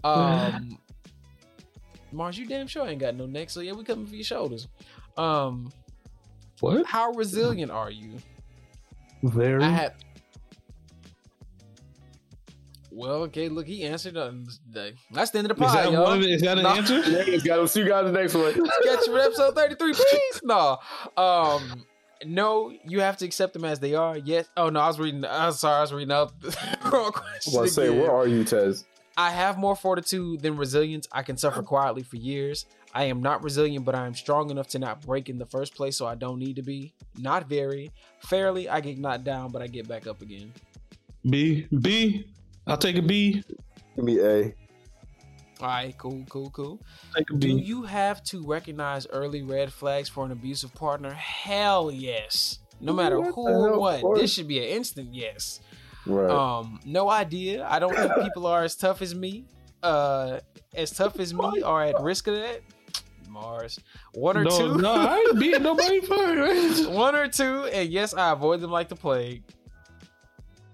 Um, 0.04 0.78
Mars, 2.10 2.36
you 2.36 2.44
damn 2.44 2.66
sure 2.66 2.84
ain't 2.88 2.98
got 3.00 3.14
no 3.14 3.24
neck, 3.24 3.50
so 3.50 3.60
yeah, 3.60 3.70
we 3.72 3.84
coming 3.84 4.04
for 4.06 4.16
your 4.16 4.24
shoulders. 4.24 4.66
Um, 5.16 5.70
What? 6.58 6.84
how 6.86 7.12
resilient 7.12 7.70
are 7.70 7.90
you? 7.90 8.14
Very. 9.22 9.62
I 9.62 9.68
had. 9.68 9.94
Well, 12.94 13.22
okay, 13.24 13.48
look, 13.48 13.66
he 13.66 13.84
answered 13.84 14.16
on 14.18 14.46
today. 14.66 14.94
That's 15.12 15.30
the 15.30 15.38
end 15.38 15.50
of 15.50 15.56
the 15.56 15.64
is 15.64 15.70
pod, 15.70 15.84
that 15.86 15.92
y'all. 15.92 16.04
one? 16.04 16.22
Is 16.22 16.42
that 16.42 16.58
an 16.58 16.64
No. 16.64 16.70
answer? 16.70 16.98
Yeah, 17.00 17.36
got 17.38 17.70
see 17.70 17.80
you 17.80 17.88
guys 17.88 18.04
the 18.04 18.12
next 18.12 18.34
one. 18.34 18.52
Catch 18.52 19.06
you 19.06 19.12
for 19.12 19.18
episode 19.18 19.54
33, 19.54 19.92
please. 19.94 20.40
No. 20.44 20.78
Um, 21.16 21.84
no, 22.26 22.70
you 22.86 23.00
have 23.00 23.16
to 23.18 23.24
accept 23.24 23.54
them 23.54 23.64
as 23.64 23.80
they 23.80 23.94
are. 23.94 24.16
Yes. 24.18 24.48
Oh 24.56 24.68
no, 24.68 24.80
I 24.80 24.88
was 24.88 25.00
reading. 25.00 25.24
I'm 25.24 25.52
sorry, 25.52 25.76
I 25.78 25.80
was 25.80 25.92
reading 25.92 26.12
out 26.12 26.38
the 26.40 26.78
wrong 26.92 27.12
question. 27.12 27.52
Well, 27.54 27.66
say, 27.66 27.86
again. 27.88 28.00
where 28.00 28.12
are 28.12 28.26
you, 28.28 28.44
Tez? 28.44 28.84
I 29.16 29.30
have 29.30 29.58
more 29.58 29.74
fortitude 29.76 30.40
than 30.40 30.56
resilience. 30.56 31.06
I 31.12 31.22
can 31.22 31.36
suffer 31.36 31.62
quietly 31.62 32.02
for 32.02 32.16
years. 32.16 32.66
I 32.94 33.04
am 33.04 33.22
not 33.22 33.42
resilient, 33.42 33.84
but 33.84 33.94
I 33.94 34.06
am 34.06 34.14
strong 34.14 34.50
enough 34.50 34.68
to 34.68 34.78
not 34.78 35.00
break 35.02 35.28
in 35.28 35.38
the 35.38 35.46
first 35.46 35.74
place, 35.74 35.96
so 35.96 36.06
I 36.06 36.14
don't 36.14 36.38
need 36.38 36.56
to 36.56 36.62
be. 36.62 36.92
Not 37.18 37.48
very. 37.48 37.90
Fairly, 38.20 38.68
I 38.68 38.80
get 38.80 38.98
knocked 38.98 39.24
down, 39.24 39.50
but 39.50 39.60
I 39.62 39.66
get 39.66 39.88
back 39.88 40.06
up 40.06 40.20
again. 40.22 40.52
B. 41.28 41.66
B. 41.80 42.26
I'll 42.66 42.76
take 42.76 42.96
a 42.96 43.02
B. 43.02 43.42
Give 43.96 44.04
me 44.04 44.20
A. 44.20 44.54
All 45.60 45.68
right, 45.68 45.96
cool, 45.96 46.24
cool, 46.28 46.50
cool. 46.50 46.80
Take 47.16 47.30
a 47.30 47.34
Do 47.34 47.48
you 47.48 47.82
have 47.84 48.24
to 48.24 48.44
recognize 48.44 49.06
early 49.06 49.42
red 49.42 49.72
flags 49.72 50.08
for 50.08 50.24
an 50.24 50.32
abusive 50.32 50.74
partner? 50.74 51.12
Hell 51.12 51.90
yes. 51.92 52.58
No 52.80 52.92
matter 52.92 53.20
What 53.20 53.34
who 53.34 53.48
or 53.48 53.78
what, 53.78 54.18
this 54.18 54.32
should 54.32 54.48
be 54.48 54.58
an 54.58 54.64
instant 54.64 55.14
yes. 55.14 55.60
Right. 56.04 56.28
Um, 56.28 56.80
no 56.84 57.08
idea. 57.08 57.64
I 57.68 57.78
don't 57.78 57.94
think 57.94 58.12
people 58.22 58.46
are 58.46 58.64
as 58.64 58.74
tough 58.74 59.02
as 59.02 59.14
me. 59.14 59.44
Uh, 59.84 60.40
as 60.74 60.90
tough 60.90 61.20
as 61.20 61.32
me 61.32 61.62
are 61.62 61.84
at 61.84 62.00
risk 62.00 62.26
of 62.26 62.34
that. 62.34 62.62
Mars, 63.28 63.78
one 64.14 64.36
or 64.36 64.44
no, 64.44 64.50
two, 64.50 64.76
no, 64.76 64.92
I 64.92 65.16
ain't 65.16 65.38
beating 65.38 65.62
nobody. 65.62 66.00
Fuck. 66.00 66.92
one 66.92 67.14
or 67.14 67.28
two, 67.28 67.64
and 67.64 67.88
yes, 67.88 68.14
I 68.14 68.32
avoid 68.32 68.60
them 68.60 68.70
like 68.70 68.88
the 68.88 68.96
plague. 68.96 69.42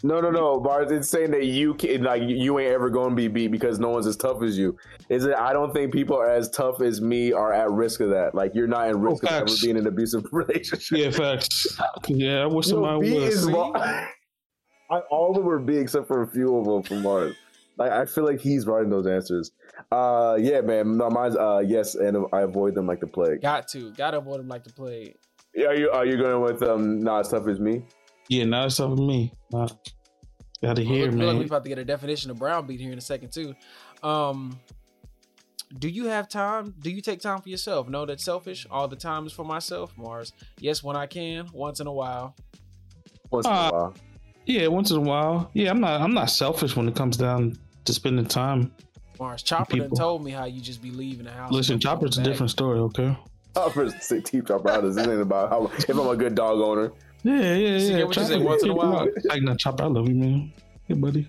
No, 0.03 0.21
no, 0.21 0.31
no, 0.31 0.61
Bars. 0.61 0.93
It's 0.93 1.09
saying 1.09 1.31
that 1.33 1.47
you 1.47 1.75
can 1.75 2.03
like 2.03 2.23
you 2.23 2.59
ain't 2.59 2.73
ever 2.73 2.91
going 2.91 3.11
to 3.11 3.17
be 3.17 3.29
beat 3.29 3.49
because 3.49 3.79
no 3.79 3.91
one's 3.91 4.07
as 4.07 4.17
tough 4.17 4.43
as 4.43 4.57
you. 4.57 4.77
Is 5.09 5.25
it? 5.25 5.35
I 5.35 5.53
don't 5.53 5.73
think 5.73 5.93
people 5.93 6.17
are 6.17 6.31
as 6.31 6.49
tough 6.51 6.81
as 6.81 7.01
me 7.01 7.33
are 7.33 7.53
at 7.53 7.71
risk 7.71 8.01
of 8.01 8.11
that. 8.11 8.35
Like 8.35 8.55
you're 8.55 8.67
not 8.69 8.89
in 8.89 9.01
risk 9.01 9.25
of 9.25 9.31
ever 9.31 9.47
being 9.63 9.77
in 9.77 9.83
an 9.83 9.87
abusive 9.87 10.25
relationship. 10.33 10.99
Yeah, 10.99 11.11
facts. 11.11 11.79
Yeah, 12.07 12.43
I 12.43 12.47
wish 12.47 12.67
Yo, 12.67 12.75
somebody 12.75 13.11
B 13.11 13.15
would. 13.15 13.23
is 13.25 13.45
See? 13.45 13.53
I, 14.91 15.01
all 15.11 15.31
of 15.31 15.37
them 15.37 15.45
were 15.45 15.59
B 15.59 15.77
except 15.77 16.07
for 16.07 16.23
a 16.23 16.27
few 16.27 16.57
of 16.57 16.65
them 16.65 16.83
from 16.83 17.03
Mars. 17.03 17.37
Like 17.77 17.93
I 17.93 18.07
feel 18.07 18.25
like 18.25 18.41
he's 18.41 18.67
writing 18.67 18.91
those 18.91 19.07
answers. 19.07 19.53
Uh, 19.93 20.37
yeah, 20.41 20.61
man. 20.61 20.97
No, 20.97 21.11
mine's 21.11 21.37
uh 21.37 21.63
yes, 21.67 21.95
and 21.95 22.27
I 22.33 22.41
avoid 22.43 22.75
them 22.75 22.87
like 22.87 23.01
the 23.01 23.07
plague. 23.07 23.43
Got 23.43 23.69
to, 23.69 23.93
got 23.93 24.13
to 24.13 24.19
avoid 24.19 24.41
them 24.41 24.49
like 24.49 24.65
the 24.65 24.73
plague. 24.73 25.15
Are 25.57 25.75
you 25.75 25.91
are 25.91 26.05
you 26.07 26.17
going 26.17 26.43
with 26.43 26.63
um 26.63 27.01
not 27.01 27.21
as 27.21 27.29
tough 27.29 27.47
as 27.49 27.59
me? 27.61 27.83
Yeah, 28.29 28.45
now 28.45 28.67
it's 28.67 28.79
up 28.81 28.95
to 28.95 29.01
me. 29.03 29.33
Nah. 29.51 29.69
Gotta 30.63 30.83
Well, 30.83 30.91
hear, 30.93 31.07
look, 31.07 31.15
look, 31.15 31.33
we 31.35 31.39
man. 31.41 31.47
about 31.47 31.63
to 31.65 31.69
get 31.69 31.79
a 31.79 31.85
definition 31.85 32.31
of 32.31 32.39
brown 32.39 32.67
beat 32.67 32.81
here 32.81 32.93
in 32.93 32.99
a 32.99 33.03
second 33.03 33.33
too. 33.33 33.55
Um, 34.03 34.59
do 35.79 35.89
you 35.89 36.07
have 36.07 36.29
time? 36.29 36.75
Do 36.81 36.91
you 36.91 37.01
take 37.01 37.21
time 37.21 37.41
for 37.41 37.49
yourself? 37.49 37.89
No, 37.89 38.07
that's 38.07 38.25
selfish. 38.25 38.67
All 38.71 38.89
the 38.89 38.97
time 38.97 39.27
is 39.27 39.33
for 39.33 39.45
myself, 39.45 39.97
Mars. 39.97 40.33
Yes, 40.59 40.83
when 40.83 40.97
I 40.97 41.07
can, 41.07 41.49
once 41.53 41.81
in 41.81 41.87
a 41.87 41.93
while. 41.93 42.35
Once 43.31 43.47
in 43.47 43.53
Uh, 43.53 43.57
a 43.69 43.73
while. 43.73 43.95
Yeah, 44.47 44.67
once 44.69 44.91
in 44.91 44.97
a 44.97 45.01
while. 45.01 45.51
Yeah, 45.55 45.71
I'm 45.71 45.81
not. 45.81 46.01
I'm 46.01 46.15
not 46.15 46.31
selfish 46.31 46.75
when 46.75 46.89
it 46.89 46.97
comes 46.97 47.17
down 47.17 47.57
to 47.85 47.93
spending 47.93 48.27
time. 48.27 48.73
Mars 49.21 49.43
Chopper 49.43 49.77
done 49.77 49.91
told 49.91 50.25
me 50.25 50.31
how 50.31 50.45
you 50.47 50.61
just 50.61 50.81
be 50.81 50.91
leaving 50.91 51.25
the 51.27 51.33
house. 51.33 51.53
Listen, 51.53 51.75
and 51.75 51.83
don't 51.83 51.93
Chopper's 51.93 52.19
a 52.19 52.23
different 52.23 52.51
story. 52.51 52.79
Okay. 52.81 53.17
Chopper's 53.55 53.93
sick 54.03 54.25
teeth 54.25 54.47
chopper 54.47 54.71
out. 54.71 54.83
This 54.85 54.97
ain't 54.97 55.21
about 55.21 55.51
how 55.51 55.67
if 55.77 55.89
I'm 55.91 55.99
a 56.09 56.17
good 56.17 56.35
dog 56.35 56.61
owner. 56.61 56.93
Yeah, 57.25 57.55
yeah, 57.55 57.79
See, 57.79 57.91
yeah. 57.99 58.05
what 58.05 58.17
you 58.17 58.25
say, 58.25 58.39
once 58.39 58.63
in 58.63 58.71
a 58.71 58.75
while? 58.75 59.09
Like, 59.25 59.43
nah, 59.43 59.55
Chop, 59.57 59.81
I 59.81 59.87
love 59.87 60.09
you, 60.09 60.15
man. 60.15 60.53
Hey, 60.87 60.95
buddy. 60.95 61.29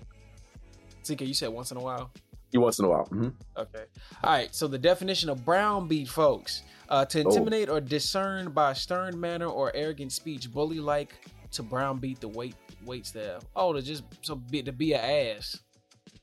TK, 1.04 1.26
you 1.26 1.34
said 1.34 1.48
once 1.48 1.70
in 1.70 1.76
a 1.76 1.80
while. 1.80 2.10
You 2.52 2.60
once 2.60 2.78
in 2.78 2.84
a 2.84 2.88
while. 2.88 3.04
hmm 3.06 3.28
Okay. 3.56 3.84
All 4.24 4.30
right. 4.32 4.54
So 4.54 4.66
the 4.68 4.78
definition 4.78 5.28
of 5.28 5.44
brown 5.44 5.88
beat, 5.88 6.08
folks, 6.08 6.62
uh, 6.88 7.04
to 7.06 7.20
Oh. 7.22 7.28
intimidate 7.28 7.68
or 7.68 7.80
discern 7.80 8.50
by 8.50 8.72
stern 8.72 9.18
manner 9.20 9.46
or 9.46 9.72
arrogant 9.74 10.12
speech, 10.12 10.50
bully 10.52 10.80
like 10.80 11.14
to 11.52 11.62
brown 11.62 11.98
beat 11.98 12.20
the 12.20 12.28
wait 12.28 12.54
wait 12.86 13.06
staff. 13.06 13.44
Oh, 13.54 13.72
to 13.72 13.82
just 13.82 14.04
so 14.22 14.34
be 14.36 14.62
to 14.62 14.72
be 14.72 14.92
an 14.94 15.00
ass. 15.36 15.58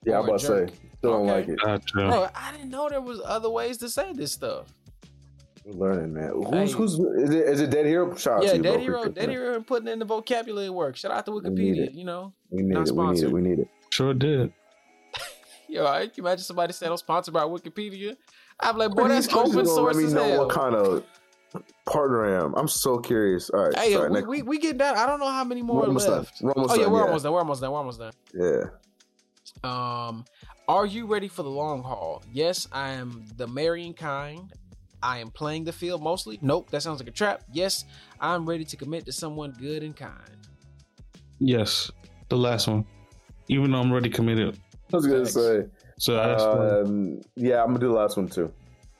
Yeah, 0.06 0.19
I'm 0.19 0.26
about 0.26 0.39
to 0.39 0.45
say. 0.45 0.48
jerk. 0.65 0.69
Still 0.98 1.11
don't 1.11 1.27
like 1.27 1.48
it. 1.48 1.60
Gotcha. 1.64 1.94
Bro, 1.94 2.30
I 2.35 2.52
didn't 2.53 2.69
know 2.72 2.89
there 2.89 3.02
was 3.02 3.22
other 3.23 3.49
ways 3.49 3.77
to 3.80 3.89
say 3.89 4.11
this 4.14 4.31
stuff. 4.34 4.68
We're 5.68 5.89
learning, 5.89 6.14
man. 6.14 6.31
Who's 6.34 6.72
Hey. 6.72 6.77
who's 6.77 6.94
is 6.94 7.30
it? 7.30 7.49
Is 7.49 7.60
it 7.61 7.69
Dead 7.69 7.85
Hero? 7.85 8.15
Shout 8.15 8.38
out 8.38 8.44
yeah, 8.44 8.52
to 8.52 8.57
you, 8.57 8.64
bro. 8.64 8.72
Dead 8.72 8.81
Hero, 8.81 9.03
Dead 9.03 9.15
that. 9.15 9.30
Hero, 9.30 9.56
and 9.56 9.68
putting 9.68 9.89
in 9.89 9.99
the 9.99 10.06
vocabulary 10.06 10.69
work. 10.69 10.95
Shout 10.95 11.11
out 11.11 11.26
to 11.26 11.31
Wikipedia. 11.31 11.94
You 11.94 12.06
know, 12.06 12.34
We 12.49 12.64
need 12.64 12.73
Not 12.73 12.88
it. 12.88 12.95
We 12.95 13.11
need 13.11 13.23
it. 13.23 13.31
We 13.31 13.41
need 13.41 13.60
it. 13.60 13.68
Sure 13.89 14.14
did. 14.14 14.53
yo, 15.68 15.85
I 15.85 16.07
can 16.07 16.11
you 16.15 16.23
imagine 16.23 16.44
somebody 16.45 16.72
said 16.72 16.89
I'm 16.89 16.95
sponsored 16.98 17.34
by 17.34 17.44
Wikipedia. 17.44 18.15
I'm 18.61 18.77
like, 18.77 18.91
boy, 18.91 19.10
that's 19.10 19.27
open 19.34 19.52
gonna 19.52 19.65
source 19.65 19.98
Let 19.98 20.06
me 20.06 20.14
know 20.14 20.23
hell. 20.23 20.45
what 20.48 20.56
kind 20.56 20.73
of 20.73 21.03
partner 21.85 22.26
I 22.26 22.44
am. 22.44 22.53
I'm 22.56 22.69
so 22.69 22.98
curious. 22.99 23.49
All 23.49 23.65
right. 23.65 23.77
Hey, 23.77 23.94
sorry, 23.94 24.10
we, 24.10 24.14
next- 24.15 24.27
we 24.27 24.41
we 24.44 24.60
getting 24.60 24.77
down. 24.77 24.98
I 24.98 25.06
don't 25.06 25.19
know 25.19 25.30
how 25.30 25.44
many 25.44 25.61
more 25.61 25.77
We're 25.77 25.84
are 25.84 25.88
almost 25.88 26.07
done. 26.07 26.18
left. 26.19 26.41
We're 26.41 26.52
almost 26.53 26.76
oh 26.76 26.80
yeah, 26.80 26.88
we're 26.88 26.99
yeah. 26.99 27.06
almost 27.06 27.23
done. 27.23 27.34
We're 27.34 27.39
almost 27.39 27.61
done. 27.61 27.72
We're 27.72 27.77
almost 27.77 27.99
done. 27.99 28.14
yeah. 28.34 28.64
Um, 29.64 30.23
are 30.68 30.85
you 30.85 31.07
ready 31.07 31.27
for 31.27 31.44
the 31.44 31.49
long 31.49 31.84
haul? 31.84 32.23
Yes, 32.31 32.68
I 32.72 32.91
am 32.91 33.26
the 33.35 33.48
marrying 33.48 33.94
kind. 33.94 34.52
I 35.03 35.19
am 35.19 35.30
playing 35.32 35.64
the 35.65 35.72
field 35.74 36.02
mostly. 36.02 36.40
Nope, 36.41 36.69
that 36.72 36.82
sounds 36.82 36.99
like 36.99 37.07
a 37.07 37.11
trap. 37.11 37.44
Yes, 37.52 37.86
I'm 38.19 38.45
ready 38.45 38.65
to 38.65 38.76
commit 38.78 39.06
to 39.06 39.11
someone 39.11 39.52
good 39.60 39.84
and 39.84 39.95
kind. 39.95 40.18
Yes, 41.40 41.91
the 42.30 42.38
last 42.38 42.68
one. 42.68 42.86
Even 43.48 43.72
though 43.72 43.80
I'm 43.80 43.91
already 43.91 44.10
committed. 44.10 44.60
I 44.91 44.95
was 44.95 45.06
gonna 45.06 45.18
Thanks. 45.26 45.34
say. 45.34 45.65
So 45.99 46.14
that's 46.15 46.44
why- 46.44 46.82
Um, 46.82 47.22
yeah, 47.36 47.61
I'm 47.61 47.68
gonna 47.68 47.80
do 47.80 47.88
the 47.90 47.94
last 47.94 48.18
one 48.18 48.28
too. 48.28 48.52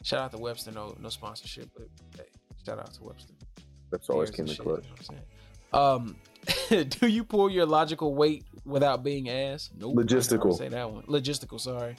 Shout 0.04 0.22
out 0.22 0.32
to 0.32 0.38
Webster. 0.38 0.72
No, 0.72 0.96
no 1.00 1.10
sponsorship, 1.10 1.70
but 1.76 1.88
hey, 2.16 2.28
shout 2.66 2.80
out 2.80 2.94
to 2.94 3.04
Webster. 3.04 3.34
That's 3.92 4.10
always 4.10 4.30
Beers 4.32 4.36
came 4.38 4.46
and 4.48 4.60
in 4.60 4.64
clutch. 4.66 4.86
you 4.86 4.90
know 4.90 4.96
what 4.96 6.10
I'm 6.10 6.16
saying? 6.76 6.84
Um, 6.84 6.86
do 7.00 7.08
you 7.08 7.24
pull 7.24 7.50
your 7.50 7.66
logical 7.66 8.16
weight 8.16 8.46
without 8.66 9.04
being 9.04 9.30
ass? 9.30 9.70
Nope. 9.78 9.96
I 9.98 10.02
Logistical. 10.04 10.58
Say 10.58 10.70
that 10.70 10.92
one. 10.92 11.04
Logistical. 11.04 11.60
Sorry. 11.60 11.96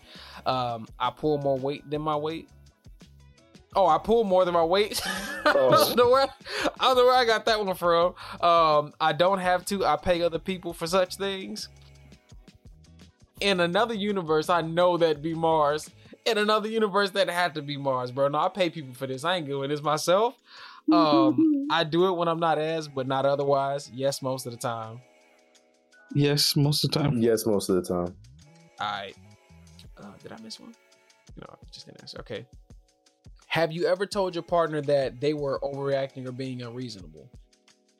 Um, 0.47 0.87
I 0.99 1.11
pull 1.11 1.39
more 1.39 1.59
weight 1.59 1.89
than 1.91 2.01
my 2.03 2.17
weight. 2.17 2.49
Oh, 3.77 3.87
I 3.87 3.99
pull 3.99 4.25
more 4.25 4.45
than 4.45 4.55
my 4.55 4.65
weight. 4.65 5.01
I, 5.45 5.53
don't 5.53 5.97
know 5.97 6.11
where, 6.11 6.27
I 6.81 6.85
don't 6.85 6.97
know 6.97 7.05
where 7.05 7.17
I 7.17 7.25
got 7.25 7.45
that 7.45 7.65
one 7.65 7.75
from. 7.77 8.15
Um, 8.41 8.95
I 9.01 9.13
don't 9.13 9.39
have 9.39 9.65
to. 9.67 9.85
I 9.85 9.97
pay 9.97 10.23
other 10.23 10.39
people 10.39 10.73
for 10.73 10.87
such 10.87 11.17
things. 11.17 11.69
In 13.41 13.61
another 13.61 13.95
universe, 13.95 14.49
I 14.49 14.63
know 14.63 14.97
that'd 14.97 15.23
be 15.23 15.35
Mars. 15.35 15.91
In 16.27 16.39
another 16.39 16.69
universe, 16.69 17.11
that 17.11 17.29
had 17.31 17.55
to 17.55 17.63
be 17.63 17.77
Mars, 17.77 18.11
bro. 18.11 18.29
No, 18.29 18.39
I 18.39 18.49
pay 18.49 18.71
people 18.71 18.95
for 18.95 19.07
this. 19.07 19.25
I 19.25 19.37
ain't 19.37 19.47
doing 19.47 19.69
this 19.71 19.83
myself. 19.83 20.35
Um, 20.91 21.69
I 21.71 21.85
do 21.85 22.09
it 22.09 22.13
when 22.13 22.27
I'm 22.27 22.41
not 22.41 22.59
as, 22.59 22.89
but 22.89 23.07
not 23.07 23.27
otherwise. 23.27 23.91
Yes, 23.95 24.23
most 24.23 24.47
of 24.47 24.53
the 24.53 24.59
time. 24.59 25.01
yes, 26.15 26.57
most 26.57 26.85
of 26.85 26.91
the 26.91 26.99
time. 26.99 27.19
Yes, 27.19 27.47
most 27.47 27.69
of 27.69 27.77
the 27.77 27.83
time. 27.83 28.17
All 28.81 28.91
right. 28.91 29.15
Uh, 29.97 30.11
did 30.23 30.33
I 30.33 30.41
miss 30.43 30.59
one? 30.59 30.75
No, 31.37 31.47
I 31.51 31.57
just 31.71 31.87
didn't 31.87 32.01
answer. 32.01 32.19
Okay. 32.21 32.47
Have 33.59 33.73
you 33.73 33.87
ever 33.87 34.07
told 34.07 34.37
your 34.37 34.45
partner 34.45 34.81
that 34.83 35.21
they 35.21 35.35
were 35.35 35.59
overreacting 35.65 36.29
or 36.29 36.31
being 36.31 36.63
unreasonable? 36.63 37.29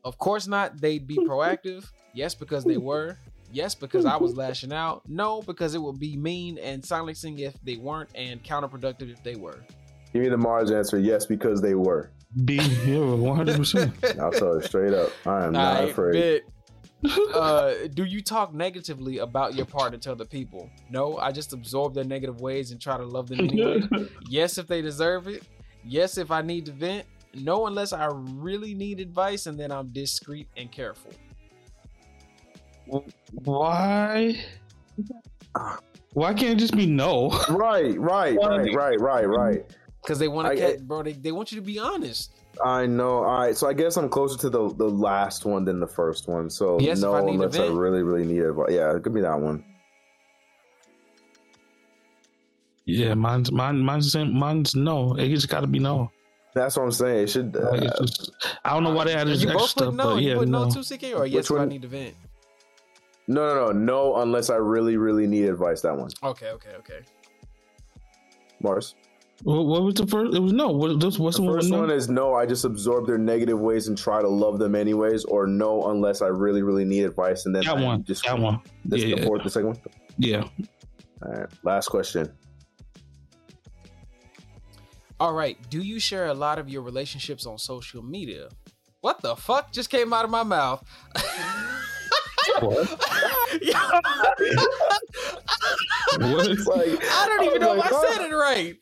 Of 0.05 0.17
course 0.17 0.47
not. 0.47 0.81
They'd 0.81 1.05
be 1.05 1.17
proactive. 1.17 1.85
Yes, 2.15 2.33
because 2.33 2.63
they 2.63 2.77
were. 2.77 3.19
Yes, 3.53 3.75
because 3.75 4.07
I 4.07 4.17
was 4.19 4.37
lashing 4.37 4.73
out. 4.73 5.03
No, 5.09 5.43
because 5.43 5.75
it 5.75 5.83
would 5.83 5.99
be 5.99 6.17
mean 6.17 6.59
and 6.59 6.85
silencing 6.85 7.41
if 7.41 7.61
they 7.65 7.75
weren't, 7.75 8.09
and 8.15 8.41
counterproductive 8.45 9.11
if 9.11 9.21
they 9.25 9.35
were. 9.35 9.59
Give 10.13 10.23
me 10.23 10.29
the 10.29 10.37
Mars 10.37 10.71
answer. 10.71 10.97
Yes, 10.97 11.27
because 11.27 11.61
they 11.61 11.75
were. 11.75 12.13
B, 12.45 12.61
yeah, 12.87 13.01
one 13.01 13.37
hundred 13.37 13.57
percent. 13.57 13.93
I'll 14.21 14.31
tell 14.31 14.53
it 14.59 14.65
straight 14.65 14.95
up. 14.95 15.11
I 15.27 15.47
am 15.47 15.55
not 15.55 15.79
Alright, 15.79 15.91
afraid. 15.91 16.13
bet. 16.13 16.43
uh, 17.35 17.75
do 17.95 18.05
you 18.05 18.21
talk 18.21 18.53
negatively 18.53 19.19
about 19.19 19.55
your 19.55 19.67
partner 19.67 19.99
to 19.99 20.13
other 20.13 20.25
people? 20.25 20.69
No, 20.91 21.17
I 21.19 21.31
just 21.31 21.53
absorb 21.53 21.95
their 21.95 22.05
negative 22.05 22.41
ways 22.41 22.73
and 22.73 22.81
try 22.81 22.97
to 22.97 23.05
love 23.05 23.29
them 23.29 23.41
anyway. 23.41 23.83
yes, 24.29 24.59
if 24.59 24.67
they 24.67 24.83
deserve 24.83 25.29
it. 25.29 25.45
Yes, 25.85 26.19
if 26.19 26.31
I 26.31 26.43
need 26.43 26.67
to 26.67 26.73
vent. 26.73 27.07
No, 27.35 27.67
unless 27.67 27.93
I 27.93 28.09
really 28.13 28.75
need 28.75 29.01
advice, 29.01 29.47
and 29.47 29.59
then 29.59 29.71
I'm 29.71 29.89
discreet 29.89 30.49
and 30.57 30.73
careful. 30.73 31.13
Why? 33.45 34.43
Why 36.15 36.35
can't 36.35 36.53
it 36.53 36.59
just 36.59 36.77
be 36.77 36.87
no? 36.87 37.31
Right, 37.49 37.97
right, 37.99 38.37
right, 38.37 38.75
right, 38.75 39.01
right, 39.01 39.29
right. 39.29 39.65
Because 40.03 40.19
they 40.19 40.29
want 40.29 40.49
I- 40.49 40.57
to, 40.57 40.79
bro. 40.83 41.03
They, 41.03 41.13
they 41.13 41.33
want 41.33 41.53
you 41.53 41.57
to 41.61 41.65
be 41.65 41.79
honest. 41.79 42.33
I 42.65 42.87
know. 42.87 43.25
All 43.25 43.39
right, 43.39 43.57
so 43.57 43.69
I 43.69 43.73
guess 43.73 43.97
I'm 43.97 44.09
closer 44.09 44.39
to 44.39 44.51
the 44.51 44.75
the 44.75 44.89
last 44.89 45.45
one 45.45 45.65
than 45.65 45.81
the 45.81 45.87
first 45.87 46.29
one. 46.29 46.51
So 46.51 46.79
Yes, 46.81 46.99
if 46.99 47.03
no, 47.03 47.15
I 47.15 47.21
need 47.21 47.41
a 47.41 47.45
unless 47.45 47.59
I 47.59 47.67
really, 47.67 48.03
really 48.03 48.27
need 48.27 48.41
it. 48.41 48.55
Yeah, 48.71 48.99
give 49.03 49.13
me 49.13 49.21
that 49.21 49.39
one. 49.39 49.65
Yeah, 52.85 53.15
mine's 53.15 53.53
mine. 53.53 53.81
Mine's. 53.81 54.17
Mine's 54.17 54.75
no. 54.75 55.15
It 55.15 55.29
just 55.29 55.49
got 55.49 55.61
to 55.61 55.67
be 55.67 55.79
no. 55.79 56.11
That's 56.55 56.77
what 56.77 56.85
I'm 56.85 56.93
saying. 56.93 57.25
It 57.25 57.31
should. 57.31 57.55
Uh, 57.55 57.73
it's 57.75 57.99
just, 57.99 58.31
I 58.65 58.71
don't 58.71 58.83
know 58.83 58.93
why 58.93 59.05
they 59.05 59.15
added 59.15 59.41
you 59.41 59.49
both 59.49 59.63
extra 59.63 59.87
put 59.87 59.93
stuff, 59.93 59.95
no. 59.95 60.15
but 60.15 60.23
you 60.23 60.35
put 60.39 60.49
no, 60.49 60.65
no. 60.65 60.71
too, 60.71 60.83
CK, 60.83 61.15
or 61.15 61.27
yes 61.27 61.51
if 61.51 61.59
I 61.59 61.67
need 61.67 61.83
to 61.83 61.89
vent. 61.89 62.15
no, 63.27 63.55
no, 63.55 63.67
no, 63.67 63.73
no. 63.73 64.17
Unless 64.23 64.49
I 64.49 64.57
really, 64.57 64.97
really 64.97 65.27
need 65.27 65.45
advice. 65.45 65.83
That 65.83 65.97
one, 65.97 66.11
Okay, 66.23 66.49
okay, 66.51 66.71
okay. 66.79 67.01
Mars. 68.61 68.95
What, 69.45 69.67
what 69.67 69.83
was 69.85 69.95
the 69.95 70.07
first? 70.07 70.35
It 70.37 70.41
was 70.41 70.53
no. 70.53 70.69
What, 70.69 70.99
this, 71.01 71.19
what's 71.19 71.37
The 71.37 71.43
the 71.43 71.49
one? 71.49 71.57
first 71.57 71.67
with 71.67 71.73
no? 71.73 71.81
one 71.87 71.91
is 71.91 72.09
no. 72.09 72.35
I 72.35 72.45
just 72.45 72.65
absorb 72.65 73.07
their 73.07 73.19
negative 73.19 73.59
ways 73.61 73.87
and 73.89 73.97
try 73.97 74.21
to 74.21 74.29
love 74.29 74.59
them 74.59 74.75
anyways, 74.75 75.25
or 75.25 75.47
no, 75.47 75.87
unless 75.91 76.23
I 76.23 76.27
really, 76.27 76.63
really 76.63 76.85
need 76.85 77.05
advice. 77.05 77.47
And 77.47 77.55
then 77.55 77.65
that 77.65 77.77
I 77.77 77.83
one. 77.83 78.03
Just 78.05 78.25
that 78.25 78.39
one. 78.39 78.61
This 78.85 79.05
yeah, 79.05 79.17
the 79.17 79.23
fourth, 79.27 79.45
the 79.45 79.51
second 79.51 79.69
one. 79.69 79.79
yeah. 80.19 80.43
All 81.25 81.33
right. 81.33 81.47
Last 81.63 81.89
question. 81.89 82.33
All 85.21 85.33
right. 85.33 85.57
Do 85.71 85.83
you 85.83 85.99
share 86.01 86.27
a 86.27 86.35
lot 86.35 86.59
of 86.59 86.69
your 86.69 86.83
relationships 86.83 87.47
on 87.47 87.59
social 87.59 88.03
media? 88.03 88.49
What 89.01 89.21
the 89.23 89.37
fuck 89.37 89.73
just 89.73 89.91
came 89.91 90.13
out 90.13 90.25
of 90.25 90.31
my 90.31 90.43
mouth? 90.43 90.85
What? 92.61 92.89
What? 96.19 96.47
It's 96.51 96.67
like 96.67 96.99
I 97.03 97.27
don't 97.27 97.45
even 97.45 97.61
know 97.61 97.75
was 97.77 97.85
if 97.85 97.93
like, 97.93 98.05
I 98.05 98.17
said 98.17 98.31
it 98.31 98.35
right. 98.35 98.77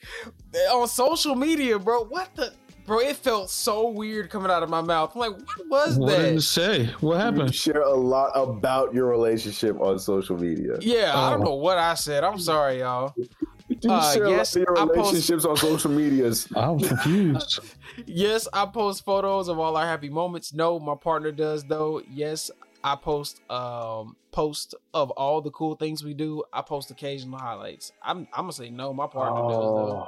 On 0.73 0.89
social 0.89 1.35
media, 1.35 1.79
bro. 1.79 2.05
What 2.05 2.35
the 2.35 2.53
bro? 2.87 2.99
It 3.01 3.17
felt 3.17 3.51
so 3.51 3.89
weird 3.89 4.31
coming 4.31 4.51
out 4.51 4.63
of 4.63 4.71
my 4.71 4.81
mouth. 4.81 5.13
I'm 5.15 5.21
like, 5.21 5.33
what 5.33 5.69
was 5.69 5.95
that? 5.97 6.01
What 6.01 6.09
did 6.17 6.25
it 6.25 6.35
that? 6.37 6.41
say? 6.43 6.87
What 7.01 7.15
You 7.17 7.21
happened? 7.21 7.55
share 7.55 7.83
a 7.83 7.95
lot 7.95 8.31
about 8.35 8.95
your 8.95 9.07
relationship 9.07 9.79
on 9.81 9.99
social 9.99 10.39
media. 10.39 10.79
Yeah, 10.81 11.13
I 11.15 11.31
don't 11.31 11.43
Oh. 11.43 11.45
know 11.45 11.55
what 11.57 11.79
I 11.79 11.95
said. 11.95 12.25
I'm 12.25 12.39
sorry, 12.39 12.81
y'all. 12.81 13.13
Do 13.69 13.77
you 13.83 13.91
Uh, 13.91 14.13
share 14.15 14.29
yes, 14.29 14.55
a 14.57 14.61
lot 14.61 14.69
of 14.69 14.77
I 14.77 14.81
your 14.81 14.87
post- 14.95 14.97
relationships 15.13 15.45
on 15.45 15.57
social 15.57 15.91
medias? 15.91 16.49
I'm 16.57 16.79
confused. 16.79 17.61
Yes, 18.07 18.47
I 18.53 18.67
post 18.67 19.05
photos 19.05 19.49
of 19.49 19.59
all 19.59 19.77
our 19.77 19.87
happy 19.87 20.09
moments. 20.11 20.53
No, 20.53 20.79
my 20.79 20.95
partner 20.95 21.33
does 21.33 21.65
though. 21.65 22.01
Yes, 22.11 22.51
I 22.85 22.95
post 22.95 23.41
um 23.51 24.17
post 24.33 24.75
of 24.93 25.11
all 25.13 25.41
the 25.41 25.51
cool 25.51 25.75
things 25.77 26.05
we 26.05 26.13
do. 26.15 26.45
I 26.53 26.61
post 26.63 26.91
occasional 26.91 27.39
highlights. 27.39 27.93
I'm 28.03 28.29
I'm 28.35 28.43
gonna 28.45 28.53
say 28.53 28.69
no, 28.71 28.93
my 28.93 29.07
partner 29.07 29.41
does 29.49 29.57
though. 29.59 30.07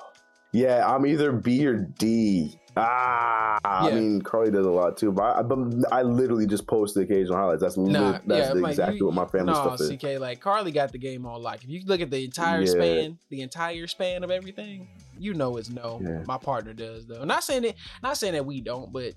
Yeah, 0.52 0.86
I'm 0.86 1.04
either 1.06 1.32
B 1.32 1.66
or 1.66 1.74
D. 1.98 2.58
Ah, 2.80 3.58
I 3.64 3.90
mean, 3.90 4.22
Carly 4.22 4.52
does 4.52 4.64
a 4.64 4.70
lot 4.70 4.96
too, 4.96 5.10
but 5.10 5.36
I, 5.36 5.42
but 5.42 5.58
I 5.92 6.02
literally 6.02 6.46
just 6.46 6.66
post 6.68 6.94
the 6.94 7.00
occasional 7.00 7.36
highlights. 7.36 7.60
That's 7.60 7.76
li- 7.76 7.92
that's 7.92 8.22
yeah, 8.28 8.54
the- 8.54 8.60
like, 8.60 8.70
exactly 8.70 8.98
you- 8.98 9.06
what 9.06 9.14
my 9.14 9.26
family 9.26 9.52
no, 9.52 9.74
stuff 9.76 9.80
is. 9.80 9.90
CK, 9.90 10.18
like 10.20 10.40
Carly 10.40 10.70
got 10.70 10.92
the 10.92 10.98
game 10.98 11.26
on 11.26 11.42
lock. 11.42 11.64
If 11.64 11.68
you 11.68 11.82
look 11.86 12.00
at 12.00 12.10
the 12.10 12.24
entire 12.24 12.60
Yeah. 12.60 12.66
span, 12.66 13.18
the 13.30 13.42
entire 13.42 13.86
span 13.88 14.22
of 14.22 14.30
everything, 14.30 14.86
you 15.18 15.34
know 15.34 15.56
it's 15.56 15.70
no. 15.70 16.00
Yeah. 16.02 16.22
My 16.26 16.38
partner 16.38 16.72
does 16.72 17.04
though. 17.06 17.24
Not 17.24 17.42
saying 17.42 17.62
that, 17.62 17.74
not 18.02 18.16
saying 18.16 18.34
that 18.34 18.46
we 18.46 18.60
don't, 18.60 18.92
but 18.92 19.14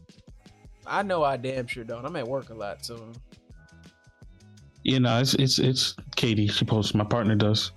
I 0.87 1.03
know 1.03 1.23
I 1.23 1.37
damn 1.37 1.67
sure 1.67 1.83
don't. 1.83 2.03
I'm 2.03 2.15
at 2.15 2.27
work 2.27 2.49
a 2.49 2.55
lot, 2.55 2.83
so 2.83 2.99
You 4.83 4.99
know, 4.99 5.19
it's 5.19 5.35
it's 5.35 5.59
it's 5.59 5.95
Katie. 6.15 6.47
She 6.47 6.65
posts. 6.65 6.95
My 6.95 7.03
partner 7.03 7.35
does. 7.35 7.71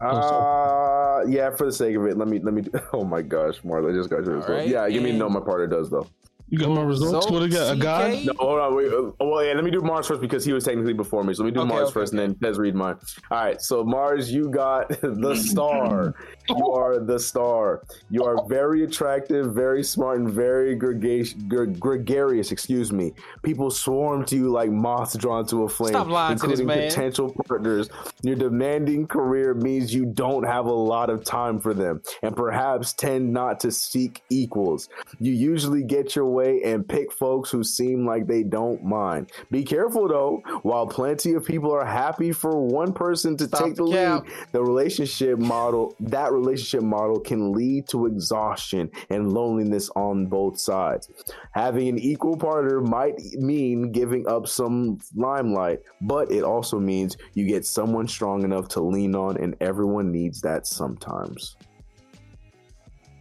Uh, 0.00 1.24
yeah, 1.28 1.50
for 1.50 1.66
the 1.66 1.72
sake 1.72 1.96
of 1.96 2.04
it, 2.06 2.16
let 2.16 2.28
me 2.28 2.38
let 2.38 2.54
me. 2.54 2.64
Oh 2.92 3.04
my 3.04 3.22
gosh, 3.22 3.60
Marla, 3.62 3.90
I 3.90 3.94
just 3.96 4.10
got 4.10 4.24
to 4.24 4.30
this. 4.30 4.48
right, 4.48 4.68
Yeah, 4.68 4.88
give 4.88 5.02
me 5.02 5.12
no. 5.12 5.28
My 5.28 5.40
partner 5.40 5.66
does 5.66 5.90
though. 5.90 6.06
You 6.48 6.58
got 6.58 6.70
my 6.70 6.82
results. 6.82 7.26
So, 7.26 7.32
what 7.32 7.42
I 7.42 7.48
got? 7.48 7.72
A 7.72 7.76
CK? 7.76 7.82
guy? 7.82 8.22
No, 8.24 8.32
hold 8.38 8.60
on. 8.60 8.76
Wait, 8.76 8.92
uh, 8.92 9.10
well, 9.20 9.44
yeah, 9.44 9.52
let 9.54 9.64
me 9.64 9.70
do 9.70 9.80
Mars 9.80 10.06
first 10.06 10.20
because 10.20 10.44
he 10.44 10.52
was 10.52 10.64
technically 10.64 10.92
before 10.92 11.24
me. 11.24 11.34
So 11.34 11.42
let 11.42 11.46
me 11.46 11.52
do 11.54 11.60
Okay, 11.60 11.68
Mars 11.68 11.84
okay, 11.88 11.92
first, 11.92 12.14
okay. 12.14 12.22
and 12.24 12.34
then 12.36 12.40
Tez 12.50 12.58
read 12.58 12.74
mine. 12.74 12.96
All 13.30 13.38
right. 13.44 13.60
So 13.60 13.82
Mars, 13.84 14.30
you 14.32 14.48
got 14.48 14.88
the 15.00 15.34
star. 15.36 16.14
you 16.48 16.70
are 16.70 17.00
the 17.00 17.18
star. 17.18 17.82
You 18.10 18.22
are 18.24 18.46
very 18.48 18.84
attractive, 18.84 19.54
very 19.54 19.82
smart, 19.82 20.18
and 20.20 20.30
very 20.30 20.74
gregarious. 20.76 21.32
gregarious 21.32 22.52
excuse 22.52 22.92
me. 22.92 23.12
People 23.42 23.70
swarm 23.70 24.24
to 24.26 24.36
you 24.36 24.48
like 24.50 24.70
moths 24.70 25.16
drawn 25.16 25.46
to 25.46 25.64
a 25.64 25.68
flame, 25.68 25.92
Stop 25.94 26.06
lying 26.08 26.38
to 26.38 26.46
this 26.46 26.60
including 26.60 26.66
man. 26.80 26.88
potential 26.90 27.34
partners. 27.48 27.88
Your 28.22 28.36
demanding 28.36 29.06
career 29.06 29.54
means 29.54 29.92
you 29.92 30.06
don't 30.06 30.44
have 30.44 30.66
a 30.66 30.72
lot 30.72 31.10
of 31.10 31.24
time 31.24 31.60
for 31.60 31.74
them, 31.74 32.00
and 32.22 32.36
perhaps 32.36 32.92
tend 32.92 33.32
not 33.32 33.60
to 33.60 33.72
seek 33.72 34.22
equals. 34.30 34.88
You 35.18 35.32
usually 35.32 35.82
get 35.82 36.14
your 36.14 36.26
way 36.36 36.62
and 36.62 36.86
pick 36.86 37.10
folks 37.12 37.50
who 37.50 37.64
seem 37.64 38.06
like 38.06 38.26
they 38.26 38.42
don't 38.42 38.84
mind. 38.84 39.30
Be 39.50 39.64
careful 39.64 40.06
though, 40.08 40.42
while 40.62 40.86
plenty 40.86 41.32
of 41.34 41.44
people 41.44 41.72
are 41.72 41.84
happy 41.84 42.32
for 42.32 42.60
one 42.66 42.92
person 42.92 43.36
to 43.38 43.46
Stop 43.46 43.64
take 43.64 43.74
the 43.76 43.84
the 43.84 43.90
cap. 43.92 44.24
lead, 44.24 44.32
the 44.52 44.62
relationship 44.62 45.38
model, 45.38 45.94
that 46.00 46.32
relationship 46.32 46.82
model 46.82 47.18
can 47.20 47.52
lead 47.52 47.88
to 47.88 48.06
exhaustion 48.06 48.90
and 49.10 49.32
loneliness 49.32 49.88
on 49.96 50.26
both 50.26 50.58
sides. 50.58 51.08
Having 51.52 51.88
an 51.88 51.98
equal 51.98 52.36
partner 52.36 52.80
might 52.80 53.18
mean 53.34 53.92
giving 53.92 54.26
up 54.28 54.46
some 54.46 54.98
limelight, 55.14 55.80
but 56.02 56.30
it 56.30 56.44
also 56.44 56.78
means 56.78 57.16
you 57.34 57.46
get 57.46 57.64
someone 57.66 58.06
strong 58.08 58.44
enough 58.44 58.68
to 58.68 58.80
lean 58.80 59.14
on, 59.14 59.36
and 59.38 59.56
everyone 59.60 60.12
needs 60.12 60.40
that 60.42 60.66
sometimes. 60.66 61.56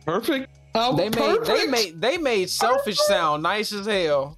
Perfect. 0.06 0.50
I'm 0.76 0.98
they 0.98 1.06
made 1.06 1.14
perfect. 1.14 1.48
they 1.48 1.68
made 1.68 2.02
they 2.02 2.18
made 2.18 2.50
selfish 2.50 2.98
oh. 3.00 3.08
sound 3.08 3.44
nice 3.44 3.72
as 3.72 3.86
hell. 3.86 4.38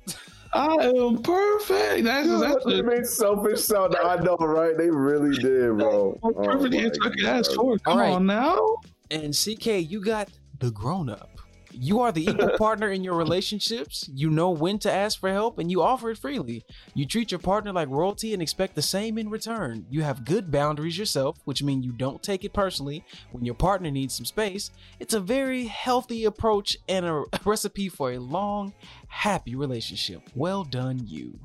I 0.54 0.76
am 0.76 1.22
perfect. 1.22 2.04
That's 2.06 2.40
that's 2.40 2.66
They 2.66 2.82
made 2.82 3.06
selfish 3.06 3.62
sound. 3.62 3.96
I 4.04 4.16
know, 4.18 4.38
right? 4.38 4.78
They 4.78 4.90
really 4.90 5.38
did, 5.38 5.78
bro. 5.78 6.18
Oh, 6.24 6.32
oh 6.32 6.34
Perfect 6.34 6.74
answer 6.74 7.02
I 7.04 7.10
could 7.10 7.26
ask 7.26 7.50
God. 7.52 7.56
for. 7.58 7.80
Come 7.80 7.94
All 7.94 8.00
right. 8.00 8.14
on 8.14 8.26
now. 8.26 8.78
And 9.12 9.34
CK, 9.34 9.90
you 9.90 10.04
got 10.04 10.30
the 10.60 10.72
grown 10.72 11.10
up. 11.10 11.37
You 11.80 12.02
are 12.02 12.12
the 12.12 12.26
equal 12.28 12.58
partner 12.58 12.90
in 12.90 13.04
your 13.04 13.16
relationships. 13.16 14.10
You 14.12 14.30
know 14.30 14.50
when 14.50 14.80
to 14.80 14.92
ask 14.92 15.20
for 15.20 15.32
help 15.32 15.60
and 15.60 15.70
you 15.70 15.82
offer 15.82 16.10
it 16.10 16.18
freely. 16.18 16.64
You 16.96 17.06
treat 17.06 17.32
your 17.32 17.40
partner 17.40 17.72
like 17.72 17.90
royalty 17.90 18.34
and 18.34 18.42
expect 18.42 18.74
the 18.74 18.82
same 18.82 19.18
in 19.18 19.30
return. 19.30 19.86
You 19.90 20.02
have 20.02 20.26
good 20.26 20.52
boundaries 20.52 20.98
yourself, 20.98 21.38
which 21.46 21.62
mean 21.62 21.84
you 21.84 21.92
don't 21.92 22.24
take 22.24 22.44
it 22.44 22.54
personally 22.54 23.06
when 23.32 23.46
your 23.46 23.54
partner 23.56 23.92
needs 23.92 24.16
some 24.16 24.26
space. 24.26 24.72
It's 25.00 25.14
a 25.14 25.20
very 25.20 25.66
healthy 25.66 26.26
approach 26.26 26.78
and 26.90 27.06
a 27.06 27.26
recipe 27.46 27.90
for 27.90 28.14
a 28.14 28.18
long, 28.18 28.74
happy 29.08 29.56
relationship. 29.56 30.22
Well 30.36 30.64
done, 30.64 31.04
you. 31.06 31.40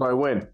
I 0.00 0.12
win. 0.12 0.48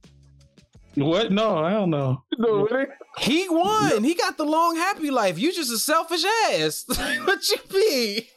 What? 0.95 1.33
No, 1.33 1.59
I 1.59 1.71
don't 1.71 1.91
know. 1.91 2.23
No, 2.39 2.67
really? 2.67 2.87
He 3.19 3.49
won. 3.49 4.05
He 4.05 4.15
got 4.15 4.37
the 4.37 4.45
long, 4.45 4.77
happy 4.77 5.11
life. 5.11 5.39
You 5.39 5.53
just 5.53 5.73
a 5.73 5.79
selfish 5.79 6.25
ass. 6.51 6.85
what 7.25 7.49
you 7.49 7.57
be? 7.71 8.29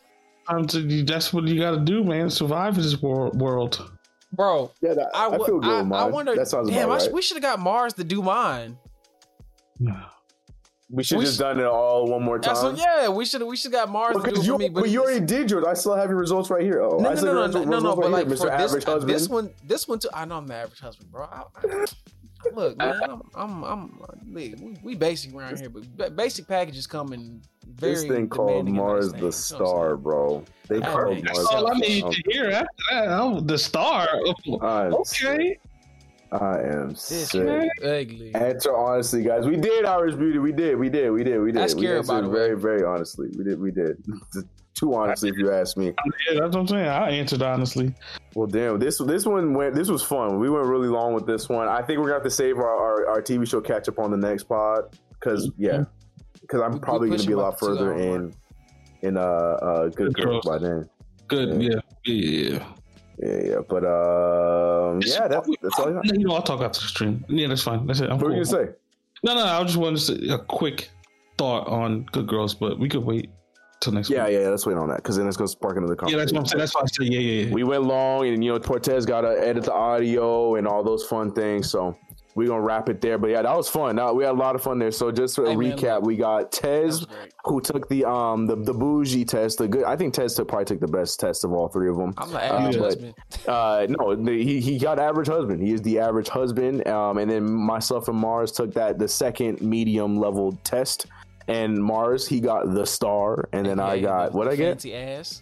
I'm 0.52 1.06
that's 1.06 1.32
what 1.34 1.48
you 1.48 1.60
got 1.60 1.72
to 1.72 1.80
do, 1.80 2.04
man. 2.04 2.30
Survive 2.30 2.76
in 2.78 2.84
this 2.84 3.02
wor- 3.02 3.32
world. 3.32 3.92
Bro, 4.34 4.72
Yeah, 4.82 4.94
that, 4.94 5.10
I, 5.14 5.26
I, 5.28 5.32
w- 5.32 5.46
feel 5.46 5.60
good. 5.60 5.70
I, 5.70 5.78
with 5.82 5.92
I 5.94 6.04
mine. 6.04 6.12
wonder. 6.12 6.36
That 6.36 6.48
sounds 6.48 6.70
damn, 6.70 6.90
about 6.90 7.02
I 7.02 7.06
sh- 7.08 7.12
we 7.12 7.22
should 7.22 7.36
have 7.36 7.44
got 7.44 7.60
Mars 7.60 7.94
to 7.94 8.04
do 8.04 8.22
mine. 8.22 8.78
No, 9.80 9.96
we 10.90 11.04
should 11.04 11.18
we 11.18 11.26
just 11.26 11.36
sh- 11.36 11.40
done 11.40 11.60
it 11.60 11.66
all 11.66 12.08
one 12.08 12.24
more 12.24 12.40
time. 12.40 12.56
what, 12.56 12.78
yeah, 12.78 13.10
we 13.10 13.26
should 13.26 13.42
we 13.44 13.58
should 13.58 13.72
got 13.74 13.90
Mars 13.90 14.16
to 14.16 14.32
do 14.32 14.42
you, 14.42 14.54
for 14.54 14.58
me. 14.60 14.70
but 14.70 14.90
you 14.90 15.02
already 15.04 15.26
did 15.26 15.52
yours. 15.52 15.66
I 15.68 15.74
still 15.74 15.96
have 15.96 16.10
your 16.10 16.18
results 16.20 16.50
right 16.50 16.62
here. 16.64 16.82
Oh, 16.82 16.98
no, 17.00 17.10
I 17.10 17.14
no, 17.14 17.16
still 17.20 17.34
no, 17.34 17.42
have 17.42 17.54
no, 17.54 17.60
your 17.62 17.70
no, 17.70 17.72
no, 17.72 17.78
results 17.78 17.96
but 17.98 18.04
right 18.04 18.12
like 18.12 18.28
here, 18.28 18.38
for 18.38 18.44
Mr. 18.46 18.58
this, 18.58 18.70
Average 18.72 18.84
Husband. 18.86 19.10
this 19.14 19.30
one, 19.30 19.50
this 19.66 19.88
one 19.88 20.00
too. 20.00 20.10
I 20.14 20.26
know 20.26 20.38
I'm 20.38 20.48
the 20.48 20.56
average 20.56 20.80
husband, 20.80 21.12
bro. 21.12 21.24
I, 21.24 21.44
I, 21.56 21.86
look, 22.54 22.78
man, 22.78 23.02
I'm, 23.04 23.22
I'm, 23.36 23.64
I'm 23.64 24.00
we, 24.32 24.56
we 24.84 24.96
basic 24.96 25.34
around 25.34 25.60
here, 25.60 25.70
but 25.70 26.16
basic 26.16 26.48
packages 26.48 26.88
come 26.88 27.14
in 27.14 27.42
very. 27.68 27.94
this 27.94 28.04
thing 28.06 28.28
called 28.30 28.50
demanding 28.50 28.78
and 28.78 28.86
Mars 28.86 29.12
nice 29.14 29.22
the 29.22 29.32
things, 29.32 29.52
know 29.52 29.58
what 29.58 29.64
I'm 29.64 29.68
Star, 29.68 29.90
saying? 29.90 30.02
bro. 30.04 30.44
They 30.68 30.80
That 30.80 30.90
called 30.92 31.16
makes 31.16 31.24
Mars. 31.34 31.38
That's 31.38 31.50
all 31.54 31.68
I 31.68 31.74
sense. 31.80 31.88
need 31.88 32.12
to 32.14 32.32
hear 32.32 32.50
after 32.50 32.68
that. 32.92 33.08
Oh, 33.10 33.40
the 33.42 33.58
star. 33.58 34.08
uh, 34.62 34.92
Okay. 34.94 35.58
I 36.34 36.60
am 36.62 36.90
This 36.92 37.30
sick. 37.30 37.70
ugly. 37.84 38.32
Answer 38.36 38.74
honestly, 38.76 39.22
guys. 39.22 39.46
We 39.46 39.58
did 39.58 39.84
Irish 39.84 40.16
Beauty. 40.16 40.40
We 40.40 40.54
did. 40.54 40.78
We 40.78 40.88
did. 40.90 41.10
We 41.12 41.26
did. 41.26 41.40
We 41.40 41.52
did. 41.52 41.62
That's 41.62 41.76
we 41.76 41.82
scary, 41.82 41.98
answered 41.98 42.14
by 42.14 42.22
the 42.22 42.30
way. 42.30 42.34
very, 42.40 42.58
very 42.58 42.84
honestly. 42.86 43.28
We 43.38 43.44
did. 43.44 43.60
We 43.60 43.72
did. 43.72 43.98
Too 44.82 44.96
honestly, 44.96 45.30
if 45.30 45.38
you 45.38 45.52
ask 45.52 45.78
me. 45.78 45.94
Yeah, 46.32 46.40
that's 46.42 46.56
what 46.56 46.62
I'm 46.62 46.68
saying. 46.68 46.88
I 46.88 47.12
answered 47.12 47.42
honestly. 47.44 47.94
Well, 48.36 48.48
damn. 48.48 48.80
This 48.80 48.98
this 48.98 49.26
one 49.28 49.54
went. 49.54 49.76
This 49.76 49.90
was 49.90 50.02
fun. 50.04 50.40
We 50.40 50.50
went 50.50 50.66
really 50.66 50.88
long 50.88 51.14
with 51.14 51.28
this 51.28 51.48
one. 51.48 51.68
I 51.68 51.84
think 51.84 52.00
we're 52.00 52.06
gonna 52.06 52.16
have 52.16 52.24
to 52.24 52.32
save 52.32 52.58
our 52.58 52.66
our, 52.68 53.08
our 53.08 53.22
TV 53.22 53.48
show 53.48 53.62
catch 53.62 53.88
up 53.88 54.00
on 54.00 54.10
the 54.10 54.18
next 54.18 54.44
pod 54.46 54.98
because 55.12 55.52
yeah, 55.58 55.84
because 56.42 56.62
I'm 56.62 56.72
We- 56.72 56.80
we 56.80 56.84
probably 56.84 57.10
gonna 57.12 57.24
be 57.24 57.34
a 57.34 57.38
lot 57.38 57.60
further 57.60 57.94
hour 57.94 58.00
in 58.00 58.34
in 59.04 59.18
uh 59.18 59.22
uh 59.22 59.84
good 59.90 60.14
Good 60.16 60.24
girls 60.26 60.46
Girls. 60.46 60.60
by 60.62 60.68
then. 60.68 60.90
Good. 61.28 61.62
Yeah. 61.62 61.80
Yeah. 62.06 62.66
Yeah, 63.20 63.42
yeah. 63.50 63.56
But 63.70 63.86
um, 63.86 65.00
yeah, 65.06 65.28
that's 65.28 65.48
that's 65.62 65.80
all. 65.80 65.90
I 65.90 65.92
got. 65.94 66.06
You 66.18 66.28
know, 66.28 66.34
I'll 66.34 66.42
talk 66.42 66.62
after 66.62 66.82
the 66.82 66.88
stream. 66.88 67.24
Yeah, 67.28 67.48
that's 67.50 67.62
fine. 67.62 67.86
That's 67.86 68.00
it. 68.00 68.10
I'm 68.10 68.18
What 68.18 68.28
were 68.32 68.36
you 68.36 68.44
cool. 68.44 68.54
gonna 68.54 68.68
say? 68.68 68.74
No, 69.24 69.36
no, 69.36 69.44
I 69.44 69.64
just 69.64 69.78
wanted 69.78 69.98
to 70.00 70.02
say 70.02 70.28
a 70.30 70.40
quick 70.40 70.90
thought 71.38 71.68
on 71.68 72.04
Good 72.12 72.28
Girls, 72.28 72.56
but 72.56 72.80
we 72.80 72.90
could 72.90 73.04
wait 73.04 73.30
till 73.82 73.92
next 73.94 74.10
Yeah, 74.10 74.26
week. 74.26 74.34
yeah. 74.40 74.50
Let's 74.50 74.66
wait 74.66 74.78
on 74.78 74.88
that 74.90 74.98
because 74.98 75.18
then 75.18 75.28
it's 75.28 75.36
gonna 75.38 75.48
spark 75.50 75.76
another 75.78 75.94
Yeah, 75.94 75.98
conversation. 75.98 76.20
that's 76.20 76.34
what 76.34 76.40
I'm 76.40 76.46
saying. 76.46 76.60
That's 76.60 76.76
why 76.76 76.82
I 76.82 76.86
said, 76.86 77.14
yeah, 77.14 77.20
yeah, 77.20 77.44
yeah. 77.48 77.54
we 77.54 77.64
went 77.64 77.84
long 77.84 78.26
and 78.28 78.44
you 78.44 78.54
know 78.54 78.60
Cortez 78.60 79.06
got 79.06 79.22
to 79.22 79.30
edit 79.46 79.66
the 79.66 79.74
audio 79.74 80.56
and 80.56 80.68
all 80.68 80.84
those 80.84 81.04
fun 81.06 81.32
things 81.34 81.70
so 81.70 81.98
we're 82.34 82.48
gonna 82.48 82.62
wrap 82.62 82.88
it 82.88 83.02
there 83.02 83.18
but 83.18 83.30
yeah 83.30 83.42
that 83.42 83.54
was 83.58 83.68
fun 83.68 83.94
now 83.98 84.14
we 84.14 84.24
had 84.24 84.32
a 84.32 84.38
lot 84.38 84.56
of 84.56 84.64
fun 84.64 84.80
there 84.80 84.90
so 84.92 85.12
just 85.12 85.36
to 85.36 85.44
Hey, 85.44 85.54
recap 85.56 85.96
look. 85.96 86.06
we 86.06 86.16
got 86.16 86.50
Tez 86.50 87.02
That 87.02 87.10
was 87.10 87.18
great. 87.18 87.34
who 87.44 87.60
took 87.60 87.90
the 87.90 88.06
um 88.10 88.46
the, 88.48 88.56
the 88.56 88.74
bougie 88.74 89.26
test 89.26 89.58
the 89.58 89.68
good 89.68 89.84
I 89.84 89.98
think 89.98 90.14
Tez 90.14 90.34
took 90.36 90.48
probably 90.48 90.64
took 90.64 90.80
the 90.80 90.88
best 90.88 91.20
test 91.20 91.44
of 91.44 91.52
all 91.52 91.68
three 91.68 91.90
of 91.90 91.98
them 91.98 92.14
I'm 92.18 92.32
the 92.32 92.42
average 92.42 92.78
but- 92.78 92.84
husband. 92.86 93.14
uh 93.50 93.86
no 93.90 94.16
the, 94.16 94.32
he, 94.44 94.62
he 94.62 94.78
got 94.80 94.98
average 94.98 95.28
husband 95.28 95.62
he 95.62 95.74
is 95.74 95.82
the 95.82 96.00
average 96.00 96.30
husband 96.30 96.88
um 96.88 97.18
and 97.18 97.30
then 97.30 97.44
myself 97.52 98.08
and 98.08 98.18
Mars 98.18 98.54
took 98.54 98.74
that 98.76 98.98
the 98.98 99.10
second 99.10 99.60
medium 99.62 100.18
level 100.18 100.54
test 100.64 101.08
and 101.48 101.78
Mars 101.84 102.28
he 102.28 102.40
got 102.40 102.74
the 102.74 102.86
star 102.86 103.50
and 103.54 103.66
then 103.66 103.80
I 103.80 104.00
got 104.00 104.34
what 104.34 104.48
I 104.48 104.56
get 104.56 104.74
Fancy 104.74 104.96
ass. 104.96 105.42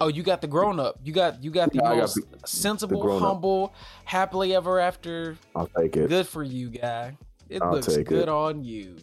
Oh, 0.00 0.08
you 0.08 0.22
got 0.24 0.40
the 0.40 0.48
grown 0.48 0.80
up. 0.80 0.98
You 1.04 1.12
got 1.12 1.42
you 1.42 1.50
got 1.50 1.70
the 1.72 1.76
Yeah, 1.78 1.84
I 1.90 1.94
got 1.94 2.00
most 2.00 2.14
the- 2.14 2.38
the 2.42 2.46
sensible, 2.48 3.12
up. 3.12 3.20
humble, 3.22 3.72
happily 4.04 4.54
ever 4.54 4.80
after. 4.80 5.36
I'll 5.54 5.68
take 5.78 5.96
it 5.96 6.08
Good 6.08 6.26
for 6.26 6.42
you, 6.42 6.68
guy. 6.70 7.16
It 7.48 7.62
I'll 7.62 7.72
looks 7.72 7.86
take 7.86 8.08
good 8.08 8.22
it. 8.24 8.28
on 8.28 8.64
you. 8.64 8.96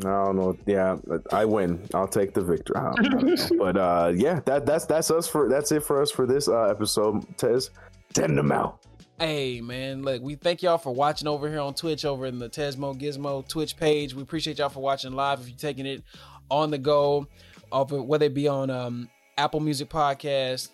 I 0.00 0.02
don't 0.24 0.36
know. 0.36 0.56
Yeah, 0.64 0.96
I 1.32 1.44
win. 1.44 1.84
I'll 1.92 2.06
take 2.08 2.32
the 2.32 2.40
victory. 2.40 2.76
I 2.76 2.82
don't- 2.84 3.00
I 3.06 3.08
don't 3.08 3.50
know. 3.50 3.58
but 3.58 3.76
uh, 3.76 4.12
yeah, 4.14 4.40
that 4.46 4.64
that's 4.64 4.86
that's 4.86 5.10
us 5.10 5.26
for 5.28 5.48
that's 5.48 5.70
it 5.72 5.82
for 5.84 6.00
us 6.00 6.10
for 6.10 6.26
this 6.26 6.48
uh, 6.48 6.62
episode. 6.64 7.24
Tez, 7.36 7.70
send 8.16 8.38
them 8.38 8.50
out. 8.52 8.78
Hey 9.20 9.60
man, 9.60 10.02
look, 10.02 10.22
we 10.22 10.36
thank 10.36 10.62
y'all 10.62 10.78
for 10.78 10.94
watching 10.94 11.26
over 11.26 11.48
here 11.48 11.58
on 11.58 11.74
Twitch 11.74 12.04
over 12.04 12.26
in 12.26 12.38
the 12.38 12.48
Tesmo 12.48 12.96
Gizmo 12.96 13.46
Twitch 13.48 13.76
page. 13.76 14.14
We 14.14 14.22
appreciate 14.22 14.58
y'all 14.58 14.68
for 14.68 14.80
watching 14.80 15.12
live. 15.12 15.40
If 15.40 15.48
you're 15.48 15.58
taking 15.58 15.86
it 15.86 16.04
on 16.50 16.70
the 16.70 16.78
go, 16.78 17.26
of 17.72 17.90
whether 17.90 18.26
it 18.26 18.34
be 18.34 18.48
on 18.48 18.70
um, 18.70 19.08
Apple 19.36 19.60
Music 19.60 19.88
Podcast. 19.88 20.70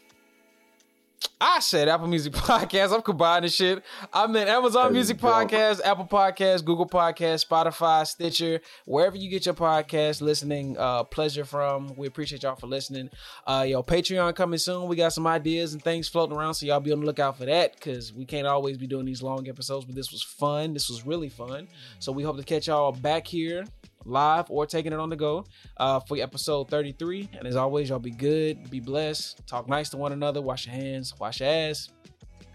I 1.40 1.60
said 1.60 1.88
Apple 1.88 2.06
Music 2.06 2.32
Podcast. 2.34 2.94
I'm 2.94 3.02
combining 3.02 3.50
shit. 3.50 3.82
I'm 4.12 4.32
meant 4.32 4.48
Amazon 4.48 4.92
Music. 4.92 5.18
Podcast, 5.18 5.80
Apple 5.84 6.06
Podcast, 6.06 6.64
Google 6.64 6.88
Podcast, 6.88 7.46
Spotify, 7.46 8.06
Stitcher, 8.06 8.60
wherever 8.84 9.16
you 9.16 9.30
get 9.30 9.46
your 9.46 9.54
podcast 9.54 10.20
listening 10.20 10.76
uh, 10.78 11.04
pleasure 11.04 11.44
from. 11.44 11.94
We 11.96 12.06
appreciate 12.06 12.42
y'all 12.42 12.56
for 12.56 12.66
listening. 12.66 13.10
Uh, 13.46 13.64
yo, 13.68 13.82
Patreon 13.82 14.34
coming 14.34 14.58
soon. 14.58 14.88
We 14.88 14.96
got 14.96 15.12
some 15.12 15.26
ideas 15.26 15.72
and 15.72 15.82
things 15.82 16.08
floating 16.08 16.36
around, 16.36 16.54
so 16.54 16.66
y'all 16.66 16.80
be 16.80 16.92
on 16.92 17.00
the 17.00 17.06
lookout 17.06 17.36
for 17.38 17.44
that 17.44 17.74
because 17.74 18.12
we 18.12 18.24
can't 18.24 18.46
always 18.46 18.78
be 18.78 18.86
doing 18.86 19.04
these 19.06 19.22
long 19.22 19.48
episodes. 19.48 19.84
But 19.84 19.94
this 19.94 20.12
was 20.12 20.22
fun. 20.22 20.74
This 20.74 20.88
was 20.88 21.04
really 21.04 21.28
fun. 21.28 21.68
So 21.98 22.12
we 22.12 22.22
hope 22.22 22.36
to 22.36 22.44
catch 22.44 22.68
y'all 22.68 22.92
back 22.92 23.26
here 23.26 23.64
live 24.04 24.50
or 24.50 24.66
taking 24.66 24.92
it 24.92 24.98
on 24.98 25.08
the 25.10 25.16
go 25.16 25.44
uh, 25.76 26.00
for 26.00 26.16
episode 26.18 26.68
33. 26.70 27.30
And 27.38 27.46
as 27.46 27.56
always, 27.56 27.88
y'all 27.88 27.98
be 27.98 28.10
good, 28.10 28.70
be 28.70 28.80
blessed, 28.80 29.46
talk 29.46 29.68
nice 29.68 29.90
to 29.90 29.96
one 29.96 30.12
another, 30.12 30.40
wash 30.40 30.66
your 30.66 30.74
hands, 30.74 31.14
wash 31.18 31.40
your 31.40 31.48
ass. 31.48 31.88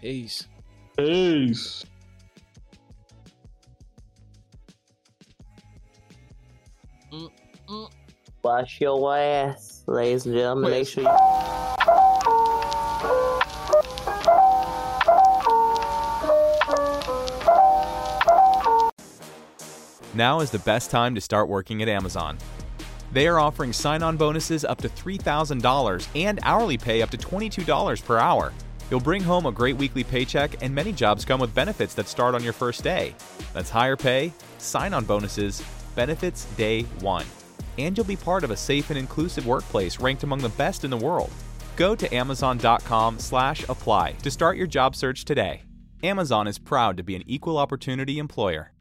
Peace. 0.00 0.46
Peace. 0.96 1.84
Wash 8.42 8.80
your 8.80 9.16
ass, 9.16 9.82
ladies 9.86 10.24
and 10.26 10.34
gentlemen. 10.34 10.70
Make 10.70 10.88
sure 10.88 11.04
you. 11.04 11.10
Now 20.14 20.40
is 20.40 20.50
the 20.50 20.58
best 20.60 20.90
time 20.90 21.14
to 21.14 21.20
start 21.20 21.48
working 21.48 21.82
at 21.82 21.88
Amazon. 21.88 22.36
They 23.12 23.28
are 23.28 23.38
offering 23.38 23.72
sign 23.72 24.02
on 24.02 24.16
bonuses 24.16 24.64
up 24.64 24.78
to 24.78 24.88
$3,000 24.88 26.08
and 26.16 26.40
hourly 26.42 26.76
pay 26.76 27.00
up 27.02 27.10
to 27.10 27.18
$22 27.18 28.04
per 28.04 28.18
hour. 28.18 28.52
You'll 28.90 28.98
bring 28.98 29.22
home 29.22 29.46
a 29.46 29.52
great 29.52 29.76
weekly 29.76 30.02
paycheck, 30.02 30.60
and 30.62 30.74
many 30.74 30.92
jobs 30.92 31.24
come 31.24 31.38
with 31.38 31.54
benefits 31.54 31.94
that 31.94 32.08
start 32.08 32.34
on 32.34 32.42
your 32.42 32.52
first 32.52 32.82
day. 32.82 33.14
That's 33.54 33.70
higher 33.70 33.96
pay, 33.96 34.32
sign 34.58 34.94
on 34.94 35.04
bonuses, 35.04 35.62
benefits 35.94 36.46
day 36.56 36.82
one. 36.98 37.26
And 37.78 37.96
you'll 37.96 38.04
be 38.04 38.16
part 38.16 38.42
of 38.42 38.50
a 38.50 38.56
safe 38.56 38.90
and 38.90 38.98
inclusive 38.98 39.46
workplace 39.46 40.00
ranked 40.00 40.24
among 40.24 40.40
the 40.40 40.48
best 40.50 40.82
in 40.82 40.90
the 40.90 40.96
world. 40.96 41.30
Go 41.76 41.94
to 41.94 42.12
Amazon.com 42.12 43.20
slash 43.20 43.64
apply 43.68 44.12
to 44.24 44.30
start 44.30 44.56
your 44.56 44.66
job 44.66 44.96
search 44.96 45.24
today. 45.24 45.62
Amazon 46.02 46.48
is 46.48 46.58
proud 46.58 46.96
to 46.96 47.04
be 47.04 47.14
an 47.14 47.22
equal 47.26 47.58
opportunity 47.58 48.18
employer. 48.18 48.72